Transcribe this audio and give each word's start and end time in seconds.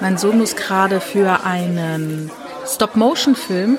Mein 0.00 0.16
Sohn 0.16 0.38
muss 0.38 0.56
gerade 0.56 1.00
für 1.00 1.44
einen 1.44 2.30
Stop-Motion-Film 2.66 3.78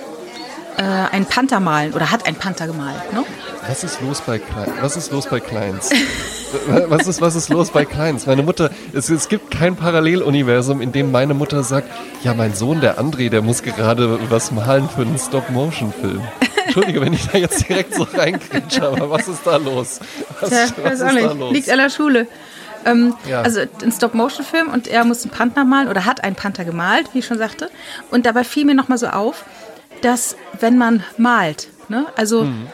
äh, 0.78 0.82
einen 0.84 1.26
Panther 1.26 1.60
malen 1.60 1.94
oder 1.94 2.12
hat 2.12 2.28
einen 2.28 2.38
Panther 2.38 2.68
gemalt. 2.68 3.12
Ne? 3.14 3.24
Was 3.68 3.84
ist 3.84 4.02
los 4.02 4.22
bei 4.22 4.38
Kleins? 4.38 4.72
Was 4.82 4.98
ist 4.98 5.12
los 5.12 5.28
bei 5.28 5.40
Kleins? 5.40 5.90
was, 6.88 7.08
ist, 7.08 7.22
was 7.22 7.36
ist 7.36 7.50
los 7.50 7.72
bei 7.72 7.86
Kleins? 7.86 8.28
Meine 8.28 8.44
Mutter, 8.44 8.70
es, 8.94 9.10
es 9.10 9.30
gibt 9.30 9.50
kein 9.52 9.76
Paralleluniversum, 9.76 10.82
in 10.82 10.92
dem 10.92 11.12
meine 11.12 11.34
Mutter 11.34 11.64
sagt, 11.64 11.90
ja, 12.24 12.36
mein 12.36 12.54
Sohn, 12.54 12.82
der 12.82 13.00
André, 13.00 13.30
der 13.30 13.42
muss 13.42 13.64
gerade 13.64 14.20
was 14.30 14.52
malen 14.52 14.90
für 14.90 15.02
einen 15.02 15.18
Stop-Motion-Film. 15.18 16.22
Entschuldige, 16.66 17.02
wenn 17.02 17.14
ich 17.14 17.28
da 17.28 17.38
jetzt 17.40 17.68
direkt 17.68 17.96
so 17.96 18.04
reinkriege, 18.04 18.88
aber 18.88 19.10
was 19.10 19.28
ist 19.28 19.46
da 19.46 19.58
los? 19.58 20.00
Was, 20.40 20.50
Tja, 20.50 20.66
was 20.84 21.00
weiß 21.00 21.02
auch 21.02 21.34
nicht. 21.34 21.52
Liegt 21.52 21.70
an 21.72 21.80
der 21.80 21.90
Schule. 21.90 22.28
Ähm, 22.86 23.16
ja. 23.28 23.42
Also 23.42 23.62
ein 23.84 23.92
Stop-Motion-Film 23.92 24.70
und 24.70 24.88
er 24.88 25.04
muss 25.06 25.24
einen 25.24 25.32
Panther 25.32 25.66
malen 25.66 25.88
oder 25.88 26.06
hat 26.06 26.24
einen 26.24 26.36
Panther 26.36 26.66
gemalt, 26.66 27.08
wie 27.14 27.20
ich 27.20 27.26
schon 27.26 27.38
sagte. 27.38 27.70
Und 28.10 28.26
dabei 28.26 28.44
fiel 28.44 28.66
mir 28.66 28.76
nochmal 28.76 28.98
so 28.98 29.08
auf, 29.08 29.46
dass 30.02 30.36
wenn 30.60 30.78
man 30.78 31.04
malt, 31.18 31.68
ne, 31.90 32.06
also 32.16 32.46
mhm. 32.46 32.68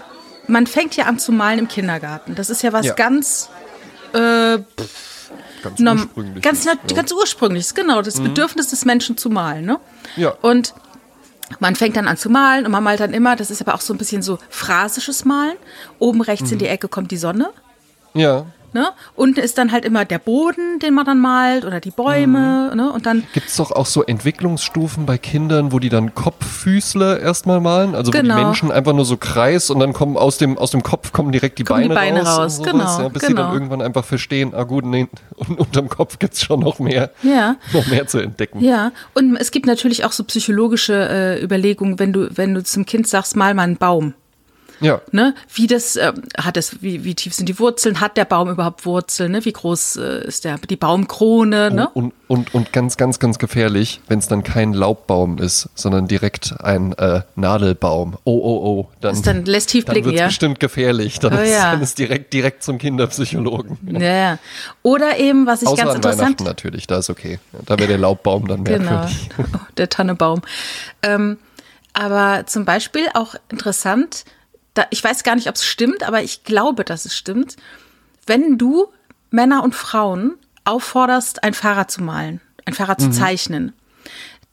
man 0.47 0.67
fängt 0.67 0.95
ja 0.95 1.05
an 1.05 1.19
zu 1.19 1.31
malen 1.31 1.59
im 1.59 1.67
Kindergarten. 1.67 2.35
Das 2.35 2.49
ist 2.49 2.61
ja 2.61 2.73
was 2.73 2.85
ja. 2.85 2.93
ganz 2.93 3.49
äh, 4.13 4.59
ganz 5.61 5.79
ursprüngliches. 5.79 6.41
Ganz, 6.41 6.65
ja. 6.65 6.95
ganz 6.95 7.11
ursprüngliches, 7.11 7.75
genau. 7.75 8.01
Das 8.01 8.19
mhm. 8.19 8.25
Bedürfnis 8.25 8.69
des 8.69 8.85
Menschen 8.85 9.17
zu 9.17 9.29
malen. 9.29 9.65
Ne? 9.65 9.79
Ja. 10.15 10.33
Und 10.41 10.73
man 11.59 11.75
fängt 11.75 11.95
dann 11.95 12.07
an 12.07 12.17
zu 12.17 12.29
malen 12.29 12.65
und 12.65 12.71
man 12.71 12.83
malt 12.83 12.99
dann 12.99 13.13
immer, 13.13 13.35
das 13.35 13.51
ist 13.51 13.61
aber 13.61 13.73
auch 13.73 13.81
so 13.81 13.93
ein 13.93 13.97
bisschen 13.97 14.21
so 14.21 14.37
phrasisches 14.49 15.25
Malen. 15.25 15.57
Oben 15.99 16.21
rechts 16.21 16.47
mhm. 16.47 16.53
in 16.53 16.59
die 16.59 16.67
Ecke 16.67 16.87
kommt 16.87 17.11
die 17.11 17.17
Sonne. 17.17 17.49
Ja. 18.13 18.45
Ne? 18.73 18.89
Unten 19.15 19.39
ist 19.39 19.57
dann 19.57 19.71
halt 19.71 19.85
immer 19.85 20.05
der 20.05 20.19
Boden, 20.19 20.79
den 20.79 20.93
man 20.93 21.05
dann 21.05 21.19
malt 21.19 21.65
oder 21.65 21.79
die 21.79 21.91
Bäume. 21.91 22.69
Mhm. 22.71 22.77
Ne? 22.77 22.91
Und 22.91 23.05
dann 23.05 23.23
Gibt 23.33 23.47
es 23.47 23.55
doch 23.55 23.71
auch 23.71 23.85
so 23.85 24.03
Entwicklungsstufen 24.03 25.05
bei 25.05 25.17
Kindern, 25.17 25.71
wo 25.71 25.79
die 25.79 25.89
dann 25.89 26.13
Kopffüßle 26.13 27.19
erstmal 27.19 27.61
malen? 27.61 27.95
Also 27.95 28.11
genau. 28.11 28.23
wo 28.23 28.27
die 28.27 28.35
genau. 28.35 28.47
Menschen 28.47 28.71
einfach 28.71 28.93
nur 28.93 29.05
so 29.05 29.17
kreis 29.17 29.69
und 29.69 29.79
dann 29.79 29.93
kommen 29.93 30.17
aus 30.17 30.37
dem, 30.37 30.57
aus 30.57 30.71
dem 30.71 30.83
Kopf 30.83 31.11
kommen 31.11 31.31
direkt 31.31 31.59
die, 31.59 31.63
kommen 31.63 31.87
Beine, 31.87 31.89
die 31.89 31.95
Beine 31.95 32.19
raus. 32.25 32.59
raus. 32.59 32.61
Genau, 32.63 32.99
ja, 33.01 33.07
bis 33.09 33.21
genau. 33.21 33.27
sie 33.27 33.33
dann 33.33 33.35
genau. 33.35 33.53
irgendwann 33.53 33.81
einfach 33.81 34.05
verstehen, 34.05 34.53
ah 34.53 34.63
gut, 34.63 34.85
nee, 34.85 35.07
und 35.35 35.59
unterm 35.59 35.89
Kopf 35.89 36.19
gibt 36.19 36.33
es 36.33 36.41
schon 36.41 36.59
noch 36.59 36.79
mehr, 36.79 37.11
ja. 37.23 37.55
noch 37.73 37.87
mehr 37.87 38.07
zu 38.07 38.19
entdecken. 38.19 38.61
Ja, 38.61 38.91
und 39.13 39.35
es 39.37 39.51
gibt 39.51 39.65
natürlich 39.65 40.05
auch 40.05 40.11
so 40.11 40.23
psychologische 40.23 40.93
äh, 40.93 41.43
Überlegungen, 41.43 41.99
wenn 41.99 42.13
du, 42.13 42.29
wenn 42.35 42.53
du 42.53 42.63
zum 42.63 42.85
Kind 42.85 43.07
sagst, 43.07 43.35
mal 43.35 43.53
mal 43.53 43.63
einen 43.63 43.77
Baum. 43.77 44.13
Ja. 44.79 45.01
Ne? 45.11 45.33
Wie 45.53 45.67
das, 45.67 45.95
äh, 45.95 46.13
hat 46.37 46.57
es, 46.57 46.81
wie, 46.81 47.03
wie 47.03 47.15
tief 47.15 47.33
sind 47.33 47.47
die 47.49 47.59
Wurzeln? 47.59 47.99
Hat 47.99 48.17
der 48.17 48.25
Baum 48.25 48.49
überhaupt 48.49 48.85
Wurzeln? 48.85 49.31
Ne? 49.31 49.45
Wie 49.45 49.53
groß 49.53 49.97
äh, 49.97 50.27
ist 50.27 50.45
der, 50.45 50.57
die 50.57 50.75
Baumkrone? 50.75 51.71
Ne? 51.71 51.89
Und, 51.89 52.13
und, 52.27 52.53
und 52.53 52.73
ganz, 52.73 52.97
ganz, 52.97 53.19
ganz 53.19 53.39
gefährlich, 53.39 54.01
wenn 54.07 54.19
es 54.19 54.27
dann 54.27 54.43
kein 54.43 54.73
Laubbaum 54.73 55.37
ist, 55.37 55.69
sondern 55.75 56.07
direkt 56.07 56.55
ein 56.61 56.93
äh, 56.93 57.21
Nadelbaum. 57.35 58.17
Oh, 58.23 58.37
oh, 58.37 58.65
oh. 58.65 58.89
Dann, 59.01 59.13
das 59.13 59.21
dann 59.21 59.45
lässt 59.45 59.69
tief 59.69 59.85
blicken, 59.85 60.03
dann 60.03 60.11
wird's 60.11 60.19
ja. 60.21 60.27
bestimmt 60.27 60.59
gefährlich. 60.59 61.19
Dann, 61.19 61.33
oh, 61.33 61.41
ist, 61.41 61.51
ja. 61.51 61.71
dann 61.71 61.81
ist 61.81 61.97
direkt, 61.97 62.33
direkt 62.33 62.63
zum 62.63 62.77
Kinderpsychologen. 62.77 63.77
Ja. 63.99 63.99
ja. 63.99 64.39
Oder 64.83 65.17
eben, 65.19 65.45
was 65.45 65.61
ich 65.61 65.67
Außer 65.67 65.77
ganz 65.77 65.89
an 65.89 65.95
interessant. 65.97 66.21
Weihnachten 66.21 66.43
natürlich, 66.43 66.87
da 66.87 66.99
ist 66.99 67.09
okay. 67.09 67.39
Da 67.65 67.77
wäre 67.79 67.87
der 67.87 67.97
Laubbaum 67.97 68.47
dann 68.47 68.63
merkwürdig. 68.63 69.29
Genau, 69.35 69.59
der 69.77 69.89
Tannebaum. 69.89 70.41
Ähm, 71.01 71.37
aber 71.97 72.45
zum 72.45 72.63
Beispiel 72.63 73.07
auch 73.15 73.33
interessant, 73.49 74.23
da, 74.77 74.85
ich 74.91 75.03
weiß 75.03 75.23
gar 75.23 75.35
nicht, 75.35 75.49
ob 75.49 75.55
es 75.55 75.65
stimmt, 75.65 76.03
aber 76.03 76.21
ich 76.23 76.43
glaube, 76.43 76.83
dass 76.83 77.05
es 77.05 77.15
stimmt. 77.17 77.55
Wenn 78.25 78.57
du 78.57 78.91
Männer 79.29 79.63
und 79.63 79.75
Frauen 79.75 80.35
aufforderst, 80.65 81.43
ein 81.43 81.53
Fahrrad 81.53 81.89
zu 81.89 82.03
malen, 82.03 82.41
ein 82.65 82.73
Fahrrad 82.73 82.99
mhm. 82.99 83.11
zu 83.11 83.19
zeichnen, 83.19 83.73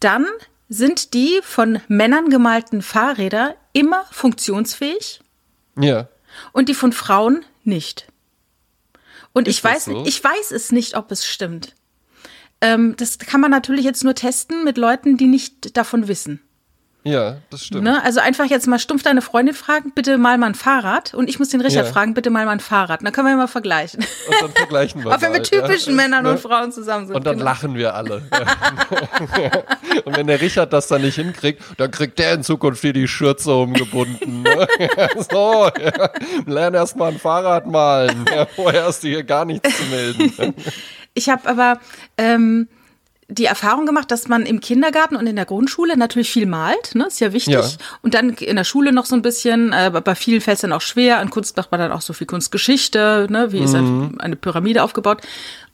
dann 0.00 0.26
sind 0.68 1.14
die 1.14 1.40
von 1.42 1.80
Männern 1.88 2.30
gemalten 2.30 2.82
Fahrräder 2.82 3.54
immer 3.72 4.04
funktionsfähig. 4.10 5.20
Ja. 5.78 6.08
Und 6.52 6.68
die 6.68 6.74
von 6.74 6.92
Frauen 6.92 7.44
nicht. 7.64 8.06
Und 9.32 9.48
Ist 9.48 9.58
ich 9.58 9.64
weiß, 9.64 9.84
so? 9.86 10.04
ich 10.06 10.22
weiß 10.22 10.52
es 10.52 10.72
nicht, 10.72 10.96
ob 10.96 11.10
es 11.10 11.26
stimmt. 11.26 11.74
Ähm, 12.60 12.94
das 12.96 13.18
kann 13.18 13.41
man 13.41 13.50
natürlich 13.50 13.84
jetzt 13.84 14.04
nur 14.04 14.14
testen 14.14 14.64
mit 14.64 14.78
Leuten, 14.78 15.16
die 15.16 15.26
nicht 15.26 15.76
davon 15.76 16.08
wissen. 16.08 16.41
Ja, 17.06 17.37
das 17.50 17.66
stimmt. 17.66 17.84
Ne? 17.84 18.03
Also 18.03 18.20
einfach 18.20 18.47
jetzt 18.47 18.66
mal 18.66 18.78
stumpf 18.78 19.03
deine 19.03 19.20
Freundin 19.20 19.54
fragen, 19.54 19.92
bitte 19.94 20.16
mal 20.16 20.38
mal 20.38 20.47
ein 20.47 20.54
Fahrrad. 20.54 21.12
Und 21.12 21.28
ich 21.28 21.38
muss 21.38 21.50
den 21.50 21.60
Richard 21.60 21.87
Ja. 21.87 21.92
fragen, 21.92 22.15
bitte 22.15 22.31
mal 22.31 22.47
mal 22.47 22.53
ein 22.53 22.60
Fahrrad. 22.60 23.04
Dann 23.04 23.12
können 23.12 23.26
wir 23.26 23.32
ja 23.32 23.37
mal 23.37 23.47
vergleichen. 23.47 24.00
Und 24.26 24.34
dann 24.41 24.53
vergleichen 24.53 25.04
wir 25.04 25.10
Ob 25.12 25.20
wir 25.20 25.28
mal, 25.28 25.38
mit 25.38 25.50
typischen 25.50 25.97
ja. 25.97 26.03
Männern 26.03 26.25
Ne? 26.25 26.31
und 26.31 26.41
Frauen 26.41 26.72
zusammen 26.72 27.06
sind. 27.06 27.15
Und 27.15 27.26
dann 27.26 27.34
genau. 27.34 27.44
lachen 27.44 27.75
wir 27.75 27.94
alle. 27.94 28.22
und 30.04 30.16
wenn 30.16 30.26
der 30.26 30.41
Richard 30.41 30.72
das 30.72 30.88
dann 30.88 31.03
nicht 31.03 31.16
hinkriegt, 31.16 31.62
dann 31.76 31.91
kriegt 31.91 32.19
der 32.19 32.32
in 32.34 32.42
Zukunft 32.42 32.81
hier 32.81 32.94
die 32.94 33.06
Schürze 33.06 33.53
umgebunden. 33.54 34.42
Ne? 34.42 34.66
so, 35.31 35.69
ja. 35.78 36.10
lern 36.47 36.72
erst 36.72 36.97
mal 36.97 37.12
ein 37.12 37.19
Fahrrad 37.19 37.66
malen. 37.66 38.25
Ja, 38.34 38.47
vorher 38.47 38.84
hast 38.84 39.04
du 39.04 39.09
hier 39.09 39.25
gar 39.25 39.44
nichts 39.44 39.69
zu 39.76 39.84
melden. 39.84 40.54
Ich 41.12 41.28
habe 41.28 41.47
aber 41.48 41.78
ähm, 42.16 42.66
die 43.28 43.46
Erfahrung 43.46 43.86
gemacht, 43.86 44.10
dass 44.10 44.28
man 44.28 44.44
im 44.44 44.60
Kindergarten 44.60 45.16
und 45.16 45.26
in 45.26 45.36
der 45.36 45.46
Grundschule 45.46 45.96
natürlich 45.96 46.30
viel 46.30 46.46
malt, 46.46 46.94
ne? 46.94 47.06
Ist 47.06 47.20
ja 47.20 47.32
wichtig. 47.32 47.54
Ja. 47.54 47.64
Und 48.02 48.14
dann 48.14 48.30
in 48.30 48.56
der 48.56 48.64
Schule 48.64 48.92
noch 48.92 49.06
so 49.06 49.14
ein 49.16 49.22
bisschen, 49.22 49.72
äh, 49.72 49.90
bei 50.04 50.14
vielen 50.14 50.40
fällt 50.40 50.56
es 50.56 50.60
dann 50.62 50.72
auch 50.72 50.82
schwer. 50.82 51.18
An 51.20 51.30
Kunst 51.30 51.56
macht 51.56 51.70
man 51.70 51.80
dann 51.80 51.90
auch 51.92 52.02
so 52.02 52.12
viel 52.12 52.26
Kunstgeschichte, 52.26 53.26
ne? 53.30 53.50
Wie 53.52 53.60
ist 53.60 53.74
ein- 53.74 54.20
eine 54.20 54.36
Pyramide 54.36 54.82
aufgebaut. 54.82 55.22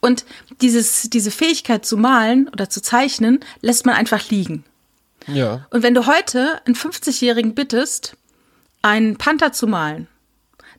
Und 0.00 0.24
dieses, 0.62 1.10
diese 1.10 1.30
Fähigkeit 1.30 1.84
zu 1.84 1.96
malen 1.96 2.48
oder 2.48 2.70
zu 2.70 2.80
zeichnen, 2.82 3.40
lässt 3.60 3.84
man 3.84 3.96
einfach 3.96 4.30
liegen. 4.30 4.64
Ja. 5.26 5.66
Und 5.70 5.82
wenn 5.82 5.94
du 5.94 6.06
heute 6.06 6.60
einen 6.66 6.74
50-Jährigen 6.76 7.54
bittest, 7.54 8.16
einen 8.82 9.16
Panther 9.16 9.52
zu 9.52 9.66
malen, 9.66 10.06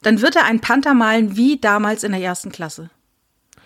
dann 0.01 0.21
wird 0.21 0.35
er 0.35 0.45
einen 0.45 0.61
Panther 0.61 0.93
malen 0.95 1.35
wie 1.35 1.59
damals 1.59 2.03
in 2.03 2.11
der 2.13 2.21
ersten 2.21 2.51
Klasse. 2.51 2.89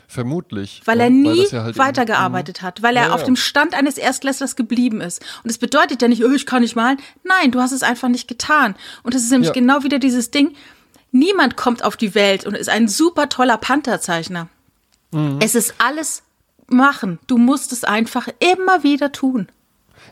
Vermutlich. 0.07 0.81
Weil 0.86 1.00
ja, 1.00 1.04
er 1.06 1.10
nie 1.10 1.42
das 1.44 1.52
ja 1.52 1.63
halt 1.63 1.78
weitergearbeitet 1.78 2.62
hat, 2.62 2.81
weil 2.84 2.96
er 2.96 3.07
Ja, 3.07 3.13
auf 3.13 3.22
ja. 3.22 3.25
dem 3.25 3.36
Stand 3.36 3.74
eines 3.74 3.98
Erstklässlers 3.98 4.56
geblieben 4.56 5.02
ist. 5.02 5.22
Und 5.44 5.50
das 5.52 5.57
bedeutet 5.57 6.02
ja 6.02 6.07
nicht, 6.07 6.24
oh, 6.24 6.31
ich 6.31 6.46
kann 6.46 6.62
nicht 6.62 6.75
malen. 6.75 6.98
Nein, 7.24 7.52
du 7.52 7.60
hast 7.60 7.72
es 7.72 7.84
einfach 7.84 8.07
nicht 8.07 8.28
getan. 8.28 8.75
Und 9.04 9.13
das 9.13 9.24
ist 9.24 9.31
nämlich 9.31 9.48
Ja. 9.50 9.54
genau 9.54 9.84
wieder 9.84 10.00
dieses 10.00 10.31
Ding. 10.31 10.54
Niemand 11.12 11.56
kommt 11.56 11.84
auf 11.84 11.98
die 11.98 12.13
Welt 12.13 12.46
und 12.46 12.56
ist 12.56 12.69
ein 12.69 12.88
super 12.88 13.30
toller 13.30 13.57
Pantherzeichner. 13.57 14.48
Mhm. 15.12 15.40
Es 15.42 15.56
ist 15.56 15.75
alles 15.78 16.24
machen. 16.68 17.19
Du 17.28 17.38
musst 17.38 17.72
es 17.72 17.84
einfach 17.84 18.28
immer 18.40 18.84
wieder 18.84 19.12
tun. 19.12 19.48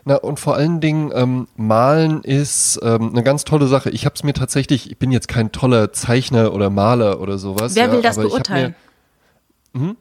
Na, 0.06 0.16
und 0.16 0.40
vor 0.40 0.56
allen 0.56 0.80
Dingen, 0.80 1.12
ähm, 1.14 1.46
Malen 1.56 2.22
ist 2.22 2.78
ähm, 2.82 3.10
eine 3.12 3.22
ganz 3.22 3.44
tolle 3.44 3.68
Sache. 3.68 3.90
Ich 3.90 4.04
habe 4.06 4.14
es 4.14 4.22
mir 4.22 4.32
tatsächlich, 4.34 4.90
ich 4.90 4.98
bin 4.98 5.12
jetzt 5.12 5.28
kein 5.28 5.52
toller 5.52 5.92
Zeichner 5.92 6.52
oder 6.52 6.68
Maler 6.68 7.20
oder 7.20 7.38
sowas. 7.38 7.74
Wer 7.74 7.86
ja, 7.86 7.92
will 7.92 8.02
das 8.02 8.16
ich 8.16 8.24
hab 8.24 8.30
beurteilen? 8.30 8.74
Mir, 9.74 9.96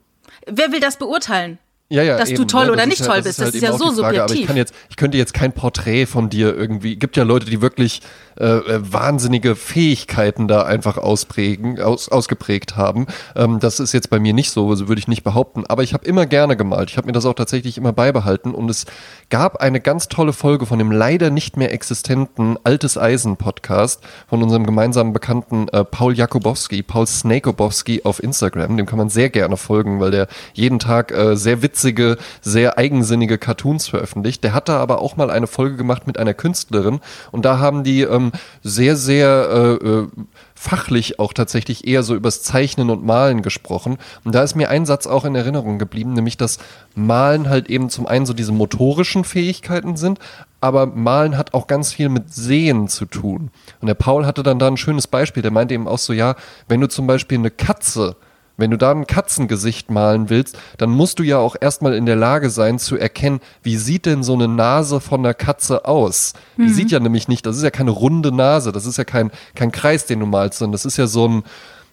Wer 0.48 0.72
will 0.72 0.80
das 0.80 0.98
beurteilen? 0.98 1.60
ja, 1.90 2.02
ja, 2.02 2.18
dass 2.18 2.30
eben, 2.30 2.38
du 2.38 2.46
toll 2.46 2.66
ne? 2.66 2.72
oder 2.72 2.86
nicht 2.86 3.02
ist 3.02 3.06
toll 3.06 3.18
das 3.18 3.26
bist. 3.26 3.40
halt 3.40 3.50
Das 3.50 3.56
ist 3.56 3.62
ja 3.62 3.74
so 3.74 3.92
Frage. 3.92 4.00
Aber 4.02 4.14
ich 4.14 4.20
subjektiv. 4.22 4.48
kann 4.48 4.58
jetzt, 4.58 4.74
ich 4.90 4.96
könnte 4.96 5.18
jetzt 5.18 5.34
kein 5.34 5.52
Porträt 5.54 6.08
von 6.08 6.30
dir 6.30 6.56
irgendwie. 6.56 6.96
Gibt 6.96 7.18
ja 7.18 7.24
Leute, 7.24 7.46
die 7.46 7.62
wirklich 7.62 8.02
äh, 8.40 8.46
äh, 8.46 8.92
wahnsinnige 8.92 9.56
Fähigkeiten 9.56 10.48
da 10.48 10.64
einfach 10.64 10.98
ausprägen, 10.98 11.80
aus, 11.82 12.10
ausgeprägt 12.10 12.76
haben. 12.76 13.08
Ähm, 13.36 13.60
das 13.60 13.80
ist 13.80 13.94
jetzt 13.94 14.10
bei 14.10 14.20
mir 14.20 14.34
nicht 14.34 14.52
so, 14.52 14.70
also 14.70 14.88
würde 14.88 15.00
ich 15.00 15.08
nicht 15.08 15.24
behaupten. 15.24 15.66
Aber 15.68 15.84
ich 15.84 15.94
habe 15.94 16.06
immer 16.06 16.26
gerne 16.26 16.58
gemalt. 16.58 16.90
Ich 16.90 16.98
habe 16.98 17.08
mir 17.08 17.14
das 17.14 17.26
auch 17.26 17.36
tatsächlich 17.36 17.78
immer 17.78 17.94
beibehalten. 17.94 18.54
Und 18.54 18.70
es 18.70 18.86
gab 19.30 19.58
eine 19.58 19.80
ganz 19.80 20.08
tolle 20.08 20.34
Folge 20.34 20.66
von 20.66 20.80
dem 20.80 20.92
leider 20.92 21.30
nicht 21.30 21.58
mehr 21.58 21.74
existenten 21.74 22.58
Altes 22.64 22.98
Eisen 22.98 23.38
Podcast 23.38 24.02
von 24.28 24.42
unserem 24.42 24.66
gemeinsamen 24.66 25.14
Bekannten 25.14 25.68
äh, 25.70 25.84
Paul 25.84 26.16
Jakubowski, 26.16 26.82
Paul 26.84 27.08
Snakobowski 27.08 28.02
auf 28.04 28.22
Instagram. 28.22 28.78
Dem 28.78 28.86
kann 28.86 28.98
man 28.98 29.10
sehr 29.10 29.30
gerne 29.30 29.58
folgen, 29.58 30.00
weil 30.00 30.12
der 30.12 30.28
jeden 30.54 30.80
Tag 30.80 31.12
äh, 31.12 31.36
sehr 31.36 31.62
witzige, 31.62 32.18
sehr 32.42 32.78
eigensinnige 32.78 33.38
Cartoons 33.38 33.88
veröffentlicht. 33.88 34.44
Der 34.44 34.54
hat 34.54 34.70
da 34.70 34.78
aber 34.78 35.02
auch 35.02 35.18
mal 35.18 35.30
eine 35.30 35.48
Folge 35.48 35.78
gemacht 35.78 36.08
mit 36.08 36.18
einer 36.18 36.34
Künstlerin 36.34 37.00
und 37.32 37.46
da 37.46 37.60
haben 37.60 37.84
die 37.84 38.02
ähm, 38.02 38.23
sehr, 38.62 38.96
sehr 38.96 39.80
äh, 39.82 39.88
äh, 39.88 40.08
fachlich 40.56 41.20
auch 41.20 41.34
tatsächlich 41.34 41.86
eher 41.88 42.04
so 42.04 42.16
übers 42.16 42.42
Zeichnen 42.42 42.90
und 42.90 43.06
Malen 43.06 43.42
gesprochen. 43.42 43.98
Und 44.24 44.34
da 44.34 44.44
ist 44.44 44.56
mir 44.56 44.70
ein 44.70 44.86
Satz 44.86 45.08
auch 45.08 45.26
in 45.26 45.36
Erinnerung 45.36 45.78
geblieben, 45.78 46.14
nämlich 46.14 46.38
dass 46.38 46.60
Malen 46.96 47.50
halt 47.50 47.70
eben 47.70 47.90
zum 47.90 48.08
einen 48.08 48.26
so 48.26 48.34
diese 48.34 48.54
motorischen 48.54 49.26
Fähigkeiten 49.26 49.98
sind, 49.98 50.20
aber 50.62 50.86
Malen 50.86 51.38
hat 51.38 51.54
auch 51.54 51.68
ganz 51.68 51.92
viel 51.92 52.08
mit 52.08 52.34
Sehen 52.34 52.88
zu 52.88 53.06
tun. 53.06 53.52
Und 53.82 53.88
der 53.88 53.96
Paul 53.96 54.26
hatte 54.26 54.44
dann 54.44 54.60
da 54.60 54.68
ein 54.68 54.78
schönes 54.78 55.08
Beispiel, 55.08 55.44
der 55.44 55.52
meinte 55.52 55.74
eben 55.74 55.88
auch 55.88 55.98
so, 55.98 56.14
ja, 56.14 56.36
wenn 56.70 56.80
du 56.80 56.88
zum 56.88 57.08
Beispiel 57.08 57.38
eine 57.38 57.52
Katze 57.52 58.16
wenn 58.64 58.72
du 58.72 58.78
da 58.78 58.92
ein 58.92 59.08
Katzengesicht 59.08 59.92
malen 59.92 60.30
willst, 60.30 60.58
dann 60.78 60.90
musst 60.90 61.20
du 61.20 61.24
ja 61.24 61.38
auch 61.38 61.58
erstmal 61.60 61.96
in 61.96 62.06
der 62.06 62.16
Lage 62.16 62.50
sein 62.50 62.80
zu 62.80 62.96
erkennen, 62.96 63.42
wie 63.62 63.76
sieht 63.76 64.06
denn 64.06 64.24
so 64.24 64.36
eine 64.36 64.48
Nase 64.48 65.02
von 65.02 65.20
einer 65.20 65.34
Katze 65.34 65.84
aus? 65.84 66.32
Die 66.58 66.70
sieht 66.70 66.90
ja 66.90 67.02
nämlich 67.02 67.28
nicht, 67.28 67.46
das 67.46 67.58
ist 67.58 67.64
ja 67.64 67.72
keine 67.72 67.92
runde 67.92 68.32
Nase, 68.32 68.72
das 68.72 68.86
ist 68.86 68.98
ja 68.98 69.04
kein, 69.04 69.32
kein 69.54 69.74
Kreis, 69.74 70.06
den 70.06 70.22
du 70.22 70.26
malst, 70.26 70.60
sondern 70.60 70.72
das 70.72 70.86
ist 70.86 70.96
ja 70.96 71.08
so 71.08 71.28
ein, 71.28 71.44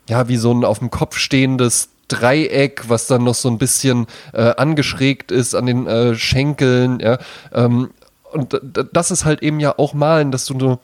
ja, 0.09 0.29
wie 0.29 0.37
so 0.37 0.53
ein 0.53 0.65
auf 0.65 0.79
dem 0.79 0.91
Kopf 0.91 1.17
stehendes 1.17 1.89
Dreieck, 2.07 2.85
was 2.87 3.09
dann 3.09 3.25
noch 3.25 3.35
so 3.35 3.49
ein 3.49 3.59
bisschen 3.59 4.07
äh, 4.33 4.55
angeschrägt 4.55 5.33
ist 5.33 5.57
an 5.57 5.67
den 5.67 5.89
äh, 5.89 6.15
Schenkeln, 6.15 7.01
ja. 7.01 7.19
Ähm, 7.53 7.91
und 8.31 8.61
das 8.93 9.11
ist 9.11 9.25
halt 9.25 9.43
eben 9.43 9.59
ja 9.59 9.77
auch 9.77 9.93
Malen, 9.93 10.31
dass 10.31 10.45
du 10.45 10.55
nur 10.55 10.79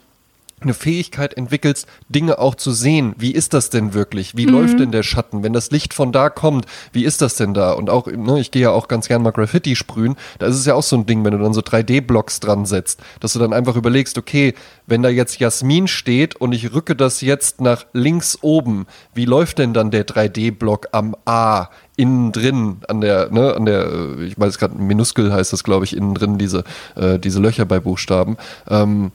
eine 0.59 0.73
Fähigkeit 0.73 1.35
entwickelst, 1.35 1.87
Dinge 2.09 2.39
auch 2.39 2.55
zu 2.55 2.71
sehen. 2.71 3.13
Wie 3.17 3.31
ist 3.31 3.53
das 3.53 3.69
denn 3.69 3.93
wirklich? 3.93 4.35
Wie 4.35 4.45
läuft 4.45 4.79
denn 4.79 4.91
der 4.91 5.03
Schatten? 5.03 5.43
Wenn 5.43 5.53
das 5.53 5.69
Licht 5.69 5.93
von 5.93 6.11
da 6.11 6.29
kommt, 6.29 6.65
wie 6.91 7.05
ist 7.05 7.21
das 7.21 7.35
denn 7.35 7.53
da? 7.53 7.73
Und 7.73 7.91
auch, 7.91 8.07
ne, 8.07 8.39
ich 8.39 8.49
gehe 8.49 8.63
ja 8.63 8.71
auch 8.71 8.87
ganz 8.87 9.07
gern 9.07 9.21
mal 9.21 9.31
Graffiti 9.31 9.75
sprühen. 9.75 10.15
Da 10.39 10.47
ist 10.47 10.55
es 10.55 10.65
ja 10.65 10.73
auch 10.73 10.83
so 10.83 10.95
ein 10.95 11.05
Ding, 11.05 11.23
wenn 11.23 11.33
du 11.33 11.37
dann 11.37 11.53
so 11.53 11.61
3D-Blocks 11.61 12.39
dran 12.39 12.65
setzt, 12.65 13.01
dass 13.19 13.33
du 13.33 13.39
dann 13.39 13.53
einfach 13.53 13.75
überlegst, 13.75 14.17
okay, 14.17 14.55
wenn 14.87 15.03
da 15.03 15.09
jetzt 15.09 15.39
Jasmin 15.39 15.87
steht 15.87 16.35
und 16.35 16.53
ich 16.53 16.73
rücke 16.73 16.95
das 16.95 17.21
jetzt 17.21 17.61
nach 17.61 17.85
links 17.93 18.39
oben, 18.41 18.87
wie 19.13 19.25
läuft 19.25 19.59
denn 19.59 19.75
dann 19.75 19.91
der 19.91 20.07
3D-Block 20.07 20.87
am 20.91 21.15
A? 21.25 21.69
innen 21.99 22.31
drin 22.31 22.77
an 22.87 23.01
der, 23.01 23.31
ne, 23.31 23.55
an 23.55 23.65
der, 23.65 23.87
äh, 23.87 24.25
ich 24.25 24.39
weiß 24.39 24.59
gerade, 24.59 24.75
Minuskel 24.75 25.33
heißt 25.33 25.51
das, 25.51 25.63
glaube 25.63 25.83
ich, 25.83 25.97
innen 25.97 26.13
drin, 26.13 26.37
diese, 26.37 26.63
äh, 26.95 27.17
diese 27.17 27.39
Löcher 27.39 27.65
bei 27.65 27.79
Buchstaben. 27.79 28.37
Ähm, 28.69 29.11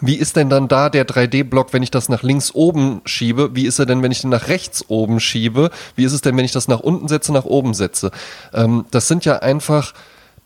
wie 0.00 0.16
ist 0.16 0.36
denn 0.36 0.50
dann 0.50 0.68
da 0.68 0.90
der 0.90 1.06
3D-Block, 1.06 1.72
wenn 1.72 1.82
ich 1.82 1.90
das 1.90 2.08
nach 2.08 2.22
links 2.22 2.54
oben 2.54 3.00
schiebe? 3.06 3.54
Wie 3.54 3.66
ist 3.66 3.78
er 3.78 3.86
denn, 3.86 4.02
wenn 4.02 4.12
ich 4.12 4.20
den 4.20 4.30
nach 4.30 4.48
rechts 4.48 4.84
oben 4.88 5.20
schiebe? 5.20 5.70
Wie 5.94 6.04
ist 6.04 6.12
es 6.12 6.20
denn, 6.20 6.36
wenn 6.36 6.44
ich 6.44 6.52
das 6.52 6.68
nach 6.68 6.80
unten 6.80 7.08
setze, 7.08 7.32
nach 7.32 7.46
oben 7.46 7.72
setze? 7.72 8.10
Ähm, 8.52 8.84
das 8.90 9.08
sind 9.08 9.24
ja 9.24 9.38
einfach, 9.38 9.94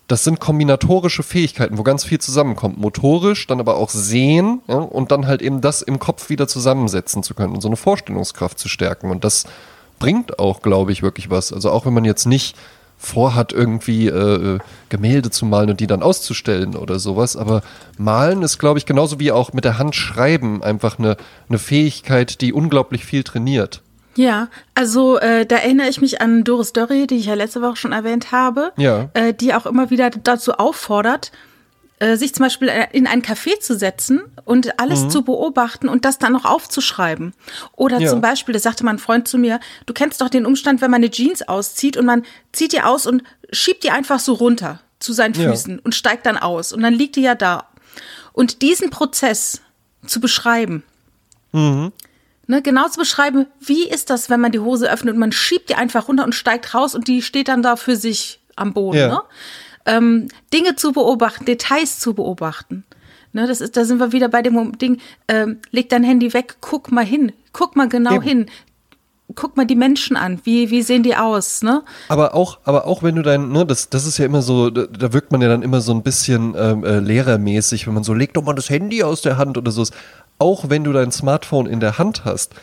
das 0.06 0.22
sind 0.22 0.38
kombinatorische 0.38 1.24
Fähigkeiten, 1.24 1.78
wo 1.78 1.82
ganz 1.82 2.04
viel 2.04 2.20
zusammenkommt. 2.20 2.78
Motorisch, 2.78 3.48
dann 3.48 3.58
aber 3.58 3.76
auch 3.76 3.90
sehen 3.90 4.60
ja, 4.68 4.76
und 4.76 5.10
dann 5.10 5.26
halt 5.26 5.42
eben 5.42 5.60
das 5.60 5.82
im 5.82 5.98
Kopf 5.98 6.30
wieder 6.30 6.46
zusammensetzen 6.46 7.24
zu 7.24 7.34
können 7.34 7.54
und 7.54 7.60
so 7.60 7.68
eine 7.68 7.76
Vorstellungskraft 7.76 8.58
zu 8.58 8.68
stärken. 8.68 9.10
Und 9.10 9.24
das 9.24 9.46
bringt 9.98 10.38
auch, 10.38 10.62
glaube 10.62 10.92
ich, 10.92 11.02
wirklich 11.02 11.28
was. 11.28 11.52
Also 11.52 11.70
auch 11.72 11.86
wenn 11.86 11.94
man 11.94 12.04
jetzt 12.04 12.26
nicht 12.26 12.56
vorhat, 13.02 13.52
irgendwie 13.52 14.08
äh, 14.08 14.58
Gemälde 14.90 15.30
zu 15.30 15.46
malen 15.46 15.70
und 15.70 15.80
die 15.80 15.86
dann 15.86 16.02
auszustellen 16.02 16.76
oder 16.76 16.98
sowas. 16.98 17.34
Aber 17.34 17.62
malen 17.96 18.42
ist, 18.42 18.58
glaube 18.58 18.78
ich, 18.78 18.84
genauso 18.86 19.18
wie 19.18 19.32
auch 19.32 19.52
mit 19.54 19.64
der 19.64 19.78
Hand 19.78 19.94
schreiben 19.96 20.62
einfach 20.62 20.98
eine, 20.98 21.16
eine 21.48 21.58
Fähigkeit, 21.58 22.40
die 22.42 22.52
unglaublich 22.52 23.04
viel 23.06 23.24
trainiert. 23.24 23.80
Ja, 24.16 24.48
also 24.74 25.18
äh, 25.18 25.46
da 25.46 25.56
erinnere 25.56 25.88
ich 25.88 26.00
mich 26.00 26.20
an 26.20 26.44
Doris 26.44 26.72
Dörri, 26.74 27.06
die 27.06 27.16
ich 27.16 27.26
ja 27.26 27.34
letzte 27.34 27.62
Woche 27.62 27.76
schon 27.76 27.92
erwähnt 27.92 28.32
habe, 28.32 28.72
Ja. 28.76 29.08
äh, 29.14 29.32
die 29.32 29.54
auch 29.54 29.64
immer 29.66 29.88
wieder 29.90 30.10
dazu 30.10 30.52
auffordert, 30.54 31.32
äh, 32.00 32.16
sich 32.16 32.34
zum 32.34 32.44
Beispiel 32.44 32.68
äh, 32.68 32.88
in 32.92 33.06
ein 33.06 33.22
Café 33.22 33.60
zu 33.60 33.76
setzen 33.78 34.20
und 34.44 34.80
alles 34.80 35.08
zu 35.08 35.22
beobachten 35.22 35.88
und 35.88 36.04
das 36.04 36.18
dann 36.18 36.32
noch 36.32 36.44
aufzuschreiben. 36.44 37.32
Oder 37.76 37.98
Ja. 38.00 38.10
zum 38.10 38.20
Beispiel, 38.20 38.52
das 38.52 38.64
sagte 38.64 38.84
mein 38.84 38.98
Freund 38.98 39.28
zu 39.28 39.38
mir, 39.38 39.60
du 39.86 39.92
kennst 39.94 40.20
doch 40.20 40.28
den 40.28 40.44
Umstand, 40.46 40.80
wenn 40.80 40.90
man 40.90 40.98
eine 41.02 41.10
Jeans 41.10 41.42
auszieht 41.48 41.96
und 41.96 42.06
man 42.06 42.24
zieht 42.52 42.72
die 42.72 42.82
aus 42.82 43.06
und 43.06 43.22
schiebt 43.52 43.84
die 43.84 43.90
einfach 43.90 44.18
so 44.18 44.32
runter 44.32 44.80
zu 44.98 45.12
seinen 45.12 45.34
Ja. 45.34 45.50
Füßen 45.50 45.78
und 45.78 45.94
steigt 45.94 46.26
dann 46.26 46.36
aus 46.36 46.72
und 46.72 46.82
dann 46.82 46.94
liegt 46.94 47.16
die 47.16 47.22
ja 47.22 47.34
da. 47.34 47.66
Und 48.32 48.62
diesen 48.62 48.90
Prozess 48.90 49.60
zu 50.06 50.20
beschreiben, 50.20 50.82
Ne, 51.52 52.62
genau 52.62 52.88
zu 52.88 52.98
beschreiben, 52.98 53.46
wie 53.60 53.88
ist 53.88 54.10
das, 54.10 54.28
wenn 54.30 54.40
man 54.40 54.50
die 54.52 54.58
Hose 54.58 54.90
öffnet 54.90 55.14
und 55.14 55.20
man 55.20 55.32
schiebt 55.32 55.68
die 55.70 55.74
einfach 55.76 56.08
runter 56.08 56.24
und 56.24 56.34
steigt 56.34 56.74
raus 56.74 56.94
und 56.94 57.06
die 57.08 57.22
steht 57.22 57.48
dann 57.48 57.62
da 57.62 57.76
für 57.76 57.94
sich 57.96 58.40
am 58.56 58.72
Boden. 58.72 58.98
Ja. 58.98 59.08
Ne? 59.08 59.20
Ähm, 59.86 60.28
Dinge 60.52 60.76
zu 60.76 60.92
beobachten, 60.92 61.44
Details 61.44 61.98
zu 61.98 62.14
beobachten. 62.14 62.84
Ne, 63.32 63.46
das 63.46 63.60
ist, 63.60 63.76
da 63.76 63.84
sind 63.84 64.00
wir 64.00 64.12
wieder 64.12 64.28
bei 64.28 64.42
dem 64.42 64.76
Ding, 64.78 65.00
ähm, 65.28 65.58
leg 65.70 65.88
dein 65.88 66.02
Handy 66.02 66.34
weg, 66.34 66.56
guck 66.60 66.90
mal 66.90 67.04
hin, 67.04 67.32
guck 67.52 67.76
mal 67.76 67.88
genau 67.88 68.16
Eben. 68.16 68.22
hin. 68.22 68.46
Guck 69.36 69.56
mal 69.56 69.64
die 69.64 69.76
Menschen 69.76 70.16
an, 70.16 70.40
wie, 70.42 70.70
wie 70.70 70.82
sehen 70.82 71.04
die 71.04 71.14
aus, 71.14 71.62
ne? 71.62 71.84
Aber 72.08 72.34
auch, 72.34 72.58
aber 72.64 72.88
auch 72.88 73.04
wenn 73.04 73.14
du 73.14 73.22
dein, 73.22 73.52
ne, 73.52 73.64
das, 73.64 73.88
das 73.88 74.04
ist 74.04 74.18
ja 74.18 74.24
immer 74.24 74.42
so, 74.42 74.70
da, 74.70 74.86
da 74.86 75.12
wirkt 75.12 75.30
man 75.30 75.40
ja 75.40 75.46
dann 75.46 75.62
immer 75.62 75.80
so 75.80 75.92
ein 75.92 76.02
bisschen 76.02 76.56
ähm, 76.58 76.82
äh, 76.82 76.98
lehrermäßig, 76.98 77.86
wenn 77.86 77.94
man 77.94 78.02
so, 78.02 78.12
leg 78.12 78.34
doch 78.34 78.42
mal 78.42 78.54
das 78.54 78.68
Handy 78.68 79.04
aus 79.04 79.22
der 79.22 79.38
Hand 79.38 79.56
oder 79.56 79.70
so. 79.70 79.86
Auch 80.40 80.68
wenn 80.68 80.82
du 80.82 80.92
dein 80.92 81.12
Smartphone 81.12 81.66
in 81.66 81.78
der 81.78 81.98
Hand 81.98 82.24
hast, 82.24 82.54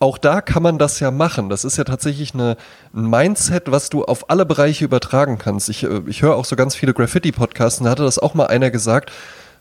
auch 0.00 0.18
da 0.18 0.40
kann 0.40 0.62
man 0.62 0.78
das 0.78 1.00
ja 1.00 1.10
machen. 1.10 1.48
Das 1.48 1.64
ist 1.64 1.76
ja 1.76 1.84
tatsächlich 1.84 2.34
eine, 2.34 2.56
ein 2.94 3.08
Mindset, 3.08 3.70
was 3.70 3.90
du 3.90 4.04
auf 4.04 4.30
alle 4.30 4.46
Bereiche 4.46 4.84
übertragen 4.84 5.38
kannst. 5.38 5.68
Ich, 5.68 5.84
äh, 5.84 6.02
ich 6.06 6.22
höre 6.22 6.36
auch 6.36 6.44
so 6.44 6.56
ganz 6.56 6.74
viele 6.74 6.94
Graffiti-Podcasts 6.94 7.80
und 7.80 7.86
da 7.86 7.90
hatte 7.90 8.04
das 8.04 8.18
auch 8.18 8.34
mal 8.34 8.46
einer 8.46 8.70
gesagt. 8.70 9.10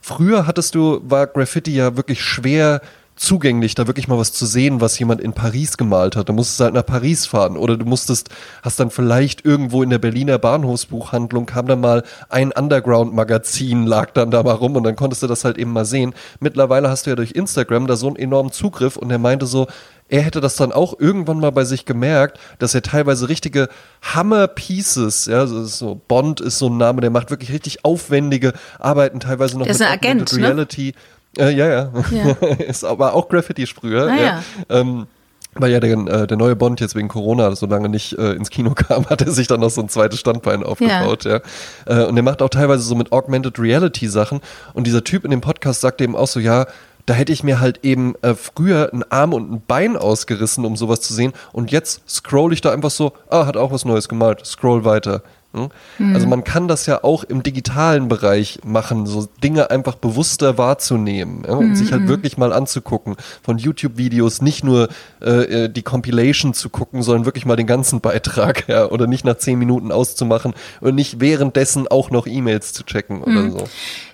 Früher 0.02 0.46
hattest 0.46 0.76
du, 0.76 1.02
war 1.04 1.28
Graffiti 1.28 1.76
ja 1.76 1.98
wirklich 1.98 2.24
schwer 2.24 2.82
zugänglich, 3.18 3.76
da 3.76 3.88
wirklich 3.88 4.08
mal 4.08 4.18
was 4.18 4.32
zu 4.32 4.46
sehen, 4.46 4.80
was 4.80 4.98
jemand 5.00 5.20
in 5.22 5.34
Paris 5.34 5.78
gemalt 5.78 6.16
hat. 6.16 6.30
Da 6.30 6.34
musstest 6.34 6.60
du 6.60 6.64
halt 6.66 6.74
nach 6.76 6.86
Paris 6.86 7.26
fahren 7.26 7.58
oder 7.58 7.76
du 7.76 7.86
musstest, 7.86 8.30
hast 8.62 8.80
dann 8.80 8.92
vielleicht 8.92 9.44
irgendwo 9.44 9.84
in 9.84 9.90
der 9.90 9.98
Berliner 9.98 10.38
Bahnhofsbuchhandlung 10.38 11.46
kam 11.46 11.66
dann 11.68 11.82
mal 11.82 12.04
ein 12.30 12.52
Underground-Magazin, 12.52 13.86
lag 13.86 14.12
dann 14.12 14.32
da 14.32 14.44
mal 14.44 14.54
rum 14.54 14.76
und 14.76 14.84
dann 14.84 14.96
konntest 14.96 15.24
du 15.24 15.28
das 15.28 15.44
halt 15.44 15.58
eben 15.58 15.74
mal 15.74 15.86
sehen. 15.86 16.14
Mittlerweile 16.40 16.90
hast 16.90 17.06
du 17.06 17.10
ja 17.10 17.16
durch 17.16 17.32
Instagram 17.32 17.88
da 17.88 17.96
so 17.96 18.08
einen 18.08 18.16
enormen 18.16 18.52
Zugriff 18.52 18.98
und 18.98 19.12
er 19.12 19.18
meinte 19.18 19.46
so, 19.46 19.68
er 20.10 20.22
hätte 20.22 20.40
das 20.40 20.56
dann 20.56 20.72
auch 20.72 20.98
irgendwann 20.98 21.40
mal 21.40 21.52
bei 21.52 21.66
sich 21.66 21.86
gemerkt, 21.86 22.40
dass 22.60 22.74
er 22.74 22.82
teilweise 22.82 23.28
richtige 23.28 23.68
Hammer-Pieces, 24.02 25.26
ja, 25.26 25.46
so 25.48 26.02
Bond 26.08 26.40
ist 26.40 26.60
so 26.60 26.68
ein 26.68 26.78
Name, 26.78 27.02
der 27.02 27.10
macht 27.10 27.30
wirklich 27.30 27.52
richtig 27.52 27.84
aufwendige 27.84 28.54
Arbeiten, 28.80 29.20
teilweise 29.20 29.58
noch 29.58 29.66
Der 29.66 29.76
ist 29.76 29.82
ein 29.82 29.92
Agent, 29.92 30.22
Augmented 30.22 30.40
ne? 30.40 30.48
Reality. 30.48 30.94
Äh, 31.38 31.52
ja, 31.52 31.68
ja. 31.68 31.92
Ja. 32.12 32.32
ist 32.68 32.84
aber 32.84 33.14
auch 33.14 33.30
Graffiti-Sprüher. 33.30 34.08
Ah, 34.08 34.16
ja. 34.16 34.24
ja. 34.24 34.44
Ähm, 34.70 35.08
weil 35.60 35.72
ja 35.72 35.80
der, 35.80 35.92
äh, 35.92 36.28
der 36.28 36.38
neue 36.38 36.56
Bond 36.56 36.80
jetzt 36.80 36.96
wegen 36.96 37.08
Corona 37.08 37.56
so 37.56 37.66
lange 37.66 37.90
nicht 37.90 38.18
äh, 38.18 38.34
ins 38.34 38.50
Kino 38.50 38.74
kam, 38.76 39.06
hat 39.08 39.22
er 39.22 39.32
sich 39.32 39.48
dann 39.48 39.60
noch 39.60 39.70
so 39.70 39.82
ein 39.82 39.90
zweites 39.90 40.20
Standbein 40.20 40.64
aufgebaut, 40.64 41.26
ja. 41.26 41.42
Äh, 41.86 42.06
und 42.06 42.18
er 42.18 42.24
macht 42.24 42.42
auch 42.42 42.50
teilweise 42.50 42.84
so 42.84 42.96
mit 42.96 43.12
Augmented 43.12 43.60
Reality 43.60 44.08
Sachen. 44.08 44.42
Und 44.74 44.88
dieser 44.88 45.04
Typ 45.04 45.26
in 45.26 45.32
dem 45.32 45.42
Podcast 45.42 45.82
sagte 45.82 46.04
eben 46.04 46.16
auch 46.16 46.28
so, 46.28 46.40
ja, 46.40 46.68
da 47.06 47.14
hätte 47.14 47.32
ich 47.32 47.44
mir 47.44 47.62
halt 47.62 47.80
eben 47.84 48.16
äh, 48.22 48.36
früher 48.36 48.92
einen 48.92 49.04
Arm 49.04 49.34
und 49.34 49.52
ein 49.52 49.64
Bein 49.66 49.96
ausgerissen, 49.96 50.66
um 50.66 50.76
sowas 50.76 51.00
zu 51.00 51.14
sehen. 51.14 51.32
Und 51.54 51.72
jetzt 51.72 52.02
scroll 52.08 52.52
ich 52.52 52.60
da 52.60 52.72
einfach 52.72 52.92
so, 52.92 53.14
ah, 53.30 53.46
hat 53.46 53.56
auch 53.56 53.72
was 53.72 53.86
Neues 53.86 54.10
gemalt, 54.10 54.46
scroll 54.46 54.84
weiter. 54.84 55.24
Hm? 55.54 55.70
Also 56.14 56.28
man 56.28 56.44
kann 56.44 56.68
das 56.68 56.86
ja 56.86 57.04
auch 57.04 57.24
im 57.24 57.42
digitalen 57.42 58.08
Bereich 58.08 58.60
machen, 58.64 59.06
so 59.06 59.28
Dinge 59.44 59.72
einfach 59.72 59.96
bewusster 59.96 60.58
wahrzunehmen 60.58 61.44
ja, 61.46 61.54
und 61.54 61.76
sich 61.76 61.92
halt 61.92 62.08
wirklich 62.08 62.38
mal 62.38 62.54
anzugucken. 62.54 63.16
Von 63.44 63.58
YouTube-Videos 63.58 64.42
nicht 64.42 64.64
nur 64.64 64.90
äh, 65.22 65.66
äh, 65.66 65.70
die 65.70 65.84
Compilation 65.84 66.54
zu 66.54 66.70
gucken, 66.70 67.02
sondern 67.02 67.26
wirklich 67.26 67.46
mal 67.46 67.56
den 67.56 67.68
ganzen 67.68 68.02
Beitrag 68.02 68.68
ja, 68.68 68.88
oder 68.90 69.08
nicht 69.08 69.26
nach 69.26 69.38
zehn 69.38 69.58
Minuten 69.58 69.92
auszumachen 69.92 70.54
und 70.82 70.96
nicht 70.96 71.20
währenddessen 71.20 71.88
auch 71.88 72.12
noch 72.12 72.28
E-Mails 72.28 72.74
zu 72.74 72.84
checken 72.84 73.24
oder 73.24 73.50
so. 73.52 73.64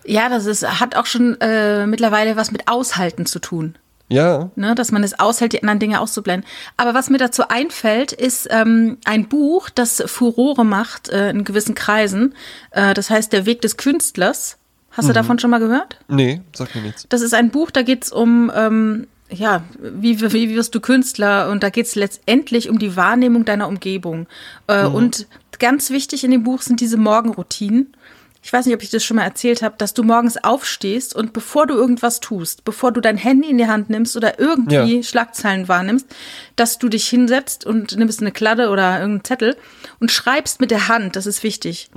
Ja, 0.05 0.29
das 0.29 0.45
ist, 0.45 0.79
hat 0.79 0.95
auch 0.95 1.05
schon 1.05 1.39
äh, 1.41 1.87
mittlerweile 1.87 2.35
was 2.35 2.51
mit 2.51 2.67
Aushalten 2.67 3.25
zu 3.25 3.39
tun. 3.39 3.75
Ja. 4.13 4.51
Ne, 4.55 4.75
dass 4.75 4.91
man 4.91 5.03
es 5.03 5.19
aushält, 5.19 5.53
die 5.53 5.61
anderen 5.61 5.79
Dinge 5.79 5.99
auszublenden. 5.99 6.47
Aber 6.77 6.93
was 6.93 7.09
mir 7.09 7.17
dazu 7.17 7.47
einfällt, 7.47 8.11
ist 8.11 8.47
ähm, 8.51 8.97
ein 9.05 9.27
Buch, 9.27 9.69
das 9.69 10.03
Furore 10.05 10.65
macht 10.65 11.09
äh, 11.09 11.29
in 11.29 11.43
gewissen 11.43 11.75
Kreisen. 11.75 12.35
Äh, 12.71 12.93
das 12.93 13.09
heißt 13.09 13.33
Der 13.33 13.45
Weg 13.45 13.61
des 13.61 13.77
Künstlers. 13.77 14.57
Hast 14.95 15.09
du 15.09 15.13
davon 15.13 15.39
schon 15.39 15.49
mal 15.49 15.59
gehört? 15.59 15.97
Nee, 16.07 16.41
sag 16.53 16.75
mir 16.75 16.81
nichts. 16.81 17.07
Das 17.09 17.21
ist 17.21 17.33
ein 17.33 17.49
Buch, 17.49 17.71
da 17.71 17.81
geht's 17.81 18.11
um, 18.11 18.51
ähm, 18.55 19.07
ja, 19.27 19.63
wie, 19.79 20.21
wie 20.21 20.55
wirst 20.55 20.75
du 20.75 20.79
Künstler? 20.79 21.49
Und 21.49 21.63
da 21.63 21.71
geht's 21.71 21.95
letztendlich 21.95 22.69
um 22.69 22.77
die 22.77 22.95
Wahrnehmung 22.95 23.43
deiner 23.43 23.67
Umgebung. 23.67 24.27
Äh, 24.67 24.85
Und 24.85 25.25
ganz 25.57 25.89
wichtig 25.89 26.23
in 26.23 26.29
dem 26.29 26.43
Buch 26.43 26.61
sind 26.61 26.79
diese 26.79 26.97
Morgenroutinen. 26.97 27.95
Ich 28.45 28.51
weiß 28.51 28.65
nicht, 28.65 28.75
ob 28.75 28.83
ich 28.83 28.89
das 28.89 29.05
schon 29.05 29.15
mal 29.15 29.23
erzählt 29.23 29.61
habe, 29.61 29.75
dass 29.77 29.93
du 29.93 30.03
morgens 30.03 30.35
aufstehst 30.43 31.15
und 31.15 31.31
bevor 31.31 31.65
du 31.65 31.75
irgendwas 31.75 32.19
tust, 32.19 32.65
bevor 32.65 32.91
du 32.91 32.99
dein 32.99 33.15
Handy 33.15 33.49
in 33.49 33.57
die 33.57 33.67
Hand 33.67 33.89
nimmst 33.89 34.17
oder 34.17 34.37
irgendwie 34.37 34.97
Ja. 34.97 35.03
Schlagzeilen 35.03 35.69
wahrnimmst, 35.69 36.07
dass 36.57 36.77
du 36.77 36.89
dich 36.89 37.07
hinsetzt 37.07 37.65
und 37.65 37.95
nimmst 37.95 38.19
eine 38.19 38.33
Kladde 38.33 38.69
oder 38.69 38.99
irgendeinen 38.99 39.23
Zettel 39.23 39.57
und 40.01 40.11
schreibst 40.11 40.59
mit 40.59 40.71
der 40.71 40.89
Hand. 40.89 41.15
Das 41.15 41.25
ist 41.25 41.41
wichtig. 41.41 41.89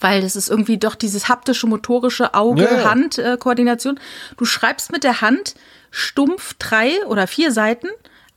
Weil 0.00 0.20
das 0.20 0.34
ist 0.34 0.50
irgendwie 0.50 0.78
doch 0.78 0.96
dieses 0.96 1.28
haptische, 1.28 1.68
motorische. 1.68 2.34
Auge-Hand-Koordination. 2.34 4.00
Du 4.36 4.44
schreibst 4.46 4.90
mit 4.90 5.04
der 5.04 5.20
Hand 5.20 5.54
stumpf 5.92 6.54
drei 6.54 7.06
oder 7.06 7.28
vier 7.28 7.52
Seiten 7.52 7.88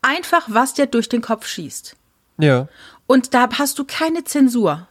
einfach, 0.03 0.43
was 0.47 0.75
dir 0.75 0.85
durch 0.85 1.09
den 1.09 1.21
Kopf 1.21 1.47
schießt. 1.47 1.95
Ja. 2.37 2.67
Und 3.07 3.33
da 3.33 3.49
hast 3.57 3.79
du 3.79 3.83
keine 3.83 4.23
Zensur. 4.25 4.87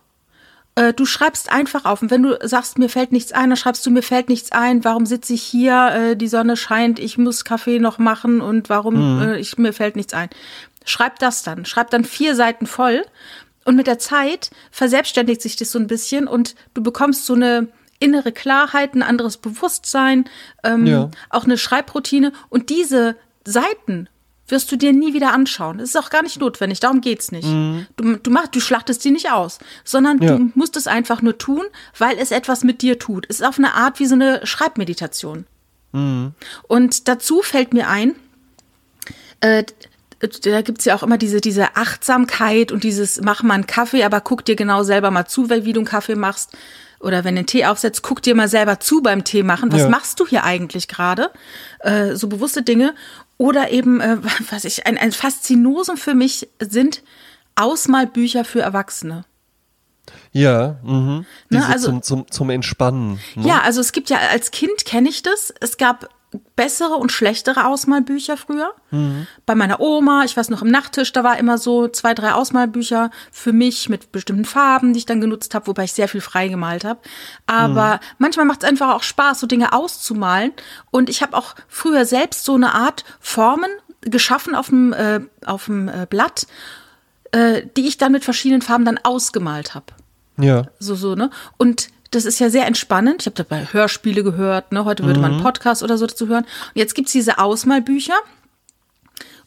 Äh, 0.79 0.93
Du 0.95 1.05
schreibst 1.07 1.51
einfach 1.51 1.85
auf. 1.85 2.03
Und 2.03 2.11
wenn 2.11 2.23
du 2.23 2.37
sagst, 2.47 2.79
mir 2.79 2.89
fällt 2.89 3.13
nichts 3.13 3.33
ein, 3.33 3.51
dann 3.51 3.57
schreibst 3.57 3.85
du, 3.87 3.91
mir 3.91 4.03
fällt 4.03 4.29
nichts 4.29 4.53
ein. 4.53 4.85
Warum 4.85 5.07
sitze 5.07 5.35
ich 5.35 5.43
hier? 5.43 5.89
Äh, 5.93 6.17
Die 6.17 6.29
Sonne 6.29 6.57
scheint, 6.57 6.99
ich 6.99 7.19
muss 7.19 7.45
Kaffee 7.45 7.79
noch 7.79 7.99
machen 7.99 8.41
und 8.41 8.69
warum 8.69 9.21
äh, 9.23 9.39
ich, 9.39 9.59
mir 9.59 9.73
fällt 9.73 9.97
nichts 9.97 10.15
ein. 10.15 10.29
Schreib 10.85 11.19
das 11.19 11.43
dann. 11.43 11.65
Schreib 11.65 11.91
dann 11.91 12.05
vier 12.05 12.35
Seiten 12.35 12.67
voll. 12.67 13.05
Und 13.65 13.77
mit 13.77 13.87
der 13.87 13.99
Zeit 13.99 14.51
verselbstständigt 14.71 15.43
sich 15.43 15.57
das 15.57 15.71
so 15.73 15.79
ein 15.79 15.87
bisschen 15.89 16.27
und 16.27 16.55
du 16.75 16.83
bekommst 16.83 17.27
so 17.27 17.35
eine 17.35 17.69
innere 18.01 18.33
Klarheit, 18.33 18.95
ein 18.95 19.03
anderes 19.03 19.37
Bewusstsein, 19.37 20.25
ähm, 20.65 20.87
Ja. 20.87 21.11
auch 21.31 21.45
eine 21.45 21.59
Schreibroutine. 21.59 22.33
Und 22.49 22.71
diese 22.71 23.17
Seiten 23.45 24.09
wirst 24.49 24.73
du 24.73 24.77
dir 24.77 24.93
nie 24.93 25.15
wieder 25.15 25.33
anschauen. 25.33 25.79
Das 25.79 25.91
ist 25.91 25.97
auch 25.97 26.11
gar 26.11 26.23
nicht 26.23 26.41
notwendig, 26.41 26.81
darum 26.81 27.01
geht's 27.01 27.31
nicht. 27.33 27.47
Du, 27.97 28.17
du, 28.17 28.31
machst, 28.31 28.55
du 28.55 28.61
schlachtest 28.61 29.05
die 29.05 29.11
nicht 29.11 29.31
aus, 29.31 29.59
sondern 29.85 30.21
Ja. 30.23 30.37
du 30.37 30.51
musst 30.55 30.77
es 30.77 30.87
einfach 30.87 31.23
nur 31.23 31.37
tun, 31.39 31.63
weil 31.99 32.19
es 32.19 32.31
etwas 32.31 32.65
mit 32.65 32.83
dir 32.83 32.99
tut. 32.99 33.27
Es 33.29 33.41
ist 33.41 33.47
auf 33.47 33.59
eine 33.59 33.75
Art 33.75 34.01
wie 34.01 34.07
so 34.07 34.15
eine 34.15 34.47
Schreibmeditation. 34.47 35.47
Und 35.93 37.09
dazu 37.09 37.43
fällt 37.43 37.73
mir 37.73 37.89
ein, 37.89 38.15
äh, 39.41 39.65
da 40.43 40.63
gibt's 40.63 40.85
ja 40.85 40.95
auch 40.97 41.03
immer 41.03 41.17
diese, 41.17 41.41
diese 41.41 41.77
Achtsamkeit 41.77 42.73
und 42.73 42.83
dieses 42.85 43.21
mach 43.21 43.43
mal 43.43 43.55
einen 43.55 43.67
Kaffee, 43.67 44.03
aber 44.05 44.21
guck 44.21 44.45
dir 44.45 44.57
genau 44.57 44.83
selber 44.83 45.11
mal 45.11 45.27
zu, 45.27 45.49
wie 45.49 45.73
du 45.73 45.81
einen 45.81 45.87
Kaffee 45.87 46.17
machst. 46.17 46.57
Oder 47.01 47.23
wenn 47.23 47.37
du 47.37 47.39
einen 47.41 47.47
Tee 47.47 47.65
aufsetzt, 47.65 48.03
guck 48.03 48.23
dir 48.23 48.35
mal 48.35 48.49
selber 48.49 48.81
zu 48.81 49.01
beim 49.03 49.23
Tee 49.23 49.45
machen. 49.45 49.71
Was 49.71 49.83
Ja. 49.83 49.89
machst 49.89 50.19
du 50.19 50.27
hier 50.27 50.43
eigentlich 50.43 50.89
gerade? 50.89 51.31
Äh, 51.79 52.17
so 52.17 52.27
bewusste 52.27 52.63
Dinge. 52.63 52.95
Oder 53.39 53.71
eben, 53.71 54.01
äh, 54.01 54.19
was 54.51 54.65
ich, 54.65 54.87
ein, 54.87 54.99
ein 54.99 55.13
Faszinosum 55.13 55.97
für 55.97 56.15
mich 56.15 56.49
sind 56.61 57.03
Ausmalbücher 57.55 58.45
für 58.45 58.61
Erwachsene. 58.61 59.25
Ja, 60.33 60.79
mhm. 60.83 61.27
Diese 61.51 61.67
also- 61.67 61.87
zum, 61.87 62.03
zum, 62.03 62.31
zum 62.31 62.51
Entspannen. 62.51 63.19
Ne? 63.35 63.49
Ja, 63.49 63.61
also 63.63 63.81
es 63.81 63.93
gibt 63.93 64.11
ja, 64.11 64.19
als 64.31 64.51
Kind 64.51 64.85
kenne 64.85 65.09
ich 65.09 65.23
das. 65.23 65.53
Es 65.61 65.77
gab 65.77 66.09
bessere 66.57 66.95
und 66.95 67.11
schlechtere 67.11 67.67
Ausmalbücher 67.67 68.37
früher. 68.37 68.75
Bei 69.47 69.55
meiner 69.55 69.81
Oma, 69.81 70.25
ich 70.25 70.37
weiß 70.37 70.51
noch, 70.51 70.63
im 70.63 70.71
Nachttisch, 70.71 71.13
da 71.13 71.25
war 71.25 71.39
immer 71.39 71.57
so 71.59 71.89
zwei, 71.89 72.15
drei 72.15 72.33
Ausmalbücher 72.33 73.11
für 73.33 73.53
mich 73.53 73.89
mit 73.89 74.13
bestimmten 74.13 74.45
Farben, 74.45 74.93
die 74.93 74.99
ich 74.99 75.07
dann 75.07 75.21
genutzt 75.21 75.55
habe, 75.55 75.67
wobei 75.69 75.85
ich 75.85 75.93
sehr 75.93 76.09
viel 76.09 76.21
freigemalt 76.21 76.85
habe. 76.85 77.01
Aber 77.47 78.01
manchmal 78.19 78.45
macht 78.47 78.63
es 78.63 78.69
einfach 78.69 78.95
auch 78.95 79.03
Spaß, 79.03 79.41
so 79.41 79.47
Dinge 79.47 79.73
auszumalen. 79.73 80.53
Und 80.91 81.09
ich 81.09 81.23
habe 81.23 81.37
auch 81.37 81.55
früher 81.69 82.05
selbst 82.05 82.45
so 82.45 82.55
eine 82.55 82.75
Art 82.75 83.05
Formen 83.21 83.71
geschaffen 84.03 84.55
auf 84.55 84.69
dem, 84.69 84.93
äh, 84.93 85.21
auf 85.45 85.65
dem 85.67 85.89
äh, 85.89 86.07
Blatt, 86.09 86.47
äh, 87.33 87.63
die 87.77 87.87
ich 87.89 87.99
dann 87.99 88.13
mit 88.13 88.25
verschiedenen 88.25 88.63
Farben 88.63 88.85
dann 88.85 88.99
ausgemalt 88.99 89.75
habe 89.75 89.87
Ja. 90.39 90.67
so 90.79 90.95
so 90.95 91.15
ne 91.15 91.31
und 91.57 91.89
das 92.11 92.25
ist 92.25 92.39
ja 92.39 92.49
sehr 92.51 92.67
entspannend. 92.67 93.23
Ich 93.23 93.27
habe 93.27 93.37
dabei 93.37 93.67
Hörspiele 93.71 94.23
gehört. 94.23 94.73
Ne? 94.73 94.85
Heute 94.85 95.05
würde 95.05 95.21
man 95.21 95.33
einen 95.35 95.43
Podcast 95.43 95.83
oder 95.83 95.99
so 95.99 96.07
dazu 96.07 96.27
hören. 96.29 96.45
Und 96.45 96.73
jetzt 96.75 96.95
gibt's 96.95 97.13
diese 97.13 97.39
Ausmalbücher. 97.39 98.15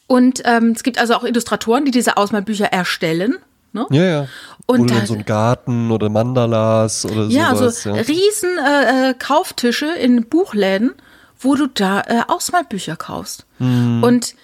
Und 0.06 0.42
ähm, 0.44 0.72
es 0.76 0.82
gibt 0.82 0.98
also 0.98 1.14
auch 1.14 1.24
Illustratoren, 1.24 1.84
die 1.84 1.90
diese 1.90 2.16
Ausmalbücher 2.16 2.66
erstellen. 2.66 3.36
Ne? 3.72 3.86
Ja, 3.90 4.04
ja. 4.04 4.28
Und 4.66 4.90
da- 4.90 5.06
so 5.06 5.14
einen 5.14 5.24
Garten 5.24 5.90
oder 5.90 6.08
Mandalas 6.10 7.04
oder 7.06 7.24
Ja, 7.26 7.54
sowas. 7.56 7.82
so 7.82 7.90
ja. 7.90 8.02
riesen 8.02 8.50
äh, 8.58 9.10
äh, 9.10 9.14
Kauftische 9.14 9.86
in 9.86 10.26
Buchläden, 10.28 10.92
wo 11.40 11.54
du 11.54 11.66
da 11.66 12.02
äh, 12.02 12.22
Ausmalbücher 12.28 12.96
kaufst. 12.96 13.46
Mhm. 13.58 14.02
Und 14.04 14.34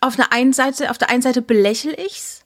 auf 0.00 0.14
der 0.16 0.32
einen 0.32 0.52
Seite, 0.52 0.90
auf 0.90 0.98
der 0.98 1.10
einen 1.10 1.22
Seite 1.22 1.42
belächle 1.42 1.94
ich's, 2.06 2.42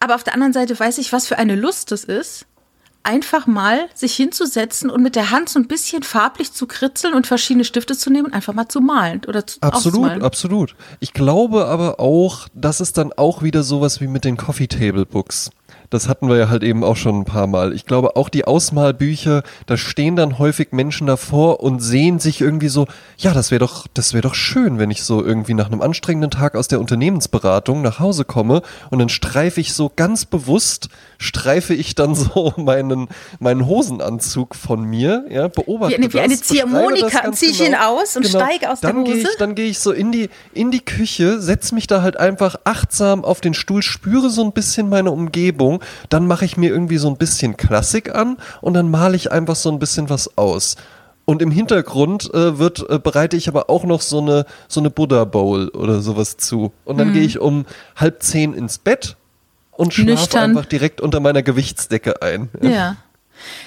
aber 0.00 0.14
auf 0.14 0.24
der 0.24 0.34
anderen 0.34 0.52
Seite 0.54 0.78
weiß 0.78 0.98
ich, 0.98 1.12
was 1.12 1.26
für 1.26 1.36
eine 1.38 1.56
Lust 1.56 1.92
es 1.92 2.04
ist, 2.04 2.46
einfach 3.04 3.46
mal 3.46 3.88
sich 3.94 4.14
hinzusetzen 4.14 4.90
und 4.90 5.02
mit 5.02 5.16
der 5.16 5.30
Hand 5.30 5.48
so 5.48 5.58
ein 5.58 5.66
bisschen 5.66 6.02
farblich 6.02 6.52
zu 6.52 6.66
kritzeln 6.66 7.14
und 7.14 7.26
verschiedene 7.26 7.64
Stifte 7.64 7.96
zu 7.96 8.10
nehmen 8.10 8.26
und 8.26 8.34
einfach 8.34 8.54
mal 8.54 8.68
zu 8.68 8.80
malen 8.80 9.22
oder 9.26 9.46
zu 9.46 9.58
Absolut, 9.60 9.98
auszumalen. 9.98 10.22
absolut. 10.22 10.76
Ich 11.00 11.12
glaube 11.12 11.66
aber 11.66 12.00
auch, 12.00 12.48
das 12.54 12.80
ist 12.80 12.98
dann 12.98 13.12
auch 13.12 13.42
wieder 13.42 13.62
sowas 13.62 14.00
wie 14.00 14.06
mit 14.06 14.24
den 14.24 14.36
Coffee 14.36 14.68
Table 14.68 15.06
Books. 15.06 15.50
Das 15.92 16.08
hatten 16.08 16.30
wir 16.30 16.36
ja 16.38 16.48
halt 16.48 16.62
eben 16.62 16.84
auch 16.84 16.96
schon 16.96 17.20
ein 17.20 17.24
paar 17.26 17.46
Mal. 17.46 17.74
Ich 17.74 17.84
glaube, 17.84 18.16
auch 18.16 18.30
die 18.30 18.46
Ausmalbücher, 18.46 19.42
da 19.66 19.76
stehen 19.76 20.16
dann 20.16 20.38
häufig 20.38 20.72
Menschen 20.72 21.06
davor 21.06 21.60
und 21.60 21.80
sehen 21.80 22.18
sich 22.18 22.40
irgendwie 22.40 22.68
so, 22.68 22.86
ja, 23.18 23.34
das 23.34 23.50
wäre 23.50 23.58
doch, 23.58 23.86
das 23.92 24.14
wäre 24.14 24.22
doch 24.22 24.34
schön, 24.34 24.78
wenn 24.78 24.90
ich 24.90 25.04
so 25.04 25.22
irgendwie 25.22 25.52
nach 25.52 25.66
einem 25.66 25.82
anstrengenden 25.82 26.30
Tag 26.30 26.56
aus 26.56 26.66
der 26.68 26.80
Unternehmensberatung 26.80 27.82
nach 27.82 27.98
Hause 27.98 28.24
komme 28.24 28.62
und 28.88 29.00
dann 29.00 29.10
streife 29.10 29.60
ich 29.60 29.74
so 29.74 29.92
ganz 29.94 30.24
bewusst, 30.24 30.88
streife 31.22 31.74
ich 31.74 31.94
dann 31.94 32.14
so 32.14 32.52
meinen, 32.56 33.08
meinen 33.40 33.66
Hosenanzug 33.66 34.54
von 34.54 34.82
mir, 34.84 35.24
ja, 35.30 35.48
beobachte 35.48 35.96
Wie 35.98 36.12
wie 36.12 36.20
eine 36.20 36.34
das, 36.34 36.42
Ziehharmonika 36.42 37.06
das 37.08 37.22
ganz 37.22 37.38
zieh 37.38 37.46
ich 37.50 37.64
ihn 37.66 37.74
aus 37.74 38.16
und 38.16 38.26
steige 38.26 38.70
aus 38.70 38.80
der 38.80 38.92
dann 38.92 39.04
gehe 39.04 39.14
Hose. 39.14 39.28
ich, 39.30 39.36
dann 39.38 39.54
gehe 39.54 39.66
ich 39.66 39.78
so 39.78 39.92
in 39.92 40.12
die, 40.12 40.28
in 40.52 40.70
die 40.70 40.84
Küche, 40.84 41.40
setze 41.40 41.74
mich 41.74 41.86
da 41.86 42.02
halt 42.02 42.16
einfach 42.18 42.56
achtsam 42.64 43.24
auf 43.24 43.40
den 43.40 43.54
Stuhl, 43.54 43.82
spüre 43.82 44.30
so 44.30 44.42
ein 44.42 44.52
bisschen 44.52 44.88
meine 44.88 45.10
Umgebung, 45.10 45.82
dann 46.08 46.26
mache 46.26 46.44
ich 46.44 46.56
mir 46.56 46.70
irgendwie 46.70 46.98
so 46.98 47.08
ein 47.08 47.16
bisschen 47.16 47.56
Klassik 47.56 48.14
an 48.14 48.36
und 48.60 48.74
dann 48.74 48.90
male 48.90 49.16
ich 49.16 49.32
einfach 49.32 49.56
so 49.56 49.70
ein 49.70 49.78
bisschen 49.78 50.10
was 50.10 50.36
aus. 50.36 50.76
Und 51.24 51.40
im 51.40 51.52
Hintergrund 51.52 52.34
äh, 52.34 52.58
wird, 52.58 52.84
äh, 52.90 52.98
bereite 52.98 53.36
ich 53.36 53.46
aber 53.46 53.70
auch 53.70 53.84
noch 53.84 54.00
so 54.00 54.18
eine, 54.20 54.44
so 54.66 54.80
eine 54.80 54.90
Buddha 54.90 55.24
Bowl 55.24 55.68
oder 55.68 56.00
sowas 56.00 56.36
zu. 56.36 56.72
Und 56.84 56.96
Mhm. 56.96 56.98
dann 56.98 57.12
gehe 57.12 57.22
ich 57.22 57.38
um 57.38 57.64
halb 57.94 58.22
zehn 58.24 58.52
ins 58.54 58.78
Bett 58.78 59.16
und 59.82 59.98
Nüchtern. 59.98 60.50
einfach 60.50 60.66
direkt 60.66 61.00
unter 61.00 61.20
meiner 61.20 61.42
Gewichtsdecke 61.42 62.22
ein. 62.22 62.48
Ja. 62.60 62.96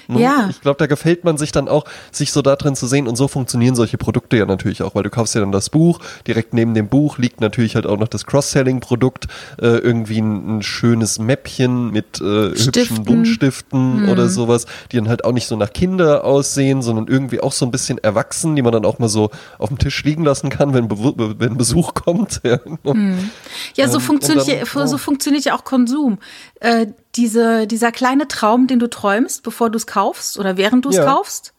Ja. 0.08 0.48
Ich 0.50 0.62
glaube, 0.62 0.78
da 0.78 0.86
gefällt 0.88 1.24
man 1.24 1.38
sich 1.38 1.52
dann 1.52 1.68
auch, 1.68 1.86
sich 2.12 2.32
so 2.32 2.42
da 2.42 2.56
drin 2.56 2.76
zu 2.76 2.88
sehen. 2.88 3.08
Und 3.08 3.16
so 3.16 3.28
funktionieren 3.28 3.76
solche 3.76 3.98
Produkte 3.98 4.38
ja 4.38 4.46
natürlich 4.46 4.84
auch, 4.84 4.96
weil 4.96 5.04
du 5.04 5.10
kaufst 5.10 5.36
ja 5.36 5.42
dann 5.42 5.52
das 5.52 5.70
Buch. 5.70 6.00
Direkt 6.28 6.54
neben 6.54 6.74
dem 6.74 6.88
Buch 6.88 7.18
liegt 7.18 7.42
natürlich 7.42 7.76
halt 7.76 7.86
auch 7.86 7.98
noch 7.98 8.08
das 8.08 8.26
Cross-Selling-Produkt. 8.26 9.26
Äh, 9.62 9.66
irgendwie 9.78 10.20
ein, 10.20 10.58
ein 10.58 10.62
schönes 10.64 11.20
Mäppchen 11.20 11.92
mit 11.92 12.22
äh, 12.22 12.24
hübschen 12.50 12.70
Stiften. 12.74 13.04
Buntstiften 13.04 14.10
oder 14.10 14.30
sowas, 14.30 14.66
die 14.92 14.98
dann 14.98 15.08
halt 15.10 15.24
auch 15.26 15.32
nicht 15.32 15.48
so 15.48 15.56
nach 15.56 15.72
Kinder 15.74 16.24
aussehen, 16.24 16.82
sondern 16.82 17.08
irgendwie 17.08 17.40
auch 17.42 17.52
so 17.52 17.66
ein 17.66 17.72
bisschen 17.72 17.98
erwachsen, 17.98 18.56
die 18.56 18.62
man 18.62 18.72
dann 18.74 18.86
auch 18.86 19.00
mal 19.00 19.10
so 19.10 19.30
auf 19.58 19.70
dem 19.70 19.78
Tisch 19.78 20.04
liegen 20.04 20.24
lassen 20.24 20.50
kann, 20.50 20.74
wenn, 20.74 20.88
Bewu- 20.88 21.36
wenn 21.40 21.58
Besuch 21.58 21.94
kommt. 21.94 22.42
Ja, 22.46 22.60
Ja, 23.76 23.88
so, 23.90 23.96
Ähm, 23.98 24.02
funktioniert, 24.02 24.48
dann- 24.48 24.82
ja, 24.82 24.88
so 24.88 24.98
funktioniert 24.98 25.46
ja 25.46 25.56
auch 25.56 25.64
Konsum. 25.64 26.20
Äh, 26.60 26.88
diese, 27.16 27.68
dieser 27.68 27.92
kleine 27.92 28.28
Traum, 28.28 28.68
den 28.68 28.80
du 28.80 28.90
träumst, 28.90 29.44
bevor 29.44 29.70
du 29.70 29.78
es 29.78 29.88
kaufst 29.88 30.38
oder 30.38 30.58
während 30.58 30.86
du 30.86 30.90
es 30.90 30.98
Ja. 30.98 31.06
kaufst. 31.06 31.54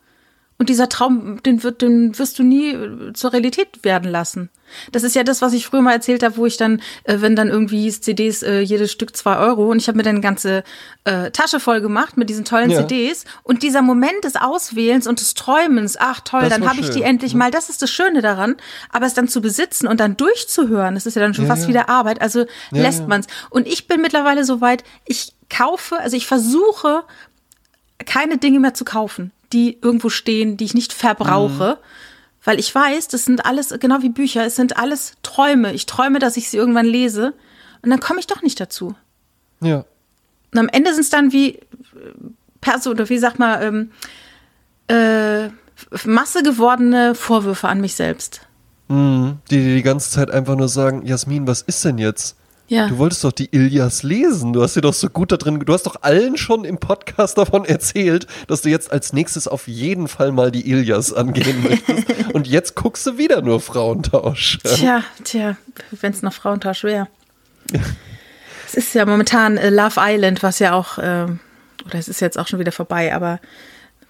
Und 0.58 0.70
dieser 0.70 0.88
Traum, 0.88 1.42
den, 1.42 1.62
wird, 1.62 1.82
den 1.82 2.18
wirst 2.18 2.38
du 2.38 2.42
nie 2.42 2.70
äh, 2.70 3.12
zur 3.12 3.32
Realität 3.32 3.84
werden 3.84 4.10
lassen. 4.10 4.48
Das 4.90 5.02
ist 5.02 5.14
ja 5.14 5.22
das, 5.22 5.42
was 5.42 5.52
ich 5.52 5.66
früher 5.66 5.82
mal 5.82 5.92
erzählt 5.92 6.22
habe, 6.22 6.38
wo 6.38 6.46
ich 6.46 6.56
dann, 6.56 6.80
äh, 7.04 7.20
wenn 7.20 7.36
dann 7.36 7.48
irgendwie 7.48 7.82
hieß, 7.82 8.00
CDs, 8.00 8.42
äh, 8.42 8.60
jedes 8.60 8.90
Stück 8.90 9.14
zwei 9.16 9.36
Euro 9.36 9.70
und 9.70 9.76
ich 9.78 9.86
habe 9.86 9.98
mir 9.98 10.02
dann 10.02 10.16
eine 10.16 10.22
ganze 10.22 10.64
äh, 11.04 11.30
Tasche 11.30 11.60
voll 11.60 11.80
gemacht 11.80 12.16
mit 12.16 12.30
diesen 12.30 12.44
tollen 12.44 12.70
Ja. 12.70 12.78
CDs 12.80 13.26
und 13.42 13.62
dieser 13.62 13.82
Moment 13.82 14.24
des 14.24 14.36
Auswählens 14.36 15.06
und 15.06 15.20
des 15.20 15.34
Träumens, 15.34 15.96
ach 16.00 16.20
toll, 16.20 16.40
Das 16.42 16.50
dann 16.50 16.68
habe 16.68 16.80
ich 16.80 16.90
die 16.90 17.02
endlich 17.02 17.34
mal, 17.34 17.50
das 17.50 17.68
ist 17.68 17.82
das 17.82 17.90
Schöne 17.90 18.22
daran, 18.22 18.56
aber 18.90 19.06
es 19.06 19.14
dann 19.14 19.28
zu 19.28 19.40
besitzen 19.42 19.86
und 19.86 20.00
dann 20.00 20.16
durchzuhören, 20.16 20.94
das 20.94 21.06
ist 21.06 21.14
ja 21.16 21.22
dann 21.22 21.34
schon 21.34 21.44
Ja, 21.44 21.50
fast 21.50 21.64
ja. 21.64 21.68
wieder 21.68 21.88
Arbeit, 21.90 22.20
also 22.20 22.46
lässt 22.70 23.06
man's. 23.06 23.26
Und 23.50 23.66
ich 23.68 23.86
bin 23.86 24.00
mittlerweile 24.00 24.44
so 24.44 24.60
weit, 24.62 24.84
ich 25.04 25.34
kaufe, 25.48 26.00
also 26.00 26.16
ich 26.16 26.26
versuche, 26.26 27.04
keine 28.04 28.38
Dinge 28.38 28.58
mehr 28.60 28.74
zu 28.74 28.84
kaufen, 28.84 29.32
die 29.52 29.78
irgendwo 29.80 30.08
stehen, 30.08 30.56
die 30.56 30.64
ich 30.64 30.74
nicht 30.74 30.92
verbrauche, 30.92 31.78
weil 32.44 32.60
ich 32.60 32.72
weiß, 32.74 33.08
das 33.08 33.24
sind 33.24 33.44
alles, 33.44 33.74
genau 33.80 34.02
wie 34.02 34.08
Bücher, 34.08 34.44
es 34.44 34.56
sind 34.56 34.76
alles 34.76 35.14
Träume. 35.22 35.72
Ich 35.72 35.86
träume, 35.86 36.18
dass 36.18 36.36
ich 36.36 36.48
sie 36.48 36.56
irgendwann 36.56 36.86
lese 36.86 37.34
und 37.82 37.90
dann 37.90 38.00
komme 38.00 38.20
ich 38.20 38.26
doch 38.26 38.42
nicht 38.42 38.60
dazu. 38.60 38.94
Ja. 39.60 39.84
Und 40.52 40.58
am 40.58 40.68
Ende 40.68 40.92
sind 40.92 41.02
es 41.02 41.10
dann 41.10 41.32
wie 41.32 41.60
Perso 42.60 42.90
oder 42.90 43.08
wie 43.08 43.18
sagt 43.18 43.38
man, 43.38 43.62
ähm, 43.62 43.90
äh, 44.88 45.50
Masse 46.04 46.42
gewordene 46.42 47.14
Vorwürfe 47.14 47.68
an 47.68 47.80
mich 47.80 47.94
selbst. 47.94 48.40
Mhm. 48.88 49.38
Die 49.50 49.58
dir 49.58 49.74
die 49.74 49.82
ganze 49.82 50.10
Zeit 50.10 50.30
einfach 50.30 50.56
nur 50.56 50.68
sagen, 50.68 51.04
Jasmin, 51.04 51.46
was 51.46 51.62
ist 51.62 51.84
denn 51.84 51.98
jetzt? 51.98 52.36
Ja. 52.68 52.88
Du 52.88 52.98
wolltest 52.98 53.22
doch 53.22 53.32
die 53.32 53.48
Ilias 53.52 54.02
lesen. 54.02 54.52
Du 54.52 54.62
hast 54.62 54.74
dir 54.74 54.80
doch 54.80 54.92
so 54.92 55.08
gut 55.08 55.30
da 55.30 55.36
drin, 55.36 55.60
du 55.60 55.72
hast 55.72 55.86
doch 55.86 56.02
allen 56.02 56.36
schon 56.36 56.64
im 56.64 56.78
Podcast 56.78 57.38
davon 57.38 57.64
erzählt, 57.64 58.26
dass 58.48 58.62
du 58.62 58.68
jetzt 58.68 58.90
als 58.90 59.12
nächstes 59.12 59.46
auf 59.46 59.68
jeden 59.68 60.08
Fall 60.08 60.32
mal 60.32 60.50
die 60.50 60.68
Ilias 60.68 61.12
angehen 61.12 61.62
möchtest. 61.62 62.06
Und 62.34 62.46
jetzt 62.48 62.74
guckst 62.74 63.06
du 63.06 63.18
wieder 63.18 63.42
nur 63.42 63.60
Frauentausch. 63.60 64.58
Tja, 64.64 65.02
tja, 65.22 65.56
wenn 66.00 66.12
es 66.12 66.22
noch 66.22 66.32
Frauentausch 66.32 66.82
wäre. 66.82 67.08
es 68.66 68.74
ist 68.74 68.94
ja 68.94 69.06
momentan 69.06 69.56
äh, 69.56 69.70
Love 69.70 70.00
Island, 70.00 70.42
was 70.42 70.58
ja 70.58 70.74
auch, 70.74 70.98
äh, 70.98 71.26
oder 71.84 71.98
es 71.98 72.08
ist 72.08 72.20
jetzt 72.20 72.38
auch 72.38 72.48
schon 72.48 72.58
wieder 72.58 72.72
vorbei, 72.72 73.14
aber 73.14 73.40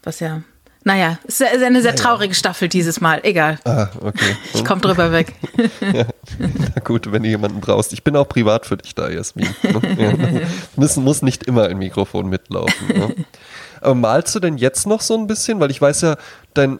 was 0.02 0.20
ja, 0.20 0.42
naja, 0.86 1.18
es 1.26 1.40
ist 1.40 1.64
eine 1.64 1.82
sehr 1.82 1.96
traurige 1.96 2.32
Staffel 2.32 2.68
dieses 2.68 3.00
Mal. 3.00 3.18
Egal. 3.24 3.58
Ah, 3.64 3.88
okay. 4.00 4.36
Ich 4.54 4.64
komme 4.64 4.80
drüber 4.80 5.10
weg. 5.10 5.32
Na 6.38 6.80
gut, 6.84 7.10
wenn 7.10 7.24
du 7.24 7.28
jemanden 7.28 7.60
brauchst. 7.60 7.92
Ich 7.92 8.04
bin 8.04 8.14
auch 8.14 8.28
privat 8.28 8.66
für 8.66 8.76
dich 8.76 8.94
da, 8.94 9.08
Jasmin. 9.10 9.48
Ja. 9.64 10.12
Müssen, 10.76 11.02
muss 11.02 11.22
nicht 11.22 11.42
immer 11.42 11.64
ein 11.64 11.78
Mikrofon 11.78 12.28
mitlaufen. 12.28 12.86
Ne? 12.86 13.16
Aber 13.80 13.96
malst 13.96 14.32
du 14.36 14.38
denn 14.38 14.58
jetzt 14.58 14.86
noch 14.86 15.00
so 15.00 15.14
ein 15.18 15.26
bisschen? 15.26 15.58
Weil 15.58 15.72
ich 15.72 15.82
weiß 15.82 16.02
ja, 16.02 16.16
dein, 16.54 16.78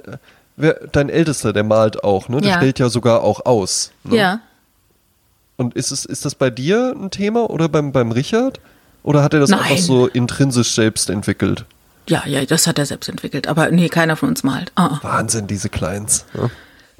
wer, 0.54 0.74
dein 0.92 1.08
Ältester, 1.08 1.52
der 1.52 1.64
malt 1.64 2.04
auch, 2.04 2.28
ne? 2.28 2.40
Der 2.40 2.52
Ja. 2.52 2.56
stellt 2.58 2.78
ja 2.78 2.88
sogar 2.88 3.24
auch 3.24 3.44
aus. 3.44 3.90
Ne? 4.04 4.16
Ja. 4.16 4.40
Und 5.56 5.74
ist, 5.74 5.90
es, 5.90 6.04
ist 6.04 6.24
das 6.24 6.36
bei 6.36 6.50
dir 6.50 6.94
ein 6.96 7.10
Thema 7.10 7.50
oder 7.50 7.68
beim, 7.68 7.90
beim 7.90 8.12
Richard? 8.12 8.60
Oder 9.02 9.24
hat 9.24 9.34
er 9.34 9.40
das 9.40 9.50
Nein. 9.50 9.62
einfach 9.62 9.78
so 9.78 10.06
intrinsisch 10.06 10.76
selbst 10.76 11.10
entwickelt? 11.10 11.64
Ja, 12.08 12.22
ja, 12.26 12.44
das 12.44 12.66
hat 12.66 12.78
er 12.78 12.86
selbst 12.86 13.08
entwickelt. 13.08 13.46
Aber 13.48 13.70
nee, 13.70 13.88
keiner 13.88 14.16
von 14.16 14.28
uns 14.28 14.42
malt. 14.42 14.72
Ah, 14.74 14.86
ah. 14.86 14.98
Wahnsinn, 15.02 15.46
diese 15.46 15.68
Kleins. 15.68 16.24
Ne? 16.34 16.50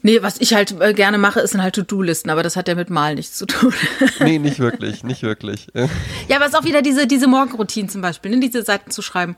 Nee, 0.03 0.23
was 0.23 0.41
ich 0.41 0.55
halt 0.55 0.81
äh, 0.81 0.95
gerne 0.95 1.19
mache, 1.19 1.41
ist 1.41 1.55
dann 1.55 1.63
halt 1.63 1.75
To-Do-Listen, 1.75 2.31
aber 2.31 2.43
das 2.43 2.55
hat 2.55 2.69
ja 2.69 2.75
mit 2.75 2.91
Malen 2.91 3.17
nichts 3.17 3.37
zu 3.37 3.47
tun. 3.47 3.73
Nee, 4.21 4.39
nicht 4.39 4.59
wirklich, 4.59 5.03
nicht 5.03 5.23
wirklich. 5.23 5.69
Ja. 5.75 5.89
ja, 6.29 6.37
aber 6.37 6.47
es 6.47 6.53
ist 6.53 6.59
auch 6.59 6.65
wieder 6.65 6.81
diese, 6.81 7.07
diese 7.07 7.27
Morgenroutinen 7.27 7.89
zum 7.89 8.03
Beispiel, 8.03 8.31
ne, 8.31 8.41
diese 8.41 8.63
Seiten 8.63 8.91
zu 8.91 9.03
schreiben. 9.03 9.37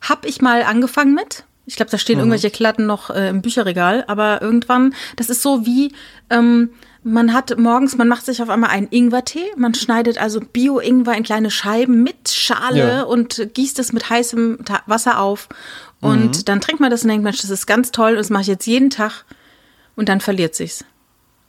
Hab 0.00 0.24
ich 0.24 0.40
mal 0.40 0.62
angefangen 0.62 1.14
mit. 1.14 1.44
Ich 1.66 1.76
glaube, 1.76 1.90
da 1.90 1.98
stehen 1.98 2.18
irgendwelche 2.18 2.50
Klatten 2.50 2.86
noch 2.86 3.10
äh, 3.10 3.28
im 3.28 3.42
Bücherregal, 3.42 4.04
aber 4.08 4.40
irgendwann, 4.42 4.94
das 5.16 5.28
ist 5.28 5.42
so 5.42 5.66
wie, 5.66 5.94
ähm, 6.30 6.70
man 7.04 7.32
hat 7.32 7.56
morgens, 7.58 7.96
man 7.96 8.08
macht 8.08 8.26
sich 8.26 8.42
auf 8.42 8.50
einmal 8.50 8.70
einen 8.70 8.88
Ingwertee, 8.90 9.44
man 9.56 9.74
schneidet 9.74 10.18
also 10.18 10.40
Bio-Ingwer 10.40 11.14
in 11.14 11.22
kleine 11.22 11.50
Scheiben 11.50 12.02
mit 12.02 12.28
Schale 12.30 12.78
Ja. 12.78 13.02
und 13.02 13.48
gießt 13.54 13.78
es 13.78 13.92
mit 13.92 14.10
heißem 14.10 14.58
Wasser 14.86 15.20
auf. 15.20 15.48
Und 16.00 16.48
dann 16.48 16.60
trinkt 16.60 16.80
man 16.80 16.90
das 16.90 17.02
und 17.02 17.08
denkt, 17.08 17.24
Mensch, 17.24 17.40
das 17.40 17.50
ist 17.50 17.66
ganz 17.66 17.90
toll, 17.92 18.10
und 18.12 18.16
das 18.18 18.30
mache 18.30 18.42
ich 18.42 18.48
jetzt 18.48 18.66
jeden 18.66 18.90
Tag. 18.90 19.24
Und 19.96 20.08
dann 20.08 20.20
verliert 20.20 20.54
sich's. 20.54 20.84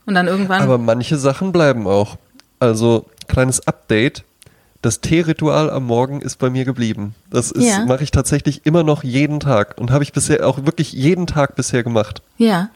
Und 0.07 0.15
dann 0.15 0.27
irgendwann. 0.27 0.61
Aber 0.63 0.77
manche 0.79 1.17
Sachen 1.17 1.51
bleiben 1.51 1.85
auch. 1.85 2.17
Also, 2.59 3.05
kleines 3.27 3.67
Update. 3.67 4.23
Das 4.81 5.01
Teeritual 5.01 5.69
am 5.69 5.85
Morgen 5.85 6.21
ist 6.21 6.37
bei 6.39 6.49
mir 6.49 6.65
geblieben. 6.65 7.13
Das 7.29 7.51
ist, 7.51 7.65
Ja. 7.65 7.85
mache 7.85 8.01
ich 8.03 8.11
tatsächlich 8.11 8.65
immer 8.65 8.81
noch 8.83 9.03
jeden 9.03 9.39
Tag 9.39 9.77
und 9.77 9.91
habe 9.91 10.03
ich 10.03 10.13
bisher 10.13 10.47
auch 10.47 10.65
wirklich 10.65 10.93
jeden 10.93 11.27
Tag 11.27 11.55
bisher 11.55 11.83
gemacht. 11.83 12.21
ja. 12.37 12.69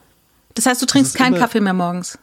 Das 0.56 0.68
heißt, 0.68 0.80
du 0.84 0.86
trinkst 0.86 1.16
keinen 1.16 1.36
Kaffee 1.36 1.62
mehr 1.62 1.74
morgens. 1.74 2.20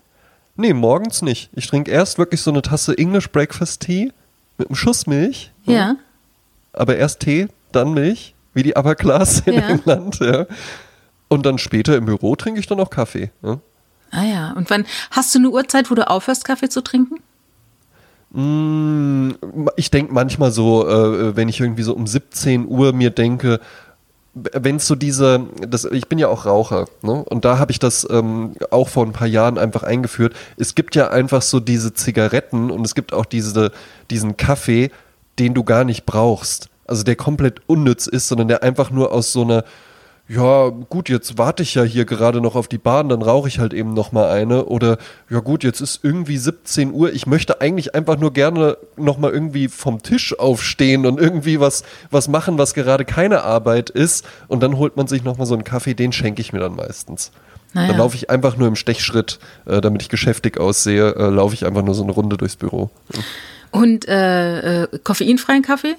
Nee, 0.61 0.75
morgens 0.75 1.23
nicht. 1.23 1.49
Ich 1.55 1.67
trinke 1.69 1.91
erst 1.91 2.19
wirklich 2.19 2.43
so 2.43 2.51
eine 2.51 2.61
Tasse 2.61 2.97
English 2.99 3.31
Breakfast 3.31 3.81
Tea 3.83 4.13
mit 4.59 4.69
einem 4.69 4.77
Schuss 4.77 5.07
Milch, 5.07 5.53
Ja. 5.65 5.97
aber 6.75 6.97
erst 6.97 7.21
Tee, 7.21 7.49
dann 7.73 7.95
Milch, 7.95 8.35
wie 8.53 8.63
die 8.63 8.75
Upper 8.77 8.95
Class 8.95 9.41
in 9.47 9.55
Ja. 9.55 9.69
England, 9.69 10.19
ja. 10.21 10.47
Und 11.29 11.47
dann 11.47 11.57
später 11.59 11.97
im 11.97 12.05
Büro 12.05 12.37
trinke 12.37 12.61
ich 12.61 12.67
dann 12.67 12.79
auch 12.81 12.91
Kaffee. 12.91 13.31
Ja. 13.43 13.59
Ah 14.11 14.25
ja. 14.25 14.53
Und 14.53 14.69
wann 14.69 14.85
hast 15.13 15.35
du 15.35 15.39
eine 15.39 15.49
Uhrzeit, 15.51 15.91
wo 15.91 15.95
du 15.95 16.07
aufhörst, 16.09 16.45
Kaffee 16.45 16.69
zu 16.69 16.83
trinken? 16.83 17.21
Mm, 18.33 19.31
Ich 19.77 19.91
denke 19.91 20.13
manchmal 20.13 20.51
so, 20.53 20.87
äh, 20.89 21.37
wenn 21.37 21.49
ich 21.49 21.61
irgendwie 21.61 21.83
so 21.83 21.95
um 21.95 22.07
17 22.07 22.67
Uhr 22.69 22.93
mir 22.93 23.11
denke, 23.11 23.61
wenn 24.35 24.77
es 24.77 24.87
so 24.87 24.95
diese, 24.95 25.47
das, 25.69 25.85
ich 25.85 26.09
bin 26.09 26.19
ja 26.19 26.29
auch 26.29 26.47
Raucher, 26.47 26.87
ne? 27.03 27.25
Und 27.25 27.45
da 27.45 27.59
habe 27.59 27.73
ich 27.73 27.79
das 27.79 28.07
ähm, 28.11 28.55
auch 28.71 28.89
vor 28.89 29.05
ein 29.05 29.13
paar 29.13 29.27
Jahren 29.27 29.59
einfach 29.59 29.83
eingeführt. 29.83 30.35
Es 30.57 30.75
gibt 30.75 30.95
ja 30.95 31.11
einfach 31.11 31.43
so 31.43 31.59
diese 31.59 31.95
Zigaretten 31.95 32.71
und 32.71 32.85
es 32.85 32.95
gibt 32.95 33.13
auch 33.13 33.27
diese, 33.27 33.73
diesen 34.11 34.37
Kaffee, 34.37 34.91
den 35.39 35.55
du 35.55 35.65
gar 35.65 35.85
nicht 35.85 36.07
brauchst. 36.07 36.69
Also 36.87 37.03
der 37.03 37.17
komplett 37.17 37.61
unnütz 37.67 38.07
ist, 38.07 38.29
sondern 38.29 38.49
der 38.49 38.63
einfach 38.63 38.91
nur 38.91 39.13
aus 39.13 39.33
so 39.33 39.43
einer, 39.43 39.65
ja 40.33 40.69
gut, 40.69 41.09
jetzt 41.09 41.39
warte 41.39 41.65
ich 41.65 41.75
ja 41.75 41.83
hier 41.83 42.05
gerade 42.05 42.41
noch 42.41 42.55
auf 42.55 42.69
die 42.69 42.79
Bahn, 42.79 43.09
dann 43.09 43.21
rauche 43.21 43.49
ich 43.49 43.59
halt 43.59 43.75
eben 43.75 43.95
noch 43.95 44.13
mal 44.13 44.31
eine. 44.31 44.67
Oder 44.67 44.99
ja 45.29 45.41
gut, 45.41 45.65
jetzt 45.65 45.81
ist 45.81 46.05
irgendwie 46.05 46.39
17 46.39 46.93
Uhr. 46.93 47.13
Ich 47.13 47.27
möchte 47.27 47.61
eigentlich 47.61 47.97
einfach 47.97 48.17
nur 48.17 48.33
gerne 48.33 48.77
noch 48.97 49.19
mal 49.19 49.33
irgendwie 49.33 49.67
vom 49.67 50.03
Tisch 50.03 50.39
aufstehen 50.39 51.05
und 51.05 51.19
irgendwie 51.19 51.59
was, 51.59 51.83
was 52.13 52.29
machen, 52.29 52.59
was 52.59 52.75
gerade 52.75 53.05
keine 53.05 53.43
Arbeit 53.43 53.91
ist. 53.91 54.25
Und 54.47 54.63
dann 54.63 54.77
holt 54.77 54.97
man 54.97 55.09
sich 55.09 55.25
noch 55.25 55.37
mal 55.37 55.47
so 55.47 55.55
einen 55.55 55.65
Kaffee, 55.65 55.95
den 55.95 56.13
schenke 56.13 56.41
ich 56.41 56.53
mir 56.53 56.61
dann 56.61 56.77
meistens. 56.77 57.33
Naja. 57.73 57.89
Dann 57.89 57.99
laufe 57.99 58.15
ich 58.15 58.31
einfach 58.31 58.57
nur 58.57 58.69
im 58.69 58.77
Stechschritt, 58.77 59.41
äh, 59.67 59.81
damit 59.81 60.03
ich 60.03 60.09
geschäftig 60.09 60.61
aussehe, 60.61 61.17
äh, 61.17 61.29
laufe 61.29 61.55
ich 61.55 61.67
einfach 61.67 61.83
nur 61.83 61.97
so 61.97 62.05
eine 62.05 62.13
Runde 62.13 62.37
durchs 62.37 62.55
Büro. 62.55 62.91
Und 63.73 64.07
äh, 64.07 64.83
äh, 64.85 64.89
koffeinfreien 65.03 65.63
Kaffee? 65.63 65.97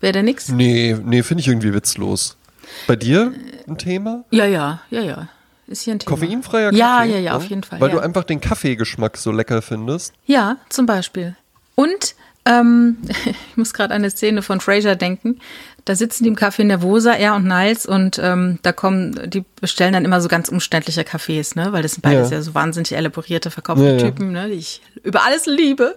Wäre 0.00 0.14
der 0.14 0.22
nix? 0.22 0.48
Nee, 0.48 0.96
nee, 1.04 1.22
finde 1.22 1.42
ich 1.42 1.48
irgendwie 1.48 1.74
witzlos. 1.74 2.38
Bei 2.86 2.96
dir 2.96 3.32
ein 3.68 3.78
Thema? 3.78 4.24
Ja, 4.30 4.44
ja, 4.44 4.80
ja, 4.90 5.00
ja. 5.02 5.28
Ist 5.66 5.82
hier 5.82 5.94
ein 5.94 5.98
Thema. 5.98 6.10
Koffeinfreier 6.16 6.70
Kaffee? 6.70 6.78
Ja, 6.78 7.02
ja, 7.04 7.18
ja, 7.18 7.32
auf 7.36 7.44
jeden 7.46 7.62
Fall. 7.64 7.80
Weil 7.80 7.88
ja. 7.88 7.96
du 7.96 8.00
einfach 8.00 8.24
den 8.24 8.40
Kaffeegeschmack 8.40 9.16
so 9.16 9.32
lecker 9.32 9.62
findest. 9.62 10.12
Ja, 10.24 10.56
zum 10.68 10.86
Beispiel. 10.86 11.36
Und 11.74 12.14
ähm, 12.44 12.98
ich 13.50 13.56
muss 13.56 13.74
gerade 13.74 13.92
an 13.92 14.02
eine 14.02 14.10
Szene 14.10 14.42
von 14.42 14.60
Frasier 14.60 14.94
denken. 14.94 15.40
Da 15.84 15.94
sitzen 15.94 16.24
die 16.24 16.30
im 16.30 16.36
Café 16.36 16.64
Nervosa, 16.64 17.12
er 17.12 17.36
und 17.36 17.44
Niles, 17.46 17.86
und 17.86 18.18
ähm, 18.20 18.58
da 18.62 18.72
kommen, 18.72 19.30
die 19.30 19.44
bestellen 19.60 19.92
dann 19.92 20.04
immer 20.04 20.20
so 20.20 20.26
ganz 20.28 20.48
umständliche 20.48 21.02
Cafés, 21.02 21.56
ne? 21.56 21.72
Weil 21.72 21.82
das 21.82 21.92
sind 21.92 22.02
beides 22.02 22.30
ja, 22.30 22.38
Ja. 22.38 22.42
so 22.42 22.54
wahnsinnig 22.54 22.92
elaborierte, 22.92 23.52
verkaufte 23.52 23.84
Ja. 23.92 23.96
Typen, 23.98 24.32
ne? 24.32 24.48
Die 24.48 24.54
ich 24.54 24.82
über 25.04 25.24
alles 25.24 25.46
liebe. 25.46 25.96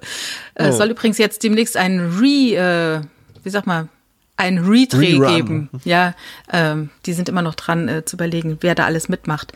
Äh, 0.53 0.67
Es 0.67 0.75
Oh. 0.75 0.77
soll 0.79 0.91
übrigens 0.91 1.17
jetzt 1.17 1.41
demnächst 1.43 1.75
ein 1.75 1.99
Re, 2.19 3.01
äh, 3.01 3.01
wie 3.43 3.49
sag 3.49 3.65
mal, 3.65 3.87
ein 4.39 4.57
Redreh 4.57 5.19
geben. 5.19 5.69
Ja, 5.83 6.13
ähm, 6.51 6.89
die 7.05 7.11
sind 7.11 7.27
immer 7.27 7.41
noch 7.41 7.55
dran 7.55 7.89
äh, 7.89 8.05
zu 8.05 8.15
überlegen, 8.15 8.57
wer 8.61 8.73
da 8.73 8.85
alles 8.85 9.09
mitmacht. 9.09 9.51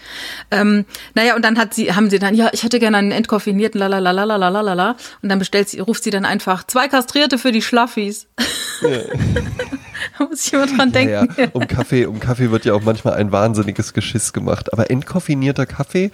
Ähm, 0.51 0.85
naja, 1.15 1.35
und 1.37 1.45
dann 1.45 1.57
hat 1.57 1.73
sie, 1.73 1.93
haben 1.93 2.09
sie 2.09 2.19
dann, 2.19 2.35
ja, 2.35 2.49
ich 2.51 2.63
hätte 2.63 2.79
gerne 2.79 2.97
einen 2.97 3.11
entkoffinierten, 3.11 3.79
la 3.79 3.87
la 3.87 3.99
la 3.99 4.11
la 4.11 4.35
la 4.35 4.49
la 4.49 4.73
la 4.73 4.95
und 5.21 5.29
dann 5.29 5.39
bestellt 5.39 5.69
sie, 5.69 5.79
ruft 5.79 6.03
sie 6.03 6.09
dann 6.09 6.25
einfach 6.25 6.67
zwei 6.67 6.89
Kastrierte 6.89 7.37
für 7.37 7.53
die 7.53 7.61
Schlaffis. 7.61 8.27
Ja. 8.81 8.89
da 10.17 10.25
muss 10.25 10.45
ich 10.45 10.51
immer 10.51 10.67
dran 10.67 10.91
denken. 10.91 11.33
Naja, 11.37 11.49
um 11.53 11.65
Kaffee, 11.65 12.05
um 12.05 12.19
Kaffee 12.19 12.51
wird 12.51 12.65
ja 12.65 12.73
auch 12.73 12.83
manchmal 12.83 13.13
ein 13.13 13.31
wahnsinniges 13.31 13.93
Geschiss 13.93 14.33
gemacht. 14.33 14.73
Aber 14.73 14.91
entkoffinierter 14.91 15.65
Kaffee, 15.65 16.11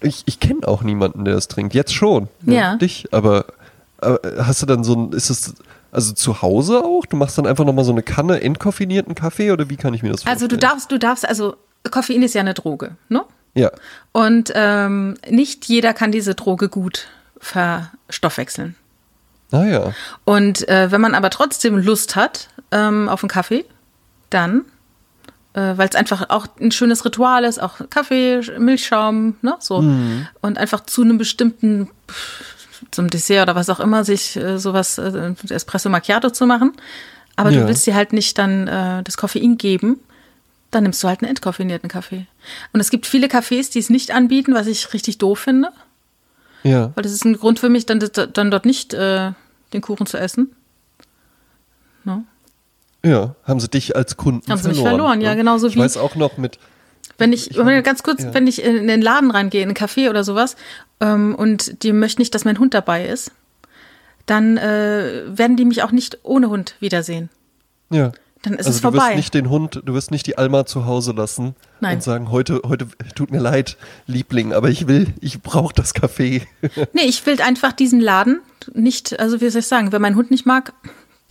ich, 0.00 0.22
ich 0.26 0.38
kenne 0.38 0.68
auch 0.68 0.84
niemanden, 0.84 1.24
der 1.24 1.34
das 1.34 1.48
trinkt. 1.48 1.74
Jetzt 1.74 1.92
schon. 1.92 2.28
Ja. 2.46 2.76
Dich, 2.76 3.08
aber, 3.10 3.46
aber 3.98 4.20
hast 4.38 4.62
du 4.62 4.66
dann 4.66 4.84
so 4.84 4.94
ein, 4.94 5.12
ist 5.12 5.30
es 5.30 5.54
also 5.92 6.12
zu 6.14 6.42
Hause 6.42 6.82
auch? 6.82 7.06
Du 7.06 7.16
machst 7.16 7.38
dann 7.38 7.46
einfach 7.46 7.64
nochmal 7.64 7.84
so 7.84 7.92
eine 7.92 8.02
Kanne 8.02 8.40
entkoffinierten 8.40 9.14
Kaffee 9.14 9.52
oder 9.52 9.68
wie 9.70 9.76
kann 9.76 9.94
ich 9.94 10.02
mir 10.02 10.10
das 10.10 10.22
vorstellen? 10.22 10.34
Also 10.34 10.48
du 10.48 10.56
darfst, 10.56 10.90
du 10.90 10.98
darfst, 10.98 11.28
also 11.28 11.54
Koffein 11.90 12.22
ist 12.22 12.34
ja 12.34 12.40
eine 12.40 12.54
Droge, 12.54 12.96
ne? 13.08 13.22
Ja. 13.54 13.70
Und 14.12 14.50
ähm, 14.54 15.16
nicht 15.28 15.66
jeder 15.66 15.92
kann 15.92 16.10
diese 16.10 16.34
Droge 16.34 16.70
gut 16.70 17.08
verstoffwechseln. 17.38 18.74
Naja. 19.50 19.92
Und 20.24 20.66
äh, 20.68 20.90
wenn 20.90 21.02
man 21.02 21.14
aber 21.14 21.28
trotzdem 21.28 21.76
Lust 21.76 22.16
hat 22.16 22.48
ähm, 22.70 23.10
auf 23.10 23.22
einen 23.22 23.28
Kaffee, 23.28 23.66
dann, 24.30 24.62
äh, 25.52 25.76
weil 25.76 25.88
es 25.90 25.94
einfach 25.94 26.30
auch 26.30 26.46
ein 26.58 26.70
schönes 26.70 27.04
Ritual 27.04 27.44
ist, 27.44 27.62
auch 27.62 27.74
Kaffee, 27.90 28.40
Milchschaum, 28.58 29.36
ne, 29.42 29.56
so. 29.58 29.84
Und 30.40 30.56
einfach 30.56 30.86
zu 30.86 31.02
einem 31.02 31.18
bestimmten, 31.18 31.90
pff, 32.10 32.51
zum 32.90 33.08
Dessert 33.10 33.42
oder 33.44 33.54
was 33.54 33.70
auch 33.70 33.80
immer, 33.80 34.04
sich 34.04 34.36
äh, 34.36 34.58
sowas, 34.58 34.98
äh, 34.98 35.34
Espresso 35.50 35.88
Macchiato 35.88 36.30
zu 36.30 36.46
machen. 36.46 36.72
Aber 37.36 37.50
Ja. 37.50 37.62
du 37.62 37.68
willst 37.68 37.86
dir 37.86 37.94
halt 37.94 38.12
nicht 38.12 38.36
dann 38.38 38.68
äh, 38.68 39.02
das 39.02 39.16
Koffein 39.16 39.56
geben, 39.58 40.00
dann 40.70 40.82
nimmst 40.84 41.02
du 41.02 41.08
halt 41.08 41.20
einen 41.22 41.30
entkoffinierten 41.30 41.88
Kaffee. 41.88 42.26
Und 42.72 42.80
es 42.80 42.90
gibt 42.90 43.06
viele 43.06 43.26
Cafés, 43.28 43.70
die 43.72 43.78
es 43.78 43.90
nicht 43.90 44.10
anbieten, 44.10 44.54
was 44.54 44.66
ich 44.66 44.92
richtig 44.94 45.18
doof 45.18 45.38
finde. 45.38 45.70
Ja. 46.62 46.92
Weil 46.94 47.02
das 47.02 47.12
ist 47.12 47.24
ein 47.24 47.36
Grund 47.38 47.58
für 47.58 47.68
mich, 47.68 47.86
dann, 47.86 47.98
dann 48.32 48.50
dort 48.50 48.64
nicht 48.66 48.94
äh, 48.94 49.32
den 49.72 49.80
Kuchen 49.80 50.06
zu 50.06 50.16
essen. 50.18 50.54
No? 52.04 52.24
Ja, 53.04 53.34
haben 53.44 53.60
sie 53.60 53.68
dich 53.68 53.96
als 53.96 54.16
Kunden 54.16 54.48
Haben 54.50 54.58
sie 54.58 54.64
verloren. 54.64 54.82
mich 54.84 54.88
verloren, 54.90 55.20
ja, 55.20 55.30
ne? 55.30 55.36
genauso 55.36 55.66
ich 55.66 55.74
wie- 55.76 55.80
weiß 55.80 55.96
auch 55.96 56.14
noch 56.14 56.36
mit, 56.38 56.58
Wenn 57.18 57.32
ich, 57.32 57.50
Ich 57.50 57.56
wenn 57.56 57.66
meine, 57.66 57.82
ganz 57.82 58.02
kurz, 58.02 58.22
ja. 58.22 58.34
wenn 58.34 58.46
ich 58.46 58.62
in 58.62 58.88
den 58.88 59.02
Laden 59.02 59.30
reingehe, 59.30 59.62
in 59.62 59.68
einen 59.68 59.76
Café 59.76 60.10
oder 60.10 60.24
sowas, 60.24 60.56
ähm, 61.00 61.34
und 61.34 61.82
die 61.82 61.92
möchten 61.92 62.20
nicht, 62.20 62.34
dass 62.34 62.44
mein 62.44 62.58
Hund 62.58 62.74
dabei 62.74 63.06
ist, 63.06 63.32
dann 64.26 64.56
äh, 64.56 65.22
werden 65.26 65.56
die 65.56 65.64
mich 65.64 65.82
auch 65.82 65.92
nicht 65.92 66.18
ohne 66.22 66.48
Hund 66.48 66.76
wiedersehen. 66.80 67.28
Ja. 67.90 68.12
Dann 68.42 68.54
ist 68.54 68.66
also 68.66 68.70
es 68.70 68.76
du 68.76 68.82
vorbei. 68.82 69.08
wirst 69.08 69.16
nicht 69.16 69.34
den 69.34 69.50
Hund, 69.50 69.82
du 69.84 69.94
wirst 69.94 70.10
nicht 70.10 70.26
die 70.26 70.36
Alma 70.36 70.66
zu 70.66 70.84
Hause 70.84 71.12
lassen 71.12 71.54
Nein. 71.80 71.96
und 71.96 72.02
sagen, 72.02 72.30
heute, 72.32 72.62
heute 72.66 72.88
tut 73.14 73.30
mir 73.30 73.38
leid, 73.38 73.76
Liebling, 74.06 74.52
aber 74.52 74.68
ich 74.68 74.88
will, 74.88 75.14
ich 75.20 75.42
brauche 75.42 75.72
das 75.74 75.94
Kaffee. 75.94 76.42
Nee, 76.92 77.04
ich 77.04 77.24
will 77.24 77.40
einfach 77.40 77.72
diesen 77.72 78.00
Laden 78.00 78.40
nicht, 78.74 79.18
also 79.20 79.40
wie 79.40 79.48
soll 79.48 79.60
ich 79.60 79.68
sagen, 79.68 79.92
wenn 79.92 80.02
mein 80.02 80.16
Hund 80.16 80.32
nicht 80.32 80.44
mag, 80.44 80.72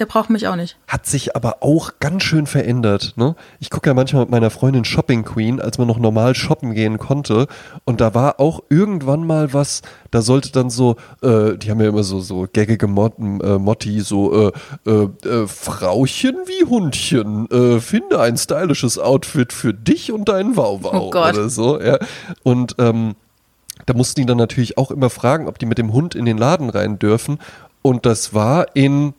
der 0.02 0.08
braucht 0.08 0.32
mich 0.32 0.48
auch 0.48 0.56
nicht. 0.56 0.78
Hat 0.88 1.06
sich 1.06 1.36
aber 1.36 1.58
auch 1.62 1.92
ganz 2.00 2.24
schön 2.24 2.48
verändert. 2.48 3.14
Ne? 3.18 3.36
Ich 3.60 3.70
gucke 3.70 3.88
ja 3.88 3.94
manchmal 3.94 4.24
mit 4.24 4.32
meiner 4.32 4.50
Freundin 4.50 4.84
Shopping 4.84 5.24
Queen, 5.24 5.62
als 5.62 5.78
man 5.78 5.88
noch 5.88 6.00
normal 6.00 6.34
shoppen 6.34 6.74
gehen 6.74 6.98
konnte. 6.98 7.46
Und 7.86 8.02
da 8.02 8.16
war 8.16 8.40
auch 8.40 8.64
irgendwann 8.70 9.28
mal 9.28 9.54
was, 9.54 9.84
da 10.10 10.24
sollte 10.24 10.52
dann 10.52 10.72
so, 10.72 10.96
äh, 11.22 11.56
die 11.56 11.70
haben 11.70 11.80
ja 11.80 11.90
immer 11.90 12.02
so, 12.02 12.20
so 12.20 12.48
gaggige 12.52 12.88
Mot 12.88 13.14
äh, 13.20 13.60
Motti, 13.60 14.02
so 14.02 14.50
äh, 14.50 14.52
äh, 14.88 15.08
äh, 15.24 15.48
Frauchen 15.48 16.36
wie 16.48 16.66
Hundchen, 16.66 17.48
äh, 17.52 17.80
finde 17.80 18.20
ein 18.22 18.38
stylisches 18.38 18.98
Outfit 18.98 19.54
für 19.54 19.76
dich 19.76 20.12
und 20.12 20.30
deinen 20.30 20.58
Wauwau 20.58 21.10
Oh 21.10 21.10
Gott. 21.12 21.36
oder 21.36 21.48
so. 21.48 21.80
Ja. 21.80 22.00
Und 22.42 22.74
ähm, 22.80 23.14
da 23.86 23.94
mussten 23.94 24.22
die 24.22 24.26
dann 24.26 24.38
natürlich 24.38 24.80
auch 24.80 24.90
immer 24.90 25.12
fragen, 25.12 25.48
ob 25.48 25.60
die 25.60 25.68
mit 25.68 25.78
dem 25.78 25.94
Hund 25.94 26.16
in 26.16 26.26
den 26.26 26.40
Laden 26.40 26.72
rein 26.72 26.98
dürfen. 26.98 27.38
Und 27.84 28.06
das 28.06 28.34
war 28.34 28.76
in 28.76 29.14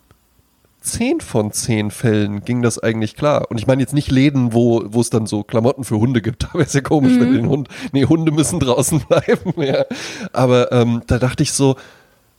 zehn 0.83 1.21
von 1.21 1.53
zehn 1.53 1.91
Fällen 1.91 2.45
ging 2.45 2.61
das 2.63 2.79
eigentlich 2.79 3.17
klar. 3.17 3.51
Und 3.51 3.59
ich 3.59 3.67
meine 3.67 3.81
jetzt 3.81 3.95
nicht 3.95 4.11
Läden, 4.11 4.53
wo, 4.53 4.83
wo 4.87 5.01
es 5.01 5.11
dann 5.11 5.27
so 5.27 5.43
Klamotten 5.45 5.85
für 5.85 5.99
Hunde 5.99 6.21
gibt. 6.23 6.43
Da 6.45 6.55
wäre 6.55 6.65
es 6.65 6.73
ja 6.73 6.81
komisch, 6.81 7.13
wenn 7.19 7.33
den 7.33 7.49
Hund, 7.49 7.69
nee, 7.93 8.05
Hunde 8.05 8.33
müssen 8.33 8.61
draußen 8.61 9.01
bleiben. 9.09 9.55
Ja. 9.63 9.85
Aber 10.33 10.73
ähm, 10.73 11.03
da 11.07 11.19
dachte 11.19 11.43
ich 11.43 11.53
so, 11.53 11.77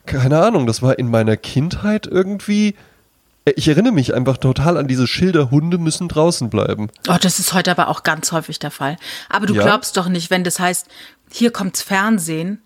keine 0.05 0.43
Ahnung, 0.43 0.67
das 0.67 0.81
war 0.81 0.99
in 0.99 1.09
meiner 1.09 1.37
Kindheit 1.37 2.05
irgendwie. 2.07 2.75
äh, 3.45 3.53
Ich 3.55 3.67
erinnere 3.69 3.93
mich 3.93 4.13
einfach 4.13 4.37
total 4.37 4.77
an 4.77 4.87
diese 4.87 5.07
Schilder, 5.07 5.49
Hunde 5.49 5.77
müssen 5.77 6.09
draußen 6.09 6.49
bleiben. 6.49 6.89
Oh, 7.07 7.15
das 7.21 7.39
ist 7.39 7.53
heute 7.53 7.71
aber 7.71 7.87
auch 7.87 8.03
ganz 8.03 8.31
häufig 8.33 8.59
der 8.59 8.71
Fall. 8.71 8.97
Aber 9.29 9.45
du 9.45 9.53
Ja? 9.53 9.63
glaubst 9.63 9.95
doch 9.97 10.09
nicht, 10.09 10.29
wenn 10.29 10.43
das 10.43 10.59
heißt, 10.59 10.87
hier 11.31 11.51
kommt's 11.51 11.81
Fernsehen 11.81 12.61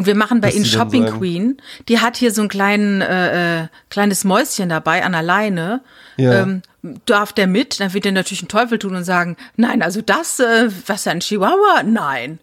und 0.00 0.06
wir 0.06 0.14
machen 0.14 0.40
bei 0.40 0.48
Was 0.48 0.54
Ihnen 0.56 0.64
Shopping. 0.64 1.04
Queen, 1.04 1.56
die 1.90 1.98
hat 2.00 2.16
hier 2.16 2.32
so 2.32 2.40
ein 2.40 2.48
kleinen, 2.48 3.02
äh, 3.02 3.64
äh, 3.64 3.66
kleines 3.90 4.24
Mäuschen 4.24 4.70
dabei 4.70 5.04
an 5.04 5.12
der 5.12 5.20
Leine. 5.22 5.82
Ja. 6.16 6.40
Ähm, 6.40 6.62
darf 7.04 7.34
der 7.34 7.46
mit? 7.46 7.80
Dann 7.80 7.92
wird 7.92 8.06
der 8.06 8.12
natürlich 8.12 8.40
einen 8.40 8.48
Teufel 8.48 8.78
tun 8.78 8.96
und 8.96 9.04
sagen, 9.04 9.36
nein, 9.56 9.82
also 9.82 10.00
das, 10.00 10.40
äh, 10.40 10.70
was 10.86 11.06
ein 11.06 11.20
Chihuahua? 11.20 11.82
Nein. 11.84 12.38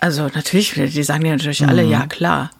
Also 0.00 0.28
natürlich, 0.34 0.72
die 0.72 1.02
sagen 1.02 1.26
ja 1.26 1.32
natürlich 1.32 1.66
alle, 1.66 1.84
Mhm. 1.84 1.90
ja 1.90 2.06
klar. 2.06 2.50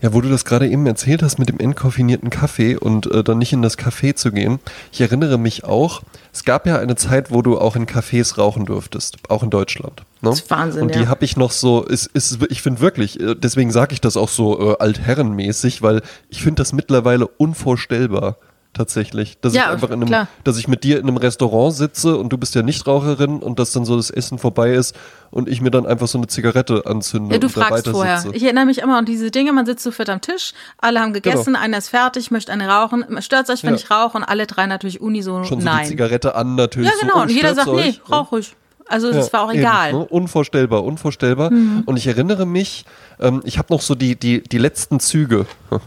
Ja, 0.00 0.12
wo 0.12 0.20
du 0.20 0.28
das 0.28 0.44
gerade 0.44 0.68
eben 0.68 0.86
erzählt 0.86 1.22
hast 1.22 1.38
mit 1.38 1.48
dem 1.48 1.58
entkoffinierten 1.58 2.30
Kaffee 2.30 2.76
und 2.76 3.10
äh, 3.10 3.24
dann 3.24 3.38
nicht 3.38 3.52
in 3.52 3.62
das 3.62 3.78
Café 3.78 4.14
zu 4.14 4.32
gehen. 4.32 4.58
Ich 4.92 5.00
erinnere 5.00 5.38
mich 5.38 5.64
auch, 5.64 6.02
es 6.32 6.44
gab 6.44 6.66
ja 6.66 6.78
eine 6.78 6.96
Zeit, 6.96 7.30
wo 7.30 7.42
du 7.42 7.58
auch 7.58 7.76
in 7.76 7.86
Cafés 7.86 8.36
rauchen 8.36 8.66
durftest, 8.66 9.16
auch 9.28 9.42
in 9.42 9.50
Deutschland. 9.50 10.02
Ne? 10.20 10.30
Das 10.30 10.40
ist 10.40 10.50
Wahnsinn, 10.50 10.82
Und 10.82 10.94
die 10.94 11.00
ja. 11.00 11.08
habe 11.08 11.24
ich 11.24 11.36
noch 11.36 11.50
so, 11.50 11.84
ist, 11.84 12.06
ist, 12.06 12.38
ich 12.48 12.62
finde 12.62 12.80
wirklich, 12.80 13.20
äh, 13.20 13.34
deswegen 13.34 13.70
sage 13.70 13.92
ich 13.92 14.00
das 14.00 14.16
auch 14.16 14.28
so 14.28 14.72
äh, 14.72 14.76
altherrenmäßig, 14.78 15.82
weil 15.82 16.02
ich 16.28 16.42
finde 16.42 16.62
das 16.62 16.72
mittlerweile 16.72 17.26
unvorstellbar. 17.26 18.38
Tatsächlich, 18.74 19.38
dass 19.40 19.54
Ja, 19.54 19.62
ich 19.62 19.68
einfach 19.70 19.88
in 19.90 19.94
einem, 19.94 20.06
klar. 20.08 20.28
dass 20.42 20.58
ich 20.58 20.66
mit 20.68 20.82
dir 20.84 20.98
in 20.98 21.04
einem 21.06 21.16
Restaurant 21.16 21.74
sitze 21.74 22.16
und 22.18 22.30
du 22.30 22.36
bist 22.38 22.54
ja 22.56 22.62
Nichtraucherin 22.62 23.38
und 23.38 23.58
dass 23.60 23.70
dann 23.72 23.84
so 23.84 23.96
das 23.96 24.10
Essen 24.10 24.36
vorbei 24.38 24.72
ist 24.74 24.96
und 25.30 25.48
ich 25.48 25.60
mir 25.60 25.70
dann 25.70 25.86
einfach 25.86 26.08
so 26.08 26.18
eine 26.18 26.26
Zigarette 26.26 26.82
anzünde 26.84 27.34
Ja, 27.34 27.38
du 27.38 27.46
und 27.46 27.52
fragst 27.52 27.88
vorher. 27.88 28.18
sitze. 28.18 28.34
Ich 28.36 28.42
erinnere 28.42 28.66
mich 28.66 28.78
immer 28.78 28.98
an 28.98 29.04
diese 29.04 29.30
Dinge, 29.30 29.52
man 29.52 29.64
sitzt 29.64 29.84
so 29.84 29.92
viert 29.92 30.10
am 30.10 30.20
Tisch, 30.20 30.52
alle 30.78 31.00
haben 31.00 31.12
gegessen, 31.12 31.54
Genau. 31.54 31.60
einer 31.60 31.78
ist 31.78 31.88
fertig, 31.88 32.32
möchte 32.32 32.50
eine 32.52 32.68
rauchen. 32.68 33.04
Stört 33.22 33.48
euch, 33.48 33.62
wenn 33.62 33.70
Ja. 33.70 33.76
ich 33.76 33.90
rauche 33.90 34.16
und 34.18 34.24
alle 34.24 34.46
drei 34.48 34.66
natürlich 34.66 35.00
unisono 35.00 35.44
Schon 35.44 35.60
so 35.60 35.66
die 35.68 35.72
nein. 35.72 35.86
Zigarette 35.86 36.34
an 36.34 36.56
natürlich. 36.56 36.90
Ja, 36.90 36.94
genau. 37.00 37.14
So, 37.14 37.22
und 37.22 37.30
jeder 37.30 37.50
stört's 37.50 37.64
sagt, 37.64 37.76
nee, 37.76 37.88
euch? 37.90 38.00
rauch 38.10 38.32
ruhig. 38.32 38.56
Also 38.86 39.12
das 39.12 39.28
Ja, 39.28 39.32
war 39.32 39.42
auch 39.44 39.50
eben, 39.50 39.60
egal. 39.60 39.92
Mhm. 39.92 39.98
ne? 40.00 40.04
Unvorstellbar, 40.06 40.84
unvorstellbar. 40.84 41.50
Und 41.86 41.96
ich 41.96 42.06
erinnere 42.06 42.46
mich, 42.46 42.84
ähm, 43.18 43.40
ich 43.44 43.58
habe 43.58 43.72
noch 43.72 43.80
so 43.80 43.94
die, 43.94 44.16
die, 44.16 44.42
die 44.42 44.58
letzten 44.58 45.00
Züge 45.00 45.46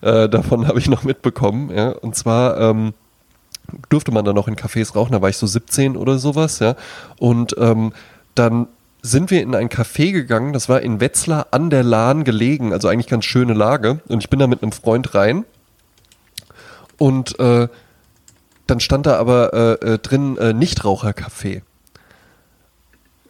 äh, 0.00 0.28
davon 0.28 0.66
habe 0.66 0.78
ich 0.78 0.88
noch 0.88 1.02
mitbekommen. 1.02 1.70
Ja? 1.74 1.90
Und 1.90 2.16
zwar 2.16 2.58
ähm, 2.58 2.94
durfte 3.88 4.12
man 4.12 4.24
dann 4.24 4.34
noch 4.34 4.48
in 4.48 4.56
Cafés 4.56 4.94
rauchen, 4.94 5.12
da 5.12 5.22
war 5.22 5.28
ich 5.28 5.36
so 5.36 5.46
17 5.46 5.96
oder 5.96 6.18
sowas, 6.18 6.58
ja. 6.58 6.76
Und 7.18 7.54
ähm, 7.58 7.92
dann 8.34 8.68
sind 9.02 9.30
wir 9.30 9.42
in 9.42 9.54
ein 9.54 9.68
Café 9.68 10.12
gegangen, 10.12 10.52
das 10.52 10.68
war 10.68 10.80
in 10.80 11.00
Wetzlar 11.00 11.48
an 11.52 11.70
der 11.70 11.82
Lahn 11.82 12.24
gelegen, 12.24 12.72
also 12.72 12.88
eigentlich 12.88 13.06
ganz 13.06 13.24
schöne 13.24 13.54
Lage. 13.54 14.00
Und 14.08 14.22
ich 14.22 14.30
bin 14.30 14.38
da 14.38 14.46
mit 14.46 14.62
einem 14.62 14.72
Freund 14.72 15.14
rein. 15.14 15.44
Und 16.98 17.38
äh, 17.38 17.68
dann 18.66 18.80
stand 18.80 19.06
da 19.06 19.16
aber 19.16 19.54
äh, 19.82 19.94
äh, 19.94 19.98
drin 19.98 20.36
äh, 20.36 20.52
Nichtrauchercafé. 20.52 21.62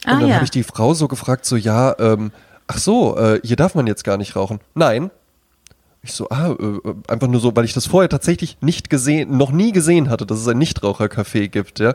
Ah 0.04 0.14
Und 0.14 0.20
dann 0.20 0.28
ja. 0.28 0.34
habe 0.36 0.44
ich 0.44 0.50
die 0.50 0.62
Frau 0.62 0.94
so 0.94 1.08
gefragt, 1.08 1.44
so, 1.44 1.56
ja, 1.56 1.94
ähm, 1.98 2.32
ach 2.66 2.78
so, 2.78 3.16
äh, 3.16 3.40
hier 3.42 3.56
darf 3.56 3.74
man 3.74 3.86
jetzt 3.86 4.04
gar 4.04 4.16
nicht 4.16 4.36
rauchen. 4.36 4.60
Nein. 4.74 5.10
Ich 6.02 6.14
so, 6.14 6.28
ah, 6.30 6.56
äh, 6.58 6.94
einfach 7.08 7.28
nur 7.28 7.40
so, 7.40 7.54
weil 7.54 7.64
ich 7.66 7.74
das 7.74 7.86
vorher 7.86 8.08
tatsächlich 8.08 8.56
nicht 8.62 8.88
gesehen, 8.88 9.36
noch 9.36 9.52
nie 9.52 9.72
gesehen 9.72 10.08
hatte, 10.08 10.24
dass 10.24 10.38
es 10.38 10.48
ein 10.48 10.58
Nichtrauchercafé 10.58 11.48
gibt, 11.48 11.78
ja. 11.78 11.94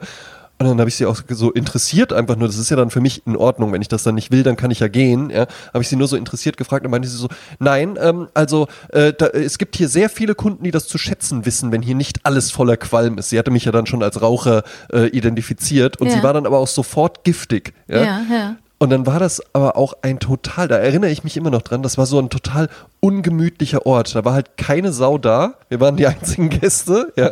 Und 0.57 0.67
dann 0.67 0.79
habe 0.79 0.87
ich 0.89 0.95
sie 0.95 1.05
auch 1.05 1.17
so 1.27 1.51
interessiert, 1.51 2.13
einfach 2.13 2.37
nur, 2.37 2.47
das 2.47 2.57
ist 2.57 2.69
ja 2.69 2.77
dann 2.77 2.89
für 2.89 3.01
mich 3.01 3.27
in 3.27 3.35
Ordnung, 3.35 3.73
wenn 3.73 3.81
ich 3.81 3.89
das 3.89 4.03
dann 4.03 4.15
nicht 4.15 4.31
will, 4.31 4.41
dann 4.43 4.55
kann 4.55 4.71
ich 4.71 4.79
ja 4.79 4.87
gehen, 4.87 5.29
ja. 5.29 5.47
Habe 5.73 5.81
ich 5.81 5.89
sie 5.89 5.97
nur 5.97 6.07
so 6.07 6.15
interessiert 6.15 6.55
gefragt 6.55 6.85
und 6.85 6.91
meinte 6.91 7.09
sie 7.09 7.17
so, 7.17 7.27
nein, 7.59 7.97
ähm, 8.01 8.29
also 8.33 8.67
äh, 8.93 9.11
da, 9.11 9.27
es 9.27 9.57
gibt 9.57 9.75
hier 9.75 9.89
sehr 9.89 10.09
viele 10.09 10.33
Kunden, 10.33 10.63
die 10.63 10.71
das 10.71 10.87
zu 10.87 10.97
schätzen 10.97 11.45
wissen, 11.45 11.73
wenn 11.73 11.81
hier 11.81 11.95
nicht 11.95 12.19
alles 12.25 12.51
voller 12.51 12.77
Qualm 12.77 13.17
ist. 13.17 13.31
Sie 13.31 13.37
hatte 13.37 13.51
mich 13.51 13.65
ja 13.65 13.73
dann 13.73 13.85
schon 13.85 14.01
als 14.01 14.21
Raucher 14.21 14.63
äh, 14.93 15.07
identifiziert 15.07 15.99
und 15.99 16.07
Ja. 16.07 16.13
sie 16.13 16.23
war 16.23 16.31
dann 16.31 16.45
aber 16.45 16.59
auch 16.59 16.67
sofort 16.67 17.25
giftig, 17.25 17.73
ja. 17.89 18.03
Ja, 18.03 18.21
ja. 18.31 18.55
Und 18.77 18.89
dann 18.91 19.05
war 19.05 19.19
das 19.19 19.41
aber 19.53 19.75
auch 19.77 19.93
ein 20.03 20.19
total, 20.19 20.67
da 20.67 20.77
erinnere 20.77 21.09
ich 21.09 21.23
mich 21.23 21.35
immer 21.37 21.49
noch 21.49 21.61
dran, 21.63 21.81
das 21.83 21.97
war 21.97 22.05
so 22.05 22.19
ein 22.19 22.29
total 22.29 22.69
ungemütlicher 22.99 23.85
Ort. 23.85 24.15
Da 24.15 24.25
war 24.25 24.33
halt 24.33 24.57
keine 24.57 24.91
Sau 24.91 25.17
da. 25.17 25.55
Wir 25.69 25.79
waren 25.79 25.95
die 25.95 26.07
einzigen 26.07 26.49
Gäste, 26.61 27.11
ja. 27.15 27.31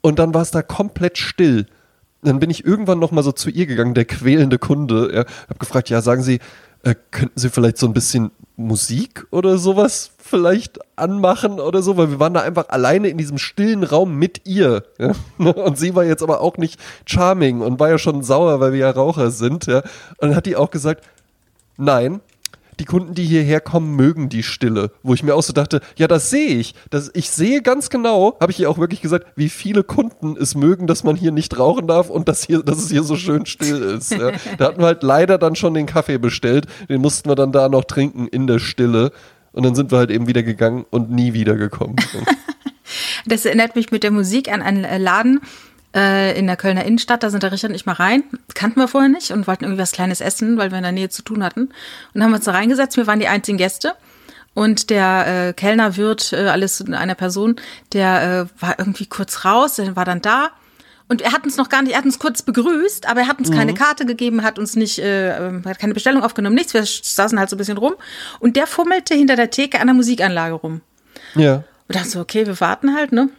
Und 0.00 0.18
dann 0.18 0.32
war 0.32 0.42
es 0.42 0.50
da 0.50 0.62
komplett 0.62 1.18
still. 1.18 1.66
Dann 2.22 2.40
bin 2.40 2.50
ich 2.50 2.64
irgendwann 2.64 2.98
noch 2.98 3.12
mal 3.12 3.22
so 3.22 3.32
zu 3.32 3.50
ihr 3.50 3.66
gegangen, 3.66 3.94
der 3.94 4.04
quälende 4.04 4.58
Kunde, 4.58 5.10
ja. 5.14 5.24
Hab 5.48 5.58
gefragt, 5.58 5.88
ja, 5.88 6.00
sagen 6.02 6.22
Sie, 6.22 6.40
äh, 6.82 6.94
könnten 7.10 7.38
Sie 7.38 7.50
vielleicht 7.50 7.78
so 7.78 7.86
ein 7.86 7.92
bisschen 7.92 8.30
Musik 8.58 9.24
oder 9.30 9.56
sowas 9.56 10.10
vielleicht 10.18 10.80
anmachen 10.96 11.60
oder 11.60 11.80
so, 11.80 11.96
weil 11.96 12.10
wir 12.10 12.18
waren 12.18 12.34
da 12.34 12.40
einfach 12.40 12.68
alleine 12.70 13.08
in 13.08 13.16
diesem 13.16 13.38
stillen 13.38 13.84
Raum 13.84 14.16
mit 14.16 14.46
ihr. 14.46 14.82
Ja? 14.98 15.12
Und 15.38 15.78
sie 15.78 15.94
war 15.94 16.04
jetzt 16.04 16.24
aber 16.24 16.40
auch 16.40 16.56
nicht 16.56 16.80
charming 17.06 17.60
und 17.60 17.78
war 17.78 17.88
ja 17.88 17.98
schon 17.98 18.24
sauer, 18.24 18.58
weil 18.58 18.72
wir 18.72 18.80
ja 18.80 18.90
Raucher 18.90 19.30
sind. 19.30 19.66
Ja? 19.66 19.78
Und 20.18 20.28
dann 20.28 20.34
hat 20.34 20.46
die 20.46 20.56
auch 20.56 20.70
gesagt, 20.70 21.04
nein, 21.76 22.20
die 22.80 22.84
Kunden, 22.84 23.14
die 23.14 23.24
hierher 23.24 23.60
kommen, 23.60 23.96
mögen 23.96 24.28
die 24.28 24.42
Stille. 24.42 24.90
Wo 25.02 25.14
ich 25.14 25.22
mir 25.22 25.34
auch 25.34 25.42
so 25.42 25.52
dachte, 25.52 25.80
ja, 25.96 26.06
das 26.06 26.30
sehe 26.30 26.56
ich. 26.56 26.74
Das, 26.90 27.10
ich 27.14 27.30
sehe 27.30 27.62
ganz 27.62 27.90
genau, 27.90 28.36
habe 28.40 28.52
ich 28.52 28.60
ihr 28.60 28.70
auch 28.70 28.78
wirklich 28.78 29.00
gesagt, 29.00 29.26
wie 29.36 29.48
viele 29.48 29.82
Kunden 29.82 30.36
es 30.36 30.54
mögen, 30.54 30.86
dass 30.86 31.04
man 31.04 31.16
hier 31.16 31.32
nicht 31.32 31.58
rauchen 31.58 31.86
darf 31.86 32.10
und 32.10 32.28
dass, 32.28 32.44
hier, 32.44 32.62
dass 32.62 32.78
es 32.78 32.90
hier 32.90 33.02
so 33.02 33.16
schön 33.16 33.46
still 33.46 33.82
ist. 33.82 34.12
Ja. 34.12 34.32
Da 34.58 34.66
hatten 34.66 34.80
wir 34.80 34.86
halt 34.86 35.02
leider 35.02 35.38
dann 35.38 35.56
schon 35.56 35.74
den 35.74 35.86
Kaffee 35.86 36.18
bestellt. 36.18 36.66
Den 36.88 37.00
mussten 37.00 37.28
wir 37.28 37.34
dann 37.34 37.52
da 37.52 37.68
noch 37.68 37.84
trinken 37.84 38.28
in 38.28 38.46
der 38.46 38.58
Stille. 38.58 39.12
Und 39.52 39.64
dann 39.64 39.74
sind 39.74 39.90
wir 39.90 39.98
halt 39.98 40.10
eben 40.10 40.26
wieder 40.26 40.42
gegangen 40.42 40.84
und 40.90 41.10
nie 41.10 41.32
wieder 41.32 41.56
gekommen. 41.56 41.96
Das 43.26 43.44
erinnert 43.44 43.76
mich 43.76 43.90
mit 43.90 44.02
der 44.02 44.10
Musik 44.10 44.50
an 44.50 44.62
einen 44.62 45.02
Laden 45.02 45.40
in 45.94 46.46
der 46.46 46.56
Kölner 46.56 46.84
Innenstadt. 46.84 47.22
Da 47.22 47.30
sind 47.30 47.42
der 47.42 47.50
Richard 47.50 47.70
und 47.70 47.74
ich 47.74 47.86
mal 47.86 47.94
rein. 47.94 48.22
Kannten 48.54 48.78
wir 48.78 48.88
vorher 48.88 49.08
nicht 49.08 49.30
und 49.30 49.46
wollten 49.46 49.64
irgendwie 49.64 49.80
was 49.80 49.92
Kleines 49.92 50.20
essen, 50.20 50.58
weil 50.58 50.70
wir 50.70 50.78
in 50.78 50.84
der 50.84 50.92
Nähe 50.92 51.08
zu 51.08 51.22
tun 51.22 51.42
hatten. 51.42 51.70
Und 52.14 52.22
haben 52.22 52.34
uns 52.34 52.44
da 52.44 52.52
reingesetzt. 52.52 52.96
Wir 52.96 53.06
waren 53.06 53.20
die 53.20 53.28
einzigen 53.28 53.56
Gäste. 53.58 53.94
Und 54.54 54.90
der 54.90 55.48
äh, 55.48 55.52
Kellner 55.52 55.96
wird 55.96 56.32
äh, 56.32 56.48
alles 56.48 56.80
in 56.80 56.92
einer 56.92 57.14
Person, 57.14 57.56
der 57.92 58.48
äh, 58.58 58.60
war 58.60 58.78
irgendwie 58.78 59.06
kurz 59.06 59.44
raus, 59.44 59.76
der 59.76 59.94
war 59.94 60.04
dann 60.04 60.20
da. 60.20 60.50
Und 61.08 61.22
er 61.22 61.32
hat 61.32 61.44
uns 61.44 61.56
noch 61.56 61.68
gar 61.68 61.82
nicht, 61.82 61.92
er 61.92 61.98
hat 61.98 62.04
uns 62.04 62.18
kurz 62.18 62.42
begrüßt, 62.42 63.08
aber 63.08 63.20
er 63.20 63.28
hat 63.28 63.38
uns 63.38 63.50
keine 63.50 63.72
Karte 63.72 64.04
gegeben, 64.04 64.42
hat 64.42 64.58
uns 64.58 64.74
nicht, 64.74 64.98
äh, 64.98 65.38
ähm, 65.38 65.62
hat 65.64 65.78
keine 65.78 65.94
Bestellung 65.94 66.24
aufgenommen, 66.24 66.56
nichts. 66.56 66.74
Wir 66.74 66.84
saßen 66.84 67.38
halt 67.38 67.48
so 67.48 67.56
ein 67.56 67.58
bisschen 67.58 67.78
rum. 67.78 67.94
Und 68.40 68.56
der 68.56 68.66
fummelte 68.66 69.14
hinter 69.14 69.36
der 69.36 69.50
Theke 69.50 69.80
an 69.80 69.86
der 69.86 69.94
Musikanlage 69.94 70.54
rum. 70.54 70.80
ja. 71.34 71.62
Und 71.86 71.94
dachte 71.96 72.08
so, 72.10 72.20
okay, 72.20 72.46
wir 72.46 72.60
warten 72.60 72.94
halt, 72.94 73.12
ne? 73.12 73.30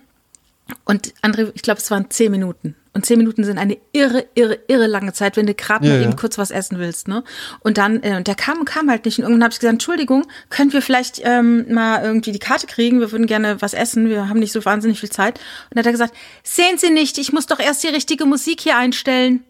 Und 0.86 1.14
André, 1.22 1.52
ich 1.54 1.62
glaube, 1.62 1.80
es 1.80 1.90
waren 1.92 2.10
zehn 2.10 2.32
Minuten. 2.32 2.76
Und 2.94 3.06
zehn 3.06 3.18
Minuten 3.20 3.44
sind 3.44 3.58
eine 3.58 3.78
irre, 3.92 4.26
irre, 4.34 4.60
irre 4.68 4.88
lange 4.88 5.14
Zeit, 5.14 5.38
wenn 5.38 5.46
du 5.46 5.54
gerade 5.54 5.86
Ja, 5.86 5.94
mal 5.94 6.02
ja. 6.02 6.08
eben 6.08 6.16
kurz 6.16 6.38
was 6.38 6.50
essen 6.52 6.80
willst, 6.80 7.08
ne? 7.08 7.24
Und 7.60 7.78
dann, 7.78 8.02
äh, 8.02 8.16
und 8.18 8.28
der 8.28 8.36
kam 8.36 8.60
und 8.60 8.66
kam 8.66 8.90
halt 8.90 9.06
nicht. 9.06 9.20
Und 9.20 9.24
irgendwann 9.26 9.44
habe 9.44 9.54
ich 9.54 9.60
gesagt, 9.60 9.74
Entschuldigung, 9.74 10.26
können 10.50 10.74
wir 10.74 10.82
vielleicht 10.82 11.22
ähm, 11.24 11.72
mal 11.72 12.04
irgendwie 12.04 12.32
die 12.32 12.40
Karte 12.40 12.66
kriegen? 12.68 13.00
Wir 13.00 13.12
würden 13.12 13.28
gerne 13.28 13.62
was 13.62 13.74
essen. 13.74 14.10
Wir 14.10 14.28
haben 14.28 14.40
nicht 14.40 14.52
so 14.52 14.66
wahnsinnig 14.66 15.00
viel 15.00 15.12
Zeit. 15.12 15.38
Und 15.38 15.76
dann 15.76 15.80
hat 15.80 15.86
er 15.86 15.92
gesagt, 15.92 16.16
sehen 16.44 16.78
Sie 16.78 16.90
nicht, 16.90 17.18
ich 17.20 17.32
muss 17.32 17.46
doch 17.46 17.60
erst 17.60 17.84
die 17.84 17.90
richtige 17.90 18.26
Musik 18.26 18.62
hier 18.62 18.76
einstellen. 18.78 19.44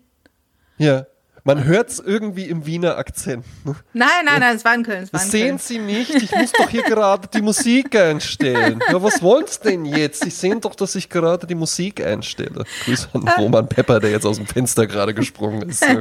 Ja. 0.77 1.05
Man 1.43 1.63
hört 1.63 1.89
es 1.89 1.99
irgendwie 1.99 2.45
im 2.45 2.65
Wiener 2.65 2.97
Akzent. 2.97 3.45
Nein, 3.93 4.08
nein, 4.25 4.39
nein, 4.39 4.56
es 4.56 4.65
war 4.65 4.75
in 4.75 4.84
Köln. 4.84 5.04
Es 5.04 5.13
war 5.13 5.23
in 5.23 5.30
Sehen. 5.30 5.58
Sie 5.58 5.80
nicht? 5.80 6.13
Ich 6.13 6.32
muss 6.32 6.52
doch 6.52 6.69
hier 6.69 6.84
gerade 6.84 7.28
die 7.34 7.41
Musik 7.41 7.95
einstellen. 7.95 8.80
Ja, 8.91 9.02
was 9.02 9.21
wollen 9.21 9.45
Sie 9.47 9.60
denn 9.63 9.86
jetzt? 9.86 10.23
Sie 10.23 10.30
sehen 10.30 10.62
doch, 10.62 10.75
dass 10.75 10.95
ich 10.95 11.10
gerade 11.10 11.47
die 11.47 11.56
Musik 11.56 12.06
einstelle. 12.06 12.63
Grüße 12.86 13.08
an 13.13 13.28
Roman 13.38 13.67
Pepper, 13.69 13.99
der 13.99 14.12
jetzt 14.12 14.25
aus 14.25 14.38
dem 14.38 14.47
Fenster 14.47 14.86
gerade 14.88 15.13
gesprungen 15.13 15.69
ist. 15.69 15.86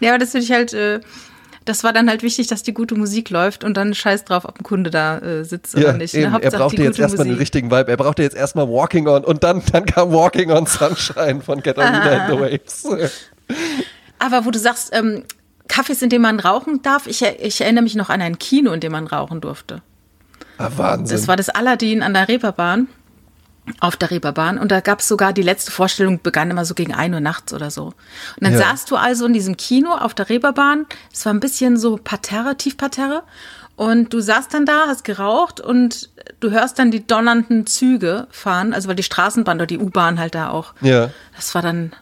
Ja, 0.00 0.10
aber 0.10 0.18
das 0.18 0.30
finde 0.32 0.44
ich 0.44 0.52
halt, 0.52 0.72
äh, 0.74 1.00
das 1.64 1.84
war 1.84 1.92
dann 1.92 2.08
halt 2.08 2.22
wichtig, 2.22 2.46
dass 2.48 2.62
die 2.62 2.72
gute 2.74 2.94
Musik 2.94 3.30
läuft 3.30 3.64
und 3.64 3.76
dann 3.76 3.94
scheiß 3.94 4.24
drauf, 4.24 4.44
ob 4.44 4.58
ein 4.58 4.62
Kunde 4.64 4.90
da 4.90 5.18
äh, 5.18 5.44
sitzt 5.44 5.74
oder 5.76 5.88
Ja, 5.88 5.92
nicht. 5.92 6.14
ne? 6.14 6.38
er 6.40 6.50
brauchte 6.50 6.82
jetzt 6.82 6.98
erstmal 6.98 7.26
den 7.26 7.36
richtigen 7.36 7.70
Vibe. 7.70 7.90
Er 7.90 7.96
brauchte 7.96 8.22
jetzt 8.22 8.36
erstmal 8.36 8.68
Walking 8.68 9.06
On 9.08 9.24
und 9.24 9.44
dann, 9.44 9.62
dann 9.72 9.84
kam 9.86 10.12
Walking 10.12 10.50
On 10.50 10.66
Sunshine 10.66 11.42
von 11.42 11.62
Catalina 11.62 12.02
and 12.26 12.32
the 12.32 12.40
Waves. 12.40 12.86
Aber 14.20 14.44
wo 14.44 14.50
du 14.52 14.58
sagst, 14.58 14.90
ähm, 14.92 15.24
Kaffees, 15.68 16.02
in 16.02 16.10
dem 16.10 16.22
man 16.22 16.38
rauchen 16.40 16.82
darf, 16.82 17.06
ich, 17.06 17.22
ich 17.22 17.60
erinnere 17.60 17.82
mich 17.84 17.94
noch 17.94 18.10
an 18.10 18.20
ein 18.22 18.38
Kino, 18.38 18.72
in 18.72 18.80
dem 18.80 18.92
man 18.92 19.06
rauchen 19.06 19.40
durfte. 19.40 19.82
Ah, 20.58 20.70
Wahnsinn. 20.76 21.16
Das 21.16 21.26
war 21.28 21.36
das 21.36 21.48
Aladdin 21.48 22.02
an 22.02 22.12
der 22.12 22.28
Reeperbahn, 22.28 22.88
auf 23.78 23.96
der 23.96 24.10
Reeperbahn. 24.10 24.58
Und 24.58 24.70
da 24.72 24.80
gab 24.80 25.00
es 25.00 25.08
sogar, 25.08 25.32
die 25.32 25.42
letzte 25.42 25.70
Vorstellung 25.70 26.20
begann 26.22 26.50
immer 26.50 26.64
so 26.64 26.74
gegen 26.74 26.92
1 26.94 27.14
Uhr 27.14 27.20
nachts 27.20 27.52
oder 27.54 27.70
so. 27.70 27.84
Und 27.86 27.94
dann 28.40 28.52
Ja. 28.52 28.58
saßt 28.58 28.90
du 28.90 28.96
also 28.96 29.26
in 29.26 29.32
diesem 29.32 29.56
Kino 29.56 29.92
auf 29.94 30.12
der 30.12 30.28
Reeperbahn. 30.28 30.86
Es 31.12 31.24
war 31.24 31.32
ein 31.32 31.40
bisschen 31.40 31.76
so 31.76 31.96
Parterre, 32.02 32.56
Tiefparterre. 32.56 33.22
Und 33.76 34.12
du 34.12 34.20
saßt 34.20 34.52
dann 34.52 34.66
da, 34.66 34.88
hast 34.88 35.04
geraucht 35.04 35.60
und 35.60 36.10
du 36.40 36.50
hörst 36.50 36.78
dann 36.78 36.90
die 36.90 37.06
donnernden 37.06 37.66
Züge 37.66 38.26
fahren, 38.30 38.74
also 38.74 38.88
weil 38.88 38.96
die 38.96 39.02
Straßenbahn 39.02 39.56
oder 39.56 39.66
die 39.66 39.78
U-Bahn 39.78 40.18
halt 40.18 40.34
da 40.34 40.50
auch. 40.50 40.74
ja. 40.82 41.10
Das 41.36 41.54
war 41.54 41.62
dann. 41.62 41.92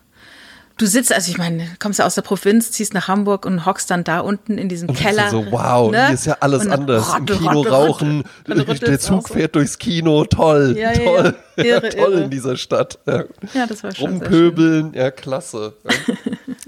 Du 0.79 0.87
sitzt, 0.87 1.13
also 1.13 1.31
ich 1.31 1.39
meine, 1.39 1.69
kommst 1.81 1.99
ja 1.99 2.07
aus 2.07 2.15
der 2.15 2.23
Provinz, 2.23 2.71
ziehst 2.71 2.95
nach 2.95 3.09
Hamburg 3.09 3.45
und 3.45 3.67
hockst 3.67 3.91
dann 3.91 4.05
da 4.05 4.21
unten 4.21 4.59
in 4.59 4.69
diesem 4.69 4.89
Und 4.89 4.97
Keller. 4.97 5.29
so, 5.29 5.45
wow, 5.51 5.91
ne? 5.91 6.07
hier 6.07 6.15
ist 6.15 6.27
ja 6.27 6.37
alles 6.39 6.69
anders. 6.69 7.09
Im 7.09 7.15
rottel, 7.15 7.37
Kino 7.37 7.53
rottel, 7.53 7.73
rauchen, 7.73 8.23
rottel. 8.49 8.61
Rüttelt's 8.63 8.81
der 8.81 9.01
Zug 9.01 9.29
fährt 9.29 9.57
durchs 9.57 9.79
Kino, 9.79 10.25
toll, 10.25 10.77
Ja, 10.79 10.93
ja, 10.93 10.99
toll, 11.05 11.25
ja. 11.25 11.48
Irre, 11.67 11.89
toll 11.91 12.13
irre. 12.13 12.23
in 12.23 12.31
dieser 12.31 12.57
Stadt. 12.57 12.99
Ja. 13.07 13.25
Ja, 13.55 13.67
das 13.67 13.83
war 13.85 13.95
schon 13.95 14.19
sehr 14.19 14.29
Rumpöbeln, 14.29 14.93
ja, 14.95 15.11
klasse. 15.11 15.75
Ja. 15.85 16.15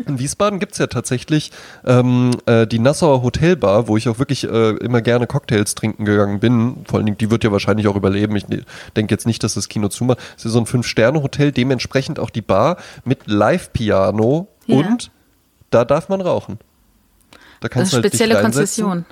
In 0.07 0.18
Wiesbaden 0.18 0.59
gibt's 0.59 0.79
ja 0.79 0.87
tatsächlich 0.87 1.53
ähm, 1.85 2.31
äh, 2.46 2.66
die 2.66 2.79
Nassauer 2.79 3.22
Hotelbar, 3.22 3.87
wo 3.88 3.96
ich 3.96 4.09
auch 4.09 4.18
wirklich 4.18 4.44
äh, 4.44 4.70
immer 4.76 5.00
gerne 5.03 5.26
Cocktails 5.26 5.74
trinken 5.74 6.05
gegangen 6.05 6.40
bin. 6.40 6.85
Vor 6.88 6.98
allen 6.98 7.07
Dingen, 7.07 7.18
die 7.18 7.31
wird 7.31 7.44
ja 7.44 7.53
wahrscheinlich 7.53 7.87
auch 7.87 7.96
überleben. 7.96 8.35
Ich 8.37 8.48
ne, 8.48 8.64
denke 8.96 9.14
jetzt 9.14 9.26
nicht, 9.26 9.42
dass 9.44 9.55
das 9.55 9.68
Kino 9.68 9.88
zumacht. 9.88 10.18
Es 10.37 10.44
ist 10.44 10.53
so 10.53 10.59
ein 10.59 10.66
Fünf-Sterne-Hotel, 10.66 11.53
dementsprechend 11.53 12.18
auch 12.18 12.31
die 12.31 12.42
Bar 12.42 12.76
mit 13.05 13.26
Live-Piano 13.26 14.48
Ja. 14.66 14.76
und 14.76 15.11
da 15.70 15.85
darf 15.85 16.09
man 16.09 16.20
rauchen. 16.20 16.59
Da 17.61 17.68
Das 17.68 17.70
kannst 17.70 17.87
ist 17.88 17.92
du 17.92 17.96
eine 17.98 18.03
halt 18.05 18.12
spezielle. 18.14 18.40
Konzession. 18.42 19.05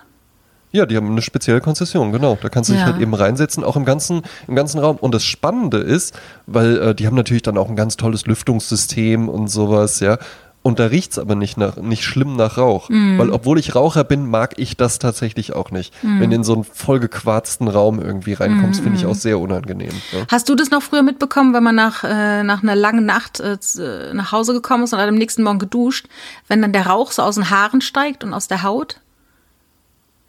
Ja, 0.70 0.84
die 0.86 0.96
haben 0.96 1.10
eine 1.10 1.22
spezielle 1.22 1.60
Konzession, 1.60 2.12
genau. 2.12 2.36
Da 2.42 2.48
kannst 2.50 2.68
du 2.68 2.74
dich 2.74 2.82
Ja. 2.82 2.88
halt 2.88 3.00
eben 3.00 3.14
reinsetzen, 3.14 3.64
auch 3.64 3.76
im 3.76 3.84
ganzen, 3.86 4.22
im 4.46 4.54
ganzen 4.54 4.78
Raum. 4.80 4.96
Und 4.96 5.14
das 5.14 5.24
Spannende 5.24 5.78
ist, 5.78 6.18
weil 6.46 6.76
äh, 6.78 6.94
die 6.94 7.06
haben 7.06 7.16
natürlich 7.16 7.42
dann 7.42 7.56
auch 7.56 7.68
ein 7.70 7.76
ganz 7.76 7.96
tolles 7.96 8.26
Lüftungssystem 8.26 9.28
und 9.28 9.48
sowas, 9.48 10.00
ja. 10.00 10.18
Und 10.62 10.80
da 10.80 10.86
riecht's 10.86 11.18
aber 11.18 11.36
nicht 11.36 11.56
nach, 11.56 11.76
nicht 11.76 12.04
schlimm 12.04 12.36
nach 12.36 12.58
Rauch. 12.58 12.90
Mhm. 12.90 13.16
Weil 13.16 13.30
obwohl 13.30 13.58
ich 13.58 13.74
Raucher 13.74 14.04
bin, 14.04 14.28
mag 14.28 14.54
ich 14.58 14.76
das 14.76 14.98
tatsächlich 14.98 15.54
auch 15.54 15.70
nicht. 15.70 15.94
Wenn 16.02 16.28
du 16.30 16.36
in 16.36 16.44
so 16.44 16.52
einen 16.52 16.64
vollgequarzten 16.64 17.68
Raum 17.68 18.00
irgendwie 18.02 18.34
reinkommst, 18.34 18.80
finde 18.80 18.98
ich 18.98 19.04
Mhm. 19.04 19.10
auch 19.10 19.14
sehr 19.14 19.38
unangenehm. 19.38 19.92
Ja. 20.12 20.26
Hast 20.28 20.48
du 20.48 20.56
das 20.56 20.70
noch 20.70 20.82
früher 20.82 21.02
mitbekommen, 21.02 21.54
wenn 21.54 21.62
man 21.62 21.76
nach, 21.76 22.02
äh, 22.04 22.42
nach 22.42 22.62
einer 22.62 22.74
langen 22.74 23.06
Nacht 23.06 23.40
äh, 23.40 23.52
äh, 23.78 24.12
nach 24.12 24.32
Hause 24.32 24.52
gekommen 24.52 24.84
ist 24.84 24.92
und 24.92 24.98
am 24.98 25.14
nächsten 25.14 25.42
Morgen 25.44 25.60
geduscht, 25.60 26.06
wenn 26.48 26.60
dann 26.60 26.72
der 26.72 26.86
Rauch 26.86 27.12
so 27.12 27.22
aus 27.22 27.36
den 27.36 27.48
Haaren 27.50 27.80
steigt 27.80 28.24
und 28.24 28.34
aus 28.34 28.48
der 28.48 28.62
Haut? 28.64 29.00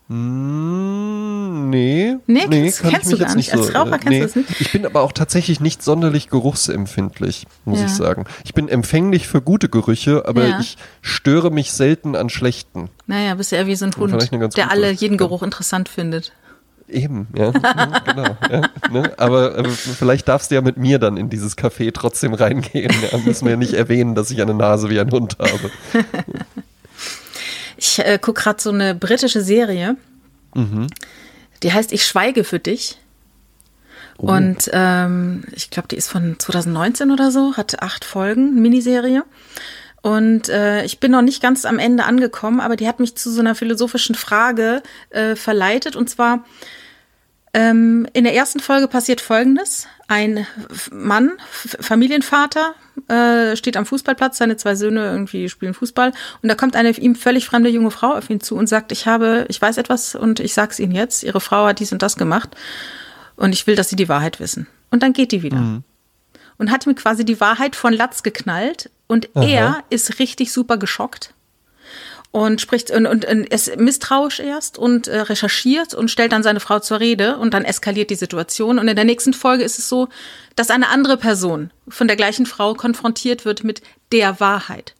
Mm, 0.09 1.69
nee. 1.69 2.15
Nee, 2.25 2.47
kennst- 2.47 2.81
kennst 2.83 3.11
du 3.11 3.17
gar 3.17 3.35
nicht. 3.35 3.53
Als 3.53 3.73
Raucher 3.75 3.93
äh, 3.95 3.99
kennst 3.99 4.19
du 4.19 4.21
das 4.23 4.35
nicht? 4.35 4.61
Ich 4.61 4.71
bin 4.71 4.85
aber 4.85 5.01
auch 5.01 5.11
tatsächlich 5.11 5.59
nicht 5.59 5.83
sonderlich 5.83 6.29
geruchsempfindlich, 6.29 7.45
muss 7.65 7.79
Ja. 7.79 7.85
ich 7.85 7.91
sagen. 7.93 8.25
Ich 8.43 8.53
bin 8.53 8.67
empfänglich 8.69 9.27
für 9.27 9.41
gute 9.41 9.69
Gerüche, 9.69 10.23
aber 10.27 10.45
Ja. 10.47 10.59
ich 10.59 10.77
störe 11.01 11.51
mich 11.51 11.71
selten 11.73 12.15
an 12.15 12.29
schlechten. 12.29 12.89
Naja, 13.07 13.35
bist 13.35 13.51
ja 13.51 13.59
eher 13.59 13.67
wie 13.67 13.75
so 13.75 13.85
ein 13.85 13.95
Hund, 13.95 14.11
der 14.31 14.39
gute. 14.39 14.69
alle 14.69 14.91
jeden 14.91 15.13
Ja. 15.13 15.17
Geruch 15.17 15.43
interessant 15.43 15.89
findet. 15.89 16.31
Eben, 16.87 17.27
ja, 17.37 17.51
ja, 17.51 17.99
genau. 18.03 18.35
Ja, 18.49 18.61
ne? 18.91 19.13
aber, 19.17 19.55
aber 19.59 19.69
vielleicht 19.69 20.27
darfst 20.27 20.49
du 20.49 20.55
ja 20.55 20.61
mit 20.61 20.77
mir 20.77 20.97
dann 20.97 21.17
in 21.17 21.29
dieses 21.29 21.55
Café 21.55 21.91
trotzdem 21.93 22.33
reingehen. 22.33 22.91
Ja, 23.11 23.19
müssen 23.19 23.45
wir 23.45 23.51
ja 23.51 23.57
nicht 23.57 23.73
erwähnen, 23.73 24.15
dass 24.15 24.31
ich 24.31 24.41
eine 24.41 24.55
Nase 24.55 24.89
wie 24.89 24.99
ein 24.99 25.11
Hund 25.11 25.37
habe. 25.37 25.69
Ich 27.79 27.99
äh, 27.99 28.19
gucke 28.19 28.41
gerade 28.43 28.61
so 28.61 28.71
eine 28.71 28.93
britische 28.93 29.41
Serie, 29.41 29.95
Mhm. 30.53 30.87
die 31.63 31.71
heißt 31.71 31.91
Ich 31.93 32.05
schweige 32.05 32.43
für 32.43 32.59
dich. 32.59 32.97
Oh. 34.17 34.31
Und 34.31 34.69
ähm, 34.73 35.43
ich 35.55 35.69
glaube, 35.69 35.87
die 35.87 35.95
ist 35.95 36.09
von 36.09 36.37
2019 36.37 37.11
oder 37.11 37.31
so, 37.31 37.55
hat 37.55 37.81
acht 37.81 38.03
Folgen, 38.03 38.55
Miniserie. 38.61 39.23
Und 40.01 40.49
äh, 40.49 40.83
ich 40.83 40.99
bin 40.99 41.11
noch 41.11 41.21
nicht 41.21 41.41
ganz 41.41 41.65
am 41.65 41.79
Ende 41.79 42.03
angekommen, 42.05 42.59
aber 42.59 42.75
die 42.75 42.87
hat 42.87 42.99
mich 42.99 43.15
zu 43.15 43.31
so 43.31 43.39
einer 43.41 43.55
philosophischen 43.55 44.15
Frage 44.15 44.81
äh, 45.09 45.35
verleitet. 45.35 45.95
Und 45.95 46.09
zwar, 46.09 46.45
ähm, 47.53 48.07
in 48.13 48.23
der 48.23 48.35
ersten 48.35 48.59
Folge 48.59 48.87
passiert 48.87 49.21
Folgendes. 49.21 49.87
Ein 50.07 50.45
Mann, 50.91 51.31
Familienvater, 51.49 52.73
äh, 53.07 53.55
steht 53.55 53.77
am 53.77 53.85
Fußballplatz, 53.85 54.37
seine 54.37 54.57
zwei 54.57 54.75
Söhne 54.75 55.05
irgendwie 55.05 55.49
spielen 55.49 55.73
Fußball. 55.73 56.11
Und 56.41 56.49
da 56.49 56.55
kommt 56.55 56.75
eine 56.75 56.91
ihm 56.91 57.15
völlig 57.15 57.45
fremde 57.45 57.69
junge 57.69 57.91
Frau 57.91 58.15
auf 58.15 58.29
ihn 58.29 58.41
zu 58.41 58.55
und 58.55 58.67
sagt, 58.67 58.91
ich 58.91 59.07
habe, 59.07 59.45
ich 59.49 59.61
weiß 59.61 59.77
etwas 59.77 60.15
und 60.15 60.39
ich 60.39 60.53
sag's 60.53 60.79
Ihnen 60.79 60.93
jetzt, 60.93 61.23
Ihre 61.23 61.41
Frau 61.41 61.65
hat 61.65 61.79
dies 61.79 61.91
und 61.91 62.01
das 62.01 62.17
gemacht 62.17 62.55
und 63.35 63.53
ich 63.53 63.65
will, 63.67 63.75
dass 63.75 63.89
Sie 63.89 63.95
die 63.95 64.09
Wahrheit 64.09 64.39
wissen. 64.39 64.67
Und 64.91 65.03
dann 65.03 65.13
geht 65.13 65.31
die 65.31 65.43
wieder. 65.43 65.81
Und 66.57 66.71
hat 66.71 66.85
ihm 66.85 66.95
quasi 66.95 67.23
die 67.23 67.39
Wahrheit 67.39 67.75
von 67.75 67.93
Latz 67.93 68.21
geknallt. 68.21 68.89
Und 69.07 69.29
er 69.33 69.83
ist 69.89 70.19
richtig 70.19 70.51
super 70.51 70.77
geschockt 70.77 71.33
und 72.31 72.61
spricht 72.61 72.91
und, 72.91 73.07
und, 73.07 73.25
und 73.25 73.45
ist 73.47 73.75
misstrauisch 73.77 74.39
erst 74.39 74.77
und 74.77 75.07
äh, 75.07 75.21
recherchiert 75.21 75.93
und 75.93 76.11
stellt 76.11 76.31
dann 76.31 76.43
seine 76.43 76.59
Frau 76.59 76.79
zur 76.79 76.99
Rede 76.99 77.37
und 77.37 77.53
dann 77.53 77.65
eskaliert 77.65 78.11
die 78.11 78.15
Situation 78.15 78.77
und 78.77 78.87
in 78.87 78.95
der 78.95 79.05
nächsten 79.05 79.33
Folge 79.33 79.63
ist 79.63 79.79
es 79.79 79.89
so, 79.89 80.09
dass 80.55 80.69
eine 80.69 80.89
andere 80.89 81.17
Person 81.17 81.71
von 81.87 82.07
der 82.07 82.17
gleichen 82.17 82.45
Frau 82.45 82.75
konfrontiert 82.75 83.45
wird 83.45 83.63
mit 83.63 83.81
der 84.11 84.39
Wahrheit. 84.39 84.93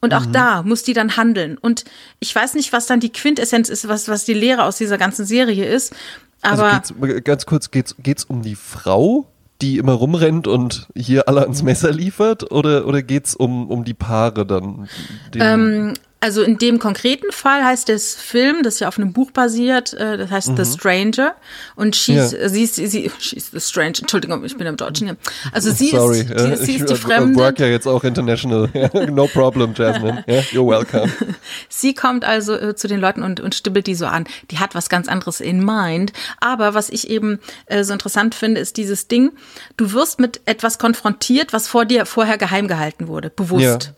Und 0.00 0.14
auch 0.14 0.24
da 0.24 0.62
muss 0.62 0.82
die 0.82 0.94
dann 0.94 1.18
handeln. 1.18 1.58
Und 1.58 1.84
ich 2.20 2.34
weiß 2.34 2.54
nicht, 2.54 2.72
was 2.72 2.86
dann 2.86 3.00
die 3.00 3.12
Quintessenz 3.12 3.68
ist, 3.68 3.86
was, 3.86 4.08
was 4.08 4.24
die 4.24 4.32
Lehre 4.32 4.64
aus 4.64 4.78
dieser 4.78 4.96
ganzen 4.96 5.26
Serie 5.26 5.66
ist. 5.66 5.94
Aber 6.40 6.72
also 6.72 6.94
geht's, 6.94 7.24
ganz 7.24 7.44
kurz, 7.44 7.70
geht's, 7.70 7.94
geht's 8.02 8.24
um 8.24 8.40
die 8.40 8.54
Frau, 8.54 9.26
die 9.60 9.76
immer 9.76 9.92
rumrennt 9.92 10.46
und 10.46 10.88
hier 10.96 11.28
alle 11.28 11.42
ans 11.42 11.62
Messer 11.62 11.92
liefert? 11.92 12.50
Oder, 12.50 12.86
oder 12.86 13.02
geht's 13.02 13.34
um, 13.34 13.68
um 13.68 13.84
die 13.84 13.92
Paare 13.92 14.46
dann? 14.46 14.88
Ähm, 15.34 15.92
also 16.20 16.42
in 16.42 16.58
dem 16.58 16.78
konkreten 16.78 17.32
Fall 17.32 17.64
heißt 17.64 17.88
das 17.88 18.14
Film, 18.14 18.62
das 18.62 18.78
ja 18.78 18.88
auf 18.88 18.98
einem 18.98 19.12
Buch 19.14 19.30
basiert, 19.30 19.94
äh, 19.94 20.18
das 20.18 20.30
heißt 20.30 20.52
The 20.56 20.64
Stranger. 20.66 21.34
Und 21.76 21.96
she's, 21.96 22.32
Ja. 22.32 22.48
sie 22.48 22.62
ist, 22.64 22.74
sie, 22.76 23.10
she's 23.18 23.50
the 23.50 23.60
Stranger. 23.60 24.00
Entschuldigung, 24.00 24.44
ich 24.44 24.56
bin 24.56 24.66
im 24.66 24.76
Deutschen 24.76 25.06
hier. 25.06 25.16
Also 25.52 25.70
sie 25.72 25.88
Sorry, 25.90 26.20
ist, 26.20 26.28
ja, 26.30 26.46
die, 26.46 26.56
sie 26.56 26.72
ich 26.76 26.80
ist 26.80 26.90
die 26.90 26.94
äh, 26.94 26.96
Fremde. 26.96 27.38
work 27.38 27.58
ja 27.58 27.66
jetzt 27.66 27.86
auch 27.86 28.04
international. 28.04 28.68
Ja, 28.74 29.06
no 29.06 29.26
problem, 29.26 29.72
Jasmine. 29.74 30.24
Ja, 30.28 30.40
you're 30.52 30.68
welcome. 30.68 31.10
Sie 31.68 31.94
kommt 31.94 32.24
also 32.24 32.54
äh, 32.54 32.74
zu 32.74 32.86
den 32.88 33.00
Leuten 33.00 33.22
und, 33.22 33.40
und 33.40 33.54
stibbelt 33.54 33.86
die 33.86 33.94
so 33.94 34.06
an. 34.06 34.24
Die 34.50 34.58
hat 34.58 34.74
was 34.74 34.88
ganz 34.88 35.08
anderes 35.08 35.40
in 35.40 35.64
mind. 35.64 36.12
Aber 36.40 36.74
was 36.74 36.90
ich 36.90 37.08
eben 37.08 37.38
äh, 37.66 37.82
so 37.84 37.92
interessant 37.92 38.34
finde, 38.34 38.60
ist 38.60 38.76
dieses 38.76 39.08
Ding, 39.08 39.32
du 39.76 39.92
wirst 39.92 40.20
mit 40.20 40.40
etwas 40.44 40.78
konfrontiert, 40.78 41.52
was 41.52 41.66
vor 41.66 41.84
dir 41.86 42.04
vorher 42.06 42.36
geheim 42.38 42.68
gehalten 42.68 43.08
wurde, 43.08 43.30
bewusst. 43.30 43.92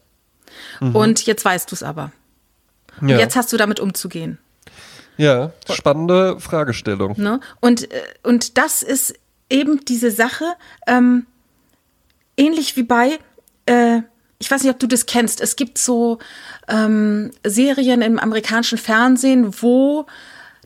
Und 0.80 1.24
jetzt 1.26 1.44
weißt 1.44 1.70
du 1.70 1.74
es 1.74 1.82
aber. 1.82 2.12
Und 3.00 3.08
Ja. 3.08 3.18
jetzt 3.18 3.36
hast 3.36 3.52
du 3.52 3.56
damit 3.56 3.80
umzugehen. 3.80 4.38
Ja, 5.16 5.52
spannende 5.70 6.40
Fragestellung. 6.40 7.14
Ne? 7.18 7.40
Und, 7.60 7.90
äh, 7.92 8.02
und 8.22 8.56
das 8.58 8.82
ist 8.82 9.14
eben 9.50 9.84
diese 9.84 10.10
Sache, 10.10 10.44
ähm, 10.86 11.26
ähnlich 12.36 12.76
wie 12.76 12.82
bei, 12.82 13.18
äh, 13.66 14.00
ich 14.38 14.50
weiß 14.50 14.62
nicht, 14.62 14.72
ob 14.72 14.78
du 14.80 14.86
das 14.88 15.06
kennst, 15.06 15.40
es 15.40 15.54
gibt 15.56 15.78
so 15.78 16.18
ähm, 16.68 17.30
Serien 17.46 18.02
im 18.02 18.18
amerikanischen 18.18 18.78
Fernsehen, 18.78 19.54
wo, 19.62 20.06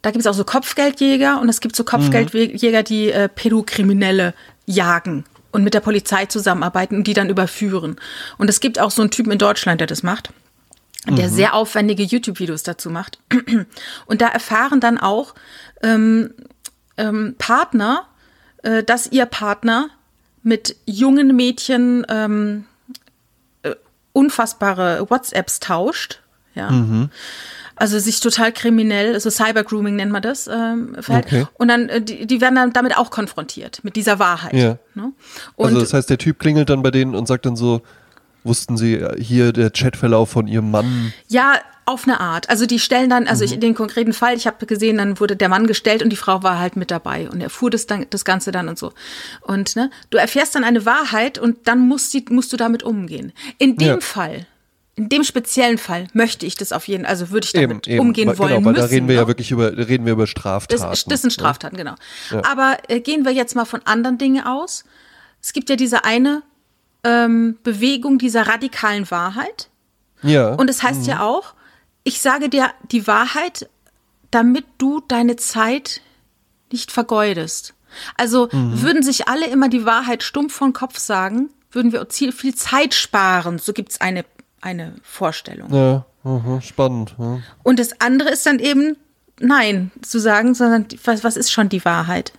da 0.03 0.11
gibt 0.13 0.21
es 0.25 0.27
auch 0.27 0.35
so 0.35 0.45
Kopfgeldjäger 0.45 1.41
und 1.41 1.49
es 1.49 1.61
gibt 1.61 1.77
so 1.77 1.85
Kopfgeldjäger, 1.85 2.83
die 2.83 3.11
äh, 3.11 3.29
Pädokriminelle 3.29 4.33
jagen 4.67 5.25
und 5.57 5.65
mit 5.65 5.73
der 5.73 5.81
Polizei 5.81 6.27
zusammenarbeiten 6.27 6.97
und 6.97 7.07
die 7.07 7.15
dann 7.15 7.31
überführen. 7.31 7.97
Und 8.37 8.51
es 8.51 8.61
gibt 8.61 8.79
auch 8.79 8.91
so 8.91 9.01
einen 9.01 9.11
Typen 9.11 9.33
in 9.33 9.39
Deutschland, 9.39 9.81
der 9.81 9.87
das 9.87 10.03
macht 10.03 10.31
der 11.09 11.29
sehr 11.29 11.55
aufwendige 11.55 12.03
YouTube-Videos 12.03 12.63
dazu 12.65 12.91
macht. 12.91 13.19
Und 14.07 14.21
da 14.21 14.27
erfahren 14.27 14.81
dann 14.81 14.99
auch 14.99 15.35
ähm, 15.83 16.35
ähm, 16.97 17.37
Partner, 17.39 18.07
äh, 18.65 18.83
dass 18.83 19.07
ihr 19.07 19.27
Partner 19.27 19.91
mit 20.43 20.77
jungen 20.85 21.37
Mädchen 21.37 22.05
ähm, 22.09 22.65
äh, 23.63 23.77
unfassbare 24.13 25.09
WhatsApps 25.09 25.61
tauscht. 25.61 26.21
Ja. 26.55 26.71
Mhm. 26.71 27.11
Also 27.77 27.99
sich 27.99 28.21
total 28.21 28.53
kriminell, 28.53 29.15
also 29.15 29.29
Cybergrooming 29.31 29.97
nennt 29.97 30.11
man 30.11 30.23
das, 30.23 30.47
ähm, 30.49 30.97
verhält. 31.01 31.27
Okay. 31.27 31.47
Und 31.55 31.69
dann, 31.69 31.89
äh, 31.89 32.01
die, 32.01 32.27
die 32.27 32.41
werden 32.41 32.55
dann 32.55 32.73
damit 32.73 32.97
auch 32.97 33.11
konfrontiert, 33.11 33.81
mit 33.85 33.97
dieser 33.97 34.19
Wahrheit. 34.19 34.55
Ja. 34.55 34.79
Ne? 34.95 35.13
Und 35.57 35.67
Also 35.69 35.81
das 35.81 35.93
heißt, 35.93 36.09
der 36.11 36.19
Typ 36.19 36.39
klingelt 36.39 36.71
dann 36.71 36.83
bei 36.83 36.91
denen 36.91 37.15
und 37.15 37.29
sagt 37.29 37.45
dann 37.47 37.55
so, 37.57 37.83
wussten 38.45 38.77
Sie 38.77 38.95
äh, 38.95 39.23
hier 39.23 39.53
der 39.53 39.71
Chatverlauf 39.71 40.31
von 40.31 40.47
Ihrem 40.49 40.71
Mann? 40.71 41.13
Ja, 41.29 41.55
auf 41.85 42.05
eine 42.05 42.19
Art. 42.19 42.49
Also 42.51 42.67
die 42.67 42.79
stellen 42.81 43.11
dann, 43.11 43.29
also 43.29 43.45
ich, 43.45 43.51
Mhm. 43.51 43.55
in 43.57 43.61
den 43.61 43.75
konkreten 43.75 44.13
Fall, 44.13 44.35
ich 44.37 44.47
habe 44.49 44.67
gesehen, 44.67 44.97
dann 44.97 45.21
wurde 45.21 45.37
der 45.37 45.49
Mann 45.49 45.67
gestellt 45.69 46.03
und 46.03 46.11
die 46.11 46.17
Frau 46.17 46.43
war 46.43 46.59
halt 46.59 46.75
mit 46.77 46.91
dabei 46.91 47.29
und 47.31 47.41
er 47.41 47.49
fuhr 47.51 47.71
das, 47.71 47.87
dann, 47.87 48.07
das 48.11 48.25
Ganze 48.25 48.51
dann 48.51 48.69
und 48.69 48.77
so. 48.79 48.93
Und 49.43 49.77
ne, 49.77 49.91
du 50.11 50.19
erfährst 50.19 50.55
dann 50.57 50.65
eine 50.65 50.85
Wahrheit 50.85 51.39
und 51.39 51.69
dann 51.69 51.79
musst, 51.87 52.13
die, 52.15 52.25
musst 52.31 52.53
du 52.53 52.57
damit 52.57 52.83
umgehen. 52.83 53.33
In 53.59 53.77
dem 53.77 53.87
Ja. 53.89 54.01
Fall, 54.01 54.47
in 54.97 55.11
dem 55.11 55.25
speziellen 55.25 55.77
Fall 55.77 56.09
möchte 56.15 56.47
ich 56.47 56.55
das 56.55 56.73
auf 56.73 56.89
jeden, 56.89 57.05
also 57.05 57.31
würde 57.31 57.45
ich 57.45 57.53
damit 57.53 57.87
umgehen 57.87 58.29
weil, 58.29 58.39
wollen 58.39 58.55
genau, 58.55 58.65
weil 58.65 58.73
müssen. 58.73 58.83
da 58.83 58.87
reden 58.87 59.09
wir 59.09 59.15
ja 59.15 59.23
ne? 59.23 59.29
wirklich 59.29 59.51
über, 59.51 59.77
reden 59.77 60.07
wir 60.07 60.15
über 60.15 60.27
Straftaten. 60.27 60.81
Das, 60.81 61.05
das 61.05 61.21
sind 61.21 61.29
ne? 61.29 61.31
Straftaten, 61.33 61.77
genau. 61.77 61.95
Aber 62.43 62.79
äh, 62.89 63.01
gehen 63.01 63.25
wir 63.25 63.33
jetzt 63.33 63.55
mal 63.55 63.67
von 63.67 63.83
anderen 63.85 64.17
Dingen 64.17 64.45
aus. 64.45 64.85
Es 65.43 65.53
gibt 65.53 65.69
ja 65.69 65.77
diese 65.77 66.05
eine 66.05 66.43
ähm, 67.05 67.59
Bewegung 67.63 68.19
dieser 68.19 68.47
radikalen 68.47 69.11
Wahrheit. 69.11 69.69
Ja. 70.23 70.55
Und 70.55 70.71
es 70.71 70.83
heißt 70.83 71.07
ja 71.07 71.21
auch, 71.21 71.55
ich 72.03 72.21
sage 72.21 72.49
dir 72.49 72.71
die 72.91 73.07
Wahrheit, 73.07 73.69
damit 74.31 74.65
du 74.79 75.03
deine 75.07 75.37
Zeit 75.37 76.01
nicht 76.73 76.91
vergeudest. 76.91 77.75
Also 78.17 78.49
würden 78.53 79.03
sich 79.03 79.29
alle 79.29 79.47
immer 79.47 79.69
die 79.69 79.85
Wahrheit 79.85 80.23
stumpf 80.23 80.55
vom 80.55 80.73
Kopf 80.73 80.99
sagen, 80.99 81.51
würden 81.71 81.93
wir 81.93 82.07
viel, 82.11 82.33
viel 82.33 82.55
Zeit 82.55 82.95
sparen. 82.95 83.59
So 83.59 83.73
gibt's 83.73 84.01
eine, 84.01 84.25
eine 84.61 84.95
Vorstellung. 85.03 85.73
ja, 85.73 86.05
mhm, 86.25 86.61
spannend. 86.61 87.15
Ja. 87.19 87.41
Und 87.63 87.79
das 87.79 88.01
andere 88.01 88.31
ist 88.31 88.47
dann 88.47 88.59
eben, 88.59 88.97
nein, 89.41 89.91
zu 90.03 90.19
sagen, 90.19 90.55
sondern 90.55 90.87
was, 91.05 91.25
was 91.25 91.37
ist 91.37 91.51
schon 91.51 91.69
die 91.69 91.85
Wahrheit? 91.85 92.33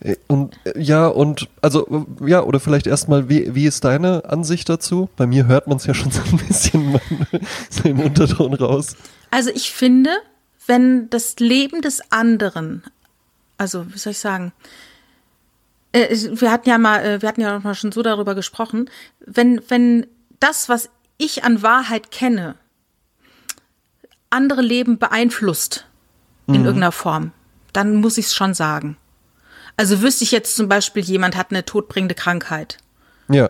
Äh, 0.00 0.16
Und 0.28 0.58
äh, 0.64 0.80
ja, 0.80 1.06
und 1.06 1.48
also 1.62 2.06
ja, 2.24 2.42
oder 2.42 2.60
vielleicht 2.60 2.86
erstmal, 2.86 3.28
wie, 3.28 3.54
wie 3.54 3.66
ist 3.66 3.84
deine 3.84 4.24
Ansicht 4.24 4.68
dazu? 4.68 5.08
Bei 5.16 5.26
mir 5.26 5.46
hört 5.46 5.66
man 5.66 5.76
es 5.76 5.86
ja 5.86 5.94
schon 5.94 6.10
so 6.10 6.20
ein 6.22 6.38
bisschen 6.38 7.00
so 7.70 7.88
im 7.88 8.00
Unterton 8.00 8.54
raus. 8.54 8.96
Also 9.30 9.50
ich 9.50 9.72
finde, 9.72 10.10
wenn 10.66 11.10
das 11.10 11.36
Leben 11.38 11.82
des 11.82 12.00
anderen, 12.12 12.82
also 13.58 13.92
wie 13.92 13.98
soll 13.98 14.12
ich 14.12 14.18
sagen, 14.18 14.52
äh, 15.92 16.16
wir 16.32 16.50
hatten 16.50 16.68
ja 16.68 16.78
mal, 16.78 17.04
äh, 17.04 17.22
wir 17.22 17.28
hatten 17.28 17.40
ja 17.40 17.56
auch 17.56 17.62
mal 17.62 17.74
schon 17.74 17.92
so 17.92 18.02
darüber 18.02 18.34
gesprochen, 18.34 18.88
wenn, 19.26 19.60
wenn 19.68 20.06
das, 20.40 20.68
was 20.68 20.88
ich 21.18 21.44
an 21.44 21.62
Wahrheit 21.62 22.10
kenne, 22.10 22.56
andere 24.30 24.62
Leben 24.62 24.98
beeinflusst 24.98 25.86
in 26.46 26.54
irgendeiner 26.64 26.92
Form, 26.92 27.32
dann 27.72 27.96
muss 27.96 28.18
ich 28.18 28.26
es 28.26 28.34
schon 28.34 28.54
sagen. 28.54 28.96
Also 29.76 30.02
wüsste 30.02 30.24
ich 30.24 30.32
jetzt 30.32 30.56
zum 30.56 30.68
Beispiel, 30.68 31.02
jemand 31.04 31.36
hat 31.36 31.50
eine 31.50 31.64
todbringende 31.64 32.14
Krankheit, 32.14 32.78
Ja. 33.28 33.48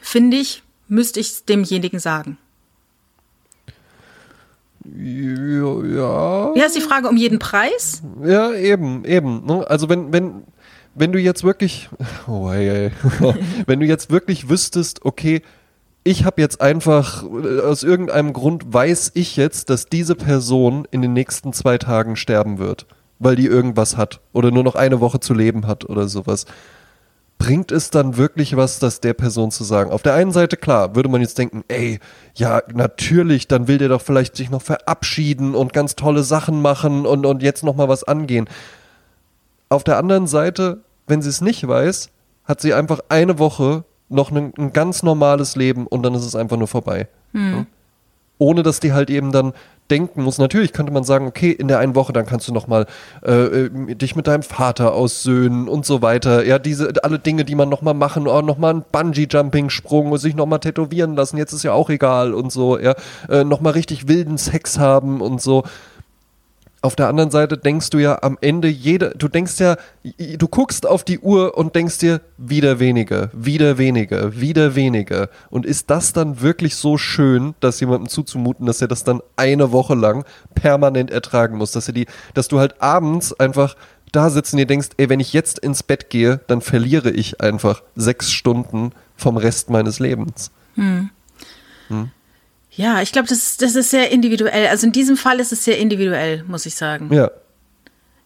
finde 0.00 0.36
ich, 0.36 0.62
müsste 0.88 1.18
ich 1.20 1.28
es 1.30 1.44
demjenigen 1.44 1.98
sagen. 1.98 2.38
Ja, 4.84 5.82
ja. 5.84 6.52
Ja, 6.54 6.64
ist 6.66 6.76
die 6.76 6.80
Frage 6.80 7.08
um 7.08 7.16
jeden 7.16 7.38
Preis? 7.40 8.02
Ja, 8.22 8.52
eben, 8.52 9.04
eben. 9.04 9.44
Ne? 9.44 9.68
Also 9.68 9.88
wenn, 9.88 10.12
wenn, 10.12 10.44
wenn 10.94 11.12
du 11.12 11.18
jetzt 11.18 11.42
wirklich, 11.42 11.88
oh, 12.28 12.50
ey, 12.50 12.68
ey. 12.68 12.92
wenn 13.66 13.80
du 13.80 13.86
jetzt 13.86 14.10
wirklich 14.10 14.48
wüsstest, 14.48 15.04
okay, 15.04 15.42
ich 16.06 16.24
habe 16.24 16.40
jetzt 16.40 16.60
einfach, 16.60 17.24
äh, 17.24 17.60
aus 17.60 17.82
irgendeinem 17.82 18.32
Grund 18.32 18.72
weiß 18.72 19.10
ich 19.14 19.36
jetzt, 19.36 19.70
dass 19.70 19.86
diese 19.86 20.14
Person 20.14 20.86
in 20.92 21.02
den 21.02 21.12
nächsten 21.12 21.52
zwei 21.52 21.78
Tagen 21.78 22.14
sterben 22.14 22.58
wird, 22.58 22.86
weil 23.18 23.34
die 23.34 23.46
irgendwas 23.46 23.96
hat 23.96 24.20
oder 24.32 24.52
nur 24.52 24.62
noch 24.62 24.76
eine 24.76 25.00
Woche 25.00 25.18
zu 25.18 25.34
leben 25.34 25.66
hat 25.66 25.84
oder 25.84 26.06
sowas. 26.06 26.46
Bringt 27.38 27.72
es 27.72 27.90
dann 27.90 28.16
wirklich 28.16 28.56
was, 28.56 28.78
das 28.78 29.00
der 29.00 29.14
Person 29.14 29.50
zu 29.50 29.64
sagen? 29.64 29.90
Auf 29.90 30.02
der 30.02 30.14
einen 30.14 30.30
Seite, 30.30 30.56
klar, 30.56 30.94
würde 30.94 31.08
man 31.08 31.20
jetzt 31.20 31.38
denken, 31.38 31.64
ey, 31.66 31.98
ja, 32.36 32.62
natürlich, 32.72 33.48
dann 33.48 33.66
will 33.66 33.78
der 33.78 33.88
doch 33.88 34.00
vielleicht 34.00 34.36
sich 34.36 34.48
noch 34.48 34.62
verabschieden 34.62 35.56
und 35.56 35.72
ganz 35.72 35.96
tolle 35.96 36.22
Sachen 36.22 36.62
machen 36.62 37.04
und, 37.04 37.26
und 37.26 37.42
jetzt 37.42 37.64
noch 37.64 37.74
mal 37.74 37.88
was 37.88 38.04
angehen. 38.04 38.48
Auf 39.68 39.82
der 39.82 39.98
anderen 39.98 40.28
Seite, 40.28 40.82
wenn 41.08 41.20
sie 41.20 41.30
es 41.30 41.40
nicht 41.40 41.66
weiß, 41.66 42.10
hat 42.44 42.60
sie 42.60 42.74
einfach 42.74 43.00
eine 43.08 43.40
Woche 43.40 43.84
noch 44.08 44.30
ein, 44.30 44.52
ein 44.56 44.72
ganz 44.72 45.02
normales 45.02 45.56
Leben 45.56 45.86
und 45.86 46.02
dann 46.02 46.14
ist 46.14 46.24
es 46.24 46.36
einfach 46.36 46.56
nur 46.56 46.68
vorbei. 46.68 47.08
Ja? 47.52 47.66
Ohne 48.38 48.62
dass 48.62 48.80
die 48.80 48.92
halt 48.92 49.10
eben 49.10 49.32
dann 49.32 49.52
denken 49.90 50.22
muss. 50.22 50.38
Natürlich 50.38 50.72
könnte 50.72 50.92
man 50.92 51.04
sagen, 51.04 51.26
okay, 51.26 51.50
in 51.50 51.68
der 51.68 51.78
einen 51.78 51.94
Woche, 51.94 52.12
dann 52.12 52.26
kannst 52.26 52.48
du 52.48 52.52
noch 52.52 52.66
mal 52.66 52.86
äh, 53.24 53.32
äh, 53.32 53.94
dich 53.94 54.16
mit 54.16 54.26
deinem 54.26 54.42
Vater 54.42 54.92
aussöhnen 54.92 55.68
und 55.68 55.86
so 55.86 56.02
weiter. 56.02 56.44
Ja, 56.44 56.58
diese 56.58 56.92
alle 57.02 57.18
Dinge, 57.18 57.44
die 57.44 57.54
man 57.54 57.68
noch 57.68 57.82
mal 57.82 57.94
machen, 57.94 58.26
oh, 58.26 58.42
noch 58.42 58.58
mal 58.58 58.70
einen 58.70 58.84
Bungee-Jumping-Sprung 58.90 60.10
und 60.10 60.18
sich 60.18 60.34
noch 60.34 60.46
mal 60.46 60.58
tätowieren 60.58 61.14
lassen. 61.14 61.38
Jetzt 61.38 61.52
ist 61.52 61.62
ja 61.62 61.72
auch 61.72 61.90
egal 61.90 62.34
und 62.34 62.50
so. 62.50 62.78
Ja, 62.78 62.94
äh, 63.28 63.44
noch 63.44 63.60
mal 63.60 63.70
richtig 63.70 64.08
wilden 64.08 64.38
Sex 64.38 64.78
haben 64.78 65.20
und 65.20 65.40
so. 65.40 65.64
Auf 66.86 66.94
der 66.94 67.08
anderen 67.08 67.32
Seite 67.32 67.58
denkst 67.58 67.90
du 67.90 67.98
ja 67.98 68.22
am 68.22 68.38
Ende 68.40 68.68
jeder, 68.68 69.10
du 69.10 69.26
denkst 69.26 69.58
ja, 69.58 69.76
du 70.04 70.46
guckst 70.46 70.86
auf 70.86 71.02
die 71.02 71.18
Uhr 71.18 71.58
und 71.58 71.74
denkst 71.74 71.98
dir, 71.98 72.20
wieder 72.38 72.78
weniger, 72.78 73.28
wieder 73.32 73.76
weniger, 73.76 74.40
wieder 74.40 74.76
weniger. 74.76 75.28
Und 75.50 75.66
ist 75.66 75.90
das 75.90 76.12
dann 76.12 76.42
wirklich 76.42 76.76
so 76.76 76.96
schön, 76.96 77.56
das 77.58 77.80
jemandem 77.80 78.08
zuzumuten, 78.08 78.66
dass 78.66 78.80
er 78.80 78.86
das 78.86 79.02
dann 79.02 79.20
eine 79.34 79.72
Woche 79.72 79.96
lang 79.96 80.24
permanent 80.54 81.10
ertragen 81.10 81.56
muss, 81.56 81.72
dass 81.72 81.88
er 81.88 81.94
die, 81.94 82.06
dass 82.34 82.46
du 82.46 82.60
halt 82.60 82.80
abends 82.80 83.32
einfach 83.32 83.74
da 84.12 84.30
sitzt 84.30 84.52
und 84.52 84.58
dir 84.58 84.66
denkst, 84.66 84.90
ey, 84.96 85.08
wenn 85.08 85.18
ich 85.18 85.32
jetzt 85.32 85.58
ins 85.58 85.82
Bett 85.82 86.08
gehe, 86.08 86.38
dann 86.46 86.60
verliere 86.60 87.10
ich 87.10 87.40
einfach 87.40 87.82
sechs 87.96 88.30
Stunden 88.30 88.92
vom 89.16 89.36
Rest 89.38 89.70
meines 89.70 89.98
Lebens. 89.98 90.52
Ja, 92.76 93.00
ich 93.02 93.12
glaube, 93.12 93.28
das, 93.28 93.38
ist- 93.38 93.62
das 93.62 93.74
ist 93.74 93.90
sehr 93.90 94.10
individuell. 94.10 94.66
Also 94.68 94.86
in 94.86 94.92
diesem 94.92 95.16
Fall 95.16 95.40
ist 95.40 95.52
es 95.52 95.64
sehr 95.64 95.78
individuell, 95.78 96.44
muss 96.46 96.66
ich 96.66 96.74
sagen. 96.76 97.12
Ja. 97.12 97.30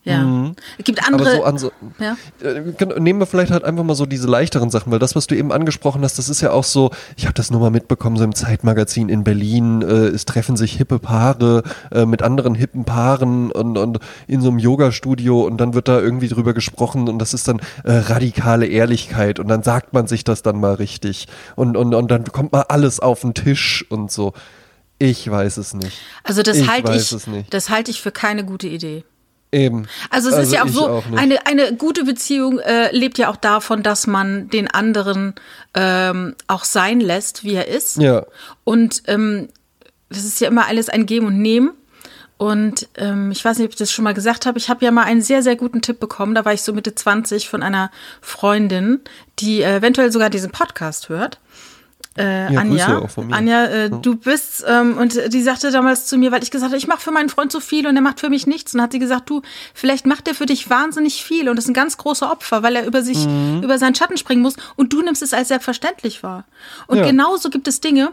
Ja. 0.03 0.53
Es 0.79 0.85
gibt 0.85 0.99
Aber 1.07 1.09
andere. 1.09 1.37
so 1.37 1.71
an 1.71 1.71
ja. 1.99 2.17
Äh, 2.43 2.73
genau, 2.77 2.99
Nehmen 2.99 3.21
wir 3.21 3.27
vielleicht 3.27 3.53
halt 3.53 3.65
einfach 3.65 3.85
mal 3.85 3.95
so 3.95 4.07
diese 4.07 4.27
leichteren 4.27 4.71
Sachen, 4.71 4.91
weil 4.91 4.99
das, 4.99 5.15
was 5.15 5.27
du 5.27 5.37
eben 5.37 5.53
angesprochen 5.53 6.03
hast, 6.03 6.19
das 6.19 6.31
ist 6.31 6.41
ja 6.41 6.53
auch 6.53 6.65
so, 6.65 6.91
ich 7.17 7.25
habe 7.27 7.35
das 7.35 7.51
nur 7.51 7.61
mal 7.61 7.71
mitbekommen, 7.71 8.17
so 8.17 8.25
im 8.25 8.35
Zeitmagazin 8.35 9.11
in 9.11 9.25
Berlin, 9.25 9.83
äh, 9.83 10.07
es 10.07 10.25
treffen 10.25 10.57
sich 10.57 10.73
hippe 10.73 10.99
Paare 10.99 11.65
äh, 11.93 12.07
mit 12.07 12.23
anderen 12.23 12.55
hippen 12.55 12.87
Paaren 12.87 13.53
und, 13.53 13.77
und 13.77 13.99
in 14.27 14.41
so 14.41 14.49
einem 14.49 14.59
Yoga-Studio 14.59 15.43
und 15.43 15.59
dann 15.59 15.75
wird 15.75 15.87
da 15.87 16.01
irgendwie 16.01 16.29
drüber 16.29 16.55
gesprochen 16.55 17.07
und 17.09 17.19
das 17.19 17.35
ist 17.35 17.47
dann 17.47 17.61
äh, 17.85 17.93
radikale 17.93 18.67
Ehrlichkeit 18.67 19.39
und 19.39 19.49
dann 19.49 19.63
sagt 19.63 19.93
man 19.93 20.07
sich 20.07 20.25
das 20.25 20.41
dann 20.41 20.61
mal 20.61 20.75
richtig 20.75 21.29
und, 21.57 21.77
und, 21.77 21.95
und 21.95 22.11
dann 22.11 22.25
kommt 22.25 22.53
mal 22.53 22.63
alles 22.63 23.01
auf 23.01 23.21
den 23.21 23.35
Tisch 23.35 23.85
und 23.91 24.11
so. 24.11 24.33
Ich 24.99 25.31
weiß 25.31 25.57
es 25.57 25.73
nicht. 25.73 25.99
Also 26.25 26.43
das 26.43 26.69
halte 26.69 26.95
ich, 26.95 27.27
nicht. 27.27 27.53
das 27.55 27.71
halte 27.71 27.91
ich 27.91 28.03
für 28.03 28.13
keine 28.13 28.45
gute 28.45 28.69
Idee. 28.69 29.05
Eben. 29.53 29.89
Also 30.11 30.31
es 30.31 30.39
ist 30.39 30.53
ja 30.53 30.65
auch 30.65 30.69
so, 30.69 30.89
auch 30.89 31.05
eine, 31.17 31.45
eine 31.47 31.75
gute 31.75 32.05
Beziehung 32.05 32.61
äh, 32.61 32.95
lebt 32.95 33.19
ja 33.19 33.29
auch 33.29 33.37
davon, 33.37 33.83
dass 33.83 34.07
man 34.07 34.49
den 34.49 34.69
anderen 34.69 35.35
ähm, 35.75 36.37
auch 36.47 36.65
sein 36.65 37.01
lässt, 37.01 37.43
wie 37.43 37.55
er 37.55 37.67
ist. 37.67 37.97
Ja. 37.97 38.27
Und 38.63 39.03
ähm, 39.07 39.49
das 40.09 40.25
ist 40.25 40.41
ja 40.41 40.49
immer 40.49 40.67
alles 40.67 40.89
ein 40.89 41.07
Geben 41.07 41.27
und 41.27 41.43
Nehmen. 41.43 41.73
Und 42.37 42.89
ähm, 42.97 43.31
ich 43.33 43.45
weiß 43.45 43.59
nicht, 43.59 43.67
ob 43.67 43.73
ich 43.73 43.79
das 43.79 43.93
schon 43.93 44.05
mal 44.05 44.15
gesagt 44.15 44.47
habe. 44.47 44.57
Ich 44.57 44.71
habe 44.71 44.85
ja 44.85 44.91
mal 44.91 45.03
einen 45.03 45.21
sehr, 45.21 45.43
sehr 45.43 45.57
guten 45.57 45.83
Tipp 45.83 46.01
bekommen. 46.01 46.35
Da 46.35 46.45
war 46.45 46.55
ich 46.55 46.63
so 46.63 46.73
Mitte 46.73 46.95
20 46.95 47.49
von 47.49 47.63
einer 47.63 47.91
Freundin, 48.23 49.01
die 49.41 49.61
äh, 49.61 49.77
eventuell 49.77 50.11
sogar 50.11 50.31
diesen 50.31 50.51
Podcast 50.51 51.11
hört. 51.11 51.39
Äh, 52.19 52.53
Ja, 52.53 52.61
Anja. 52.61 53.09
Anja, 53.31 53.65
äh, 53.67 53.91
du 53.91 54.17
bist, 54.17 54.65
ähm, 54.67 54.99
und 54.99 55.33
die 55.33 55.43
sagte 55.43 55.71
damals 55.71 56.07
zu 56.07 56.19
mir, 56.19 56.33
weil 56.33 56.43
ich 56.43 56.51
gesagt 56.51 56.71
habe, 56.71 56.77
ich 56.77 56.89
mache 56.89 57.01
für 57.01 57.13
meinen 57.13 57.29
Freund 57.29 57.53
so 57.53 57.61
viel 57.61 57.87
und 57.87 57.95
er 57.95 58.03
macht 58.03 58.19
für 58.21 58.29
mich 58.31 58.47
nichts. 58.49 58.75
Und 58.75 58.79
dann 58.79 58.85
hat 58.87 58.93
sie 58.93 58.99
gesagt, 58.99 59.31
du, 59.31 59.43
vielleicht 59.75 60.07
macht 60.07 60.27
er 60.27 60.35
für 60.35 60.47
dich 60.47 60.69
wahnsinnig 60.69 61.23
viel 61.23 61.49
und 61.49 61.55
das 61.57 61.67
ist 61.67 61.71
ein 61.71 61.75
ganz 61.75 61.97
großer 61.99 62.31
Opfer, 62.31 62.63
weil 62.65 62.75
er 62.75 62.85
über 62.85 63.03
sich, 63.03 63.27
Mhm. 63.27 63.63
über 63.63 63.79
seinen 63.79 63.95
Schatten 63.95 64.17
springen 64.17 64.43
muss 64.43 64.55
und 64.77 64.93
du 64.93 65.03
nimmst 65.03 65.23
es 65.23 65.33
als 65.33 65.49
selbstverständlich 65.49 66.23
wahr. 66.25 66.45
Und 66.89 66.99
Ja. 66.99 67.07
genauso 67.07 67.49
gibt 67.49 67.69
es 67.69 67.81
Dinge, 67.81 68.11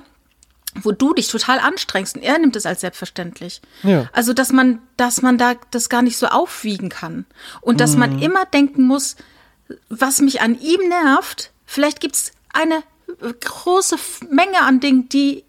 wo 0.83 0.91
du 0.91 1.15
dich 1.15 1.27
total 1.29 1.57
anstrengst 1.59 2.15
und 2.17 2.21
er 2.21 2.37
nimmt 2.37 2.55
es 2.55 2.67
als 2.67 2.81
selbstverständlich. 2.81 3.61
Ja. 3.81 4.07
Also, 4.13 4.33
dass 4.33 4.51
man, 4.51 4.79
dass 4.95 5.23
man 5.23 5.39
da 5.39 5.55
das 5.71 5.89
gar 5.89 6.03
nicht 6.03 6.17
so 6.17 6.27
aufwiegen 6.27 6.89
kann. 6.89 7.25
Und 7.61 7.79
dass 7.81 7.93
Mhm. 7.93 7.99
man 7.99 8.21
immer 8.21 8.45
denken 8.45 8.83
muss, 8.83 9.15
was 9.89 10.21
mich 10.21 10.39
an 10.41 10.59
ihm 10.59 10.87
nervt, 10.87 11.49
vielleicht 11.65 11.99
gibt's 11.99 12.31
eine 12.53 12.83
große 13.39 13.97
Menge 14.29 14.61
an 14.61 14.79
Dingen, 14.79 15.09
die 15.09 15.43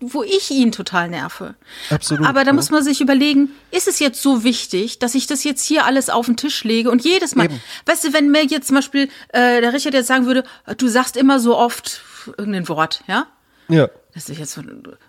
wo 0.00 0.22
ich 0.22 0.50
ihn 0.50 0.72
total 0.72 1.08
nerve. 1.08 1.54
Absolut, 1.90 2.26
Aber 2.26 2.44
da 2.44 2.50
ja. 2.50 2.52
muss 2.54 2.70
man 2.70 2.82
sich 2.82 3.00
überlegen, 3.00 3.50
ist 3.70 3.88
es 3.88 3.98
jetzt 3.98 4.22
so 4.22 4.44
wichtig, 4.44 4.98
dass 4.98 5.14
ich 5.14 5.26
das 5.26 5.44
jetzt 5.44 5.64
hier 5.64 5.84
alles 5.84 6.08
auf 6.08 6.26
den 6.26 6.36
Tisch 6.36 6.64
lege 6.64 6.90
und 6.90 7.04
jedes 7.04 7.34
Mal, 7.34 7.44
Eben. 7.44 7.60
weißt 7.84 8.04
du, 8.04 8.12
wenn 8.12 8.30
mir 8.30 8.44
jetzt 8.44 8.68
zum 8.68 8.76
Beispiel 8.76 9.10
äh, 9.28 9.60
der 9.60 9.72
Richard 9.72 9.94
jetzt 9.94 10.06
sagen 10.06 10.26
würde, 10.26 10.44
du 10.78 10.88
sagst 10.88 11.16
immer 11.16 11.40
so 11.40 11.56
oft 11.56 12.00
irgendein 12.38 12.68
Wort, 12.68 13.02
ja? 13.06 13.26
Ja. 13.68 13.88
Das 14.16 14.30
ist 14.30 14.38
jetzt 14.38 14.52
so, 14.52 14.62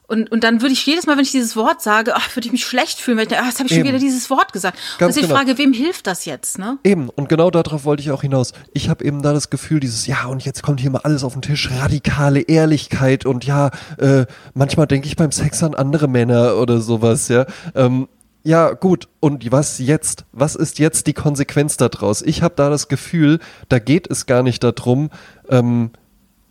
und, 0.08 0.30
und 0.34 0.44
dann 0.44 0.62
würde 0.62 0.74
ich 0.74 0.86
jedes 0.86 1.06
Mal, 1.06 1.16
wenn 1.16 1.24
ich 1.24 1.32
dieses 1.32 1.56
Wort 1.56 1.82
sage, 1.82 2.14
ach, 2.14 2.36
würde 2.36 2.46
ich 2.46 2.52
mich 2.52 2.66
schlecht 2.66 3.00
fühlen, 3.00 3.18
weil 3.18 3.24
ich 3.24 3.30
denke, 3.30 3.46
ach, 3.46 3.48
jetzt 3.48 3.60
habe 3.60 3.68
ich 3.68 3.72
schon 3.74 3.86
Eben. 3.86 3.88
wieder 3.88 4.00
dieses 4.00 4.30
Wort 4.30 4.52
gesagt. 4.52 4.78
Ganz 4.98 5.16
und 5.16 5.22
ich 5.22 5.30
genau. 5.30 5.40
frage, 5.40 5.58
wem 5.58 5.72
hilft 5.72 6.08
das 6.08 6.26
jetzt, 6.26 6.60
ne? 6.60 6.78
Eben, 6.84 7.08
und 7.08 7.30
genau 7.30 7.50
darauf 7.50 7.86
wollte 7.86 8.04
ich 8.04 8.12
auch 8.12 8.22
hinaus. 8.22 8.52
Ich 8.74 8.90
habe 8.90 9.06
eben 9.06 9.22
da 9.22 9.32
das 9.32 9.50
Gefühl, 9.50 9.80
dieses, 9.80 10.08
ja, 10.08 10.26
und 10.26 10.44
jetzt 10.44 10.62
kommt 10.62 10.82
hier 10.82 10.92
mal 10.92 11.00
alles 11.06 11.24
auf 11.24 11.32
den 11.32 11.42
Tisch, 11.42 11.72
radikale 11.72 12.42
Ehrlichkeit 12.42 13.26
und 13.26 13.46
ja, 13.46 13.72
äh, 13.98 14.26
manchmal 14.54 14.88
denke 14.88 15.08
ich 15.08 15.16
beim 15.16 15.32
Sex 15.32 15.64
an 15.64 15.74
andere 15.74 16.10
Männer 16.10 16.58
oder 16.58 16.82
sowas, 16.82 17.30
ja. 17.30 17.46
Ähm, 17.76 18.10
ja, 18.44 18.74
gut, 18.74 19.08
und 19.22 19.50
was 19.54 19.80
jetzt? 19.80 20.26
Was 20.34 20.56
ist 20.56 20.80
jetzt 20.80 21.08
die 21.08 21.14
Konsequenz 21.14 21.78
daraus? 21.78 22.22
Ich 22.22 22.42
habe 22.42 22.56
da 22.58 22.70
das 22.70 22.90
Gefühl, 22.90 23.40
da 23.70 23.80
geht 23.80 24.12
es 24.12 24.26
gar 24.26 24.44
nicht 24.44 24.66
darum, 24.66 25.12
ähm, 25.50 25.92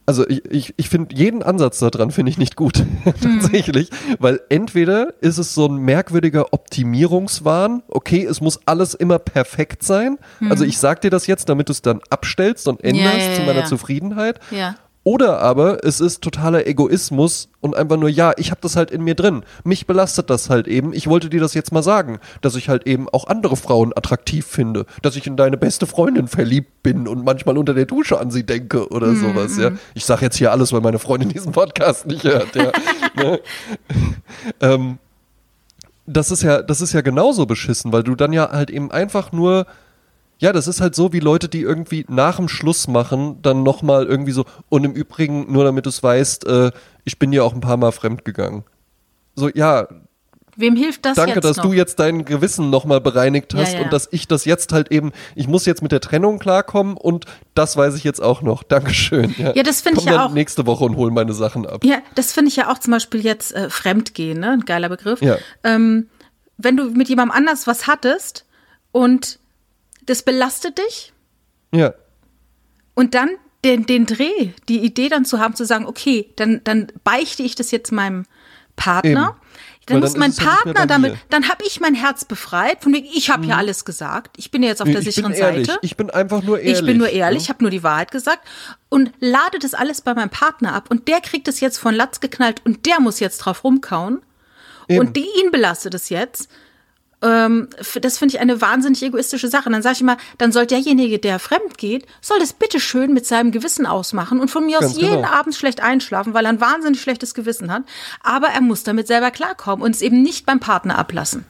also 0.06 0.26
ich, 0.28 0.44
ich, 0.50 0.74
ich 0.76 0.88
finde 0.88 1.14
jeden 1.14 1.42
Ansatz 1.42 1.78
daran 1.78 2.10
finde 2.10 2.30
ich 2.30 2.38
nicht 2.38 2.56
gut, 2.56 2.84
tatsächlich, 3.22 3.90
weil 4.18 4.40
entweder 4.48 5.14
ist 5.20 5.38
es 5.38 5.54
so 5.54 5.66
ein 5.66 5.76
merkwürdiger 5.76 6.52
Optimierungswahn, 6.52 7.82
okay, 7.88 8.24
es 8.24 8.40
muss 8.40 8.60
alles 8.66 8.94
immer 8.94 9.18
perfekt 9.18 9.82
sein, 9.82 10.18
also 10.48 10.64
ich 10.64 10.78
sag 10.78 11.00
dir 11.00 11.10
das 11.10 11.26
jetzt, 11.26 11.48
damit 11.48 11.68
du 11.68 11.72
es 11.72 11.82
dann 11.82 12.00
abstellst 12.08 12.68
und 12.68 12.82
änderst 12.82 13.28
ja, 13.28 13.34
zu 13.34 13.40
ja, 13.40 13.46
meiner 13.46 13.60
ja. 13.60 13.66
Zufriedenheit, 13.66 14.40
Ja. 14.50 14.76
Oder 15.06 15.38
aber 15.38 15.84
es 15.84 16.00
ist 16.00 16.20
totaler 16.20 16.66
Egoismus 16.66 17.48
und 17.60 17.76
einfach 17.76 17.96
nur, 17.96 18.08
ja, 18.08 18.32
ich 18.38 18.50
habe 18.50 18.60
das 18.60 18.74
halt 18.74 18.90
in 18.90 19.04
mir 19.04 19.14
drin. 19.14 19.44
Mich 19.62 19.86
belastet 19.86 20.30
das 20.30 20.50
halt 20.50 20.66
eben. 20.66 20.92
Ich 20.92 21.06
wollte 21.06 21.30
dir 21.30 21.38
das 21.38 21.54
jetzt 21.54 21.70
mal 21.70 21.84
sagen, 21.84 22.18
dass 22.40 22.56
ich 22.56 22.68
halt 22.68 22.88
eben 22.88 23.08
auch 23.10 23.28
andere 23.28 23.56
Frauen 23.56 23.92
attraktiv 23.94 24.44
finde, 24.44 24.84
dass 25.02 25.14
ich 25.14 25.28
in 25.28 25.36
deine 25.36 25.58
beste 25.58 25.86
Freundin 25.86 26.26
verliebt 26.26 26.82
bin 26.82 27.06
und 27.06 27.24
manchmal 27.24 27.56
unter 27.56 27.72
der 27.72 27.86
Dusche 27.86 28.18
an 28.18 28.32
sie 28.32 28.42
denke 28.42 28.88
oder 28.88 29.14
sowas, 29.14 29.56
ja. 29.58 29.70
Ich 29.94 30.04
sage 30.04 30.22
jetzt 30.22 30.38
hier 30.38 30.50
alles, 30.50 30.72
weil 30.72 30.80
meine 30.80 30.98
Freundin 30.98 31.28
diesen 31.28 31.52
Podcast 31.52 32.06
nicht 32.06 32.24
hört, 32.24 32.56
ja. 32.56 32.72
ne? 33.14 33.40
ähm, 34.60 34.98
das 36.04 36.32
ist 36.32 36.42
ja, 36.42 36.62
das 36.62 36.80
ist 36.80 36.92
ja 36.94 37.02
genauso 37.02 37.46
beschissen, 37.46 37.92
weil 37.92 38.02
du 38.02 38.16
dann 38.16 38.32
ja 38.32 38.50
halt 38.50 38.70
eben 38.70 38.90
einfach 38.90 39.30
nur 39.30 39.66
ja, 40.38 40.52
das 40.52 40.66
ist 40.68 40.80
halt 40.80 40.94
so 40.94 41.12
wie 41.12 41.20
Leute, 41.20 41.48
die 41.48 41.62
irgendwie 41.62 42.04
nach 42.08 42.36
dem 42.36 42.48
Schluss 42.48 42.88
machen, 42.88 43.40
dann 43.42 43.62
nochmal 43.62 44.06
irgendwie 44.06 44.32
so, 44.32 44.44
und 44.68 44.84
im 44.84 44.92
Übrigen, 44.92 45.50
nur 45.52 45.64
damit 45.64 45.86
du 45.86 45.90
es 45.90 46.02
weißt, 46.02 46.46
äh, 46.46 46.72
ich 47.04 47.18
bin 47.18 47.32
ja 47.32 47.42
auch 47.42 47.54
ein 47.54 47.60
paar 47.60 47.76
Mal 47.76 47.92
fremdgegangen. 47.92 48.64
So, 49.34 49.48
ja, 49.48 49.86
Wem 50.58 50.74
hilft 50.74 51.04
das 51.04 51.16
danke, 51.16 51.40
dass 51.40 51.58
noch? 51.58 51.64
du 51.66 51.72
jetzt 51.74 51.98
dein 51.98 52.24
Gewissen 52.24 52.70
nochmal 52.70 53.02
bereinigt 53.02 53.52
Ja, 53.52 53.60
hast 53.60 53.74
ja. 53.74 53.82
und 53.82 53.92
dass 53.92 54.08
ich 54.10 54.26
das 54.26 54.46
jetzt 54.46 54.72
halt 54.72 54.90
eben, 54.90 55.12
ich 55.34 55.48
muss 55.48 55.66
jetzt 55.66 55.82
mit 55.82 55.92
der 55.92 56.00
Trennung 56.00 56.38
klarkommen 56.38 56.96
und 56.96 57.26
das 57.54 57.76
weiß 57.76 57.94
ich 57.94 58.04
jetzt 58.04 58.22
auch 58.22 58.40
noch. 58.40 58.62
Dankeschön. 58.62 59.34
Ja, 59.36 59.54
Ja, 59.54 59.62
das 59.62 59.82
finde 59.82 60.00
ich 60.00 60.06
ja 60.06 60.12
dann 60.12 60.20
auch. 60.22 60.32
nächste 60.32 60.64
Woche 60.66 60.84
und 60.84 60.96
hol 60.96 61.10
meine 61.10 61.34
Sachen 61.34 61.66
ab. 61.66 61.84
Ja, 61.84 61.98
das 62.14 62.32
finde 62.32 62.48
ich 62.48 62.56
ja 62.56 62.72
auch 62.72 62.78
zum 62.78 62.92
Beispiel 62.92 63.20
jetzt 63.20 63.54
äh, 63.54 63.68
Fremdgehen, 63.68 64.40
ne? 64.40 64.52
Ein 64.52 64.60
geiler 64.64 64.88
Begriff. 64.88 65.20
Ja. 65.20 65.36
Ähm, 65.62 66.08
wenn 66.56 66.78
du 66.78 66.84
mit 66.90 67.10
jemandem 67.10 67.36
anders 67.36 67.66
was 67.66 67.86
hattest 67.86 68.46
und 68.92 69.38
das 70.06 70.22
belastet 70.22 70.78
dich 70.78 71.12
Ja, 71.72 71.94
und 72.96 73.14
dann 73.14 73.30
den, 73.64 73.86
den 73.86 74.06
Dreh, 74.06 74.50
die 74.68 74.78
Idee 74.78 75.08
dann 75.08 75.24
zu 75.24 75.38
haben, 75.38 75.54
zu 75.54 75.64
sagen, 75.64 75.86
okay, 75.86 76.32
dann, 76.36 76.62
dann 76.64 76.88
beichte 77.04 77.42
ich 77.42 77.54
das 77.54 77.70
jetzt 77.70 77.92
meinem 77.92 78.24
Partner. 78.74 79.10
Eben. 79.10 79.46
Dann 79.86 79.96
Weil 79.96 80.00
muss 80.00 80.12
dann 80.14 80.20
mein 80.20 80.32
ja 80.32 80.44
Partner 80.44 80.86
damit, 80.86 81.16
dann 81.30 81.48
habe 81.48 81.62
ich 81.64 81.78
mein 81.78 81.94
Herz 81.94 82.24
befreit, 82.24 82.82
von 82.82 82.92
wegen, 82.92 83.06
ich 83.06 83.30
habe 83.30 83.46
ja 83.46 83.56
alles 83.56 83.84
gesagt, 83.84 84.36
ich 84.36 84.50
bin 84.50 84.62
ja 84.64 84.70
jetzt 84.70 84.82
auf 84.82 84.88
der 84.88 84.98
ich 84.98 85.14
sicheren. 85.14 85.32
Seite. 85.32 85.78
Ich 85.82 85.96
bin 85.96 86.10
einfach 86.10 86.42
nur 86.42 86.58
ehrlich. 86.58 86.80
Ich 86.80 86.86
bin 86.86 86.98
nur 86.98 87.08
ehrlich, 87.08 87.38
ne? 87.38 87.42
ich 87.44 87.48
habe 87.50 87.62
nur 87.62 87.70
die 87.70 87.84
Wahrheit 87.84 88.10
gesagt 88.10 88.40
und 88.88 89.12
lade 89.20 89.60
das 89.60 89.74
alles 89.74 90.00
bei 90.00 90.12
meinem 90.14 90.30
Partner 90.30 90.74
ab 90.74 90.90
und 90.90 91.06
der 91.06 91.20
kriegt 91.20 91.46
es 91.46 91.60
jetzt 91.60 91.78
von 91.78 91.94
Latz 91.94 92.18
geknallt 92.18 92.62
und 92.64 92.84
der 92.86 92.98
muss 92.98 93.20
jetzt 93.20 93.38
drauf 93.38 93.62
rumkauen 93.62 94.22
Eben. 94.88 94.98
und 95.00 95.16
die 95.16 95.26
ihn 95.40 95.52
belastet 95.52 95.94
es 95.94 96.08
jetzt. 96.08 96.50
Ähm, 97.22 97.68
das 98.02 98.18
finde 98.18 98.34
ich 98.34 98.40
eine 98.40 98.60
wahnsinnig 98.60 99.02
egoistische 99.02 99.48
Sache. 99.48 99.66
Und 99.66 99.72
dann 99.72 99.82
sage 99.82 99.94
ich 99.94 100.00
immer, 100.02 100.16
dann 100.38 100.52
soll 100.52 100.66
derjenige, 100.66 101.18
der 101.18 101.38
fremd 101.38 101.78
geht, 101.78 102.06
soll 102.20 102.38
das 102.38 102.52
bitte 102.52 102.78
schön 102.78 103.14
mit 103.14 103.26
seinem 103.26 103.52
Gewissen 103.52 103.86
ausmachen 103.86 104.38
und 104.40 104.50
von 104.50 104.66
mir 104.66 104.78
aus 104.78 104.84
Ganz 104.84 104.96
jeden 105.00 105.16
genau. 105.22 105.28
Abend 105.28 105.54
schlecht 105.54 105.82
einschlafen, 105.82 106.34
weil 106.34 106.44
er 106.44 106.50
ein 106.50 106.60
wahnsinnig 106.60 107.00
schlechtes 107.00 107.32
Gewissen 107.34 107.72
hat. 107.72 107.84
Aber 108.22 108.48
er 108.48 108.60
muss 108.60 108.82
damit 108.82 109.06
selber 109.06 109.30
klarkommen 109.30 109.82
und 109.84 109.94
es 109.94 110.02
eben 110.02 110.22
nicht 110.22 110.44
beim 110.46 110.60
Partner 110.60 110.98
ablassen. 110.98 111.44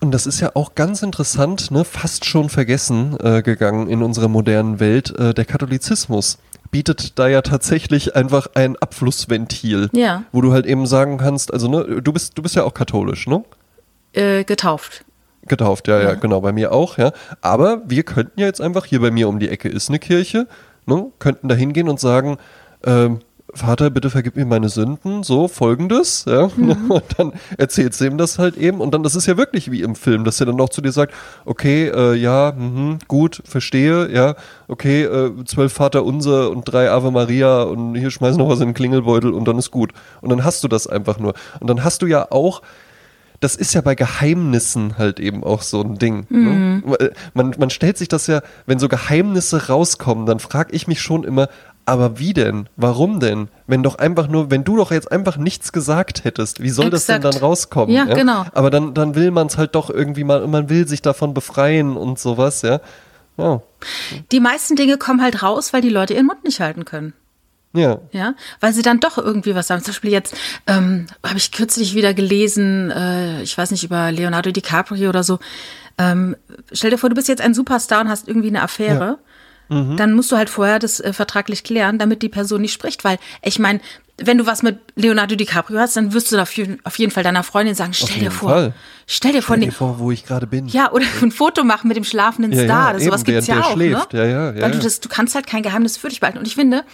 Und 0.00 0.10
das 0.10 0.26
ist 0.26 0.40
ja 0.40 0.50
auch 0.54 0.74
ganz 0.74 1.02
interessant, 1.02 1.70
ne, 1.70 1.84
fast 1.84 2.26
schon 2.26 2.50
vergessen 2.50 3.16
äh, 3.22 3.42
gegangen 3.42 3.88
in 3.88 4.02
unserer 4.02 4.28
modernen 4.28 4.78
Welt. 4.80 5.18
Äh, 5.18 5.32
der 5.32 5.44
Katholizismus 5.46 6.38
bietet 6.70 7.18
da 7.18 7.28
ja 7.28 7.40
tatsächlich 7.40 8.14
einfach 8.16 8.48
ein 8.54 8.76
Abflussventil, 8.76 9.88
Ja. 9.92 10.24
wo 10.32 10.40
du 10.40 10.52
halt 10.52 10.66
eben 10.66 10.86
sagen 10.86 11.18
kannst, 11.18 11.52
also 11.52 11.68
ne, 11.68 12.02
du 12.02 12.12
bist 12.12 12.36
du 12.36 12.42
bist 12.42 12.54
ja 12.56 12.64
auch 12.64 12.74
katholisch, 12.74 13.26
ne? 13.26 13.44
Äh, 14.14 14.44
getauft. 14.44 15.04
Getauft, 15.46 15.88
ja, 15.88 16.00
ja, 16.00 16.14
genau, 16.14 16.40
bei 16.40 16.52
mir 16.52 16.72
auch, 16.72 16.96
ja. 16.96 17.12
Aber 17.42 17.82
wir 17.86 18.02
könnten 18.02 18.40
ja 18.40 18.46
jetzt 18.46 18.62
einfach, 18.62 18.86
hier 18.86 19.00
bei 19.00 19.10
mir 19.10 19.28
um 19.28 19.38
die 19.38 19.50
Ecke 19.50 19.68
ist 19.68 19.90
eine 19.90 19.98
Kirche, 19.98 20.46
ne, 20.86 21.12
könnten 21.18 21.48
da 21.48 21.54
hingehen 21.54 21.88
und 21.88 22.00
sagen, 22.00 22.38
ähm, 22.84 23.20
Vater, 23.52 23.90
bitte 23.90 24.10
vergib 24.10 24.34
mir 24.34 24.46
meine 24.46 24.68
Sünden, 24.68 25.22
so 25.22 25.46
folgendes, 25.46 26.24
ja. 26.26 26.44
Und 26.56 27.04
dann 27.16 27.32
erzählst 27.56 28.00
du 28.00 28.06
ihm 28.06 28.18
das 28.18 28.38
halt 28.38 28.56
eben. 28.56 28.80
Und 28.80 28.92
dann, 28.92 29.04
das 29.04 29.14
ist 29.14 29.26
ja 29.26 29.36
wirklich 29.36 29.70
wie 29.70 29.82
im 29.82 29.94
Film, 29.94 30.24
dass 30.24 30.40
er 30.40 30.46
dann 30.46 30.60
auch 30.60 30.70
zu 30.70 30.80
dir 30.80 30.90
sagt, 30.90 31.14
okay, 31.44 31.88
äh, 31.88 32.14
ja, 32.14 32.52
mhm, 32.56 32.98
gut, 33.06 33.42
verstehe, 33.44 34.10
ja, 34.12 34.34
okay, 34.66 35.04
äh, 35.04 35.44
zwölf 35.44 35.72
Vater 35.72 36.04
unser 36.04 36.50
und 36.50 36.64
drei 36.64 36.90
Ave 36.90 37.12
Maria 37.12 37.62
und 37.62 37.94
hier 37.94 38.10
schmeiß 38.10 38.36
noch 38.36 38.48
was 38.48 38.60
in 38.60 38.68
den 38.68 38.74
Klingelbeutel 38.74 39.32
und 39.32 39.46
dann 39.46 39.58
ist 39.58 39.70
gut. 39.70 39.92
Und 40.20 40.30
dann 40.30 40.42
hast 40.42 40.64
du 40.64 40.68
das 40.68 40.86
einfach 40.86 41.18
nur. 41.18 41.34
Und 41.60 41.68
dann 41.68 41.84
hast 41.84 42.02
du 42.02 42.06
ja 42.06 42.26
auch 42.30 42.60
das 43.44 43.56
ist 43.56 43.74
ja 43.74 43.82
bei 43.82 43.94
Geheimnissen 43.94 44.96
halt 44.96 45.20
eben 45.20 45.44
auch 45.44 45.60
so 45.60 45.82
ein 45.82 45.98
Ding. 45.98 46.26
Ne? 46.30 46.82
Man, 47.34 47.54
man 47.58 47.68
stellt 47.68 47.98
sich 47.98 48.08
das 48.08 48.26
ja, 48.26 48.40
wenn 48.64 48.78
so 48.78 48.88
Geheimnisse 48.88 49.68
rauskommen, 49.68 50.24
dann 50.24 50.40
frage 50.40 50.74
ich 50.74 50.86
mich 50.86 51.02
schon 51.02 51.24
immer, 51.24 51.48
aber 51.84 52.18
wie 52.18 52.32
denn? 52.32 52.70
Warum 52.76 53.20
denn? 53.20 53.48
Wenn 53.66 53.82
doch 53.82 53.96
einfach 53.96 54.28
nur, 54.28 54.50
wenn 54.50 54.64
du 54.64 54.78
doch 54.78 54.90
jetzt 54.90 55.12
einfach 55.12 55.36
nichts 55.36 55.72
gesagt 55.72 56.24
hättest, 56.24 56.62
wie 56.62 56.70
soll 56.70 56.88
das 56.88 57.04
denn 57.04 57.16
Exakt. 57.16 57.34
dann 57.34 57.42
rauskommen? 57.42 57.94
Ja, 57.94 58.04
genau. 58.06 58.46
Aber 58.54 58.70
dann, 58.70 58.94
dann 58.94 59.14
will 59.14 59.30
man 59.30 59.48
es 59.48 59.58
halt 59.58 59.74
doch 59.74 59.90
irgendwie 59.90 60.24
mal, 60.24 60.46
man 60.46 60.70
will 60.70 60.88
sich 60.88 61.02
davon 61.02 61.34
befreien 61.34 61.98
und 61.98 62.18
sowas, 62.18 62.62
ja. 62.62 62.80
Ja. 63.36 63.60
Die 64.32 64.40
meisten 64.40 64.74
Dinge 64.74 64.96
kommen 64.96 65.20
halt 65.20 65.42
raus, 65.42 65.74
weil 65.74 65.82
die 65.82 65.90
Leute 65.90 66.14
ihren 66.14 66.26
Mund 66.26 66.44
nicht 66.44 66.60
halten 66.60 66.86
können. 66.86 67.12
Ja. 67.74 67.98
Ja, 68.12 68.34
weil 68.60 68.72
sie 68.72 68.82
dann 68.82 69.00
doch 69.00 69.18
irgendwie 69.18 69.54
was 69.54 69.66
sagen. 69.66 69.82
Zum 69.82 69.92
Beispiel 69.92 70.12
jetzt 70.12 70.34
ähm, 70.66 71.06
habe 71.26 71.36
ich 71.38 71.52
kürzlich 71.52 71.94
wieder 71.94 72.14
gelesen, 72.14 72.90
äh, 72.90 73.42
ich 73.42 73.56
weiß 73.58 73.70
nicht, 73.72 73.84
über 73.84 74.10
Leonardo 74.12 74.50
DiCaprio 74.52 75.08
oder 75.08 75.22
so. 75.24 75.38
Ähm, 75.98 76.36
stell 76.72 76.90
dir 76.90 76.98
vor, 76.98 77.08
du 77.10 77.14
bist 77.16 77.28
jetzt 77.28 77.42
ein 77.42 77.54
Superstar 77.54 78.00
und 78.00 78.08
hast 78.08 78.28
irgendwie 78.28 78.48
eine 78.48 78.62
Affäre. 78.62 79.18
Dann 79.70 80.12
musst 80.12 80.30
du 80.30 80.36
halt 80.36 80.50
vorher 80.50 80.78
das 80.78 81.00
äh, 81.00 81.14
vertraglich 81.14 81.64
klären, 81.64 81.98
damit 81.98 82.20
die 82.20 82.28
Person 82.28 82.60
nicht 82.60 82.74
spricht. 82.74 83.02
Weil, 83.02 83.18
ich 83.42 83.58
meine, 83.58 83.80
wenn 84.18 84.36
du 84.36 84.46
was 84.46 84.62
mit 84.62 84.78
Leonardo 84.94 85.36
DiCaprio 85.36 85.78
hast, 85.80 85.96
dann 85.96 86.12
wirst 86.12 86.30
du 86.30 86.36
dafür 86.36 86.76
auf 86.84 86.98
jeden 86.98 87.10
Fall 87.10 87.24
deiner 87.24 87.42
Freundin 87.42 87.74
sagen, 87.74 87.94
stell 87.94 88.20
dir 88.20 88.30
vor, 88.30 88.50
Fall. 88.50 88.74
stell 89.06 89.32
dir 89.32 89.40
vor, 89.42 89.56
Stell 89.56 89.60
nee, 89.60 89.72
dir 89.72 89.72
vor, 89.72 89.98
wo 89.98 90.10
ich 90.12 90.26
gerade 90.26 90.46
bin. 90.46 90.68
ja, 90.68 90.92
oder 90.92 91.06
ein 91.22 91.32
Foto 91.32 91.64
machen 91.64 91.88
mit 91.88 91.96
dem 91.96 92.04
schlafenden 92.04 92.52
Ja, 92.52 92.58
ja, 92.60 92.64
Star. 92.66 92.92
das, 92.92 93.02
eben, 93.02 93.10
sowas 93.10 93.24
gibt's 93.24 93.46
ja 93.46 93.54
während 93.56 93.80
der 93.80 93.98
auch. 93.98 94.12
Ne? 94.12 94.18
Ja, 94.18 94.24
ja, 94.26 94.52
ja, 94.52 94.62
Weil 94.62 94.70
du 94.72 94.76
ja. 94.76 94.82
das, 94.84 95.00
du 95.00 95.08
kannst 95.08 95.34
halt 95.34 95.46
kein 95.46 95.62
Geheimnis 95.62 95.96
für 95.96 96.10
dich 96.10 96.20
behalten. 96.20 96.38
Und 96.38 96.46
ich 96.46 96.54
finde, 96.54 96.84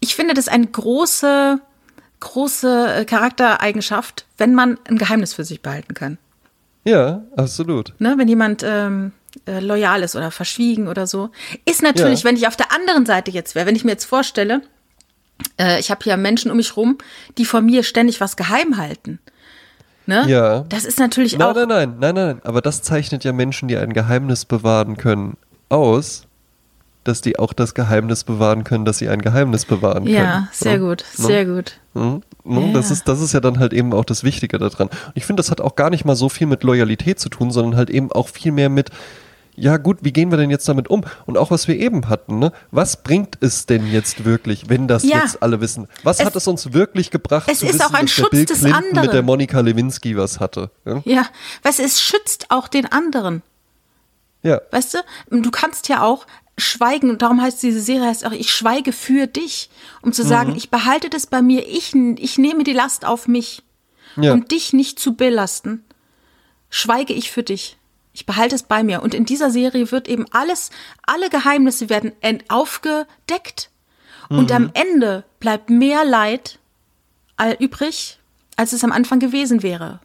ich 0.00 0.14
finde 0.16 0.34
das 0.34 0.48
eine 0.48 0.66
große, 0.66 1.60
große 2.20 2.94
äh, 2.94 3.04
Charaktereigenschaft, 3.04 4.26
wenn 4.38 4.54
man 4.54 4.78
ein 4.88 4.98
Geheimnis 4.98 5.34
für 5.34 5.44
sich 5.44 5.62
behalten 5.62 5.94
kann. 5.94 6.18
Ja, 6.84 7.22
absolut. 7.36 7.92
Ne? 7.98 8.14
Wenn 8.16 8.28
jemand 8.28 8.62
ähm, 8.64 9.12
äh, 9.46 9.60
loyal 9.60 10.02
ist 10.02 10.16
oder 10.16 10.30
verschwiegen 10.30 10.88
oder 10.88 11.06
so. 11.06 11.30
Ist 11.64 11.82
natürlich, 11.82 12.20
Ja. 12.20 12.24
wenn 12.24 12.36
ich 12.36 12.46
auf 12.46 12.56
der 12.56 12.72
anderen 12.72 13.06
Seite 13.06 13.30
jetzt 13.30 13.54
wäre, 13.54 13.66
wenn 13.66 13.76
ich 13.76 13.84
mir 13.84 13.92
jetzt 13.92 14.06
vorstelle, 14.06 14.62
äh, 15.58 15.78
ich 15.78 15.90
habe 15.90 16.00
hier 16.02 16.16
Menschen 16.16 16.50
um 16.50 16.56
mich 16.56 16.76
rum, 16.76 16.98
die 17.38 17.44
vor 17.44 17.60
mir 17.60 17.82
ständig 17.82 18.20
was 18.20 18.36
geheim 18.36 18.76
halten. 18.76 19.18
Ne? 20.06 20.24
Ja. 20.26 20.60
Das 20.68 20.84
ist 20.84 20.98
natürlich 20.98 21.38
Nein, 21.38 21.48
auch. 21.48 21.54
nein, 21.54 21.68
nein, 21.68 21.96
nein, 22.00 22.14
nein. 22.14 22.40
Aber 22.44 22.60
das 22.62 22.82
zeichnet 22.82 23.22
ja 23.24 23.32
Menschen, 23.32 23.68
die 23.68 23.76
ein 23.76 23.92
Geheimnis 23.92 24.44
bewahren 24.44 24.96
können, 24.96 25.36
aus, 25.68 26.26
dass 27.10 27.20
die 27.20 27.38
auch 27.38 27.52
das 27.52 27.74
Geheimnis 27.74 28.24
bewahren 28.24 28.64
können, 28.64 28.84
dass 28.84 28.98
sie 28.98 29.08
ein 29.08 29.20
Geheimnis 29.20 29.64
bewahren 29.66 30.04
können. 30.04 30.14
Ja, 30.16 30.48
sehr 30.52 30.78
gut, 30.78 31.04
Ne? 31.18 31.26
sehr 31.26 31.44
gut. 31.44 31.72
Mhm. 31.94 32.22
Ne? 32.44 32.70
Das, 32.72 32.88
Ja. 32.88 32.94
ist, 32.94 33.08
das 33.08 33.20
ist 33.20 33.32
ja 33.34 33.40
dann 33.40 33.58
halt 33.58 33.72
eben 33.72 33.92
auch 33.92 34.04
das 34.04 34.24
Wichtige 34.24 34.58
daran. 34.58 34.88
Und 34.88 35.12
ich 35.14 35.26
finde, 35.26 35.40
das 35.42 35.50
hat 35.50 35.60
auch 35.60 35.76
gar 35.76 35.90
nicht 35.90 36.04
mal 36.04 36.16
so 36.16 36.28
viel 36.28 36.46
mit 36.46 36.62
Loyalität 36.62 37.20
zu 37.20 37.28
tun, 37.28 37.50
sondern 37.50 37.76
halt 37.76 37.90
eben 37.90 38.10
auch 38.12 38.28
viel 38.28 38.52
mehr 38.52 38.68
mit, 38.70 38.90
ja 39.56 39.76
gut, 39.76 39.98
wie 40.02 40.12
gehen 40.12 40.30
wir 40.30 40.38
denn 40.38 40.48
jetzt 40.48 40.66
damit 40.68 40.88
um? 40.88 41.02
Und 41.26 41.36
auch 41.36 41.50
was 41.50 41.68
wir 41.68 41.76
eben 41.76 42.08
hatten, 42.08 42.38
ne? 42.38 42.52
Was 42.70 43.02
bringt 43.02 43.36
es 43.42 43.66
denn 43.66 43.90
jetzt 43.92 44.24
wirklich, 44.24 44.70
wenn 44.70 44.88
das 44.88 45.02
Ja. 45.02 45.18
jetzt 45.18 45.42
alle 45.42 45.60
wissen? 45.60 45.86
Was 46.02 46.20
Es- 46.20 46.24
hat 46.26 46.36
es 46.36 46.46
uns 46.46 46.72
wirklich 46.72 47.10
gebracht 47.10 47.48
es 47.50 47.58
zu 47.58 47.66
ist 47.66 47.74
wissen, 47.74 47.82
auch 47.82 47.92
ein 47.92 48.06
dass 48.06 48.14
der 48.14 48.22
Schutz 48.22 48.30
Bill 48.30 48.44
des 48.46 48.60
Clinton 48.60 48.80
mit 48.86 48.94
der 48.94 49.02
anderen. 49.02 49.26
Monika 49.26 49.60
Lewinsky 49.60 50.16
was 50.16 50.40
hatte? 50.40 50.70
Ja? 50.86 51.02
Ja, 51.04 51.26
du, 51.62 51.78
es 51.78 52.00
schützt 52.00 52.46
auch 52.50 52.68
den 52.68 52.86
anderen. 52.90 53.42
ja. 54.42 54.60
Weißt 54.70 54.94
du, 54.94 55.42
du 55.42 55.50
kannst 55.50 55.88
ja 55.88 56.02
auch 56.02 56.26
schweigen, 56.60 57.10
und 57.10 57.22
darum 57.22 57.40
heißt 57.42 57.62
diese 57.62 57.80
Serie 57.80 58.06
heißt 58.08 58.24
auch, 58.26 58.32
ich 58.32 58.52
schweige 58.52 58.92
für 58.92 59.26
dich, 59.26 59.70
um 60.02 60.12
zu 60.12 60.22
sagen, 60.24 60.54
ich 60.56 60.70
behalte 60.70 61.10
das 61.10 61.26
bei 61.26 61.42
mir, 61.42 61.66
ich, 61.66 61.94
ich 61.94 62.38
nehme 62.38 62.64
die 62.64 62.72
Last 62.72 63.04
auf 63.04 63.26
mich, 63.28 63.62
Ja. 64.16 64.32
um 64.32 64.46
dich 64.46 64.72
nicht 64.72 64.98
zu 64.98 65.14
belasten, 65.14 65.84
schweige 66.68 67.12
ich 67.12 67.30
für 67.30 67.42
dich. 67.42 67.76
Ich 68.12 68.26
behalte 68.26 68.54
es 68.56 68.64
bei 68.64 68.82
mir. 68.82 69.02
Und 69.02 69.14
in 69.14 69.24
dieser 69.24 69.50
Serie 69.50 69.90
wird 69.92 70.08
eben 70.08 70.26
alles, 70.32 70.70
alle 71.06 71.30
Geheimnisse 71.30 71.88
werden 71.88 72.12
aufgedeckt. 72.48 73.70
Und 74.28 74.52
am 74.52 74.70
Ende 74.74 75.24
bleibt 75.40 75.70
mehr 75.70 76.04
Leid 76.04 76.58
übrig, 77.58 78.18
als 78.56 78.72
es 78.72 78.84
am 78.84 78.92
Anfang 78.92 79.18
gewesen 79.20 79.62
wäre. 79.62 80.00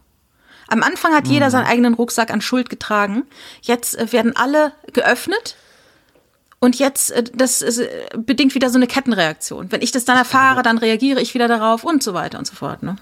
Am 0.68 0.82
Anfang 0.82 1.14
hat 1.14 1.28
jeder 1.28 1.50
seinen 1.50 1.66
eigenen 1.66 1.94
Rucksack 1.94 2.30
an 2.32 2.40
Schuld 2.40 2.70
getragen. 2.70 3.24
Jetzt 3.62 3.96
äh, 3.96 4.10
werden 4.12 4.34
alle 4.34 4.72
geöffnet. 4.92 5.54
Und 6.58 6.78
jetzt, 6.78 7.10
äh, 7.10 7.24
das 7.34 7.62
ist, 7.62 7.78
äh, 7.78 8.08
bedingt 8.16 8.54
wieder 8.54 8.70
so 8.70 8.76
eine 8.76 8.86
Kettenreaktion. 8.86 9.70
Wenn 9.70 9.82
ich 9.82 9.92
das 9.92 10.04
dann 10.04 10.16
erfahre, 10.16 10.62
dann 10.62 10.78
reagiere 10.78 11.20
ich 11.20 11.34
wieder 11.34 11.48
darauf 11.48 11.84
und 11.84 12.02
so 12.02 12.14
weiter 12.14 12.38
und 12.38 12.46
so 12.46 12.54
fort. 12.54 12.82
Ne? 12.82 12.96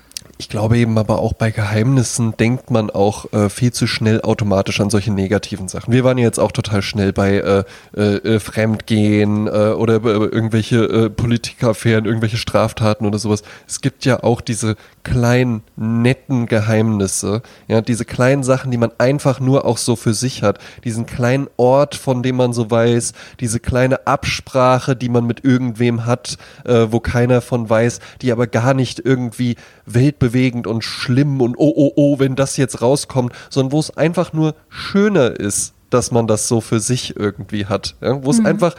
Ich 0.45 0.51
glaube 0.51 0.76
eben 0.76 0.99
aber 0.99 1.20
auch 1.20 1.32
bei 1.32 1.51
Geheimnissen 1.51 2.36
denkt 2.36 2.70
man 2.70 2.90
auch 2.90 3.32
äh, 3.32 3.49
viel 3.49 3.72
zu 3.72 3.86
schnell 3.86 4.20
automatisch 4.20 4.78
an 4.78 4.90
solche 4.90 5.11
negativen 5.11 5.68
Sachen. 5.68 5.90
Wir 5.90 6.05
waren 6.05 6.18
ja 6.18 6.24
jetzt 6.24 6.38
auch 6.38 6.53
total 6.53 6.82
schnell 6.82 7.14
bei 7.14 7.38
äh, 7.38 7.64
äh, 7.97 8.16
äh, 8.16 8.40
Fremdgehen 8.40 9.47
äh, 9.47 9.51
oder 9.51 10.05
irgendwelche 10.05 10.84
äh, 10.84 11.09
Politikeraffären, 11.09 12.05
irgendwelche 12.05 12.36
Straftaten 12.36 13.07
oder 13.07 13.18
sowas. 13.18 13.42
Es 13.66 13.80
gibt 13.80 14.05
ja 14.05 14.22
auch 14.22 14.42
diese 14.42 14.76
kleinen, 15.03 15.62
netten 15.76 16.45
Geheimnisse, 16.45 17.40
ja, 17.66 17.80
diese 17.80 18.05
kleinen 18.05 18.42
Sachen, 18.45 18.70
die 18.70 18.76
man 18.76 18.90
einfach 18.99 19.40
nur 19.40 19.64
auch 19.64 19.78
so 19.78 19.97
für 19.97 20.12
sich 20.12 20.42
hat. 20.42 20.59
Diesen 20.84 21.07
kleinen 21.07 21.49
Ort, 21.57 21.95
von 21.95 22.22
dem 22.22 22.36
man 22.36 22.53
so 22.53 22.70
weiß, 22.70 23.14
diese 23.40 23.61
kleine 23.61 24.07
Absprache, 24.07 24.95
die 24.95 25.09
man 25.09 25.26
mit 25.26 25.42
irgendwem 25.42 26.05
hat, 26.05 26.36
wo 26.64 27.01
keiner 27.01 27.40
von 27.40 27.68
weiß, 27.68 28.01
die 28.22 28.32
aber 28.32 28.47
gar 28.47 28.72
nicht 28.72 28.99
irgendwie 28.99 29.57
weltbewegend 29.87 30.66
und 30.66 30.82
schlimm 30.82 31.41
und 31.41 31.57
oh, 31.59 31.72
oh, 31.74 31.93
oh, 31.97 32.18
wenn 32.18 32.37
das 32.37 32.57
jetzt 32.57 32.80
rauskommt, 32.82 33.32
sondern 33.51 33.72
wo 33.72 33.80
es 33.80 33.97
einfach 33.97 34.32
nur 34.32 34.55
schöner 34.68 35.39
ist, 35.39 35.74
dass 35.91 36.11
man 36.11 36.26
das 36.26 36.49
so 36.49 36.61
für 36.61 36.80
sich 36.80 37.16
irgendwie 37.16 37.66
hat. 37.66 37.97
Ja? 38.01 38.24
Wo 38.24 38.30
es 38.30 38.45
einfach, 38.45 38.74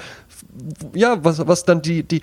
ja, 0.93 1.23
was, 1.23 1.45
was 1.47 1.63
dann 1.63 1.81
die, 1.81 2.03
die, 2.03 2.21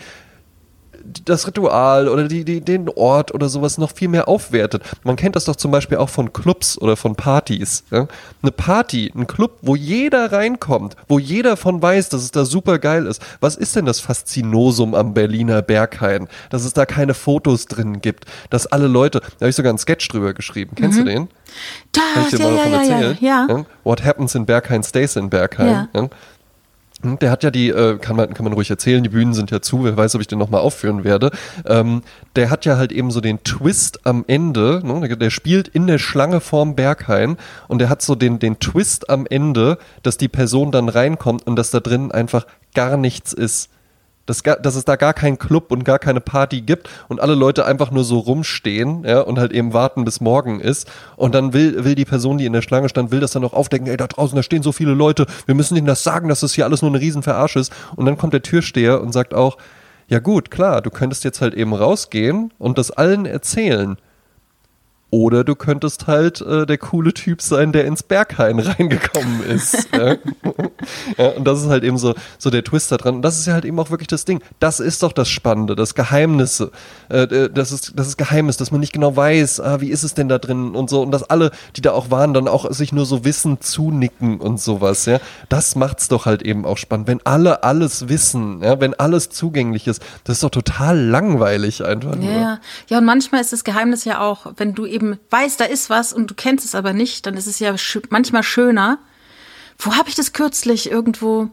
das 1.24 1.46
Ritual 1.46 2.08
oder 2.08 2.28
die, 2.28 2.44
die, 2.44 2.60
den 2.60 2.88
Ort 2.88 3.34
oder 3.34 3.48
sowas 3.48 3.78
noch 3.78 3.92
viel 3.92 4.08
mehr 4.08 4.28
aufwertet. 4.28 4.82
Man 5.04 5.16
kennt 5.16 5.36
das 5.36 5.44
doch 5.44 5.56
zum 5.56 5.70
Beispiel 5.70 5.98
auch 5.98 6.08
von 6.08 6.32
Clubs 6.32 6.78
oder 6.78 6.96
von 6.96 7.14
Partys. 7.14 7.84
Ja? 7.90 8.06
Eine 8.42 8.52
Party, 8.52 9.12
ein 9.14 9.26
Club, 9.26 9.58
wo 9.62 9.76
jeder 9.76 10.32
reinkommt, 10.32 10.96
wo 11.08 11.18
jeder 11.18 11.56
von 11.56 11.82
weiß, 11.82 12.08
dass 12.08 12.22
es 12.22 12.30
da 12.30 12.44
super 12.44 12.78
geil 12.78 13.06
ist. 13.06 13.22
Was 13.40 13.56
ist 13.56 13.76
denn 13.76 13.86
das 13.86 14.00
Faszinosum 14.00 14.94
am 14.94 15.14
Berliner 15.14 15.62
Berghain? 15.62 16.28
Dass 16.50 16.64
es 16.64 16.72
da 16.72 16.86
keine 16.86 17.14
Fotos 17.14 17.66
drin 17.66 18.00
gibt, 18.00 18.24
dass 18.50 18.66
alle 18.66 18.86
Leute, 18.86 19.20
da 19.20 19.42
habe 19.42 19.50
ich 19.50 19.56
sogar 19.56 19.70
einen 19.70 19.78
Sketch 19.78 20.08
drüber 20.08 20.34
geschrieben. 20.34 20.72
Kennst 20.76 20.98
du 20.98 21.04
den? 21.04 21.28
Da, 21.92 22.00
Kann 22.14 22.24
ich 22.24 22.30
dir 22.30 22.38
ja, 22.38 22.50
mal 22.50 22.56
ja, 22.56 22.70
davon 22.70 22.90
ja, 22.90 23.00
ja, 23.20 23.46
ja. 23.48 23.64
What 23.84 24.04
happens 24.04 24.34
in 24.34 24.46
Berghain 24.46 24.82
stays 24.82 25.16
in 25.16 25.30
Berghain. 25.30 25.88
Ja. 25.92 26.08
Hm, 27.02 27.18
Der 27.18 27.30
hat 27.30 27.42
ja 27.42 27.50
die, 27.50 27.68
äh, 27.68 27.98
kann 27.98 28.16
man, 28.16 28.32
kann 28.34 28.44
man 28.44 28.52
ruhig 28.52 28.70
erzählen, 28.70 29.02
die 29.02 29.08
Bühnen 29.08 29.34
sind 29.34 29.50
ja 29.50 29.60
zu, 29.60 29.84
wer 29.84 29.96
weiß, 29.96 30.14
ob 30.14 30.20
ich 30.20 30.28
den 30.28 30.38
nochmal 30.38 30.60
aufführen 30.60 31.04
werde. 31.04 31.30
Ähm, 31.66 32.02
der 32.36 32.50
hat 32.50 32.64
ja 32.64 32.76
halt 32.76 32.92
eben 32.92 33.10
so 33.10 33.20
den 33.20 33.42
Twist 33.44 34.06
am 34.06 34.24
Ende, 34.26 34.80
ne? 34.84 35.08
der, 35.08 35.16
der 35.16 35.30
spielt 35.30 35.68
in 35.68 35.86
der 35.86 35.98
Schlange 35.98 36.40
vorm 36.40 36.74
Berghain 36.74 37.36
und 37.68 37.80
der 37.80 37.88
hat 37.88 38.02
so 38.02 38.14
den, 38.14 38.38
den 38.38 38.58
Twist 38.58 39.10
am 39.10 39.26
Ende, 39.26 39.78
dass 40.02 40.16
die 40.16 40.28
Person 40.28 40.70
dann 40.70 40.88
reinkommt 40.88 41.46
und 41.46 41.56
dass 41.56 41.70
da 41.70 41.80
drin 41.80 42.12
einfach 42.12 42.46
gar 42.74 42.96
nichts 42.96 43.32
ist. 43.32 43.68
Dass, 44.26 44.42
dass 44.42 44.76
es 44.76 44.84
da 44.84 44.96
gar 44.96 45.14
keinen 45.14 45.38
Club 45.38 45.72
und 45.72 45.84
gar 45.84 45.98
keine 45.98 46.20
Party 46.20 46.60
gibt 46.60 46.88
und 47.08 47.20
alle 47.20 47.34
Leute 47.34 47.64
einfach 47.66 47.90
nur 47.90 48.04
so 48.04 48.18
rumstehen 48.18 49.04
ja, 49.04 49.20
und 49.20 49.38
halt 49.38 49.52
eben 49.52 49.72
warten, 49.72 50.04
bis 50.04 50.20
morgen 50.20 50.60
ist. 50.60 50.88
Und 51.16 51.34
dann 51.34 51.52
will, 51.52 51.84
will 51.84 51.96
die 51.96 52.04
Person, 52.04 52.38
die 52.38 52.46
in 52.46 52.52
der 52.52 52.62
Schlange 52.62 52.88
stand, 52.88 53.10
will 53.10 53.20
das 53.20 53.32
dann 53.32 53.44
auch 53.44 53.52
aufdecken, 53.52 53.88
ey, 53.88 53.96
da 53.96 54.06
draußen, 54.06 54.36
da 54.36 54.42
stehen 54.42 54.62
so 54.62 54.70
viele 54.70 54.94
Leute, 54.94 55.26
wir 55.46 55.56
müssen 55.56 55.76
ihnen 55.76 55.86
das 55.86 56.04
sagen, 56.04 56.28
dass 56.28 56.40
das 56.40 56.54
hier 56.54 56.64
alles 56.64 56.82
nur 56.82 56.90
eine 56.90 57.00
Riesenverarsche 57.00 57.58
ist. 57.58 57.72
Und 57.96 58.06
dann 58.06 58.16
kommt 58.16 58.32
der 58.32 58.42
Türsteher 58.42 59.00
und 59.00 59.12
sagt 59.12 59.34
auch, 59.34 59.58
ja 60.08 60.18
gut, 60.18 60.50
klar, 60.50 60.82
du 60.82 60.90
könntest 60.90 61.24
jetzt 61.24 61.40
halt 61.40 61.54
eben 61.54 61.72
rausgehen 61.72 62.52
und 62.58 62.78
das 62.78 62.90
allen 62.90 63.26
erzählen. 63.26 63.96
Oder 65.14 65.44
du 65.44 65.54
könntest 65.54 66.06
halt 66.06 66.40
äh, 66.40 66.64
der 66.64 66.78
coole 66.78 67.12
Typ 67.12 67.42
sein, 67.42 67.72
der 67.72 67.84
ins 67.84 68.02
Berghain 68.02 68.58
reingekommen 68.60 69.42
ist. 69.44 69.90
ja. 69.92 70.16
ja, 71.18 71.28
und 71.36 71.44
das 71.44 71.60
ist 71.60 71.68
halt 71.68 71.84
eben 71.84 71.98
so, 71.98 72.14
so 72.38 72.48
der 72.48 72.64
Twist 72.64 72.90
da 72.90 72.96
dran. 72.96 73.16
Und 73.16 73.22
das 73.22 73.38
ist 73.38 73.46
ja 73.46 73.52
halt 73.52 73.66
eben 73.66 73.78
auch 73.78 73.90
wirklich 73.90 74.08
das 74.08 74.24
Ding. 74.24 74.42
Das 74.58 74.80
ist 74.80 75.02
doch 75.02 75.12
das 75.12 75.28
Spannende, 75.28 75.76
das 75.76 75.94
Geheimnisse. 75.94 76.70
Äh, 77.10 77.50
das, 77.50 77.72
ist, 77.72 77.92
das 77.94 78.08
ist 78.08 78.16
Geheimnis, 78.16 78.56
dass 78.56 78.70
man 78.70 78.80
nicht 78.80 78.94
genau 78.94 79.14
weiß, 79.14 79.60
ah, 79.60 79.82
wie 79.82 79.90
ist 79.90 80.02
es 80.02 80.14
denn 80.14 80.30
da 80.30 80.38
drin 80.38 80.74
und 80.74 80.88
so. 80.88 81.02
Und 81.02 81.10
dass 81.10 81.24
alle, 81.24 81.50
die 81.76 81.82
da 81.82 81.92
auch 81.92 82.10
waren, 82.10 82.32
dann 82.32 82.48
auch 82.48 82.70
sich 82.70 82.94
nur 82.94 83.04
so 83.04 83.22
wissen, 83.22 83.60
zunicken 83.60 84.40
und 84.40 84.62
sowas. 84.62 85.04
Ja, 85.04 85.18
Das 85.50 85.76
macht's 85.76 86.08
doch 86.08 86.24
halt 86.24 86.40
eben 86.40 86.64
auch 86.64 86.78
spannend. 86.78 87.06
Wenn 87.06 87.20
alle 87.24 87.64
alles 87.64 88.08
wissen, 88.08 88.62
ja, 88.62 88.80
wenn 88.80 88.94
alles 88.94 89.28
zugänglich 89.28 89.86
ist, 89.86 90.02
das 90.24 90.36
ist 90.36 90.42
doch 90.42 90.50
total 90.50 90.98
langweilig 90.98 91.84
einfach 91.84 92.16
nur. 92.16 92.24
Ja, 92.24 92.40
ja. 92.40 92.60
ja, 92.88 92.96
und 92.96 93.04
manchmal 93.04 93.42
ist 93.42 93.52
das 93.52 93.62
Geheimnis 93.62 94.06
ja 94.06 94.22
auch, 94.22 94.46
wenn 94.56 94.74
du 94.74 94.86
eben 94.86 95.01
weißt, 95.30 95.60
da 95.60 95.64
ist 95.64 95.90
was 95.90 96.12
und 96.12 96.30
du 96.30 96.34
kennst 96.34 96.64
es 96.64 96.74
aber 96.74 96.92
nicht, 96.92 97.26
dann 97.26 97.36
ist 97.36 97.46
es 97.46 97.58
ja 97.58 97.76
schö 97.78 98.00
manchmal 98.10 98.42
schöner. 98.42 98.98
Wo 99.78 99.94
habe 99.94 100.08
ich 100.08 100.14
das 100.14 100.32
kürzlich 100.32 100.90
irgendwo? 100.90 101.48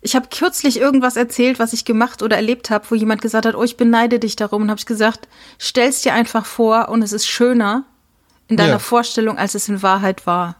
Ich 0.00 0.16
habe 0.16 0.28
kürzlich 0.28 0.80
irgendwas 0.80 1.16
erzählt, 1.16 1.58
was 1.58 1.72
ich 1.72 1.84
gemacht 1.84 2.22
oder 2.22 2.36
erlebt 2.36 2.70
habe, 2.70 2.84
wo 2.90 2.94
jemand 2.94 3.22
gesagt 3.22 3.46
hat, 3.46 3.54
oh, 3.54 3.62
ich 3.62 3.76
beneide 3.76 4.18
dich 4.18 4.34
darum. 4.34 4.62
Und 4.62 4.70
habe 4.70 4.78
ich 4.80 4.86
gesagt, 4.86 5.28
stell's 5.58 6.02
dir 6.02 6.12
einfach 6.12 6.44
vor 6.44 6.88
und 6.88 7.02
es 7.02 7.12
ist 7.12 7.26
schöner 7.26 7.84
in 8.48 8.56
deiner 8.56 8.72
Ja. 8.72 8.78
Vorstellung, 8.78 9.38
als 9.38 9.54
es 9.54 9.68
in 9.68 9.82
Wahrheit 9.82 10.26
war. 10.26 10.56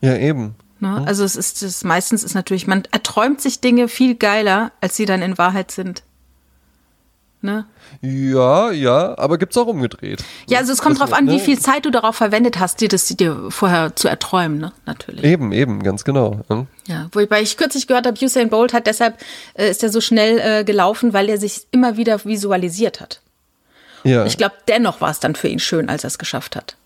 Ja, 0.00 0.16
eben. 0.16 0.54
Ne? 0.78 1.02
Also 1.06 1.24
es 1.24 1.36
ist 1.36 1.62
das 1.62 1.84
meistens 1.84 2.24
ist 2.24 2.34
natürlich, 2.34 2.66
man 2.66 2.84
erträumt 2.90 3.40
sich 3.40 3.60
Dinge 3.60 3.86
viel 3.86 4.14
geiler, 4.14 4.72
als 4.80 4.96
sie 4.96 5.04
dann 5.04 5.20
in 5.20 5.36
Wahrheit 5.36 5.70
sind. 5.70 6.02
Ne? 7.42 7.64
Ja, 8.02 8.70
ja, 8.70 9.16
aber 9.18 9.38
gibt's 9.38 9.56
auch 9.56 9.66
umgedreht. 9.66 10.22
Ja, 10.46 10.58
also 10.58 10.72
es 10.74 10.82
kommt 10.82 11.00
Das- 11.00 11.08
drauf 11.08 11.18
an, 11.18 11.26
wie 11.26 11.36
ne? 11.36 11.38
viel 11.40 11.58
Zeit 11.58 11.86
du 11.86 11.90
darauf 11.90 12.14
verwendet 12.16 12.58
hast, 12.58 12.82
dir 12.82 12.88
das 12.88 13.06
dir 13.06 13.46
vorher 13.48 13.96
zu 13.96 14.08
erträumen, 14.08 14.58
ne? 14.58 14.72
Natürlich. 14.84 15.24
Eben, 15.24 15.50
eben, 15.52 15.82
ganz 15.82 16.04
genau. 16.04 16.40
hm? 16.48 16.66
Ja, 16.86 17.08
wobei 17.12 17.40
ich 17.40 17.56
kürzlich 17.56 17.86
gehört 17.86 18.06
habe, 18.06 18.22
Usain 18.22 18.50
Bolt 18.50 18.74
hat 18.74 18.86
deshalb 18.86 19.16
äh, 19.54 19.70
ist 19.70 19.82
er 19.82 19.88
so 19.88 20.02
schnell 20.02 20.38
äh, 20.38 20.64
gelaufen, 20.64 21.14
weil 21.14 21.30
er 21.30 21.38
sich 21.38 21.62
immer 21.70 21.96
wieder 21.96 22.22
visualisiert 22.26 23.00
hat. 23.00 23.22
Ja, 24.04 24.26
Ich 24.26 24.36
glaube, 24.36 24.54
dennoch 24.68 25.00
war 25.00 25.10
es 25.10 25.20
dann 25.20 25.34
für 25.34 25.48
ihn 25.48 25.58
schön, 25.60 25.88
als 25.88 26.04
er 26.04 26.08
es 26.08 26.18
geschafft 26.18 26.56
hat. 26.56 26.76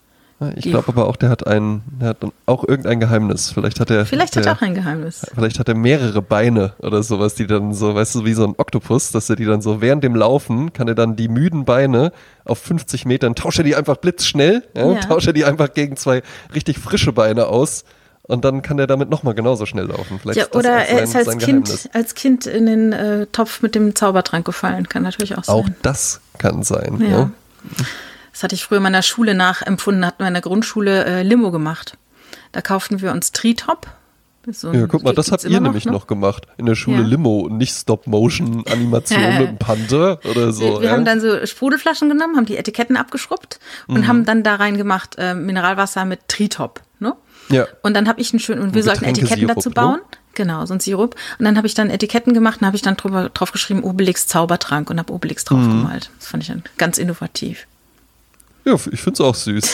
Ich 0.56 0.64
glaube 0.64 0.88
aber 0.88 1.06
auch, 1.08 1.16
der 1.16 1.28
hat 1.30 1.46
ein, 1.46 1.82
der 2.00 2.08
hat 2.10 2.18
auch 2.46 2.66
irgendein 2.66 3.00
Geheimnis. 3.00 3.50
Vielleicht 3.50 3.80
hat 3.80 3.90
er, 3.90 4.06
Vielleicht 4.06 4.36
hat 4.36 4.46
er 4.46 4.52
auch 4.52 4.62
ein 4.62 4.74
Geheimnis. 4.74 5.26
vielleicht 5.34 5.58
hat 5.58 5.68
er 5.68 5.74
mehrere 5.74 6.22
Beine 6.22 6.72
oder 6.78 7.02
sowas, 7.02 7.34
die 7.34 7.46
dann 7.46 7.74
so, 7.74 7.94
weißt 7.94 8.14
du, 8.16 8.24
wie 8.24 8.34
so 8.34 8.44
ein 8.44 8.54
Oktopus, 8.56 9.10
dass 9.12 9.30
er 9.30 9.36
die 9.36 9.44
dann 9.44 9.60
so 9.62 9.80
während 9.80 10.04
dem 10.04 10.14
Laufen 10.14 10.72
kann 10.72 10.88
er 10.88 10.94
dann 10.94 11.16
die 11.16 11.28
müden 11.28 11.64
Beine 11.64 12.12
auf 12.44 12.58
50 12.58 13.04
Metern 13.06 13.34
tauscht 13.34 13.58
er 13.58 13.64
die 13.64 13.74
einfach 13.76 13.96
blitzschnell, 13.96 14.62
ja, 14.76 14.92
Ja. 14.92 15.00
tauscht 15.00 15.26
er 15.26 15.32
die 15.32 15.44
einfach 15.44 15.72
gegen 15.74 15.96
zwei 15.96 16.22
richtig 16.54 16.78
frische 16.78 17.12
Beine 17.12 17.46
aus. 17.46 17.84
Und 18.26 18.42
dann 18.46 18.62
kann 18.62 18.78
er 18.78 18.86
damit 18.86 19.10
nochmal 19.10 19.34
genauso 19.34 19.66
schnell 19.66 19.84
laufen. 19.84 20.18
Vielleicht 20.18 20.38
Ja, 20.40 20.46
oder 20.58 20.76
auch 20.76 20.80
er 20.80 20.86
sein, 20.96 21.04
ist 21.04 21.16
als 21.16 21.26
sein 21.26 21.38
Kind, 21.40 21.90
als 21.92 22.14
Kind 22.14 22.46
in 22.46 22.64
den 22.64 22.92
äh, 22.94 23.26
Topf 23.26 23.60
mit 23.60 23.74
dem 23.74 23.94
Zaubertrank 23.94 24.46
gefallen. 24.46 24.88
Kann 24.88 25.02
natürlich 25.02 25.36
auch 25.36 25.44
sein. 25.44 25.54
Auch 25.54 25.68
das 25.82 26.20
kann 26.38 26.62
sein. 26.62 26.96
Ja. 27.02 27.08
Ja. 27.08 27.30
Das 28.34 28.42
hatte 28.42 28.54
ich 28.56 28.64
früher 28.64 28.78
in 28.78 28.82
meiner 28.82 29.02
Schule 29.02 29.34
nachempfunden, 29.34 30.04
hatten 30.04 30.18
wir 30.22 30.26
in 30.28 30.34
der 30.34 30.42
Grundschule 30.42 31.04
äh, 31.04 31.22
Limo 31.22 31.50
gemacht. 31.52 31.96
Da 32.52 32.60
kauften 32.60 33.00
wir 33.00 33.12
uns 33.12 33.30
ist 34.46 34.60
so 34.60 34.68
ein- 34.68 34.74
Ja, 34.78 34.86
guck 34.86 35.02
mal, 35.04 35.14
das 35.14 35.30
habt 35.32 35.44
ihr 35.44 35.50
immer 35.50 35.60
nämlich 35.60 35.86
ne? 35.86 35.92
noch 35.92 36.06
gemacht. 36.06 36.46
In 36.58 36.66
der 36.66 36.74
Schule 36.74 36.98
Ja. 37.02 37.06
Limo 37.06 37.38
und 37.40 37.56
nicht 37.56 37.72
Stop-Motion-Animation 37.74 39.20
mit 39.38 39.48
dem 39.48 39.58
Panther 39.58 40.18
oder 40.28 40.52
so. 40.52 40.64
Wir, 40.64 40.80
wir 40.80 40.86
ja? 40.88 40.92
haben 40.92 41.04
dann 41.04 41.20
so 41.20 41.46
Sprudelflaschen 41.46 42.08
genommen, 42.08 42.36
haben 42.36 42.44
die 42.46 42.56
Etiketten 42.56 42.96
abgeschrubbt 42.96 43.58
und 43.86 44.00
Mhm. 44.00 44.06
haben 44.08 44.24
dann 44.24 44.42
da 44.42 44.56
rein 44.56 44.76
gemacht 44.76 45.14
äh, 45.18 45.34
Mineralwasser 45.34 46.04
mit 46.04 46.28
Tritop. 46.28 46.82
Ne? 46.98 47.14
Ja. 47.48 47.66
Und 47.82 47.94
dann 47.94 48.08
habe 48.08 48.20
ich 48.20 48.32
einen 48.32 48.40
schönen, 48.40 48.60
und 48.62 48.74
wir 48.74 48.82
sollten 48.82 49.04
Etiketten 49.04 49.48
dazu 49.48 49.68
ne? 49.70 49.74
bauen. 49.74 50.00
Genau, 50.34 50.66
so 50.66 50.74
ein 50.74 50.80
Sirup. 50.80 51.14
Und 51.38 51.44
dann 51.44 51.56
habe 51.56 51.66
ich 51.68 51.74
dann 51.74 51.88
Etiketten 51.88 52.34
gemacht 52.34 52.60
und 52.60 52.66
habe 52.66 52.74
ich 52.76 52.82
dann 52.82 52.96
drüber, 52.96 53.28
drauf 53.30 53.52
geschrieben 53.52 53.84
Obelix 53.84 54.26
Zaubertrank 54.26 54.90
und 54.90 54.98
habe 54.98 55.12
Obelix 55.12 55.44
drauf 55.44 55.60
Mhm. 55.60 55.82
gemalt. 55.82 56.10
Das 56.18 56.28
fand 56.28 56.42
ich 56.42 56.48
dann 56.48 56.64
ganz 56.76 56.98
innovativ. 56.98 57.66
Ja, 58.64 58.74
ich 58.90 59.00
find's 59.00 59.20
auch 59.20 59.34
süß. 59.34 59.64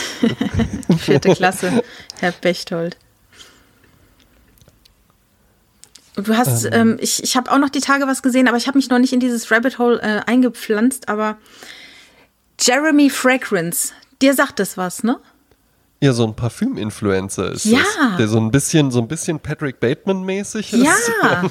Vierte 0.97 1.33
Klasse, 1.33 1.83
Herr 2.19 2.31
Bechtold. 2.33 2.97
Du 6.15 6.35
hast, 6.35 6.65
ähm, 6.71 6.97
ich, 6.99 7.23
ich 7.23 7.37
habe 7.37 7.49
auch 7.51 7.57
noch 7.57 7.69
die 7.69 7.79
Tage 7.79 8.05
was 8.05 8.21
gesehen, 8.21 8.47
aber 8.47 8.57
ich 8.57 8.67
habe 8.67 8.77
mich 8.77 8.89
noch 8.89 8.99
nicht 8.99 9.13
in 9.13 9.19
dieses 9.19 9.49
Rabbit 9.49 9.79
Hole 9.79 9.99
äh, 10.01 10.19
eingepflanzt, 10.29 11.07
aber 11.09 11.37
Jeremy 12.59 13.09
Fragrance, 13.09 13.93
dir 14.21 14.33
sagt 14.33 14.59
das 14.59 14.77
was, 14.77 15.03
ne? 15.03 15.17
Ja, 16.01 16.13
so 16.13 16.25
ein 16.25 16.35
Parfüm-Influencer 16.35 17.51
ist 17.53 17.65
Ja. 17.65 17.79
das. 17.79 18.17
Der 18.17 18.27
so 18.27 18.39
ein 18.39 18.51
bisschen, 18.51 18.91
so 18.91 18.99
ein 18.99 19.07
bisschen 19.07 19.39
Patrick 19.39 19.79
Bateman-mäßig 19.79 20.73
ist. 20.73 20.83
Ja. 20.83 21.49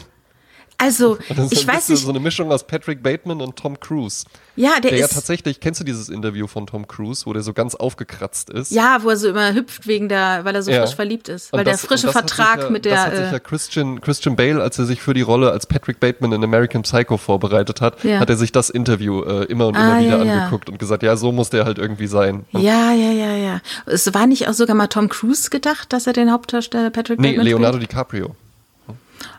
Also, 0.81 1.19
ich 1.51 1.67
weiß 1.67 1.91
nicht. 1.91 2.03
so 2.03 2.09
eine 2.11 2.21
Mischung 2.21 2.51
aus 2.51 2.67
Patrick 2.67 3.03
Bateman 3.03 3.41
und 3.43 3.57
Tom 3.57 3.79
Cruise. 3.79 4.25
Ja, 4.57 4.81
der 4.81 4.91
Der 4.91 4.99
ja 5.01 5.07
ist. 5.07 5.15
tatsächlich, 5.15 5.61
kennst 5.61 5.81
du 5.81 5.85
dieses 5.85 6.09
Interview 6.09 6.47
von 6.47 6.67
Tom 6.67 6.87
Cruise, 6.89 7.25
wo 7.27 7.33
der 7.33 7.43
so 7.43 7.53
ganz 7.53 7.75
aufgekratzt 7.75 8.51
ist? 8.51 8.73
Ja, 8.73 8.99
wo 9.03 9.11
er 9.11 9.17
so 9.17 9.29
immer 9.29 9.55
hüpft 9.55 9.87
wegen 9.87 10.09
der, 10.09 10.45
weil 10.45 10.55
er 10.55 10.63
so 10.63 10.71
Ja. 10.71 10.83
frisch 10.85 10.95
verliebt 10.97 11.29
ist. 11.29 11.53
Weil 11.53 11.65
das- 11.65 11.81
der 11.81 11.89
frische 11.89 12.11
Vertrag 12.13 12.61
ja, 12.63 12.71
mit 12.71 12.85
Das 12.85 12.99
hat 12.99 13.13
der. 13.13 13.23
sich 13.23 13.31
ja 13.31 13.37
Äh, 13.37 13.41
Christian, 13.41 14.01
Christian 14.01 14.37
Bale, 14.37 14.61
als 14.63 14.79
er 14.79 14.85
sich 14.87 15.01
für 15.01 15.15
die 15.15 15.23
Rolle 15.23 15.51
als 15.53 15.67
Patrick 15.67 16.01
Bateman 16.01 16.33
in 16.33 16.43
American 16.45 16.83
Psycho 16.83 17.17
vorbereitet 17.17 17.81
hat, 17.81 18.03
Ja. 18.05 18.19
hat 18.21 18.29
er 18.29 18.37
sich 18.37 18.53
das 18.53 18.71
Interview 18.71 19.23
äh, 19.23 19.45
immer 19.45 19.69
und 19.69 19.77
Ah, 19.77 19.99
immer 19.99 20.01
wieder 20.07 20.19
ja, 20.19 20.25
ja. 20.25 20.39
angeguckt 20.45 20.69
und 20.69 20.79
gesagt, 20.79 21.03
ja, 21.03 21.17
so 21.17 21.31
muss 21.33 21.51
der 21.51 21.65
halt 21.65 21.79
irgendwie 21.79 22.07
sein. 22.07 22.45
Und 22.53 22.63
ja, 22.63 22.93
ja, 22.93 23.13
ja, 23.13 23.37
ja. 23.37 23.61
Es 23.87 24.13
war 24.13 24.27
nicht 24.27 24.49
auch 24.49 24.53
sogar 24.55 24.75
mal 24.77 24.89
Tom 24.89 25.09
Cruise 25.09 25.49
gedacht, 25.51 25.93
dass 25.93 26.07
er 26.07 26.13
den 26.13 26.31
Hauptdarsteller 26.33 26.91
Patrick 26.91 27.19
nee, 27.21 27.29
Bateman 27.29 27.47
Leonardo 27.47 27.77
spielt? 27.79 27.93
DiCaprio. 27.93 28.35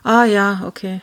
Ah 0.04 0.24
ja, 0.24 0.62
okay. 0.66 1.00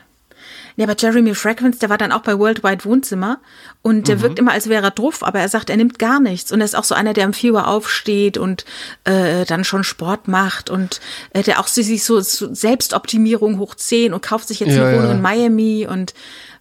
Nee, 0.79 0.85
aber 0.85 0.95
Jeremy 0.97 1.35
Fragrance, 1.35 1.77
der 1.79 1.89
war 1.89 1.97
dann 1.97 2.13
auch 2.13 2.21
bei 2.21 2.39
Worldwide 2.39 2.85
Wohnzimmer 2.85 3.41
und 3.81 4.07
der 4.07 4.21
wirkt 4.21 4.39
immer, 4.39 4.53
als 4.53 4.69
wäre 4.69 4.85
er 4.85 4.91
drauf, 4.91 5.25
aber 5.25 5.39
er 5.39 5.49
sagt, 5.49 5.69
er 5.69 5.75
nimmt 5.75 5.99
gar 5.99 6.21
nichts. 6.21 6.53
Und 6.53 6.61
er 6.61 6.65
ist 6.65 6.75
auch 6.77 6.85
so 6.85 6.95
einer, 6.95 7.11
der 7.11 7.27
um 7.27 7.33
4 7.33 7.51
Uhr 7.51 7.67
aufsteht 7.67 8.37
und 8.37 8.63
äh, 9.03 9.43
dann 9.43 9.65
schon 9.65 9.83
Sport 9.83 10.29
macht 10.29 10.69
und 10.69 11.01
äh, 11.33 11.43
der 11.43 11.59
auch 11.59 11.67
sich 11.67 12.01
so, 12.05 12.21
so 12.21 12.55
Selbstoptimierung 12.55 13.59
hoch 13.59 13.75
10 13.75 14.13
und 14.13 14.21
kauft 14.21 14.47
sich 14.47 14.61
jetzt 14.61 14.73
Ja, 14.73 14.85
eine 14.85 14.95
Wohnung 14.95 15.09
ja. 15.09 15.15
in 15.15 15.21
Miami 15.21 15.85
und 15.85 16.13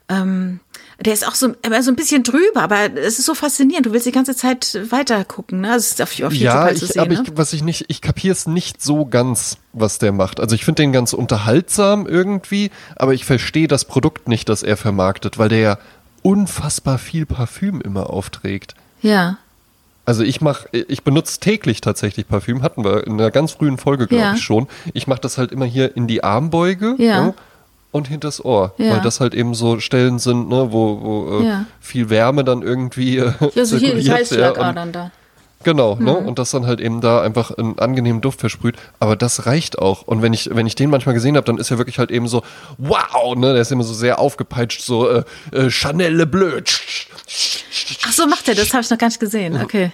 ähm, 0.08 0.58
der 1.00 1.12
ist 1.12 1.26
auch 1.26 1.34
so, 1.36 1.54
aber 1.64 1.82
so 1.82 1.90
ein 1.92 1.96
bisschen 1.96 2.24
drüber, 2.24 2.60
aber 2.62 2.92
es 2.96 3.18
ist 3.20 3.26
so 3.26 3.34
faszinierend. 3.34 3.86
Du 3.86 3.92
willst 3.92 4.06
die 4.06 4.12
ganze 4.12 4.34
Zeit 4.34 4.78
weiter 4.90 5.24
gucken, 5.24 5.60
ne? 5.60 5.68
Also 5.72 5.84
es 5.84 5.90
ist 5.92 6.02
auf, 6.02 6.22
auf 6.22 6.32
Ja, 6.32 6.62
halt 6.64 6.78
zu 6.78 6.86
ich, 6.86 6.92
sehen, 6.92 7.00
aber 7.02 7.14
ne? 7.14 7.22
ich, 7.24 7.36
was 7.36 7.52
ich 7.52 7.62
nicht, 7.62 7.84
ich 7.88 8.00
kapiere 8.02 8.32
es 8.32 8.46
nicht 8.48 8.82
so 8.82 9.06
ganz, 9.06 9.58
was 9.72 9.98
der 9.98 10.10
macht. 10.12 10.40
Also 10.40 10.56
ich 10.56 10.64
finde 10.64 10.82
den 10.82 10.92
ganz 10.92 11.12
unterhaltsam 11.12 12.06
irgendwie, 12.06 12.70
aber 12.96 13.14
ich 13.14 13.24
verstehe 13.24 13.68
das 13.68 13.84
Produkt 13.84 14.26
nicht, 14.26 14.48
das 14.48 14.64
er 14.64 14.76
vermarktet, 14.76 15.38
weil 15.38 15.48
der 15.48 15.58
ja 15.60 15.78
unfassbar 16.22 16.98
viel 16.98 17.26
Parfüm 17.26 17.80
immer 17.80 18.10
aufträgt. 18.10 18.74
Ja. 19.00 19.38
Also 20.04 20.22
ich 20.24 20.40
mache, 20.40 20.68
ich 20.72 21.04
benutze 21.04 21.38
täglich 21.38 21.80
tatsächlich 21.80 22.26
Parfüm, 22.26 22.62
hatten 22.62 22.82
wir 22.82 23.06
in 23.06 23.12
einer 23.12 23.30
ganz 23.30 23.52
frühen 23.52 23.78
Folge, 23.78 24.06
glaube 24.06 24.24
Ja. 24.24 24.34
ich 24.34 24.42
schon. 24.42 24.66
Ich 24.94 25.06
mache 25.06 25.20
das 25.20 25.38
halt 25.38 25.52
immer 25.52 25.66
hier 25.66 25.96
in 25.96 26.06
die 26.06 26.24
Armbeuge 26.24 26.96
Ja. 26.98 27.26
ne, 27.26 27.34
und 27.90 28.08
hinters 28.08 28.44
Ohr, 28.44 28.74
Ja. 28.78 28.92
weil 28.94 29.00
das 29.00 29.20
halt 29.20 29.34
eben 29.34 29.54
so 29.54 29.80
Stellen 29.80 30.18
sind, 30.18 30.48
ne, 30.48 30.68
wo, 30.70 31.00
wo 31.00 31.40
äh, 31.40 31.46
Ja. 31.46 31.64
viel 31.80 32.10
Wärme 32.10 32.44
dann 32.44 32.62
irgendwie 32.62 33.18
äh, 33.18 33.32
Ja, 33.54 33.64
so 33.64 33.76
hier 33.76 33.94
die 33.94 34.10
Halsschlagadern 34.10 34.92
da. 34.92 35.10
Genau, 35.64 35.96
ne? 35.96 36.12
Mhm. 36.20 36.28
Und 36.28 36.38
das 36.38 36.52
dann 36.52 36.66
halt 36.66 36.80
eben 36.80 37.00
da 37.00 37.20
einfach 37.20 37.50
einen 37.50 37.80
angenehmen 37.80 38.20
Duft 38.20 38.38
versprüht. 38.38 38.76
Aber 39.00 39.16
das 39.16 39.44
reicht 39.46 39.76
auch. 39.80 40.02
Und 40.02 40.22
wenn 40.22 40.32
ich, 40.32 40.50
wenn 40.54 40.68
ich 40.68 40.76
den 40.76 40.88
manchmal 40.88 41.16
gesehen 41.16 41.34
habe, 41.36 41.44
dann 41.46 41.58
ist 41.58 41.72
er 41.72 41.78
wirklich 41.78 41.98
halt 41.98 42.12
eben 42.12 42.28
so, 42.28 42.42
wow, 42.78 43.34
ne? 43.34 43.54
Der 43.54 43.62
ist 43.62 43.72
immer 43.72 43.82
so 43.82 43.92
sehr 43.92 44.20
aufgepeitscht, 44.20 44.82
so 44.82 45.08
äh, 45.10 45.24
äh, 45.50 45.68
Chanel 45.68 46.14
Le 46.14 46.26
Bleu. 46.26 46.60
Ach 48.06 48.12
so, 48.12 48.26
macht 48.28 48.48
er, 48.48 48.54
das 48.54 48.72
habe 48.72 48.82
ich 48.82 48.90
noch 48.90 48.98
gar 48.98 49.08
nicht 49.08 49.18
gesehen. 49.18 49.60
Okay. 49.60 49.90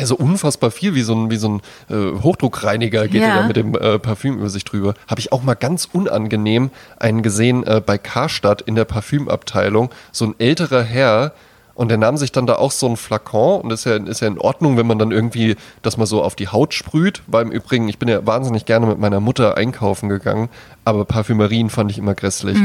Also 0.00 0.16
unfassbar 0.16 0.70
viel, 0.70 0.94
wie 0.94 1.02
so 1.02 1.14
ein, 1.14 1.30
wie 1.30 1.36
so 1.36 1.48
ein 1.48 1.60
äh, 1.88 2.20
Hochdruckreiniger 2.22 3.06
geht 3.08 3.22
Ja. 3.22 3.28
er 3.28 3.42
da 3.42 3.46
mit 3.46 3.56
dem 3.56 3.74
äh, 3.74 3.98
Parfüm 3.98 4.38
über 4.38 4.48
sich 4.50 4.64
drüber. 4.64 4.94
Habe 5.06 5.20
ich 5.20 5.32
auch 5.32 5.42
mal 5.42 5.54
ganz 5.54 5.88
unangenehm 5.92 6.70
einen 6.98 7.22
gesehen 7.22 7.66
äh, 7.66 7.80
bei 7.84 7.98
Karstadt 7.98 8.62
in 8.62 8.74
der 8.74 8.84
Parfümabteilung. 8.84 9.90
So 10.12 10.26
ein 10.26 10.34
älterer 10.38 10.82
Herr, 10.82 11.32
und 11.74 11.88
der 11.88 11.96
nahm 11.96 12.18
sich 12.18 12.30
dann 12.30 12.46
da 12.46 12.56
auch 12.56 12.72
so 12.72 12.86
ein 12.88 12.96
Flakon 12.98 13.62
und 13.62 13.70
ist 13.70 13.86
ja, 13.86 13.96
ist 13.96 14.20
ja 14.20 14.28
in 14.28 14.38
Ordnung, 14.38 14.76
wenn 14.76 14.86
man 14.86 14.98
dann 14.98 15.12
irgendwie 15.12 15.56
das 15.80 15.96
mal 15.96 16.04
so 16.04 16.22
auf 16.22 16.34
die 16.34 16.48
Haut 16.48 16.74
sprüht. 16.74 17.22
Weil 17.26 17.46
im 17.46 17.52
Übrigen, 17.52 17.88
ich 17.88 17.98
bin 17.98 18.06
ja 18.06 18.26
wahnsinnig 18.26 18.66
gerne 18.66 18.84
mit 18.84 18.98
meiner 18.98 19.18
Mutter 19.20 19.56
einkaufen 19.56 20.10
gegangen, 20.10 20.50
aber 20.84 21.06
Parfümerien 21.06 21.70
fand 21.70 21.90
ich 21.90 21.96
immer 21.96 22.14
grässlich. 22.14 22.58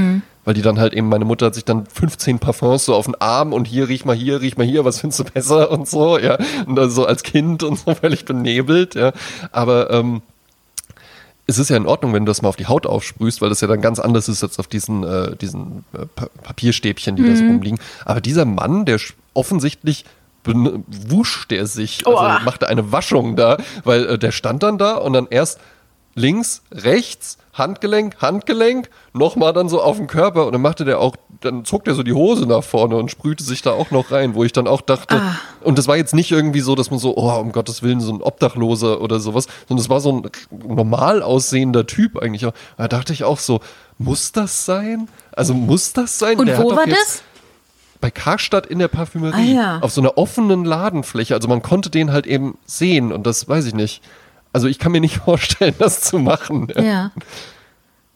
Weil 0.45 0.53
die 0.53 0.61
dann 0.61 0.79
halt 0.79 0.93
eben, 0.93 1.09
meine 1.09 1.25
Mutter 1.25 1.47
hat 1.47 1.55
sich 1.55 1.65
dann 1.65 1.85
15 1.87 2.39
Parfums 2.39 2.85
so 2.85 2.93
auf 2.95 3.05
den 3.05 3.15
Arm 3.15 3.51
und 3.51 3.65
hier 3.65 3.89
riech 3.89 4.05
mal 4.05 4.15
hier, 4.15 4.41
riech 4.41 4.57
mal 4.57 4.65
hier, 4.65 4.85
was 4.85 4.99
findest 4.99 5.19
du 5.19 5.23
besser 5.25 5.71
und 5.77 5.87
so, 5.89 6.17
ja. 6.19 6.37
Und 6.67 6.75
dann 6.75 6.89
so 6.91 7.05
als 7.05 7.23
Kind 7.23 7.63
und 7.63 7.79
so 7.79 7.93
völlig 8.01 8.25
benebelt, 8.25 8.95
ja. 8.95 9.11
Aber 9.51 9.89
ähm, 9.91 10.21
es 11.47 11.59
ist 11.59 11.69
ja 11.69 11.77
in 11.77 11.85
Ordnung, 11.85 12.13
wenn 12.13 12.25
du 12.25 12.29
das 12.29 12.41
mal 12.41 12.49
auf 12.49 12.55
die 12.55 12.65
Haut 12.67 12.87
aufsprühst, 12.87 13.41
weil 13.41 13.49
das 13.49 13.61
ja 13.61 13.67
dann 13.67 13.81
ganz 13.81 13.99
anders 13.99 14.29
ist 14.29 14.43
als 14.43 14.57
auf 14.57 14.67
diesen, 14.67 15.03
äh, 15.03 15.35
diesen 15.35 15.83
äh, 15.93 16.05
pa 16.15 16.27
Papierstäbchen, 16.43 17.15
die 17.15 17.23
da 17.23 17.29
Mhm. 17.29 17.35
so 17.35 17.43
rumliegen. 17.45 17.79
Aber 18.03 18.21
dieser 18.21 18.45
Mann, 18.45 18.85
der 18.85 18.99
offensichtlich 19.33 20.05
ben- 20.43 20.83
wuscht 20.87 21.51
der 21.51 21.67
sich, 21.67 22.05
also 22.07 22.17
Oha. 22.19 22.39
machte 22.45 22.67
eine 22.67 22.91
Waschung 22.91 23.35
da, 23.35 23.57
weil 23.83 24.05
äh, 24.05 24.17
der 24.19 24.31
stand 24.31 24.63
dann 24.63 24.77
da 24.77 24.95
und 24.95 25.13
dann 25.13 25.27
erst 25.29 25.59
links, 26.15 26.61
rechts, 26.71 27.37
Handgelenk, 27.53 28.17
Handgelenk, 28.21 28.89
nochmal 29.13 29.53
dann 29.53 29.69
so 29.69 29.81
auf 29.81 29.97
den 29.97 30.07
Körper 30.07 30.45
und 30.45 30.53
dann 30.53 30.61
machte 30.61 30.83
der 30.85 30.99
auch, 30.99 31.15
dann 31.41 31.63
zog 31.65 31.83
der 31.85 31.93
so 31.93 32.03
die 32.03 32.13
Hose 32.13 32.45
nach 32.45 32.63
vorne 32.63 32.95
und 32.97 33.11
sprühte 33.11 33.43
sich 33.43 33.61
da 33.61 33.71
auch 33.71 33.91
noch 33.91 34.11
rein, 34.11 34.33
wo 34.35 34.43
ich 34.43 34.51
dann 34.53 34.67
auch 34.67 34.81
dachte, 34.81 35.15
Ah. 35.15 35.35
und 35.61 35.77
das 35.77 35.87
war 35.87 35.95
jetzt 35.97 36.13
nicht 36.13 36.31
irgendwie 36.31 36.61
so, 36.61 36.75
dass 36.75 36.89
man 36.89 36.99
so, 36.99 37.15
oh, 37.17 37.31
um 37.39 37.51
Gottes 37.51 37.83
Willen, 37.83 37.99
so 38.01 38.13
ein 38.13 38.21
Obdachloser 38.21 39.01
oder 39.01 39.19
sowas, 39.19 39.47
sondern 39.67 39.83
es 39.83 39.89
war 39.89 39.99
so 40.01 40.11
ein 40.11 40.31
normal 40.67 41.21
aussehender 41.21 41.85
Typ 41.85 42.17
eigentlich. 42.17 42.45
Da 42.77 42.87
dachte 42.87 43.13
ich 43.13 43.23
auch 43.23 43.39
so, 43.39 43.59
muss 43.97 44.31
das 44.31 44.65
sein? 44.65 45.07
Also 45.33 45.53
muss 45.53 45.93
das 45.93 46.17
sein? 46.19 46.37
Und 46.39 46.47
Der 46.47 46.59
wo 46.61 46.71
war 46.75 46.85
das? 46.87 47.23
Bei 48.01 48.11
Karstadt 48.11 48.65
in 48.65 48.79
der 48.79 48.89
Parfümerie. 48.89 49.57
Ah, 49.57 49.61
ja. 49.61 49.79
Auf 49.79 49.91
so 49.91 50.01
einer 50.01 50.17
offenen 50.17 50.65
Ladenfläche. 50.65 51.33
Also 51.33 51.47
man 51.47 51.61
konnte 51.61 51.89
den 51.89 52.11
halt 52.11 52.27
eben 52.27 52.57
sehen 52.65 53.11
und 53.13 53.25
das 53.25 53.47
weiß 53.47 53.65
ich 53.65 53.73
nicht. 53.73 54.01
Also 54.55 54.67
ich 54.69 54.79
kann 54.79 54.93
mir 54.93 55.01
nicht 55.01 55.17
vorstellen, 55.25 55.75
das 55.79 55.99
zu 55.99 56.17
machen. 56.17 56.69
Ja. 56.77 57.11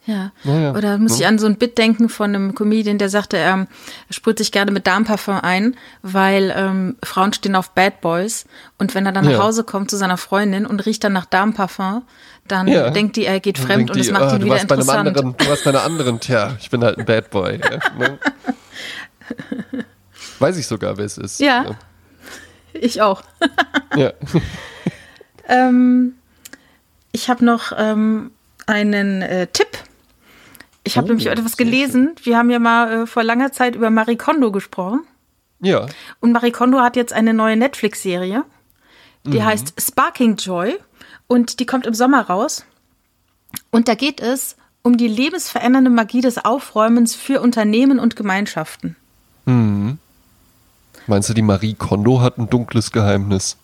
Ja. 0.05 0.31
Naja. 0.45 0.73
Oder 0.73 0.97
muss 0.97 1.19
ich 1.19 1.27
an 1.27 1.37
so 1.37 1.45
ein 1.47 1.57
Bit 1.57 1.77
denken 1.77 2.07
von 2.07 2.33
einem 2.33 2.55
Comedian, 2.55 2.97
der 2.97 3.09
sagte, 3.09 3.35
er 3.35 3.67
sprüht 4.09 4.37
sich 4.37 4.53
gerne 4.53 4.71
mit 4.71 4.87
Darmparfum 4.87 5.35
ein, 5.41 5.75
weil 6.01 6.53
ähm, 6.55 6.95
Frauen 7.03 7.33
stehen 7.33 7.55
auf 7.57 7.71
Bad 7.71 7.99
Boys 7.99 8.45
und 8.77 8.95
wenn 8.95 9.05
er 9.05 9.11
dann 9.11 9.25
Ja. 9.25 9.31
nach 9.37 9.43
Hause 9.43 9.65
kommt 9.65 9.91
zu 9.91 9.97
seiner 9.97 10.15
Freundin 10.15 10.65
und 10.65 10.85
riecht 10.85 11.03
dann 11.03 11.11
nach 11.11 11.25
Darmparfum, 11.25 12.03
dann 12.47 12.67
Ja. 12.69 12.89
denkt 12.89 13.17
die, 13.17 13.25
er 13.25 13.41
geht 13.41 13.57
fremd 13.59 13.91
und 13.91 13.99
es 13.99 14.07
die, 14.07 14.13
macht 14.13 14.23
ah, 14.23 14.33
ihn 14.35 14.39
du 14.39 14.45
wieder 14.45 14.61
interessant. 14.61 15.07
anderen, 15.09 15.35
du 15.37 15.47
warst 15.47 15.65
bei 15.65 15.71
einer 15.71 15.83
anderen, 15.83 16.21
tja, 16.21 16.55
ich 16.61 16.69
bin 16.69 16.83
halt 16.85 16.97
ein 16.97 17.05
Bad 17.05 17.29
Boy. 17.31 17.59
Ja, 17.61 17.79
ne? 17.99 18.17
Weiß 20.39 20.57
ich 20.57 20.65
sogar, 20.65 20.97
wer 20.97 21.05
es 21.05 21.17
ist. 21.17 21.41
Ja. 21.41 21.65
Ich 22.71 23.01
auch. 23.01 23.23
Ja. 23.97 24.13
Ähm, 25.51 26.13
ich 27.19 27.29
habe 27.29 27.43
noch 27.43 27.73
ähm, 27.77 28.31
einen 28.65 29.21
äh, 29.21 29.47
Tipp. 29.47 29.67
Ich 30.85 30.97
habe 30.97 31.05
Oh, 31.05 31.09
nämlich 31.09 31.27
etwas 31.27 31.57
gelesen. 31.57 32.15
Wir 32.23 32.37
haben 32.37 32.49
ja 32.49 32.59
mal 32.59 33.03
äh, 33.03 33.05
vor 33.07 33.23
langer 33.23 33.51
Zeit 33.51 33.75
über 33.75 33.89
Marie 33.89 34.15
Kondo 34.15 34.51
gesprochen. 34.51 35.01
ja. 35.59 35.85
Und 36.21 36.31
Marie 36.31 36.51
Kondo 36.51 36.79
hat 36.79 36.95
jetzt 36.95 37.11
eine 37.13 37.33
neue 37.33 37.57
Netflix-Serie. 37.57 38.43
Die 39.25 39.43
heißt 39.43 39.73
Sparking 39.79 40.37
Joy. 40.37 40.77
Und 41.27 41.59
die 41.59 41.65
kommt 41.65 41.85
im 41.85 41.93
Sommer 41.93 42.21
raus. 42.21 42.65
Und 43.69 43.87
da 43.89 43.95
geht 43.95 44.21
es 44.21 44.55
um 44.81 44.95
die 44.97 45.07
lebensverändernde 45.09 45.89
Magie 45.91 46.21
des 46.21 46.43
Aufräumens 46.43 47.15
für 47.15 47.41
Unternehmen 47.41 47.99
und 47.99 48.15
Gemeinschaften. 48.15 48.95
Meinst 51.07 51.29
du, 51.29 51.33
die 51.33 51.41
Marie 51.41 51.73
Kondo 51.73 52.21
hat 52.21 52.37
ein 52.37 52.49
dunkles 52.49 52.91
Geheimnis? 52.91 53.57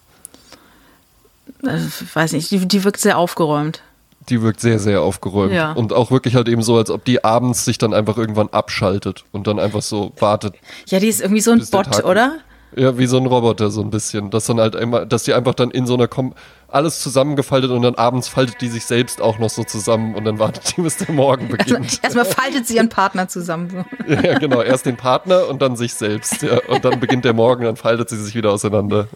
Also, 1.68 2.06
weiß 2.14 2.34
nicht, 2.34 2.52
die, 2.52 2.66
die 2.66 2.84
wirkt 2.84 3.00
sehr 3.00 3.18
aufgeräumt. 3.18 3.82
Die 4.30 4.42
wirkt 4.42 4.60
sehr, 4.60 4.80
sehr 4.80 5.02
aufgeräumt. 5.02 5.54
Ja. 5.54 5.74
Und 5.74 5.94
auch 5.94 6.10
wirklich 6.10 6.36
halt 6.36 6.48
eben 6.48 6.64
so, 6.64 6.78
als 6.78 6.90
ob 6.90 7.06
die 7.06 7.24
abends 7.24 7.64
sich 7.66 7.78
dann 7.78 7.94
einfach 7.94 8.18
irgendwann 8.18 8.50
abschaltet 8.50 9.24
und 9.32 9.46
dann 9.48 9.60
einfach 9.60 9.84
so 9.84 10.14
wartet. 10.20 10.56
Ja, 10.88 11.00
die 11.00 11.08
ist 11.08 11.22
irgendwie 11.22 11.42
so 11.42 11.52
ein 11.52 11.64
Bot, 11.70 12.04
oder? 12.04 12.38
Ja, 12.76 12.98
wie 12.98 13.06
so 13.06 13.18
ein 13.18 13.26
Roboter 13.26 13.70
so 13.70 13.82
ein 13.82 13.90
bisschen. 13.90 14.32
Dass 14.32 14.46
dann 14.48 14.60
halt 14.60 14.76
immer, 14.76 15.06
dass 15.06 15.24
die 15.24 15.34
einfach 15.34 15.54
dann 15.54 15.72
in 15.72 15.86
so 15.88 15.94
einer 15.94 16.08
Kom 16.08 16.34
alles 16.68 17.00
zusammengefaltet 17.00 17.72
und 17.72 17.84
dann 17.84 17.96
abends 17.96 18.28
faltet 18.28 18.60
die 18.60 18.68
sich 18.68 18.86
selbst 18.86 19.22
auch 19.22 19.40
noch 19.40 19.50
so 19.50 19.64
zusammen 19.64 20.14
und 20.16 20.26
dann 20.26 20.40
wartet 20.40 20.76
die, 20.76 20.82
bis 20.82 20.98
der 20.98 21.14
Morgen 21.14 21.46
Also, 21.46 21.58
beginnt. 21.58 22.00
erstmal 22.04 22.26
faltet 22.26 22.68
sie 22.68 22.76
ihren 22.76 22.90
Partner 22.90 23.28
zusammen. 23.28 23.86
Ja, 24.08 24.38
genau. 24.40 24.62
Erst 24.62 24.86
den 24.86 24.98
Partner 24.98 25.48
und 25.48 25.62
dann 25.62 25.78
sich 25.78 25.94
selbst. 25.94 26.42
Ja. 26.42 26.60
Und 26.68 26.84
dann 26.84 27.00
beginnt 27.00 27.26
der 27.26 27.34
Morgen, 27.34 27.64
dann 27.64 27.76
faltet 27.76 28.10
sie 28.10 28.22
sich 28.22 28.36
wieder 28.36 28.52
auseinander. 28.52 29.08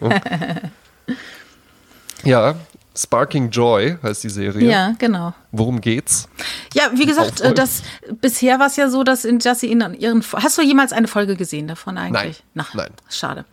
Ja, 2.24 2.54
Sparking 2.96 3.50
Joy 3.50 3.96
heißt 4.02 4.24
die 4.24 4.30
Serie. 4.30 4.70
Ja, 4.70 4.94
genau. 4.98 5.32
Worum 5.52 5.80
geht's? 5.80 6.28
Ja, 6.74 6.90
wie 6.94 7.06
gesagt, 7.06 7.42
das, 7.56 7.82
bisher 8.20 8.58
war 8.58 8.66
es 8.66 8.76
ja 8.76 8.88
so, 8.90 9.04
dass, 9.04 9.24
in, 9.24 9.38
dass 9.38 9.60
sie 9.60 9.72
an 9.80 9.94
ihren. 9.94 10.22
Hast 10.34 10.58
du 10.58 10.62
jemals 10.62 10.92
eine 10.92 11.06
Folge 11.08 11.36
gesehen 11.36 11.68
davon 11.68 11.96
eigentlich? 11.96 12.42
Nein, 12.54 12.66
Ach, 12.68 12.74
nein. 12.74 12.90
Schade. 13.08 13.44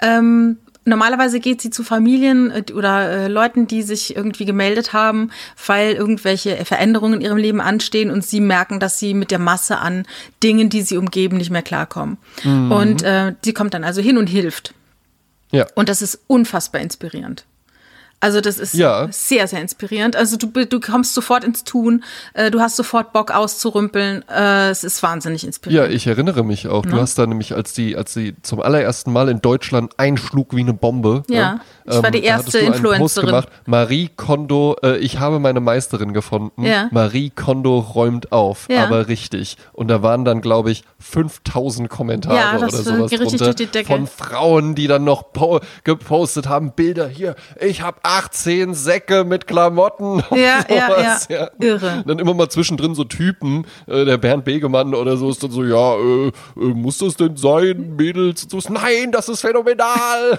Ähm, 0.00 0.58
normalerweise 0.84 1.40
geht 1.40 1.60
sie 1.60 1.70
zu 1.70 1.82
Familien 1.82 2.50
äh, 2.50 2.72
oder 2.72 3.10
äh, 3.10 3.28
Leuten, 3.28 3.66
die 3.66 3.82
sich 3.82 4.16
irgendwie 4.16 4.44
gemeldet 4.44 4.92
haben, 4.92 5.30
weil 5.66 5.92
irgendwelche 5.92 6.64
Veränderungen 6.64 7.14
in 7.14 7.20
ihrem 7.22 7.38
Leben 7.38 7.60
anstehen 7.60 8.10
und 8.10 8.24
sie 8.24 8.40
merken, 8.40 8.80
dass 8.80 8.98
sie 8.98 9.14
mit 9.14 9.30
der 9.30 9.40
Masse 9.40 9.78
an 9.78 10.06
Dingen, 10.42 10.70
die 10.70 10.82
sie 10.82 10.96
umgeben, 10.96 11.36
nicht 11.36 11.50
mehr 11.50 11.62
klarkommen. 11.62 12.18
Mhm. 12.44 12.72
Und 12.72 13.02
äh, 13.02 13.34
sie 13.44 13.52
kommt 13.52 13.74
dann 13.74 13.84
also 13.84 14.00
hin 14.00 14.16
und 14.16 14.28
hilft. 14.28 14.72
Ja. 15.50 15.66
Und 15.74 15.88
das 15.88 16.02
ist 16.02 16.20
unfassbar 16.28 16.80
inspirierend. 16.80 17.44
Also 18.18 18.40
das 18.40 18.58
ist 18.58 18.72
Ja. 18.74 19.08
sehr, 19.10 19.46
sehr 19.46 19.60
inspirierend. 19.60 20.16
Also 20.16 20.36
du, 20.38 20.46
du 20.64 20.80
kommst 20.80 21.12
sofort 21.14 21.44
ins 21.44 21.64
Tun, 21.64 22.02
äh, 22.32 22.50
du 22.50 22.60
hast 22.60 22.76
sofort 22.76 23.12
Bock 23.12 23.30
auszurümpeln. 23.30 24.24
Äh, 24.28 24.70
es 24.70 24.84
ist 24.84 25.02
wahnsinnig 25.02 25.42
Ja, 25.42 25.46
inspirierend. 25.48 25.92
ich 25.94 26.06
erinnere 26.06 26.42
mich 26.42 26.66
auch. 26.66 26.86
Du 26.86 26.98
hast 27.00 27.18
da 27.18 27.26
nämlich, 27.26 27.54
als 27.54 27.74
die, 27.74 27.94
als 27.96 28.14
sie 28.14 28.34
zum 28.42 28.60
allerersten 28.62 29.12
Mal 29.12 29.28
in 29.28 29.40
Deutschland 29.42 29.92
einschlug 29.98 30.56
wie 30.56 30.60
eine 30.60 30.72
Bombe. 30.72 31.24
Ja, 31.28 31.60
ich 31.84 31.92
war 32.02 32.10
die 32.10 32.22
da 32.22 32.34
hattest 32.34 32.54
erste 32.54 32.58
Influencerin. 32.60 33.26
gemacht. 33.28 33.48
Marie 33.66 34.08
Kondo, 34.16 34.76
äh, 34.82 34.96
ich 34.96 35.18
habe 35.20 35.38
meine 35.38 35.60
Meisterin 35.60 36.12
gefunden. 36.14 36.64
Ja. 36.64 36.88
Marie 36.90 37.30
Kondo 37.30 37.78
räumt 37.78 38.32
auf, 38.32 38.66
Ja. 38.70 38.84
aber 38.84 39.08
richtig. 39.08 39.58
Und 39.74 39.88
da 39.88 40.02
waren 40.02 40.24
dann, 40.24 40.40
glaube 40.40 40.70
ich, 40.70 40.84
5000 40.98 41.88
Kommentare 41.88 42.36
Ja, 42.36 42.52
das 42.58 42.74
oder 42.74 42.82
sowas 42.82 43.10
drunter 43.10 43.44
durch 43.44 43.56
die 43.56 43.66
Decke. 43.66 43.86
von 43.88 44.06
Frauen, 44.06 44.74
die 44.74 44.86
dann 44.86 45.04
noch 45.04 45.32
po 45.32 45.60
gepostet 45.84 46.48
haben, 46.48 46.72
Bilder 46.72 47.08
hier, 47.08 47.36
ich 47.60 47.82
habe 47.82 47.98
18 48.06 48.74
Säcke 48.74 49.24
mit 49.24 49.46
Klamotten. 49.46 50.04
und 50.04 50.24
Ja, 50.30 50.64
ja, 50.68 50.86
sowas, 50.88 51.28
ja. 51.28 51.50
Irre. 51.58 52.04
dann 52.06 52.18
immer 52.18 52.34
mal 52.34 52.48
zwischendrin 52.48 52.94
so 52.94 53.04
Typen, 53.04 53.66
äh, 53.86 54.04
der 54.04 54.16
Bernd 54.18 54.44
Begemann 54.44 54.94
oder 54.94 55.16
so 55.16 55.28
ist 55.30 55.42
dann 55.42 55.50
so, 55.50 55.64
ja, 55.64 55.94
äh, 55.96 56.26
äh, 56.28 56.32
muss 56.56 56.98
das 56.98 57.16
denn 57.16 57.36
sein, 57.36 57.94
Mädels? 57.96 58.46
So, 58.48 58.58
nein, 58.68 59.10
das 59.12 59.28
ist 59.28 59.40
phänomenal. 59.40 60.38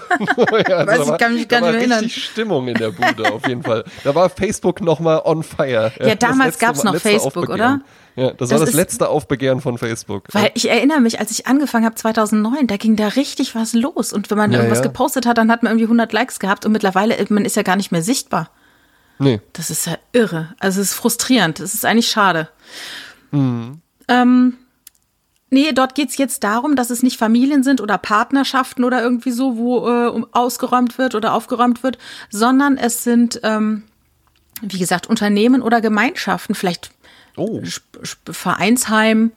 ja, 0.68 0.86
Weiß 0.86 0.96
da 0.98 1.02
ich, 1.02 1.08
war- 1.08 1.18
kann 1.18 1.34
mich 1.34 1.48
gar 1.48 1.60
nicht 1.72 1.86
mehr 1.88 2.00
richtig 2.00 2.24
Stimmung 2.24 2.68
in 2.68 2.74
der 2.74 2.90
Bude 2.90 3.32
auf 3.32 3.46
jeden 3.46 3.62
Fall. 3.62 3.84
Da 4.04 4.14
war 4.14 4.28
Facebook 4.30 4.80
noch 4.80 5.00
mal 5.00 5.20
on 5.24 5.42
fire. 5.42 5.92
Ja, 6.00 6.14
damals 6.14 6.52
letzte- 6.54 6.66
gab's 6.66 6.84
noch 6.84 6.96
Facebook, 6.96 7.48
Aufbegehren. 7.50 7.84
Ja, 8.18 8.32
das, 8.32 8.50
war 8.50 8.58
Das 8.58 8.60
das 8.60 8.68
ist- 8.70 8.74
letzte 8.74 9.08
Aufbegehren 9.08 9.60
von 9.60 9.78
Facebook. 9.78 10.24
Weil 10.32 10.50
ich 10.54 10.68
erinnere 10.68 11.00
mich, 11.00 11.20
als 11.20 11.30
ich 11.30 11.46
angefangen 11.46 11.84
habe 11.84 11.94
2009, 11.94 12.66
da 12.66 12.76
ging 12.76 12.96
da 12.96 13.08
richtig 13.08 13.54
was 13.54 13.72
los. 13.74 14.12
Und 14.12 14.30
wenn 14.30 14.38
man 14.38 14.50
Ja, 14.52 14.58
irgendwas 14.58 14.78
ja. 14.80 14.84
gepostet 14.86 15.24
hat, 15.26 15.38
dann 15.38 15.50
hat 15.50 15.62
man 15.62 15.70
irgendwie 15.72 15.86
100 15.86 16.12
Likes 16.12 16.38
gehabt. 16.40 16.66
Und 16.66 16.72
mittlerweile, 16.72 17.16
äh, 17.16 17.26
man 17.30 17.44
ist 17.44 17.56
ja 17.56 17.62
gar 17.62 17.76
nicht 17.76 17.92
mehr 17.92 18.02
sichtbar. 18.02 18.50
Nee. 19.20 19.40
Das 19.52 19.70
ist 19.70 19.86
ja 19.86 19.96
irre. 20.12 20.54
Also 20.58 20.80
es 20.80 20.90
ist 20.90 20.94
frustrierend. 20.94 21.60
Es 21.60 21.74
ist 21.74 21.84
eigentlich 21.84 22.08
schade. 22.08 22.48
Mhm. 23.30 23.80
Ähm, 24.08 24.54
nee, 25.50 25.72
dort 25.72 25.94
geht's 25.94 26.16
jetzt 26.16 26.44
darum, 26.44 26.76
dass 26.76 26.90
es 26.90 27.02
nicht 27.02 27.18
Familien 27.18 27.62
sind 27.62 27.80
oder 27.80 27.98
Partnerschaften 27.98 28.84
oder 28.84 29.02
irgendwie 29.02 29.32
so, 29.32 29.56
wo 29.56 29.88
äh, 29.88 30.08
um- 30.08 30.26
ausgeräumt 30.32 30.98
wird 30.98 31.14
oder 31.14 31.34
aufgeräumt 31.34 31.82
wird, 31.82 31.98
sondern 32.30 32.76
es 32.76 33.04
sind, 33.04 33.40
ähm, 33.42 33.82
wie 34.62 34.78
gesagt, 34.78 35.06
Unternehmen 35.08 35.62
oder 35.62 35.80
Gemeinschaften, 35.80 36.54
vielleicht 36.54 36.90
Oh. 37.38 37.62
Vereinsheim 38.30 39.32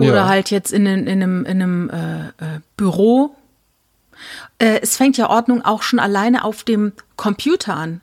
oder 0.00 0.14
Ja. 0.14 0.28
halt 0.28 0.50
jetzt 0.50 0.72
in, 0.72 0.86
in, 0.86 1.06
in 1.06 1.22
einem, 1.22 1.44
in 1.46 1.62
einem 1.62 1.90
äh, 1.90 2.26
äh, 2.28 2.60
Büro. 2.76 3.34
Äh, 4.58 4.80
es 4.82 4.96
fängt 4.96 5.16
ja 5.16 5.30
Ordnung 5.30 5.64
auch 5.64 5.82
schon 5.82 5.98
alleine 5.98 6.44
auf 6.44 6.64
dem 6.64 6.92
Computer 7.16 7.76
an. 7.76 8.00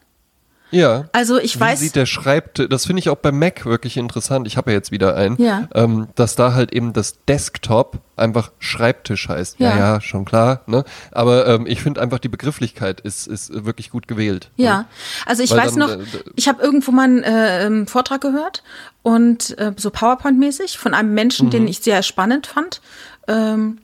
Ja. 0.72 1.06
Also 1.12 1.38
ich 1.38 1.58
Wie 1.58 1.60
weiß, 1.60 1.80
sieht 1.80 1.96
der 1.96 2.06
Schreibtisch, 2.06 2.68
das 2.70 2.86
finde 2.86 3.00
ich 3.02 3.10
auch 3.10 3.18
bei 3.18 3.32
Mac 3.32 3.66
wirklich 3.66 3.98
interessant, 3.98 4.48
ich 4.48 4.58
habe 4.58 4.72
ja 4.72 4.78
jetzt 4.78 4.92
wieder 4.92 5.16
einen, 5.16 5.36
Ja. 5.42 5.68
ähm, 5.76 6.08
dass 6.16 6.36
da 6.36 6.54
halt 6.54 6.72
eben 6.74 6.94
das 6.94 7.16
Desktop 7.28 8.00
einfach 8.16 8.52
Schreibtisch 8.60 9.28
heißt. 9.30 9.60
Ja, 9.60 9.70
Ja. 9.72 9.78
ja, 9.78 10.02
schon 10.02 10.26
klar, 10.26 10.62
ne? 10.68 10.84
Aber 11.12 11.48
ähm, 11.48 11.66
ich 11.68 11.82
finde 11.82 12.02
einfach 12.02 12.20
die 12.20 12.30
Begrifflichkeit 12.30 13.02
ist, 13.02 13.28
ist 13.28 13.66
wirklich 13.66 13.90
gut 13.90 14.08
gewählt. 14.08 14.50
Ja, 14.56 14.86
also 15.26 15.44
ich 15.44 15.52
Weil 15.52 15.60
weiß 15.60 15.76
dann, 15.76 15.80
noch, 15.80 15.90
äh, 15.90 16.24
ich 16.36 16.48
habe 16.48 16.62
irgendwo 16.64 16.92
mal 16.92 17.04
einen 17.04 17.24
äh, 17.24 17.66
ähm, 17.66 17.88
Vortrag 17.88 18.22
gehört 18.22 18.64
und 19.04 19.58
äh, 19.58 19.74
so 19.76 19.90
PowerPoint-mäßig 19.90 20.78
von 20.78 20.94
einem 20.94 21.14
Menschen, 21.14 21.48
Mhm. 21.48 21.52
den 21.52 21.68
ich 21.68 21.80
sehr 21.80 22.04
spannend 22.04 22.48
fand. 22.48 22.82
Ähm, 23.28 23.80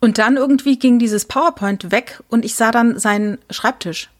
und 0.00 0.18
dann 0.18 0.36
irgendwie 0.36 0.78
ging 0.78 0.98
dieses 0.98 1.24
PowerPoint 1.24 1.90
weg 1.90 2.20
und 2.28 2.44
ich 2.44 2.54
sah 2.54 2.70
dann 2.70 2.98
seinen 2.98 3.38
Schreibtisch. 3.50 4.10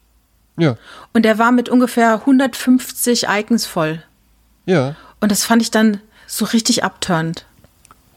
Ja, 0.58 0.76
Und 1.14 1.22
der 1.24 1.38
war 1.38 1.52
mit 1.52 1.68
ungefähr 1.68 2.14
150 2.14 3.26
Icons 3.28 3.66
voll. 3.66 4.02
ja. 4.66 4.94
Und 5.20 5.32
das 5.32 5.44
fand 5.44 5.62
ich 5.62 5.72
dann 5.72 6.00
so 6.28 6.44
richtig 6.44 6.84
abturnt. 6.84 7.44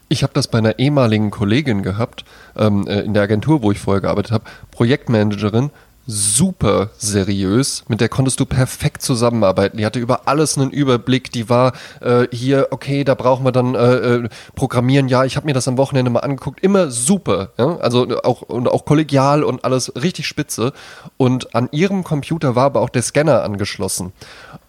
Ich 0.08 0.22
habe 0.22 0.34
das 0.34 0.46
bei 0.46 0.58
einer 0.58 0.78
ehemaligen 0.78 1.32
Kollegin 1.32 1.82
gehabt, 1.82 2.24
ähm, 2.56 2.86
äh, 2.86 3.00
in 3.00 3.12
der 3.12 3.24
Agentur, 3.24 3.62
wo 3.62 3.72
ich 3.72 3.80
vorher 3.80 4.00
gearbeitet 4.00 4.30
habe, 4.30 4.44
Projektmanagerin, 4.70 5.70
super 6.06 6.90
seriös, 6.98 7.84
mit 7.88 8.00
der 8.00 8.08
konntest 8.08 8.40
du 8.40 8.46
perfekt 8.46 9.02
zusammenarbeiten. 9.02 9.76
Die 9.76 9.86
hatte 9.86 10.00
über 10.00 10.22
alles 10.26 10.58
einen 10.58 10.70
Überblick, 10.70 11.30
die 11.30 11.48
war 11.48 11.72
äh, 12.00 12.26
hier, 12.32 12.68
okay, 12.70 13.04
da 13.04 13.14
brauchen 13.14 13.44
wir 13.44 13.52
dann 13.52 13.74
äh, 13.74 13.94
äh, 13.94 14.28
Programmieren, 14.54 15.08
ja, 15.08 15.24
ich 15.24 15.36
habe 15.36 15.46
mir 15.46 15.54
das 15.54 15.68
am 15.68 15.78
Wochenende 15.78 16.10
mal 16.10 16.20
angeguckt, 16.20 16.60
immer 16.60 16.90
super, 16.90 17.50
ja? 17.56 17.76
also 17.76 18.06
auch, 18.22 18.42
und 18.42 18.68
auch 18.68 18.84
kollegial 18.84 19.44
und 19.44 19.64
alles 19.64 19.92
richtig 19.94 20.26
spitze. 20.26 20.72
Und 21.16 21.54
an 21.54 21.68
ihrem 21.70 22.02
Computer 22.04 22.56
war 22.56 22.66
aber 22.66 22.80
auch 22.80 22.90
der 22.90 23.02
Scanner 23.02 23.42
angeschlossen. 23.42 24.12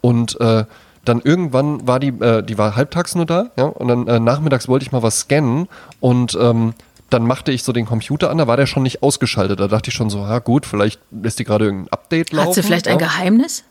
Und 0.00 0.40
äh, 0.40 0.64
dann 1.04 1.20
irgendwann 1.20 1.86
war 1.86 1.98
die, 1.98 2.08
äh, 2.08 2.42
die 2.42 2.58
war 2.58 2.76
halbtags 2.76 3.14
nur 3.14 3.26
da, 3.26 3.50
ja, 3.56 3.64
und 3.64 3.88
dann 3.88 4.24
nachmittags 4.24 4.68
wollte 4.68 4.86
ich 4.86 4.92
mal 4.92 5.02
was 5.02 5.20
scannen 5.20 5.68
und 6.00 6.38
ähm, 6.40 6.74
dann 7.10 7.26
machte 7.26 7.52
ich 7.52 7.62
so 7.62 7.72
den 7.72 7.86
Computer 7.86 8.30
an, 8.30 8.38
da 8.38 8.46
war 8.46 8.56
der 8.56 8.66
schon 8.66 8.82
nicht 8.82 9.02
ausgeschaltet. 9.02 9.60
Da 9.60 9.68
dachte 9.68 9.90
ich 9.90 9.94
schon 9.94 10.10
so, 10.10 10.18
ja 10.20 10.38
gut, 10.38 10.66
vielleicht 10.66 11.00
lässt 11.10 11.38
die 11.38 11.44
gerade 11.44 11.66
irgendein 11.66 11.92
Update 11.92 12.32
laufen. 12.32 12.48
Hat 12.48 12.54
sie 12.54 12.62
vielleicht 12.62 12.88
ein 12.88 12.98
ja. 12.98 13.06
Geheimnis? 13.06 13.64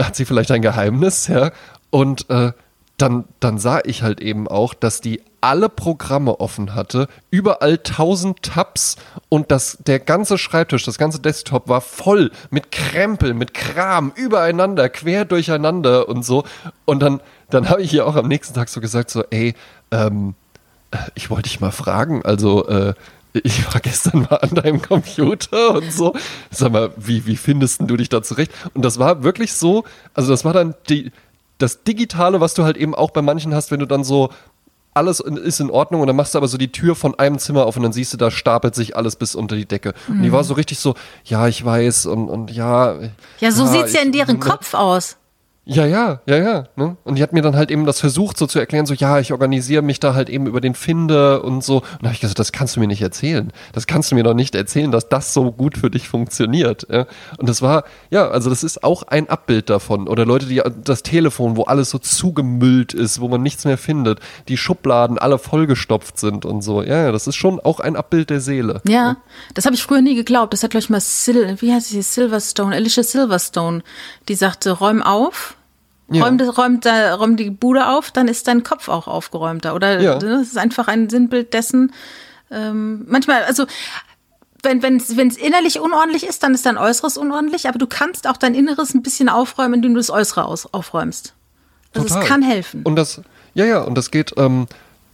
Hat 0.00 0.16
sie 0.16 0.24
vielleicht 0.24 0.50
ein 0.50 0.62
Geheimnis, 0.62 1.28
ja. 1.28 1.52
Und 1.90 2.28
äh, 2.28 2.52
dann, 2.98 3.24
dann 3.40 3.58
sah 3.58 3.80
ich 3.84 4.02
halt 4.02 4.20
eben 4.20 4.48
auch, 4.48 4.74
dass 4.74 5.00
die 5.00 5.22
alle 5.40 5.68
Programme 5.68 6.40
offen 6.40 6.74
hatte, 6.74 7.08
überall 7.30 7.78
tausend 7.78 8.42
Tabs 8.42 8.96
und 9.28 9.50
das, 9.50 9.78
der 9.86 10.00
ganze 10.00 10.38
Schreibtisch, 10.38 10.84
das 10.84 10.98
ganze 10.98 11.20
Desktop 11.20 11.68
war 11.68 11.80
voll 11.80 12.32
mit 12.50 12.72
Krempel, 12.72 13.32
mit 13.32 13.54
Kram, 13.54 14.12
übereinander, 14.16 14.88
quer 14.88 15.24
durcheinander 15.24 16.08
und 16.08 16.24
so. 16.24 16.44
Und 16.84 17.00
dann, 17.00 17.20
dann 17.50 17.68
habe 17.68 17.82
ich 17.82 17.92
ihr 17.92 18.06
auch 18.06 18.16
am 18.16 18.28
nächsten 18.28 18.54
Tag 18.54 18.68
so 18.68 18.80
gesagt, 18.80 19.10
so, 19.10 19.22
ey, 19.30 19.54
ähm, 19.92 20.34
ich 21.14 21.30
wollte 21.30 21.44
dich 21.44 21.60
mal 21.60 21.72
fragen, 21.72 22.22
also 22.24 22.66
äh, 22.68 22.94
ich 23.32 23.66
war 23.72 23.80
gestern 23.80 24.22
mal 24.30 24.36
an 24.36 24.50
deinem 24.54 24.80
Computer 24.80 25.74
und 25.74 25.92
so. 25.92 26.14
Sag 26.50 26.72
mal, 26.72 26.90
wie, 26.96 27.26
wie 27.26 27.36
findest 27.36 27.80
du 27.82 27.96
dich 27.96 28.08
da 28.08 28.22
zurecht? 28.22 28.50
Und 28.74 28.84
das 28.84 28.98
war 28.98 29.22
wirklich 29.22 29.52
so, 29.52 29.84
also 30.14 30.30
das 30.30 30.44
war 30.44 30.52
dann 30.54 30.74
die, 30.88 31.12
das 31.58 31.82
Digitale, 31.82 32.40
was 32.40 32.54
du 32.54 32.64
halt 32.64 32.76
eben 32.76 32.94
auch 32.94 33.10
bei 33.10 33.20
manchen 33.22 33.54
hast, 33.54 33.70
wenn 33.70 33.80
du 33.80 33.86
dann 33.86 34.04
so 34.04 34.30
alles 34.94 35.20
ist 35.20 35.60
in 35.60 35.68
Ordnung 35.68 36.00
und 36.00 36.06
dann 36.06 36.16
machst 36.16 36.32
du 36.32 36.38
aber 36.38 36.48
so 36.48 36.56
die 36.56 36.72
Tür 36.72 36.94
von 36.96 37.18
einem 37.18 37.38
Zimmer 37.38 37.66
auf 37.66 37.76
und 37.76 37.82
dann 37.82 37.92
siehst 37.92 38.14
du, 38.14 38.16
da 38.16 38.30
stapelt 38.30 38.74
sich 38.74 38.96
alles 38.96 39.16
bis 39.16 39.34
unter 39.34 39.54
die 39.54 39.66
Decke. 39.66 39.92
Und 40.08 40.22
die 40.22 40.32
war 40.32 40.42
so 40.42 40.54
richtig 40.54 40.78
so, 40.78 40.94
ja, 41.26 41.46
ich 41.48 41.62
weiß 41.62 42.06
und, 42.06 42.30
und 42.30 42.50
ja. 42.50 42.94
Mhm. 42.98 43.10
Ja, 43.40 43.52
so 43.52 43.66
sieht's 43.66 43.92
ja 43.92 44.00
ich- 44.00 44.06
in 44.06 44.12
deren 44.12 44.40
Kopf 44.40 44.72
aus. 44.72 45.18
Ja, 45.68 45.84
ja, 45.84 46.20
ja, 46.26 46.36
ja. 46.36 46.64
Ne? 46.76 46.96
Und 47.02 47.16
die 47.16 47.22
hat 47.24 47.32
mir 47.32 47.42
dann 47.42 47.56
halt 47.56 47.72
eben 47.72 47.86
das 47.86 47.98
versucht, 47.98 48.38
so 48.38 48.46
zu 48.46 48.60
erklären, 48.60 48.86
so, 48.86 48.94
ja, 48.94 49.18
ich 49.18 49.32
organisiere 49.32 49.82
mich 49.82 49.98
da 49.98 50.14
halt 50.14 50.30
eben 50.30 50.46
über 50.46 50.60
den 50.60 50.74
Finder 50.74 51.42
und 51.42 51.64
so. 51.64 51.78
Und 51.78 52.02
da 52.02 52.06
habe 52.06 52.14
ich 52.14 52.20
gesagt, 52.20 52.38
das 52.38 52.52
kannst 52.52 52.76
du 52.76 52.80
mir 52.80 52.86
nicht 52.86 53.02
erzählen. 53.02 53.52
Das 53.72 53.88
kannst 53.88 54.12
du 54.12 54.14
mir 54.14 54.22
doch 54.22 54.34
nicht 54.34 54.54
erzählen, 54.54 54.92
dass 54.92 55.08
das 55.08 55.34
so 55.34 55.50
gut 55.50 55.76
für 55.76 55.90
dich 55.90 56.08
funktioniert. 56.08 56.86
Ja? 56.88 57.06
Und 57.38 57.48
das 57.48 57.62
war, 57.62 57.82
ja, 58.10 58.28
also 58.28 58.48
das 58.48 58.62
ist 58.62 58.84
auch 58.84 59.02
ein 59.08 59.28
Abbild 59.28 59.68
davon. 59.68 60.06
Oder 60.06 60.24
Leute, 60.24 60.46
die 60.46 60.62
das 60.84 61.02
Telefon, 61.02 61.56
wo 61.56 61.64
alles 61.64 61.90
so 61.90 61.98
zugemüllt 61.98 62.94
ist, 62.94 63.20
wo 63.20 63.26
man 63.26 63.42
nichts 63.42 63.64
mehr 63.64 63.76
findet, 63.76 64.20
die 64.46 64.56
Schubladen 64.56 65.18
alle 65.18 65.38
vollgestopft 65.38 66.16
sind 66.16 66.44
und 66.44 66.62
so. 66.62 66.80
Ja, 66.80 67.02
ja, 67.02 67.12
das 67.12 67.26
ist 67.26 67.34
schon 67.34 67.58
auch 67.58 67.80
ein 67.80 67.96
Abbild 67.96 68.30
der 68.30 68.40
Seele. 68.40 68.82
Ja, 68.86 69.16
das 69.54 69.64
habe 69.64 69.74
ich 69.74 69.82
früher 69.82 70.00
nie 70.00 70.14
geglaubt. 70.14 70.52
Das 70.52 70.62
hat, 70.62 70.70
glaube 70.70 70.84
ich, 70.84 70.90
mal 70.90 71.00
Sil 71.02 71.58
wie 71.58 71.72
heißt 71.72 71.88
sie, 71.88 72.02
Silverstone, 72.02 72.74
Alicia 72.74 73.02
Silverstone, 73.02 73.82
die 74.28 74.36
sagte, 74.36 74.70
räum 74.70 75.02
auf, 75.02 75.55
Ja. 76.08 76.24
räum, 76.24 76.38
das- 76.38 76.56
räum, 76.56 76.80
da, 76.80 77.14
räum 77.14 77.36
die 77.36 77.50
Bude 77.50 77.88
auf, 77.88 78.10
dann 78.10 78.28
ist 78.28 78.46
dein 78.48 78.62
Kopf 78.62 78.88
auch 78.88 79.08
aufgeräumter. 79.08 79.74
Oder 79.74 80.00
Ja. 80.00 80.14
das 80.18 80.48
ist 80.48 80.58
einfach 80.58 80.86
ein 80.88 81.08
Sinnbild 81.10 81.52
dessen. 81.52 81.92
Ähm, 82.50 83.04
manchmal, 83.08 83.42
also 83.44 83.66
wenn 84.62 84.96
es 84.98 85.36
innerlich 85.36 85.78
unordentlich 85.80 86.26
ist, 86.26 86.42
dann 86.42 86.52
ist 86.54 86.66
dein 86.66 86.76
Äußeres 86.78 87.16
unordentlich, 87.18 87.68
aber 87.68 87.78
du 87.78 87.86
kannst 87.86 88.26
auch 88.28 88.36
dein 88.36 88.54
Inneres 88.54 88.94
ein 88.94 89.02
bisschen 89.02 89.28
aufräumen, 89.28 89.74
indem 89.74 89.94
du 89.94 89.98
das 90.00 90.10
Äußere 90.10 90.44
aus, 90.44 90.66
aufräumst. 90.72 91.34
Also 91.94 92.08
Total. 92.08 92.22
es 92.22 92.28
kann 92.28 92.42
helfen. 92.42 92.82
Und 92.82 92.96
das, 92.96 93.20
ja, 93.54 93.64
ja, 93.64 93.80
und 93.82 93.96
das 93.96 94.10
geht, 94.10 94.32
ähm, 94.36 94.66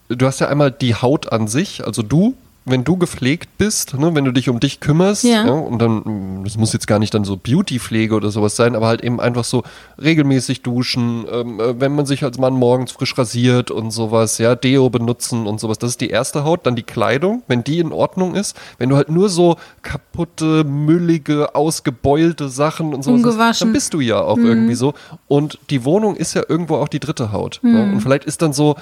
du 0.08 0.26
hast 0.26 0.40
ja 0.40 0.48
einmal 0.48 0.70
die 0.70 0.94
Haut 0.94 1.30
an 1.32 1.48
sich, 1.48 1.84
also 1.86 2.02
du, 2.02 2.34
wenn 2.64 2.84
du 2.84 2.96
gepflegt 2.96 3.58
bist, 3.58 3.98
ne, 3.98 4.14
wenn 4.14 4.24
du 4.24 4.30
dich 4.32 4.48
um 4.48 4.60
dich 4.60 4.78
kümmerst, 4.78 5.24
Ja. 5.24 5.50
und 5.50 5.78
dann, 5.80 6.44
das 6.44 6.56
muss 6.56 6.72
jetzt 6.72 6.86
gar 6.86 6.98
nicht 7.00 7.12
dann 7.12 7.24
so 7.24 7.36
Beautypflege 7.36 8.14
oder 8.14 8.30
sowas 8.30 8.54
sein, 8.54 8.76
aber 8.76 8.86
halt 8.86 9.02
eben 9.02 9.20
einfach 9.20 9.42
so 9.44 9.64
regelmäßig 10.00 10.62
duschen, 10.62 11.24
ähm, 11.30 11.58
äh, 11.58 11.80
wenn 11.80 11.94
man 11.94 12.06
sich 12.06 12.22
als 12.22 12.38
Mann 12.38 12.54
morgens 12.54 12.92
frisch 12.92 13.18
rasiert 13.18 13.70
und 13.72 13.90
sowas, 13.90 14.38
ja, 14.38 14.54
Deo 14.54 14.90
benutzen 14.90 15.46
und 15.46 15.58
sowas, 15.58 15.78
das 15.78 15.90
ist 15.90 16.00
die 16.00 16.10
erste 16.10 16.44
Haut, 16.44 16.64
dann 16.66 16.76
die 16.76 16.82
Kleidung, 16.84 17.42
wenn 17.48 17.64
die 17.64 17.80
in 17.80 17.90
Ordnung 17.92 18.34
ist, 18.36 18.56
wenn 18.78 18.88
du 18.88 18.96
halt 18.96 19.08
nur 19.08 19.28
so 19.28 19.56
kaputte, 19.82 20.64
müllige, 20.64 21.54
ausgebeulte 21.54 22.48
Sachen 22.48 22.94
und 22.94 23.02
sowas 23.02 23.36
hast, 23.38 23.62
dann 23.62 23.72
bist 23.72 23.92
du 23.94 24.00
ja 24.00 24.20
auch 24.20 24.38
irgendwie 24.38 24.74
so. 24.74 24.94
Und 25.28 25.58
die 25.70 25.84
Wohnung 25.84 26.16
ist 26.16 26.34
ja 26.34 26.42
irgendwo 26.48 26.76
auch 26.76 26.88
die 26.88 27.00
dritte 27.00 27.32
Haut, 27.32 27.60
ne? 27.62 27.82
und 27.92 28.00
vielleicht 28.00 28.24
ist 28.24 28.40
dann 28.42 28.52
so 28.52 28.76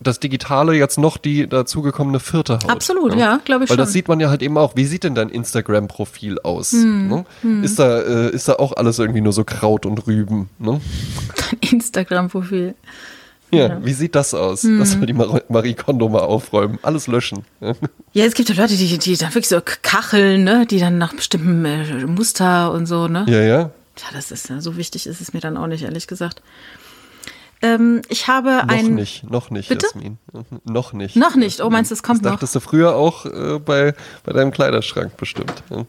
das 0.00 0.18
Digitale 0.18 0.74
jetzt 0.74 0.98
noch 0.98 1.18
die 1.18 1.46
dazugekommene 1.46 2.20
vierte 2.20 2.54
Haut. 2.54 2.70
Absolut, 2.70 3.14
ja, 3.14 3.38
glaube 3.44 3.64
ich 3.64 3.70
Weil 3.70 3.76
schon. 3.76 3.84
das 3.84 3.92
sieht 3.92 4.08
man 4.08 4.18
ja 4.18 4.30
halt 4.30 4.42
eben 4.42 4.56
auch. 4.56 4.74
Wie 4.74 4.86
sieht 4.86 5.04
denn 5.04 5.14
dein 5.14 5.28
Instagram-Profil 5.28 6.40
aus? 6.40 6.72
Ne? 6.72 7.24
Ist, 7.62 7.78
da, 7.78 8.00
äh, 8.00 8.30
ist 8.30 8.48
da 8.48 8.54
auch 8.54 8.72
alles 8.72 8.98
irgendwie 8.98 9.20
nur 9.20 9.32
so 9.32 9.44
Kraut 9.44 9.84
und 9.84 10.06
Rüben? 10.06 10.48
Ne? 10.58 10.80
Instagram-Profil. 11.60 12.74
Ja, 13.52 13.84
wie 13.84 13.92
sieht 13.92 14.14
das 14.14 14.32
aus? 14.32 14.62
Das 14.62 14.92
soll 14.92 15.06
die 15.06 15.12
Mar 15.12 15.42
Marie 15.48 15.74
Kondo 15.74 16.08
mal 16.08 16.20
aufräumen. 16.20 16.78
Alles 16.82 17.08
löschen. 17.08 17.44
Ja. 17.60 17.74
Ja, 18.12 18.24
es 18.24 18.34
gibt 18.34 18.48
ja 18.48 18.54
Leute, 18.54 18.76
die, 18.76 18.96
die 18.96 19.16
dann 19.16 19.30
wirklich 19.30 19.48
so 19.48 19.60
kacheln, 19.82 20.44
ne? 20.44 20.66
Die 20.66 20.78
dann 20.78 20.98
nach 20.98 21.12
bestimmten 21.12 21.64
äh, 21.64 22.06
Muster 22.06 22.72
und 22.72 22.86
so, 22.86 23.08
ne? 23.08 23.24
ja, 23.28 23.40
ja. 23.40 23.70
Ja, 23.98 24.06
das 24.14 24.30
ist 24.30 24.48
ja 24.48 24.60
so 24.60 24.76
wichtig 24.76 25.06
ist 25.06 25.20
es 25.20 25.32
mir 25.34 25.40
dann 25.40 25.56
auch 25.56 25.66
nicht, 25.66 25.82
ehrlich 25.82 26.06
gesagt. 26.06 26.42
Ähm, 27.62 28.00
ich 28.08 28.26
habe 28.26 28.62
Noch 28.66 28.68
ein. 28.68 28.94
nicht, 28.94 29.30
noch 29.30 29.50
nicht, 29.50 29.68
Bitte? 29.68 29.86
Jasmin. 29.86 30.16
Noch 30.64 30.92
nicht. 30.94 31.16
Noch 31.16 31.36
nicht. 31.36 31.60
Oh, 31.60 31.68
meinst 31.68 31.90
du, 31.90 31.94
es 31.94 32.02
kommt 32.02 32.20
das 32.20 32.24
noch? 32.24 32.32
dachtest 32.32 32.54
du 32.54 32.60
früher 32.60 32.94
auch 32.94 33.26
äh, 33.26 33.58
bei, 33.58 33.94
bei 34.24 34.32
deinem 34.32 34.50
Kleiderschrank 34.50 35.16
bestimmt. 35.18 35.62
Das 35.68 35.84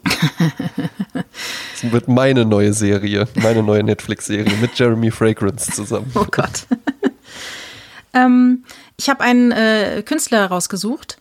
wird 1.92 2.08
meine 2.08 2.44
neue 2.44 2.74
Serie, 2.74 3.26
meine 3.36 3.62
neue 3.62 3.82
Netflix-Serie 3.82 4.54
mit 4.58 4.78
Jeremy 4.78 5.10
Fragrance 5.10 5.72
zusammen. 5.72 6.12
Oh 6.14 6.26
Gott. 6.30 6.66
ähm, 8.12 8.64
ich 8.98 9.08
habe 9.08 9.20
einen 9.24 9.50
äh, 9.52 10.02
Künstler 10.04 10.46
rausgesucht. 10.46 11.16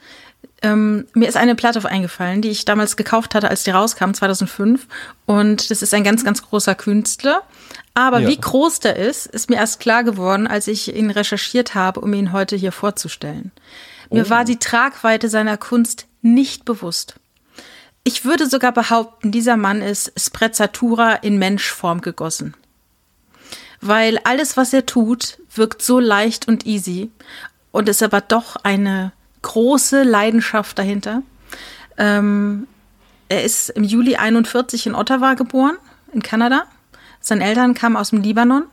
Ähm, 0.61 1.07
mir 1.13 1.27
ist 1.27 1.37
eine 1.37 1.55
Platte 1.55 1.83
eingefallen, 1.87 2.41
die 2.41 2.49
ich 2.49 2.65
damals 2.65 2.95
gekauft 2.95 3.33
hatte, 3.33 3.49
als 3.49 3.63
die 3.63 3.71
rauskam, 3.71 4.13
2005. 4.13 4.87
Und 5.25 5.71
das 5.71 5.81
ist 5.81 5.93
ein 5.93 6.03
ganz, 6.03 6.23
ganz 6.23 6.41
großer 6.43 6.75
Künstler. 6.75 7.41
Aber 7.93 8.19
Ja. 8.19 8.27
wie 8.27 8.37
groß 8.37 8.79
der 8.79 8.95
ist, 8.95 9.25
ist 9.25 9.49
mir 9.49 9.57
erst 9.57 9.79
klar 9.79 10.03
geworden, 10.03 10.47
als 10.47 10.67
ich 10.67 10.95
ihn 10.95 11.09
recherchiert 11.09 11.73
habe, 11.75 11.99
um 11.99 12.13
ihn 12.13 12.31
heute 12.31 12.55
hier 12.55 12.71
vorzustellen. 12.71 13.51
Mir 14.09 14.29
war 14.29 14.43
die 14.43 14.59
Tragweite 14.59 15.29
seiner 15.29 15.55
Kunst 15.57 16.05
nicht 16.21 16.65
bewusst. 16.65 17.15
Ich 18.03 18.25
würde 18.25 18.45
sogar 18.47 18.73
behaupten, 18.73 19.31
dieser 19.31 19.55
Mann 19.55 19.81
ist 19.81 20.11
Sprezzatura 20.19 21.13
in 21.13 21.37
Menschform 21.37 22.01
gegossen 22.01 22.55
weil 23.81 24.19
alles, 24.23 24.57
was 24.57 24.73
er 24.73 24.85
tut, 24.85 25.39
wirkt 25.53 25.81
so 25.81 25.99
leicht 25.99 26.47
und 26.47 26.65
easy 26.65 27.11
und 27.71 27.89
ist 27.89 28.03
aber 28.03 28.21
doch 28.21 28.55
eine 28.57 29.11
große 29.41 30.03
Leidenschaft 30.03 30.77
dahinter. 30.77 31.23
Ähm, 31.97 32.67
er 33.29 33.43
ist 33.43 33.69
im 33.69 33.83
Juli 33.83 34.15
41 34.15 34.87
in 34.87 34.95
Ottawa 34.95 35.35
geboren, 35.35 35.77
in 36.13 36.21
Kanada. 36.21 36.63
Seine 37.19 37.45
Eltern 37.45 37.73
kamen 37.73 37.95
aus 37.95 38.09
dem 38.09 38.21
Libanon. 38.21 38.63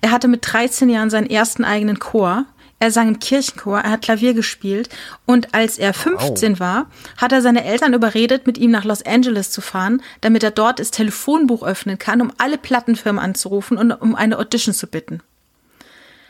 Er 0.00 0.10
hatte 0.10 0.28
mit 0.28 0.40
13 0.42 0.88
Jahren 0.88 1.10
seinen 1.10 1.28
ersten 1.28 1.64
eigenen 1.64 1.98
Chor. 1.98 2.44
Er 2.80 2.92
sang 2.92 3.08
im 3.08 3.18
Kirchenchor, 3.18 3.80
er 3.80 3.90
hat 3.90 4.02
Klavier 4.02 4.34
gespielt 4.34 4.88
und 5.26 5.52
als 5.52 5.78
er 5.78 5.92
15 5.92 6.60
war, 6.60 6.86
hat 7.16 7.32
er 7.32 7.42
seine 7.42 7.64
Eltern 7.64 7.92
überredet, 7.92 8.46
mit 8.46 8.56
ihm 8.56 8.70
nach 8.70 8.84
Los 8.84 9.02
Angeles 9.02 9.50
zu 9.50 9.60
fahren, 9.60 10.00
damit 10.20 10.44
er 10.44 10.52
dort 10.52 10.78
das 10.78 10.92
Telefonbuch 10.92 11.64
öffnen 11.64 11.98
kann, 11.98 12.20
um 12.20 12.32
alle 12.38 12.56
Plattenfirmen 12.56 13.20
anzurufen 13.22 13.76
und 13.76 13.90
um 13.90 14.14
eine 14.14 14.38
Audition 14.38 14.74
zu 14.74 14.86
bitten. 14.86 15.20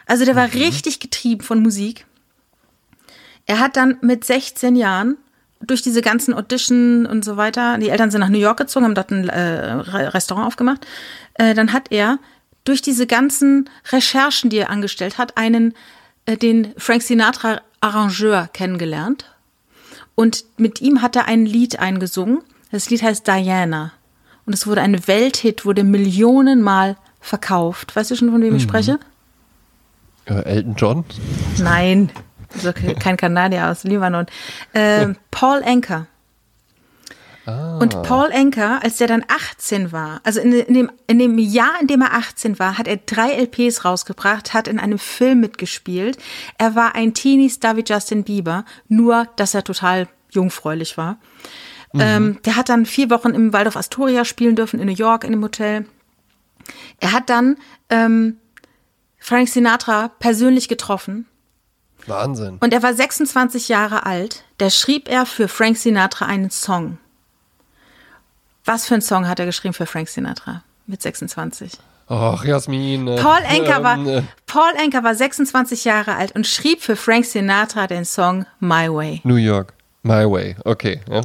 Also 0.07 0.25
der 0.25 0.37
war 0.37 0.55
richtig 0.55 1.01
getrieben 1.01 1.43
von 1.43 1.63
Musik. 1.63 2.07
Er 3.49 3.59
hat 3.59 3.77
dann 3.77 3.97
mit 4.03 4.25
16 4.25 4.77
Jahren 4.77 5.17
durch 5.61 5.83
diese 5.83 6.03
ganzen 6.03 6.35
Audition 6.35 7.05
und 7.07 7.25
so 7.25 7.37
weiter, 7.37 7.79
die 7.79 7.89
Eltern 7.89 8.13
sind 8.13 8.21
nach 8.21 8.29
New 8.29 8.39
York 8.39 8.59
gezogen, 8.59 8.85
haben 8.85 8.95
dort 8.95 9.11
ein 9.11 9.29
äh, 9.29 9.73
Re- 9.73 10.15
Restaurant 10.15 10.47
aufgemacht, 10.47 10.87
äh, 11.35 11.55
dann 11.55 11.73
hat 11.73 11.91
er 11.91 12.19
durch 12.65 12.83
diese 12.83 13.07
ganzen 13.09 13.69
Recherchen, 13.91 14.51
die 14.51 14.59
er 14.59 14.71
angestellt 14.71 15.19
hat, 15.19 15.37
einen, 15.37 15.75
äh, 16.27 16.37
den 16.37 16.69
Frank 16.77 17.03
Sinatra 17.03 17.61
Arrangeur 17.81 18.49
kennengelernt. 18.53 19.25
Und 20.15 20.45
mit 20.59 20.81
ihm 20.81 21.01
hat 21.01 21.17
er 21.17 21.27
ein 21.27 21.47
Lied 21.47 21.79
eingesungen. 21.79 22.43
Das 22.71 22.91
Lied 22.91 23.03
heißt 23.03 23.27
Diana. 23.27 23.93
Und 24.47 24.53
es 24.53 24.67
wurde 24.67 24.83
ein 24.83 25.07
Welthit, 25.09 25.65
wurde 25.65 25.85
Millionenmal 25.85 26.97
verkauft. 27.21 27.97
Weißt 27.97 28.11
du 28.11 28.17
schon, 28.17 28.31
von 28.31 28.43
wem 28.43 28.55
ich 28.55 28.63
spreche? 28.63 28.99
Äh, 30.27 30.43
Elton 30.45 30.75
John? 30.77 31.05
Nein, 31.59 32.11
also 32.55 32.73
ke- 32.73 32.95
kein 32.95 33.17
Kanadier 33.17 33.69
aus 33.71 33.85
Libanon. 33.85 34.27
Ähm, 34.75 35.17
Paul 35.31 35.63
Anker. 35.65 36.07
Und 37.81 38.03
Paul 38.03 38.31
Anker, 38.31 38.83
als 38.83 38.99
der 38.99 39.07
dann 39.07 39.25
18 39.27 39.91
war, 39.91 40.21
also 40.23 40.39
in, 40.39 40.53
in, 40.53 40.75
dem, 40.75 40.91
in 41.07 41.19
dem 41.19 41.39
Jahr, 41.39 41.81
in 41.81 41.87
dem 41.87 42.03
er 42.03 42.13
18 42.13 42.59
war, 42.59 42.77
hat 42.77 42.87
er 42.87 42.99
drei 42.99 43.33
LPs 43.43 43.87
rausgebracht, 43.87 44.53
hat 44.53 44.69
in 44.69 44.79
einem 44.79 44.99
Film 44.99 45.41
mitgespielt. 45.41 46.19
Er 46.59 46.75
war 46.75 46.95
ein 46.95 47.15
Teenie-Star 47.15 47.77
wie 47.79 47.85
Justin 47.87 48.25
Bieber, 48.25 48.67
nur 48.89 49.29
dass 49.37 49.55
er 49.55 49.65
total 49.65 50.09
jungfräulich 50.31 50.99
war. 50.99 51.17
Ähm, 51.95 52.39
der 52.45 52.57
hat 52.57 52.69
dann 52.69 52.85
vier 52.85 53.09
Wochen 53.09 53.31
im 53.31 53.55
Waldorf 53.55 53.77
Astoria 53.79 54.27
spielen 54.27 54.55
dürfen, 54.55 54.79
in 54.79 54.87
New 54.87 54.93
York, 54.95 55.25
in 55.25 55.31
dem 55.33 55.43
Hotel. 55.43 55.87
Er 57.01 57.13
hat 57.13 57.31
dann 57.31 57.57
ähm, 57.89 58.37
Frank 59.19 59.49
Sinatra 59.49 60.09
persönlich 60.19 60.69
getroffen. 60.69 61.25
Wahnsinn. 62.09 62.59
Und 62.61 62.73
er 62.73 62.83
war 62.83 62.95
26 62.95 63.69
Jahre 63.69 64.07
alt. 64.07 64.45
Da 64.59 64.71
schrieb 64.71 65.09
er 65.09 65.27
für 65.27 65.49
Frank 65.49 65.77
Sinatra 65.77 66.27
einen 66.27 66.51
Song. 66.51 66.99
Was 68.65 68.87
für 68.87 68.95
einen 68.95 69.03
Song 69.03 69.27
hat 69.29 69.39
er 69.39 69.47
geschrieben 69.47 69.75
für 69.75 69.87
Frank 69.87 70.09
Sinatra 70.09 70.63
mit 70.87 71.01
26? 71.03 71.73
Ach, 72.09 72.45
Jasmin. 72.45 73.07
äh, 73.07 73.17
Paul 73.21 73.41
Anker 73.47 73.83
war, 73.83 74.23
Paul 74.47 74.73
Anker 74.79 75.05
war 75.05 75.15
26 75.15 75.85
Jahre 75.85 76.17
alt 76.17 76.35
und 76.35 76.47
schrieb 76.47 76.83
für 76.83 76.97
Frank 76.97 77.27
Sinatra 77.27 77.87
den 77.87 78.05
Song 78.05 78.47
My 78.61 78.89
Way. 78.89 79.21
New 79.25 79.37
York. 79.37 79.75
My 80.03 80.25
Way. 80.31 80.57
Okay. 80.65 81.01
Ja. 81.11 81.21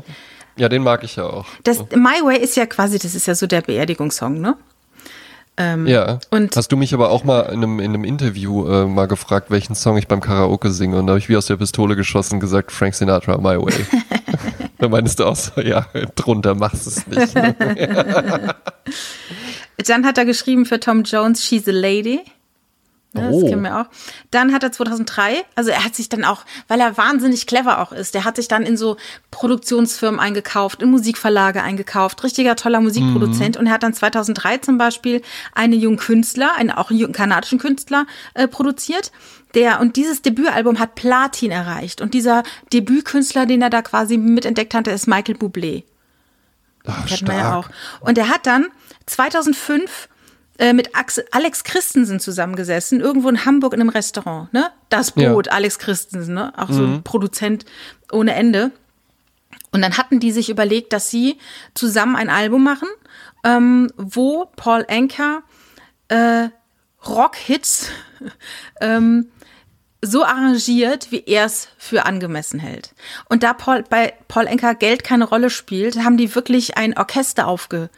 ja, 0.57 0.69
den 0.69 0.83
mag 0.83 1.03
ich 1.03 1.15
ja 1.15 1.25
auch. 1.25 1.45
Das 1.63 1.79
My 1.91 2.21
Way 2.23 2.39
ist 2.39 2.57
ja 2.57 2.65
quasi, 2.65 2.99
das 2.99 3.15
ist 3.15 3.27
ja 3.27 3.35
so 3.35 3.47
der 3.47 3.61
Beerdigungssong, 3.61 4.39
ne? 4.41 4.55
Ähm, 5.57 5.87
Ja. 5.87 6.19
Hast 6.55 6.71
du 6.71 6.77
mich 6.77 6.93
aber 6.93 7.11
auch 7.11 7.23
mal 7.23 7.41
in 7.41 7.63
einem, 7.63 7.79
in 7.79 7.93
einem 7.93 8.03
Interview 8.03 8.67
äh, 8.67 8.85
mal 8.85 9.07
gefragt, 9.07 9.51
welchen 9.51 9.75
Song 9.75 9.97
ich 9.97 10.07
beim 10.07 10.21
Karaoke 10.21 10.71
singe? 10.71 10.97
Und 10.97 11.07
da 11.07 11.11
habe 11.11 11.19
ich 11.19 11.29
wie 11.29 11.37
aus 11.37 11.45
der 11.45 11.57
Pistole 11.57 11.95
geschossen 11.95 12.39
gesagt, 12.39 12.71
Frank 12.71 12.95
Sinatra, 12.95 13.37
My 13.37 13.61
Way. 13.61 13.85
da 14.79 14.89
meinst 14.89 15.19
du 15.19 15.25
auch 15.25 15.35
so, 15.35 15.61
ja, 15.61 15.85
drunter 16.15 16.55
machst 16.55 16.87
es 16.87 17.05
nicht. 17.07 17.35
Dann 19.87 20.05
hat 20.05 20.17
er 20.17 20.25
geschrieben 20.25 20.65
für 20.65 20.79
Tom 20.79 21.03
Jones 21.03 21.43
She's 21.43 21.67
a 21.67 21.71
Lady. 21.71 22.21
Ne, 23.13 23.29
Oh. 23.31 23.41
Das 23.41 23.49
kennen 23.49 23.61
wir 23.61 23.79
auch. 23.79 23.85
Dann 24.31 24.53
hat 24.53 24.63
er 24.63 24.71
2003, 24.71 25.45
also 25.55 25.69
er 25.69 25.85
hat 25.85 25.95
sich 25.95 26.09
dann 26.09 26.23
auch, 26.23 26.45
weil 26.67 26.79
er 26.79 26.97
wahnsinnig 26.97 27.45
clever 27.45 27.79
auch 27.79 27.91
ist, 27.91 28.15
der 28.15 28.25
hat 28.25 28.35
sich 28.37 28.47
dann 28.47 28.63
in 28.63 28.75
so 28.75 28.97
Produktionsfirmen 29.31 30.19
eingekauft, 30.19 30.81
in 30.81 30.89
Musikverlage 30.89 31.61
eingekauft, 31.61 32.23
richtiger 32.23 32.55
toller 32.55 32.81
Musikproduzent. 32.81 33.55
Und 33.57 33.67
er 33.67 33.73
hat 33.73 33.83
dann 33.83 33.93
2003 33.93 34.57
zum 34.57 34.77
Beispiel 34.77 35.21
einen 35.53 35.79
jungen 35.79 35.97
Künstler, 35.97 36.55
einen 36.57 36.71
auch 36.71 36.89
einen 36.89 36.99
jungen 36.99 37.13
kanadischen 37.13 37.59
Künstler 37.59 38.05
äh, 38.33 38.47
produziert. 38.47 39.11
Der, 39.53 39.79
und 39.79 39.95
dieses 39.95 40.23
Debütalbum 40.23 40.79
hat 40.79 40.95
Platin 40.95 41.51
erreicht. 41.51 42.01
Und 42.01 42.15
dieser 42.15 42.43
Debütkünstler, 42.73 43.45
den 43.45 43.61
er 43.61 43.69
da 43.69 43.83
quasi 43.83 44.17
mitentdeckt 44.17 44.73
hatte, 44.73 44.89
ist 44.89 45.07
Michael 45.07 45.35
Bublé. 45.35 45.83
Ach, 46.85 47.07
wir 47.09 47.33
ja 47.35 47.59
auch. 47.59 47.65
stark. 47.65 47.75
Und 48.01 48.17
er 48.17 48.29
hat 48.29 48.47
dann 48.47 48.67
2005 49.05 49.83
äh, 49.83 50.12
mit 50.73 50.95
Axel, 50.95 51.25
Alex 51.31 51.63
Christensen 51.63 52.19
zusammengesessen, 52.19 53.01
irgendwo 53.01 53.29
in 53.29 53.43
Hamburg 53.43 53.73
in 53.73 53.81
einem 53.81 53.89
Restaurant. 53.89 54.53
Ne? 54.53 54.69
Das 54.89 55.11
Boot, 55.11 55.47
Alex 55.47 55.79
Christensen, 55.79 56.35
ne? 56.35 56.53
auch 56.55 56.69
so 56.69 56.83
ein 56.83 57.03
Produzent 57.03 57.65
ohne 58.11 58.35
Ende. 58.35 58.71
Und 59.71 59.81
dann 59.81 59.97
hatten 59.97 60.19
die 60.19 60.31
sich 60.31 60.49
überlegt, 60.49 60.93
dass 60.93 61.09
sie 61.09 61.39
zusammen 61.73 62.15
ein 62.15 62.29
Album 62.29 62.63
machen, 62.63 62.87
ähm, 63.43 63.91
wo 63.97 64.45
Paul 64.55 64.85
Anker 64.87 65.41
äh, 66.09 66.49
Rock-Hits 67.05 67.89
ähm, 68.81 69.31
so 70.01 70.23
arrangiert, 70.25 71.11
wie 71.11 71.23
er 71.25 71.45
es 71.45 71.69
für 71.77 72.05
angemessen 72.05 72.59
hält. 72.59 72.93
Und 73.29 73.41
da 73.41 73.53
Paul, 73.53 73.83
bei 73.89 74.13
Paul 74.27 74.47
Enker 74.47 74.75
Geld 74.75 75.03
keine 75.03 75.23
Rolle 75.23 75.49
spielt, 75.49 76.03
haben 76.03 76.17
die 76.17 76.35
wirklich 76.35 76.77
ein 76.77 76.97
Orchester 76.97 77.47
aufge, 77.47 77.89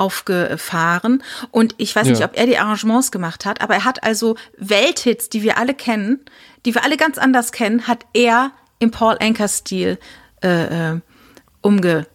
aufgefahren. 0.00 1.22
Und 1.50 1.74
ich 1.78 1.94
weiß 1.94 2.06
nicht, 2.08 2.20
Ja. 2.20 2.26
ob 2.26 2.36
er 2.36 2.46
die 2.46 2.58
Arrangements 2.58 3.10
gemacht 3.12 3.44
hat, 3.44 3.60
aber 3.60 3.74
er 3.74 3.84
hat 3.84 4.02
also 4.02 4.36
Welthits, 4.56 5.28
die 5.28 5.42
wir 5.42 5.58
alle 5.58 5.74
kennen, 5.74 6.20
die 6.66 6.74
wir 6.74 6.84
alle 6.84 6.96
ganz 6.96 7.18
anders 7.18 7.52
kennen, 7.52 7.86
hat 7.86 8.04
er 8.14 8.52
im 8.78 8.90
Paul 8.90 9.16
Anker-Stil 9.20 9.98
äh, 10.42 10.92
äh, 10.92 11.00
umge, 11.60 12.06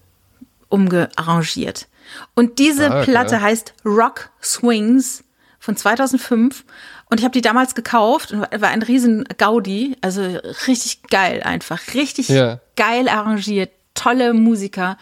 umgearrangiert. 0.69 1.88
Und 2.36 2.59
diese 2.59 2.91
Ah, 2.91 3.01
okay. 3.01 3.11
Platte 3.11 3.41
heißt 3.41 3.73
Rock 3.86 4.29
Swings 4.41 5.23
von 5.59 5.75
2005 5.75 6.63
und 7.09 7.19
ich 7.19 7.23
habe 7.23 7.33
die 7.33 7.41
damals 7.41 7.75
gekauft 7.75 8.31
und 8.31 8.41
war 8.41 8.69
ein 8.69 8.81
riesen 8.83 9.25
Gaudi, 9.38 9.95
also 10.01 10.21
richtig 10.67 11.03
geil 11.09 11.41
einfach, 11.43 11.79
richtig 11.93 12.29
Ja. 12.29 12.59
geil 12.75 13.07
arrangiert, 13.09 13.71
tolle 13.95 14.33
Musiker, 14.33 14.97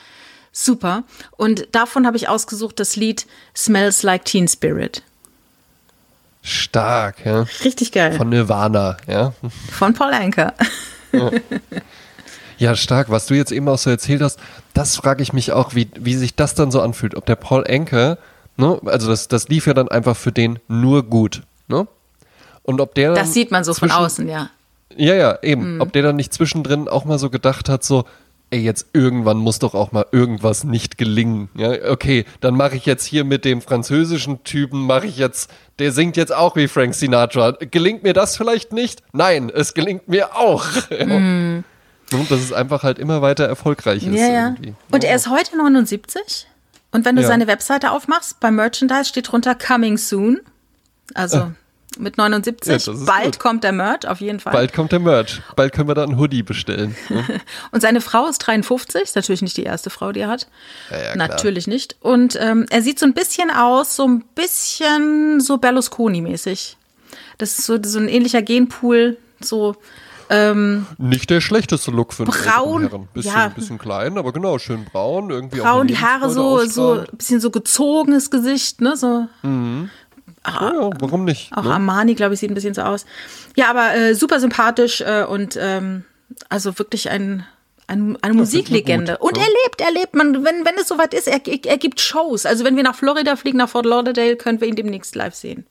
super. 0.53 1.03
Und 1.31 1.67
davon 1.73 2.07
habe 2.07 2.15
ich 2.15 2.29
ausgesucht 2.29 2.79
das 2.79 2.95
Lied 2.95 3.25
Smells 3.53 4.03
Like 4.03 4.23
Teen 4.23 4.47
Spirit. 4.47 5.03
Stark, 6.41 7.25
ja. 7.25 7.45
Richtig 7.63 7.91
geil. 7.91 8.13
Von 8.13 8.29
Nirvana, 8.29 8.97
ja. 9.07 9.33
Von 9.71 9.93
Paul 9.93 10.13
Anker. 10.13 10.53
Ja. 11.13 11.31
ja, 12.57 12.75
stark. 12.75 13.09
Was 13.09 13.27
du 13.27 13.33
jetzt 13.33 13.51
eben 13.51 13.67
auch 13.69 13.77
so 13.77 13.89
erzählt 13.89 14.21
hast, 14.21 14.39
das 14.73 14.95
frage 14.95 15.23
ich 15.23 15.31
mich 15.31 15.53
auch, 15.53 15.73
wie, 15.73 15.89
wie 15.95 16.15
sich 16.15 16.35
das 16.35 16.53
dann 16.53 16.69
so 16.69 16.81
anfühlt. 16.81 17.15
Ob 17.15 17.25
der 17.25 17.37
Paul 17.37 17.65
Anker, 17.67 18.17
ne, 18.57 18.79
also 18.85 19.07
das, 19.07 19.29
das 19.29 19.47
lief 19.47 19.67
ja 19.67 19.73
dann 19.73 19.87
einfach 19.87 20.17
für 20.17 20.33
den 20.33 20.59
nur 20.67 21.03
gut, 21.03 21.43
ne? 21.67 21.87
Und 22.63 22.81
ob 22.81 22.93
der. 22.95 23.13
Das 23.13 23.33
sieht 23.33 23.51
man 23.51 23.63
so 23.63 23.73
von 23.73 23.91
außen, 23.91 24.27
ja. 24.27 24.49
Ja, 24.95 25.15
ja, 25.15 25.39
eben. 25.41 25.75
Mhm. 25.75 25.81
Ob 25.81 25.93
der 25.93 26.03
dann 26.03 26.15
nicht 26.17 26.33
zwischendrin 26.33 26.87
auch 26.87 27.05
mal 27.05 27.19
so 27.19 27.29
gedacht 27.29 27.69
hat, 27.69 27.83
so, 27.83 28.05
ey, 28.49 28.59
jetzt 28.59 28.87
irgendwann 28.93 29.37
muss 29.37 29.59
doch 29.59 29.73
auch 29.73 29.91
mal 29.91 30.05
irgendwas 30.11 30.63
nicht 30.63 30.97
gelingen. 30.97 31.49
Ja, 31.55 31.89
okay, 31.89 32.25
dann 32.39 32.55
mache 32.55 32.75
ich 32.75 32.85
jetzt 32.85 33.05
hier 33.05 33.23
mit 33.23 33.45
dem 33.45 33.61
französischen 33.61 34.43
Typen, 34.43 34.81
mache 34.81 35.07
ich 35.07 35.17
jetzt, 35.17 35.49
der 35.79 35.91
singt 35.91 36.17
jetzt 36.17 36.33
auch 36.33 36.55
wie 36.55 36.67
Frank 36.67 36.93
Sinatra. 36.93 37.51
Gelingt 37.59 38.03
mir 38.03 38.13
das 38.13 38.37
vielleicht 38.37 38.71
nicht? 38.71 39.01
Nein, 39.11 39.49
es 39.49 39.73
gelingt 39.73 40.07
mir 40.07 40.35
auch. 40.35 40.65
Mm. 41.03 41.63
Und 42.11 42.29
dass 42.29 42.39
es 42.39 42.53
einfach 42.53 42.83
halt 42.83 42.99
immer 42.99 43.21
weiter 43.21 43.45
erfolgreich 43.45 44.05
ist. 44.05 44.15
Ja, 44.15 44.27
ja. 44.27 44.55
Und 44.91 45.03
er 45.03 45.15
ist 45.15 45.29
heute 45.29 45.57
79. 45.57 46.47
Und 46.91 47.05
wenn 47.05 47.15
du 47.15 47.23
ja. 47.23 47.27
seine 47.27 47.47
Webseite 47.47 47.91
aufmachst, 47.91 48.39
beim 48.39 48.55
Merchandise 48.55 49.05
steht 49.05 49.31
drunter 49.31 49.55
Coming 49.55 49.97
Soon. 49.97 50.41
Also 51.15 51.37
äh 51.37 51.47
mit 51.99 52.17
79. 52.17 52.85
Ja, 52.85 52.93
Bald 53.05 53.25
gut. 53.25 53.39
kommt 53.39 53.63
der 53.63 53.71
Merch, 53.71 54.07
auf 54.07 54.21
jeden 54.21 54.39
Fall. 54.39 54.53
Bald 54.53 54.73
kommt 54.73 54.91
der 54.91 54.99
Merch. 54.99 55.41
Bald 55.55 55.73
können 55.73 55.87
wir 55.87 55.95
da 55.95 56.03
einen 56.03 56.17
Hoodie 56.17 56.43
bestellen. 56.43 56.95
Ne? 57.09 57.41
und 57.71 57.81
seine 57.81 58.01
Frau 58.01 58.27
ist 58.27 58.39
53, 58.39 59.01
ist 59.01 59.15
natürlich 59.15 59.41
nicht 59.41 59.57
die 59.57 59.63
erste 59.63 59.89
Frau, 59.89 60.11
die 60.11 60.21
er 60.21 60.29
hat. 60.29 60.47
Ja, 60.89 61.03
ja, 61.03 61.15
natürlich 61.15 61.67
nicht. 61.67 61.95
Und 62.01 62.37
ähm, 62.41 62.65
er 62.69 62.81
sieht 62.81 62.99
so 62.99 63.05
ein 63.05 63.13
bisschen 63.13 63.51
aus, 63.51 63.95
so 63.95 64.07
ein 64.07 64.23
bisschen 64.35 65.39
so 65.39 65.57
Berlusconi-mäßig. 65.57 66.77
Das 67.37 67.59
ist 67.59 67.65
so, 67.65 67.77
so 67.83 67.99
ein 67.99 68.07
ähnlicher 68.07 68.41
Genpool, 68.41 69.17
so. 69.39 69.75
Ähm, 70.29 70.87
nicht 70.97 71.29
der 71.29 71.41
schlechteste 71.41 71.91
Look 71.91 72.13
für 72.13 72.23
einen 72.23 72.31
braun, 72.31 72.81
Herren. 72.83 73.07
Bisschen, 73.13 73.33
ja. 73.33 73.49
bisschen 73.49 73.77
klein, 73.77 74.17
aber 74.17 74.31
genau, 74.31 74.57
schön 74.57 74.85
braun. 74.85 75.29
Irgendwie 75.29 75.59
braun, 75.59 75.87
die 75.87 75.97
Haare 75.97 76.29
so, 76.29 76.65
so 76.65 76.93
ein 76.93 77.17
bisschen 77.17 77.39
so 77.39 77.51
gezogenes 77.51 78.31
Gesicht, 78.31 78.81
ne? 78.81 78.95
So. 78.95 79.27
Mhm. 79.41 79.89
Ach, 80.43 80.61
ja, 80.61 80.73
ja, 80.73 80.89
warum 80.99 81.25
nicht? 81.25 81.51
Auch 81.55 81.63
ne? 81.63 81.73
Armani, 81.73 82.15
glaube 82.15 82.33
ich, 82.33 82.39
sieht 82.39 82.51
ein 82.51 82.53
bisschen 82.53 82.73
so 82.73 82.81
aus. 82.81 83.05
Ja, 83.55 83.69
aber 83.69 83.95
äh, 83.95 84.15
super 84.15 84.39
sympathisch 84.39 85.01
äh, 85.01 85.23
und 85.23 85.57
ähm, 85.59 86.03
also 86.49 86.77
wirklich 86.77 87.09
ein, 87.09 87.45
ein, 87.87 88.17
eine 88.21 88.33
ja, 88.33 88.39
Musiklegende. 88.39 89.17
Und 89.19 89.37
er 89.37 89.45
lebt, 89.45 89.81
er 89.81 89.91
lebt. 89.91 90.15
Man, 90.15 90.43
wenn, 90.43 90.65
wenn 90.65 90.75
es 90.79 90.87
soweit 90.87 91.13
ist, 91.13 91.27
er, 91.27 91.41
er 91.45 91.77
gibt 91.77 91.99
Shows. 91.99 92.45
Also 92.45 92.65
wenn 92.65 92.75
wir 92.75 92.83
nach 92.83 92.95
Florida 92.95 93.35
fliegen, 93.35 93.57
nach 93.57 93.69
Fort 93.69 93.85
Lauderdale, 93.85 94.35
können 94.35 94.59
wir 94.59 94.67
ihn 94.67 94.75
demnächst 94.75 95.15
live 95.15 95.35
sehen. 95.35 95.65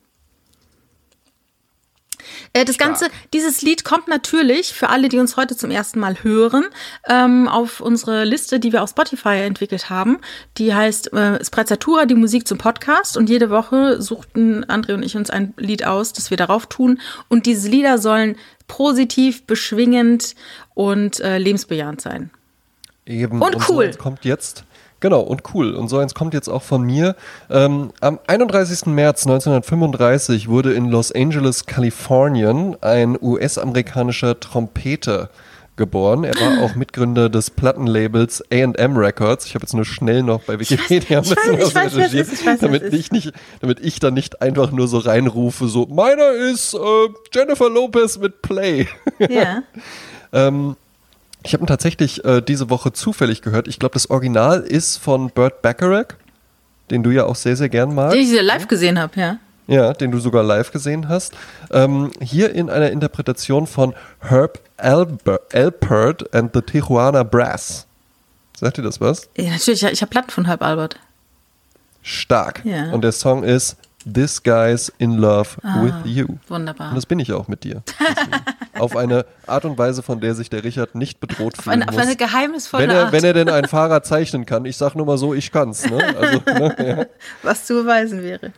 Äh, 2.53 2.65
das 2.65 2.79
Ganze, 2.79 3.09
dieses 3.33 3.63
Lied 3.63 3.85
kommt 3.85 4.09
natürlich 4.09 4.73
für 4.73 4.89
alle, 4.89 5.09
die 5.09 5.19
uns 5.19 5.37
heute 5.37 5.57
zum 5.57 5.71
ersten 5.71 6.01
Mal 6.01 6.23
hören, 6.23 6.65
ähm, 7.09 7.49
auf 7.49 7.81
unsere 7.81 8.25
Liste, 8.25 8.61
die 8.61 8.73
wir 8.73 8.83
auf 8.83 8.91
Spotify 8.91 9.41
entwickelt 9.41 9.91
haben. 9.91 10.19
Die 10.59 10.75
heißt 10.75 11.13
äh, 11.13 11.45
Sprezzatura, 11.45 12.07
die 12.07 12.15
Musik 12.15 12.47
zum 12.47 12.59
Podcast. 12.59 13.17
Und 13.17 13.29
jede 13.29 13.51
Woche 13.51 14.01
suchten 14.01 14.65
André 14.65 14.95
und 14.95 15.03
ich 15.03 15.17
uns 15.17 15.31
ein 15.31 15.55
Lied 15.57 15.85
aus, 15.85 16.13
das 16.13 16.31
wir 16.31 16.37
darauf 16.37 16.67
tun. 16.67 17.01
Und 17.29 17.47
diese 17.47 17.69
Lieder 17.69 17.99
sollen 17.99 18.37
positiv, 18.69 19.45
beschwingend 19.47 20.35
und 20.75 21.21
äh, 21.21 21.39
lebensbejahend 21.39 22.01
sein. 22.01 22.31
Eben. 23.07 23.43
Und, 23.43 23.57
und 23.57 23.69
cool. 23.69 23.93
So 23.93 23.99
kommt 23.99 24.25
jetzt 24.25 24.65
Genau, 25.03 25.21
und 25.21 25.43
cool. 25.53 25.75
Und 25.75 25.89
so 25.89 25.99
eins 25.99 26.15
kommt 26.15 26.33
jetzt 26.33 26.49
auch 26.49 26.63
von 26.63 26.83
mir. 26.83 27.17
Ähm, 27.51 27.91
am 28.01 28.21
31. 28.29 28.87
März 28.87 29.27
1935 29.27 30.47
wurde 30.47 30.75
in 30.75 30.89
Los 30.89 31.11
Angeles, 31.11 31.67
Kalifornien, 31.67 32.77
ein 32.81 33.19
US-amerikanischer 33.21 34.39
Trompeter 34.39 35.29
geboren. 35.75 36.23
Er 36.23 36.35
war 36.35 36.63
auch 36.63 36.77
Mitgründer 36.77 37.29
des 37.29 37.51
Plattenlabels 37.51 38.45
A&M 38.53 38.97
Records. 38.97 39.47
Ich 39.47 39.57
habe 39.57 39.65
jetzt 39.65 39.75
nur 39.75 39.85
schnell 39.85 40.23
noch 40.23 40.45
bei 40.45 40.61
Wikipedia 40.61 41.19
ein 41.19 41.25
bisschen 41.25 41.59
was 41.59 41.75
recherchiert, 41.75 42.63
damit 42.63 42.93
ich 42.93 43.11
nicht, 43.11 43.33
damit 43.61 43.81
ich 43.81 43.99
da 43.99 44.13
nicht 44.13 44.41
einfach 44.41 44.71
nur 44.71 44.87
so 44.87 44.99
reinrufe, 44.99 45.67
so 45.67 45.87
meiner 45.87 46.31
ist 46.31 46.75
äh, 46.75 46.79
Jennifer 47.35 47.69
Lopez 47.69 48.19
mit 48.19 48.41
Play. 48.41 48.87
Ja. 49.19 49.65
ähm, 50.33 50.77
ich 51.45 51.53
habe 51.55 51.65
ihn 51.65 51.67
tatsächlich 51.67 52.25
äh, 52.25 52.41
diese 52.41 52.71
Woche 52.71 52.93
zufällig 52.93 53.43
gehört. 53.43 53.69
Ich 53.69 53.79
glaube, 53.79 53.95
das 53.95 54.11
Original 54.11 54.61
ist 54.61 54.99
von 54.99 55.31
Burt 55.31 55.63
Bacharach, 55.63 56.15
den 56.91 57.03
du 57.03 57.11
ja 57.11 57.25
auch 57.25 57.37
sehr, 57.37 57.57
sehr 57.57 57.69
gern 57.69 57.95
magst. 57.95 58.17
Den 58.17 58.23
ich 58.23 58.43
live 58.43 58.69
gesehen 58.69 58.99
habe, 58.99 59.19
ja. 59.19 59.39
Ja, 59.67 59.93
den 59.93 60.11
du 60.11 60.19
sogar 60.19 60.43
live 60.43 60.73
gesehen 60.73 61.09
hast. 61.09 61.35
Ähm, 61.71 62.11
hier 62.21 62.53
in 62.55 62.69
einer 62.69 62.91
Interpretation 62.91 63.67
von 63.67 63.95
Herb 64.21 64.61
Alpert 64.77 66.35
and 66.35 66.51
the 66.53 66.61
Tijuana 66.61 67.23
Brass. 67.23 67.87
Sagt 68.59 68.79
dir 68.79 68.83
das 68.83 69.01
was? 69.01 69.29
Ja, 69.37 69.51
natürlich. 69.51 69.83
Ich 69.85 70.03
habe 70.03 70.11
Platten 70.11 70.31
von 70.31 70.47
Herb 70.47 70.63
Albert. 70.63 70.99
Stark. 72.03 72.65
Ja. 72.65 72.91
Und 72.91 73.03
der 73.03 73.13
Song 73.13 73.45
ist 73.45 73.77
This 74.05 74.43
Guy's 74.43 74.93
in 74.99 75.19
Love 75.19 75.51
ah, 75.63 75.83
with 75.83 75.95
You. 76.05 76.27
Wunderbar. 76.49 76.91
Und 76.91 76.97
das 76.97 77.07
bin 77.07 77.19
ich 77.19 77.33
auch 77.33 77.49
mit 77.49 77.65
dir. 77.65 77.83
auf 78.79 78.97
eine 78.97 79.27
Art 79.47 79.65
und 79.65 79.79
Weise, 79.79 80.03
von 80.03 80.21
der 80.21 80.35
sich 80.35 80.51
der 80.51 80.65
Richard 80.65 80.95
nicht 80.95 81.21
bedroht 81.21 81.59
auf 81.59 81.65
fühlen 81.65 81.83
eine, 81.83 81.87
muss. 81.87 81.97
Auf 81.97 82.03
eine 82.03 82.17
geheimnisvolle 82.17 82.83
wenn 82.83 82.91
er, 82.91 83.05
Art. 83.05 83.13
Wenn 83.13 83.25
er 83.25 83.33
denn 83.33 83.49
ein 83.49 83.67
Fahrer 83.67 84.03
zeichnen 84.03 84.47
kann. 84.47 84.65
Ich 84.65 84.77
sag 84.77 84.95
nur 84.95 85.07
mal 85.07 85.19
so, 85.19 85.35
ich 85.35 85.53
kann's. 85.53 85.89
Ne? 85.89 85.99
Also, 86.19 86.43
ne? 86.47 86.97
Ja. 86.99 87.07
Was 87.43 87.67
zu 87.67 87.75
beweisen 87.75 88.23
wäre. 88.23 88.53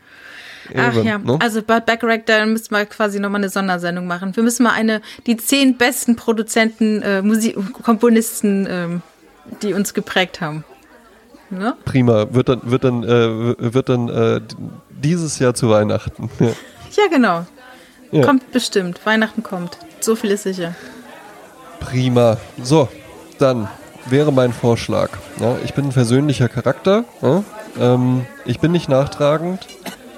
Ach 0.76 0.96
Eben, 0.96 1.06
ja, 1.06 1.18
ne? 1.18 1.38
also 1.40 1.62
Burt 1.62 1.84
Bacharach, 1.84 2.20
da 2.24 2.46
müssten 2.46 2.74
wir 2.74 2.86
quasi 2.86 3.20
nochmal 3.20 3.40
eine 3.40 3.50
Sondersendung 3.50 4.06
machen. 4.06 4.34
Wir 4.34 4.42
müssen 4.42 4.62
mal 4.62 4.72
eine, 4.72 5.02
die 5.26 5.36
zehn 5.36 5.76
besten 5.76 6.16
Produzenten, 6.16 7.02
äh, 7.02 7.22
Musik, 7.22 7.56
Komponisten, 7.82 8.66
ähm, 8.68 9.02
die 9.62 9.74
uns 9.74 9.92
geprägt 9.92 10.40
haben. 10.40 10.64
Ne? 11.50 11.76
Prima, 11.84 12.32
wird 12.32 12.48
dann, 12.48 12.60
wird 12.64 12.84
dann, 12.84 13.04
äh, 13.04 13.54
wird 13.74 13.88
dann 13.88 14.08
äh, 14.08 14.40
dieses 15.04 15.38
Jahr 15.38 15.54
zu 15.54 15.70
Weihnachten. 15.70 16.30
Ja, 16.40 16.46
ja 16.46 17.08
genau. 17.10 17.46
Ja. 18.10 18.24
Kommt 18.24 18.50
bestimmt. 18.50 19.04
Weihnachten 19.04 19.42
kommt. 19.42 19.78
So 20.00 20.16
viel 20.16 20.30
ist 20.30 20.42
sicher. 20.42 20.74
Prima. 21.80 22.38
So, 22.62 22.88
dann 23.38 23.68
wäre 24.06 24.32
mein 24.32 24.52
Vorschlag. 24.52 25.10
Ja, 25.40 25.56
ich 25.64 25.74
bin 25.74 25.86
ein 25.86 25.92
versöhnlicher 25.92 26.48
Charakter. 26.48 27.04
Ähm, 27.78 28.26
ich 28.44 28.60
bin 28.60 28.72
nicht 28.72 28.88
nachtragend. 28.88 29.66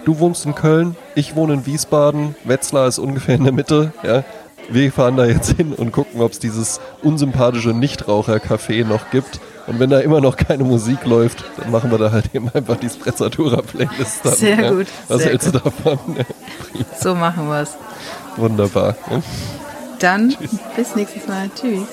Du 0.04 0.20
wohnst 0.20 0.46
in 0.46 0.54
Köln, 0.54 0.96
ich 1.16 1.34
wohne 1.34 1.54
in 1.54 1.66
Wiesbaden. 1.66 2.36
Wetzlar 2.44 2.86
ist 2.86 2.98
ungefähr 2.98 3.34
in 3.34 3.44
der 3.44 3.52
Mitte. 3.52 3.92
Wir 4.68 4.92
fahren 4.92 5.16
da 5.16 5.24
jetzt 5.26 5.52
hin 5.56 5.72
und 5.72 5.90
gucken, 5.90 6.20
ob 6.20 6.30
es 6.32 6.38
dieses 6.38 6.80
unsympathische 7.02 7.70
Nichtraucher-Café 7.70 8.84
noch 8.84 9.10
gibt. 9.10 9.40
Und 9.66 9.80
wenn 9.80 9.90
da 9.90 9.98
immer 10.00 10.20
noch 10.20 10.36
keine 10.36 10.64
Musik 10.64 11.04
läuft, 11.04 11.44
dann 11.56 11.70
machen 11.70 11.90
wir 11.90 11.98
da 11.98 12.12
halt 12.12 12.34
eben 12.34 12.48
einfach 12.54 12.76
die 12.76 12.88
Sprezzatura-Playlist. 12.88 14.24
Sehr 14.36 14.60
ja. 14.60 14.70
gut. 14.70 14.86
Was 15.08 15.22
sehr 15.22 15.30
hältst 15.30 15.52
gut. 15.52 15.64
du 15.64 15.70
davon? 15.70 15.98
so 17.00 17.14
machen 17.14 17.48
wir 17.48 17.62
es. 17.62 17.76
Wunderbar. 18.36 18.96
Dann 19.98 20.30
Tschüss. 20.30 20.50
bis 20.76 20.94
nächstes 20.94 21.26
Mal. 21.26 21.50
Tschüss. 21.54 21.88